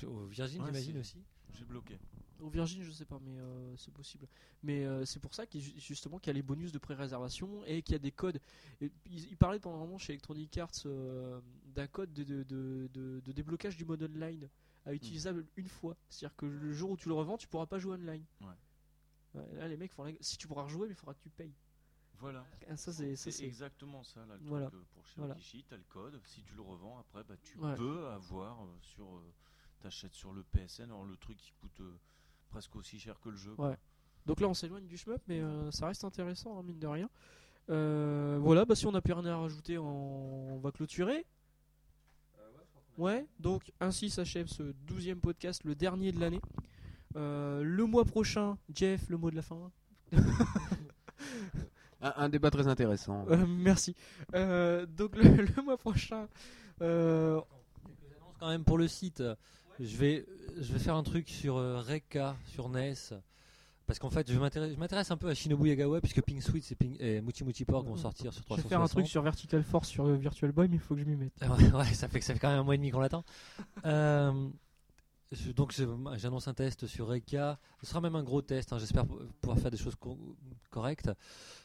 Au 0.03 0.27
Virgin 0.27 0.61
Ouais, 0.61 0.67
j'imagine 0.69 0.99
aussi. 0.99 1.23
J'ai 1.53 1.65
bloqué. 1.65 1.99
Au 2.41 2.49
Virgin, 2.49 2.83
je 2.83 2.91
sais 2.91 3.05
pas, 3.05 3.19
mais 3.21 3.39
euh, 3.39 3.77
c'est 3.77 3.93
possible. 3.95 4.27
Mais 4.65 4.85
euh, 4.85 5.05
c'est 5.05 5.21
pour 5.21 5.35
ça 5.35 5.47
qu'il 5.47 5.61
y 5.61 5.65
a 5.65 5.67
ju- 5.69 5.79
justement 5.79 6.19
qu'il 6.19 6.29
y 6.29 6.33
a 6.33 6.35
les 6.35 6.43
bonus 6.43 6.73
de 6.73 6.79
pré-réservation 6.79 7.65
et 7.65 7.81
qu'il 7.83 7.93
y 7.93 7.97
a 7.97 8.01
des 8.01 8.11
codes. 8.11 8.41
Et 8.81 8.91
il, 9.07 9.29
il 9.31 9.37
parlait 9.37 9.61
pendant 9.61 9.77
un 9.77 9.81
moment 9.87 9.99
chez 9.99 10.13
Electronic 10.13 10.59
Arts 10.59 10.71
euh, 10.87 11.41
d'un 11.67 11.87
code 11.87 12.13
de, 12.13 12.25
de, 12.25 12.43
de- 12.43 12.89
de- 12.93 13.21
de 13.21 13.33
déblocage 13.33 13.77
du 13.77 13.85
mode 13.85 14.03
online 14.03 14.49
à 14.85 14.93
utilisable 14.93 15.47
une 15.57 15.69
fois. 15.69 15.97
C'est-à-dire 16.09 16.37
que 16.37 16.47
le 16.47 16.73
jour 16.73 16.91
où 16.91 16.97
tu 16.97 17.09
le 17.09 17.15
revends, 17.15 17.39
tu 17.39 17.47
pourras 17.47 17.67
pas 17.67 17.79
jouer 17.79 17.95
online. 17.95 18.25
Ouais. 18.41 18.49
Ouais, 19.35 19.55
là, 19.55 19.69
les 19.69 19.77
mecs 19.77 19.93
font 19.93 20.03
la- 20.05 20.13
Si 20.21 20.37
tu 20.37 20.49
pourras 20.49 20.65
rejouer, 20.65 20.89
mais 20.89 20.93
il 20.95 20.97
faudra 20.97 21.15
que 21.15 21.21
tu 21.23 21.31
payes. 21.31 21.55
Voilà. 22.19 22.45
Ah, 22.69 22.77
Ça, 22.77 22.93
c'est. 22.93 23.45
exactement 23.45 24.03
ça 24.03 24.25
là. 24.27 24.37
Le 24.37 24.45
Voilà. 24.49 24.67
truc, 24.67 24.81
euh, 24.81 24.85
pour 24.93 25.07
chez 25.07 25.15
Voilà. 25.19 25.35
Kishi, 25.35 25.65
t'as 25.69 25.77
le 25.77 25.85
code. 25.89 26.21
Si 26.25 26.43
tu 26.43 26.55
le 26.55 26.63
revends 26.63 26.99
après, 26.99 27.23
bah, 27.25 27.37
tu 27.43 27.59
Ouais. 27.59 27.75
peux 27.77 28.07
avoir 28.09 28.65
euh, 28.65 28.77
sur. 28.81 29.07
T'achètes 29.85 30.15
sur 30.15 30.33
le 30.33 30.43
PSN. 30.45 30.85
Alors 30.85 31.05
le 31.05 31.15
truc 31.19 31.37
qui 31.37 31.53
coûte 31.61 31.79
euh, 31.81 31.93
presque 32.49 32.75
aussi 32.77 32.99
cher 32.99 33.21
que 33.21 33.29
le 33.29 33.37
jeu. 33.37 33.55
quoi. 33.55 33.69
Ouais. 33.69 33.77
Donc 34.25 34.41
là, 34.41 34.49
on 34.49 34.55
s'éloigne 34.55 34.87
du 34.87 34.97
shmup, 34.97 35.21
mais 35.29 35.41
euh, 35.43 35.71
ça 35.71 35.87
reste 35.89 36.05
intéressant, 36.05 36.59
hein, 36.59 36.63
mine 36.63 36.79
de 36.79 36.87
rien. 36.87 37.11
Euh, 37.69 38.39
voilà, 38.41 38.65
bah 38.65 38.75
si 38.75 38.87
on 38.87 38.93
n'a 38.93 39.03
plus 39.03 39.13
rien 39.13 39.27
à 39.27 39.37
rajouter, 39.37 39.77
on, 39.77 40.55
on 40.55 40.59
va 40.59 40.73
clôturer. 40.73 41.27
Ouais, 42.97 43.27
donc 43.41 43.73
ainsi 43.81 44.09
s'achève 44.09 44.47
ce 44.47 44.63
douzième 44.87 45.21
podcast, 45.21 45.65
le 45.65 45.75
dernier 45.75 46.13
de 46.13 46.21
l'année. 46.21 46.41
Euh, 47.17 47.63
le 47.63 47.85
mois 47.85 48.05
prochain, 48.07 48.57
Jeff, 48.73 49.09
le 49.11 49.19
mot 49.19 49.31
de 49.31 49.37
la 49.37 49.43
fin. 49.43 49.71
Un, 52.01 52.13
un 52.17 52.29
débat 52.29 52.51
très 52.51 52.69
intéressant. 52.69 53.27
Euh, 53.31 53.47
merci. 53.47 53.95
Euh, 54.35 54.85
donc 54.85 55.17
le, 55.17 55.23
le 55.57 55.63
mois 55.63 55.79
prochain, 55.79 56.29
euh, 56.83 57.41
Quelques 57.87 58.17
annonces 58.17 58.37
quand 58.39 58.49
même 58.49 58.65
pour 58.65 58.77
le 58.79 58.89
site. 58.89 59.23
Je 59.81 59.97
vais, 59.97 60.27
je 60.57 60.73
vais 60.73 60.79
faire 60.79 60.95
un 60.97 61.03
truc 61.03 61.29
sur 61.29 61.57
euh, 61.57 61.81
Reka, 61.81 62.37
sur 62.47 62.69
NES. 62.69 62.95
Parce 63.87 63.99
qu'en 63.99 64.09
fait, 64.09 64.31
je 64.33 64.39
m'intéresse 64.39 65.09
je 65.09 65.13
un 65.13 65.17
peu 65.19 65.29
à 65.29 65.35
Shinobu 65.35 65.69
Yagawa, 65.69 66.01
puisque 66.01 66.23
Pink 66.23 66.41
et, 66.71 66.75
Pink- 66.75 66.97
et 67.01 67.21
Muchi 67.21 67.45
Muchi 67.45 67.65
Pork 67.67 67.87
vont 67.87 67.97
sortir 67.97 68.33
sur 68.33 68.41
je 68.41 68.47
360. 68.47 68.63
vais 68.65 68.69
faire 68.71 68.81
un 68.81 68.89
truc 68.89 69.07
sur 69.07 69.21
Vertical 69.23 69.63
Force 69.63 69.89
sur 69.91 70.07
euh, 70.07 70.15
Virtual 70.17 70.53
Boy, 70.53 70.69
mais 70.69 70.77
il 70.77 70.81
faut 70.81 70.95
que 70.95 71.01
je 71.03 71.07
m'y 71.07 71.17
mette. 71.17 71.35
Ouais, 71.43 71.71
ouais, 71.71 71.93
ça 71.93 72.09
fait 72.09 72.19
que 72.19 72.25
ça 72.25 72.33
fait 72.33 72.39
quand 72.41 72.49
même 72.49 72.61
un 72.61 72.63
mois 72.63 72.75
et 72.77 72.79
demi 72.79 72.91
qu'on 72.91 73.01
l'attend. 73.01 73.25
Euh, 73.85 74.49
je- 75.33 75.53
donc 75.53 75.73
je- 75.73 75.85
j'annonce 76.17 76.49
un 76.49 76.55
test 76.55 76.87
sur 76.87 77.09
Reka. 77.09 77.59
Ce 77.83 77.87
sera 77.87 78.01
même 78.01 78.15
un 78.17 78.23
gros 78.23 78.41
test. 78.41 78.73
hein, 78.73 78.79
J'espère 78.79 79.05
pou- 79.07 79.19
pouvoir 79.43 79.59
faire 79.59 79.71
des 79.71 79.77
choses 79.77 79.97
co- 79.97 80.35
correctes. 80.71 81.11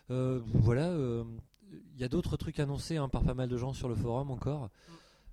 Euh, 0.10 0.42
voilà. 0.46 0.88
euh, 0.90 1.24
Il 1.72 2.02
y 2.02 2.04
a 2.04 2.10
d'autres 2.10 2.36
trucs 2.36 2.60
annoncés 2.60 2.98
hein, 2.98 3.08
par 3.08 3.24
pas 3.24 3.34
mal 3.36 3.48
de 3.48 3.56
gens 3.56 3.72
sur 3.74 3.88
le 3.88 3.96
forum 3.96 4.32
encore. 4.32 4.70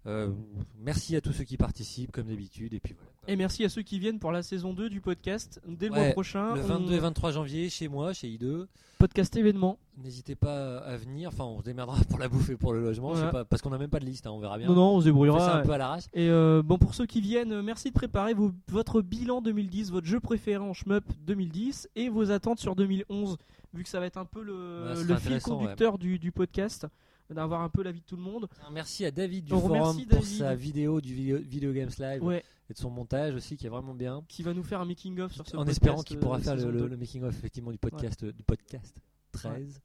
Euh, 0.06 0.30
merci 0.78 1.16
à 1.16 1.20
tous 1.20 1.32
ceux 1.32 1.44
qui 1.44 1.56
participent 1.56 2.12
comme 2.12 2.28
d'habitude. 2.28 2.74
Et 2.74 2.80
puis 2.80 2.94
voilà. 2.94 3.10
quoi. 3.10 3.32
Et 3.32 3.36
merci 3.36 3.64
à 3.64 3.68
ceux 3.68 3.82
qui 3.82 3.98
viennent 3.98 4.18
pour 4.20 4.30
la 4.30 4.42
saison 4.42 4.72
2 4.72 4.88
du 4.88 5.00
podcast. 5.00 5.60
Dès 5.66 5.86
le 5.88 5.92
Ouais, 5.94 6.04
mois 6.04 6.12
prochain, 6.12 6.54
Le 6.54 6.60
on- 6.62 6.66
22 6.66 6.92
et 6.94 6.98
23 6.98 7.32
janvier 7.32 7.68
chez 7.70 7.88
moi, 7.88 8.12
chez 8.12 8.28
I2. 8.28 8.66
podcast 8.98 9.34
événement. 9.36 9.78
N'hésitez 10.02 10.36
pas 10.36 10.78
à 10.78 10.96
venir. 10.96 11.28
Enfin, 11.30 11.44
on 11.44 11.58
se 11.58 11.64
démerdera 11.64 11.98
pour 12.08 12.18
la 12.18 12.28
bouffe 12.28 12.48
et 12.50 12.56
pour 12.56 12.72
le 12.72 12.80
logement. 12.82 13.10
je 13.10 13.16
sais 13.16 13.20
Voilà. 13.22 13.32
pas, 13.40 13.44
parce 13.44 13.60
qu'on 13.62 13.70
n'a 13.70 13.78
même 13.78 13.90
pas 13.90 13.98
de 14.00 14.04
liste. 14.06 14.26
hein, 14.26 14.30
on 14.30 14.38
verra 14.38 14.58
bien. 14.58 14.68
Non, 14.68 14.74
non, 14.74 14.82
on 14.82 14.90
se 14.92 14.94
on 14.94 15.00
fait 15.00 15.02
ça 15.02 15.04
débrouillera. 15.06 15.58
un 15.58 15.62
peu 15.64 15.72
à 15.72 15.78
l'arrache. 15.78 16.04
Et 16.14 16.28
euh, 16.30 16.62
bon, 16.62 16.78
pour 16.78 16.94
ceux 16.94 17.06
qui 17.06 17.20
viennent, 17.20 17.52
euh, 17.52 17.62
merci 17.62 17.88
de 17.88 17.94
préparer 17.94 18.32
vos- 18.32 18.52
votre 18.68 19.02
bilan 19.02 19.42
2010, 19.42 19.90
votre 19.90 20.06
jeu 20.06 20.20
préféré 20.20 20.62
en 20.64 20.72
shmup 20.72 21.04
2010 21.26 21.88
et 21.96 22.08
vos 22.08 22.30
attentes 22.30 22.60
sur 22.60 22.76
2011, 22.76 23.36
vu 23.74 23.82
que 23.82 23.88
ça 23.88 24.00
va 24.00 24.06
être 24.06 24.16
un 24.18 24.24
peu 24.24 24.42
le, 24.42 24.94
fil 25.18 25.40
conducteur 25.42 25.98
du, 25.98 26.18
du 26.18 26.30
podcast, 26.32 26.86
d'avoir 27.34 27.62
un 27.62 27.68
peu 27.68 27.82
l'avis 27.82 28.00
de 28.00 28.06
tout 28.06 28.16
le 28.16 28.22
monde. 28.22 28.48
Merci 28.72 29.04
à 29.04 29.10
David 29.10 29.44
du 29.46 29.52
On 29.52 29.60
forum 29.60 30.04
pour 30.06 30.24
sa 30.24 30.54
vidéo 30.54 31.00
du 31.00 31.14
vidéo, 31.14 31.38
Video 31.38 31.72
Games 31.72 31.90
Live 31.98 32.22
Ouais, 32.22 32.44
et 32.70 32.72
de 32.72 32.78
son 32.78 32.90
montage 32.90 33.34
aussi 33.34 33.56
qui 33.56 33.66
est 33.66 33.70
vraiment 33.70 33.94
bien. 33.94 34.22
qui 34.28 34.42
va 34.42 34.54
nous 34.54 34.62
faire 34.62 34.80
un 34.80 34.84
making 34.84 35.20
of 35.20 35.32
sur 35.32 35.46
ce 35.46 35.56
en 35.56 35.60
podcast, 35.60 35.78
espérant 35.78 36.02
qu'il 36.02 36.16
euh, 36.16 36.20
pourra 36.20 36.38
faire 36.38 36.54
saison 36.54 36.70
le, 36.70 36.96
making 36.96 37.22
of 37.24 37.36
effectivement 37.36 37.72
du 37.72 37.78
podcast 37.78 38.24
du 38.24 38.42
podcast 38.42 38.96
13. 39.32 39.80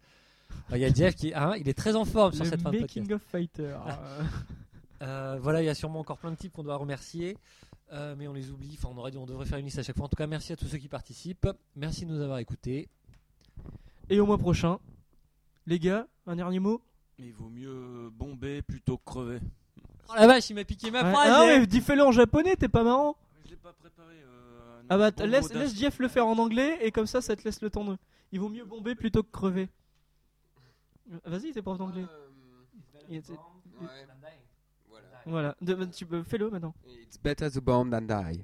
Ah, 0.69 0.77
Il 0.77 0.81
y 0.81 0.85
a 0.85 0.93
Jeff 0.93 1.15
qui 1.15 1.33
hein, 1.33 1.53
il 1.57 1.67
est 1.69 1.73
très 1.73 1.95
en 1.95 2.05
forme 2.05 2.33
sur 2.33 2.45
cette 2.45 2.61
fin 2.61 2.71
de 2.71 2.79
making 2.79 3.07
podcast. 3.07 3.23
of 3.23 3.31
fighter. 3.31 3.77
euh, 3.87 4.23
Euh, 5.01 5.39
voilà, 5.41 5.63
il 5.63 5.65
y 5.65 5.69
a 5.69 5.73
sûrement 5.73 5.99
encore 5.99 6.19
plein 6.19 6.29
de 6.29 6.35
types 6.35 6.53
qu'on 6.53 6.61
doit 6.63 6.75
remercier. 6.75 7.35
euh, 7.91 8.15
mais 8.15 8.27
on 8.27 8.33
les 8.33 8.51
oublie, 8.51 8.77
enfin 8.77 8.89
on, 8.93 8.97
aurait 8.99 9.15
on 9.17 9.25
devrait 9.25 9.47
faire 9.47 9.57
une 9.57 9.65
liste 9.65 9.79
à 9.79 9.83
chaque 9.83 9.95
fois. 9.97 10.05
En 10.05 10.09
tout 10.09 10.15
cas, 10.15 10.27
merci 10.27 10.53
à 10.53 10.55
tous 10.55 10.67
ceux 10.67 10.77
qui 10.77 10.87
participent. 10.89 11.47
Merci 11.75 12.05
de 12.05 12.11
nous 12.11 12.21
avoir 12.21 12.37
écoutés. 12.37 12.87
et 14.11 14.19
au 14.19 14.27
mois 14.27 14.37
prochain, 14.37 14.77
les 15.65 15.79
gars, 15.79 16.07
un 16.27 16.35
dernier 16.35 16.59
mot? 16.59 16.81
Mais 17.21 17.27
il 17.27 17.33
vaut 17.33 17.49
mieux 17.49 18.09
bomber 18.09 18.63
plutôt 18.63 18.97
que 18.97 19.05
crever. 19.05 19.39
Oh 20.09 20.13
la 20.15 20.25
vache, 20.25 20.49
il 20.49 20.55
m'a 20.55 20.63
piqué 20.63 20.89
ma 20.89 21.03
Ouais. 21.03 21.11
phrase. 21.13 21.29
Ah 21.31 21.43
eh. 21.45 21.59
ouais, 21.59 21.67
dis 21.67 21.79
fais-le 21.79 22.03
en 22.03 22.11
japonais, 22.11 22.55
t'es 22.55 22.67
pas 22.67 22.83
marrant. 22.83 23.15
Mais 23.37 23.41
je 23.45 23.49
l'ai 23.51 23.57
pas 23.57 23.73
préparé. 23.73 24.15
euh, 24.15 24.81
Ah 24.89 24.97
bah 24.97 25.11
laisse, 25.27 25.53
laisse 25.53 25.77
Jeff 25.77 25.99
le 25.99 26.07
faire 26.07 26.25
en 26.25 26.35
anglais 26.39 26.79
et 26.81 26.91
comme 26.91 27.05
ça 27.05 27.21
ça 27.21 27.35
te 27.35 27.43
laisse 27.43 27.61
le 27.61 27.69
temps 27.69 27.85
de. 27.85 27.95
Il 28.31 28.39
vaut 28.39 28.49
mieux 28.49 28.65
bomber 28.65 28.95
plutôt 28.95 29.21
que 29.21 29.29
crever. 29.31 29.69
Euh, 31.11 31.19
Vas-y, 31.25 31.51
t'es 31.51 31.61
prof 31.61 31.77
d'anglais. 31.77 32.05
Il 33.07 33.17
était- 33.17 33.33
Voilà, 35.27 35.55
De- 35.61 35.85
tu 35.85 36.07
peux 36.07 36.23
fais-le 36.23 36.49
maintenant. 36.49 36.73
It's 36.87 37.19
better 37.21 37.51
to 37.51 37.61
bomb 37.61 37.91
than 37.91 38.01
die. 38.01 38.43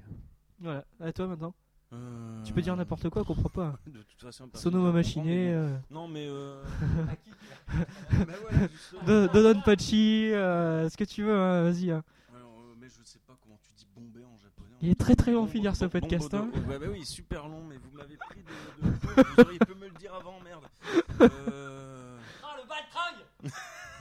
Voilà, 0.60 0.84
à 1.00 1.12
toi 1.12 1.26
maintenant. 1.26 1.52
Euh, 1.92 2.42
Tu 2.44 2.52
peux 2.52 2.60
dire 2.60 2.76
n'importe 2.76 3.08
quoi, 3.08 3.22
on 3.22 3.24
comprend 3.24 3.48
pas. 3.48 3.78
De 3.86 4.02
toute 4.02 4.20
façon, 4.20 4.48
Sonoma 4.54 4.86
va 4.86 4.92
machiné, 4.92 5.52
euh. 5.54 5.74
Non, 5.90 6.06
mais. 6.06 6.26
Euh... 6.28 6.62
bah 7.70 8.34
voilà, 8.42 8.68
justement. 8.68 9.02
Do- 9.06 9.28
Dodon 9.28 9.60
Pachi, 9.62 10.30
euh, 10.34 10.88
ce 10.90 10.96
que 10.96 11.04
tu 11.04 11.22
veux, 11.22 11.34
hein, 11.34 11.62
vas-y. 11.62 11.90
hein. 11.90 12.02
Alors, 12.36 12.50
euh, 12.60 12.74
mais 12.78 12.88
je 12.88 13.02
sais 13.08 13.18
pas 13.26 13.34
comment 13.42 13.58
tu 13.62 13.72
dis 13.76 13.86
bombé 13.94 14.20
en 14.24 14.36
japonais. 14.36 14.68
Il 14.82 14.90
est 14.90 15.00
très 15.00 15.14
très 15.16 15.32
long 15.32 15.46
finir 15.46 15.74
ce 15.76 15.86
podcast. 15.86 16.32
hein. 16.34 16.50
Ouais, 16.68 16.78
bah 16.78 16.86
oui, 16.90 17.04
super 17.06 17.48
long, 17.48 17.62
mais 17.64 17.76
vous 17.78 17.96
m'avez 17.96 18.16
pris 18.16 18.40
de. 18.42 18.90
de 18.90 18.96
court, 18.98 19.24
vous 19.36 19.42
auriez 19.44 19.58
pu 19.58 19.74
me 19.74 19.86
le 19.86 19.94
dire 19.98 20.14
avant, 20.14 20.38
merde. 20.44 20.64
Euh... 21.22 22.18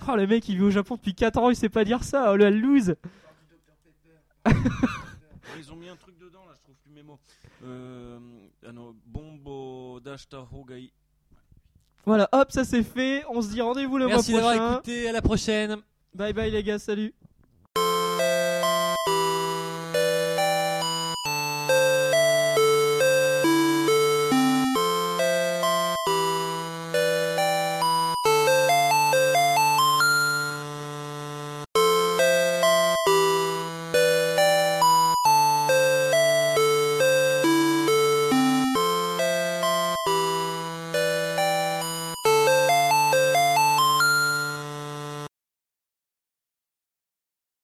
Oh, 0.10 0.16
le 0.16 0.28
mec, 0.28 0.48
il 0.50 0.58
vit 0.58 0.64
au 0.64 0.72
Japon 0.72 0.96
depuis 0.96 1.16
4 1.16 1.38
ans, 1.38 1.50
il 1.50 1.56
sait 1.56 1.70
pas 1.70 1.86
dire 1.86 2.04
ça. 2.04 2.32
Oh, 2.34 2.36
le 2.36 2.50
lose. 2.50 2.96
Ils 5.58 5.72
ont 5.72 5.76
mis 5.76 5.90
un 5.90 5.96
truc 5.96 6.18
dedans, 6.18 6.46
là, 6.46 6.54
je 6.56 6.62
trouve 6.62 6.76
plus 6.84 6.92
mes 6.92 7.04
mots. 7.04 7.20
Voilà, 12.06 12.30
hop, 12.32 12.52
ça 12.52 12.64
c'est 12.64 12.84
fait. 12.84 13.24
On 13.30 13.42
se 13.42 13.50
dit 13.50 13.62
rendez-vous 13.62 13.98
le 13.98 14.08
Merci 14.08 14.32
mois 14.32 14.42
prochain. 14.42 14.54
Merci 14.54 14.60
d'avoir 14.60 14.80
écouté. 14.80 15.10
À 15.10 15.12
la 15.12 15.22
prochaine. 15.22 15.78
Bye 16.14 16.34
bye 16.34 16.52
les 16.52 16.64
gars, 16.64 16.80
salut. 16.80 17.14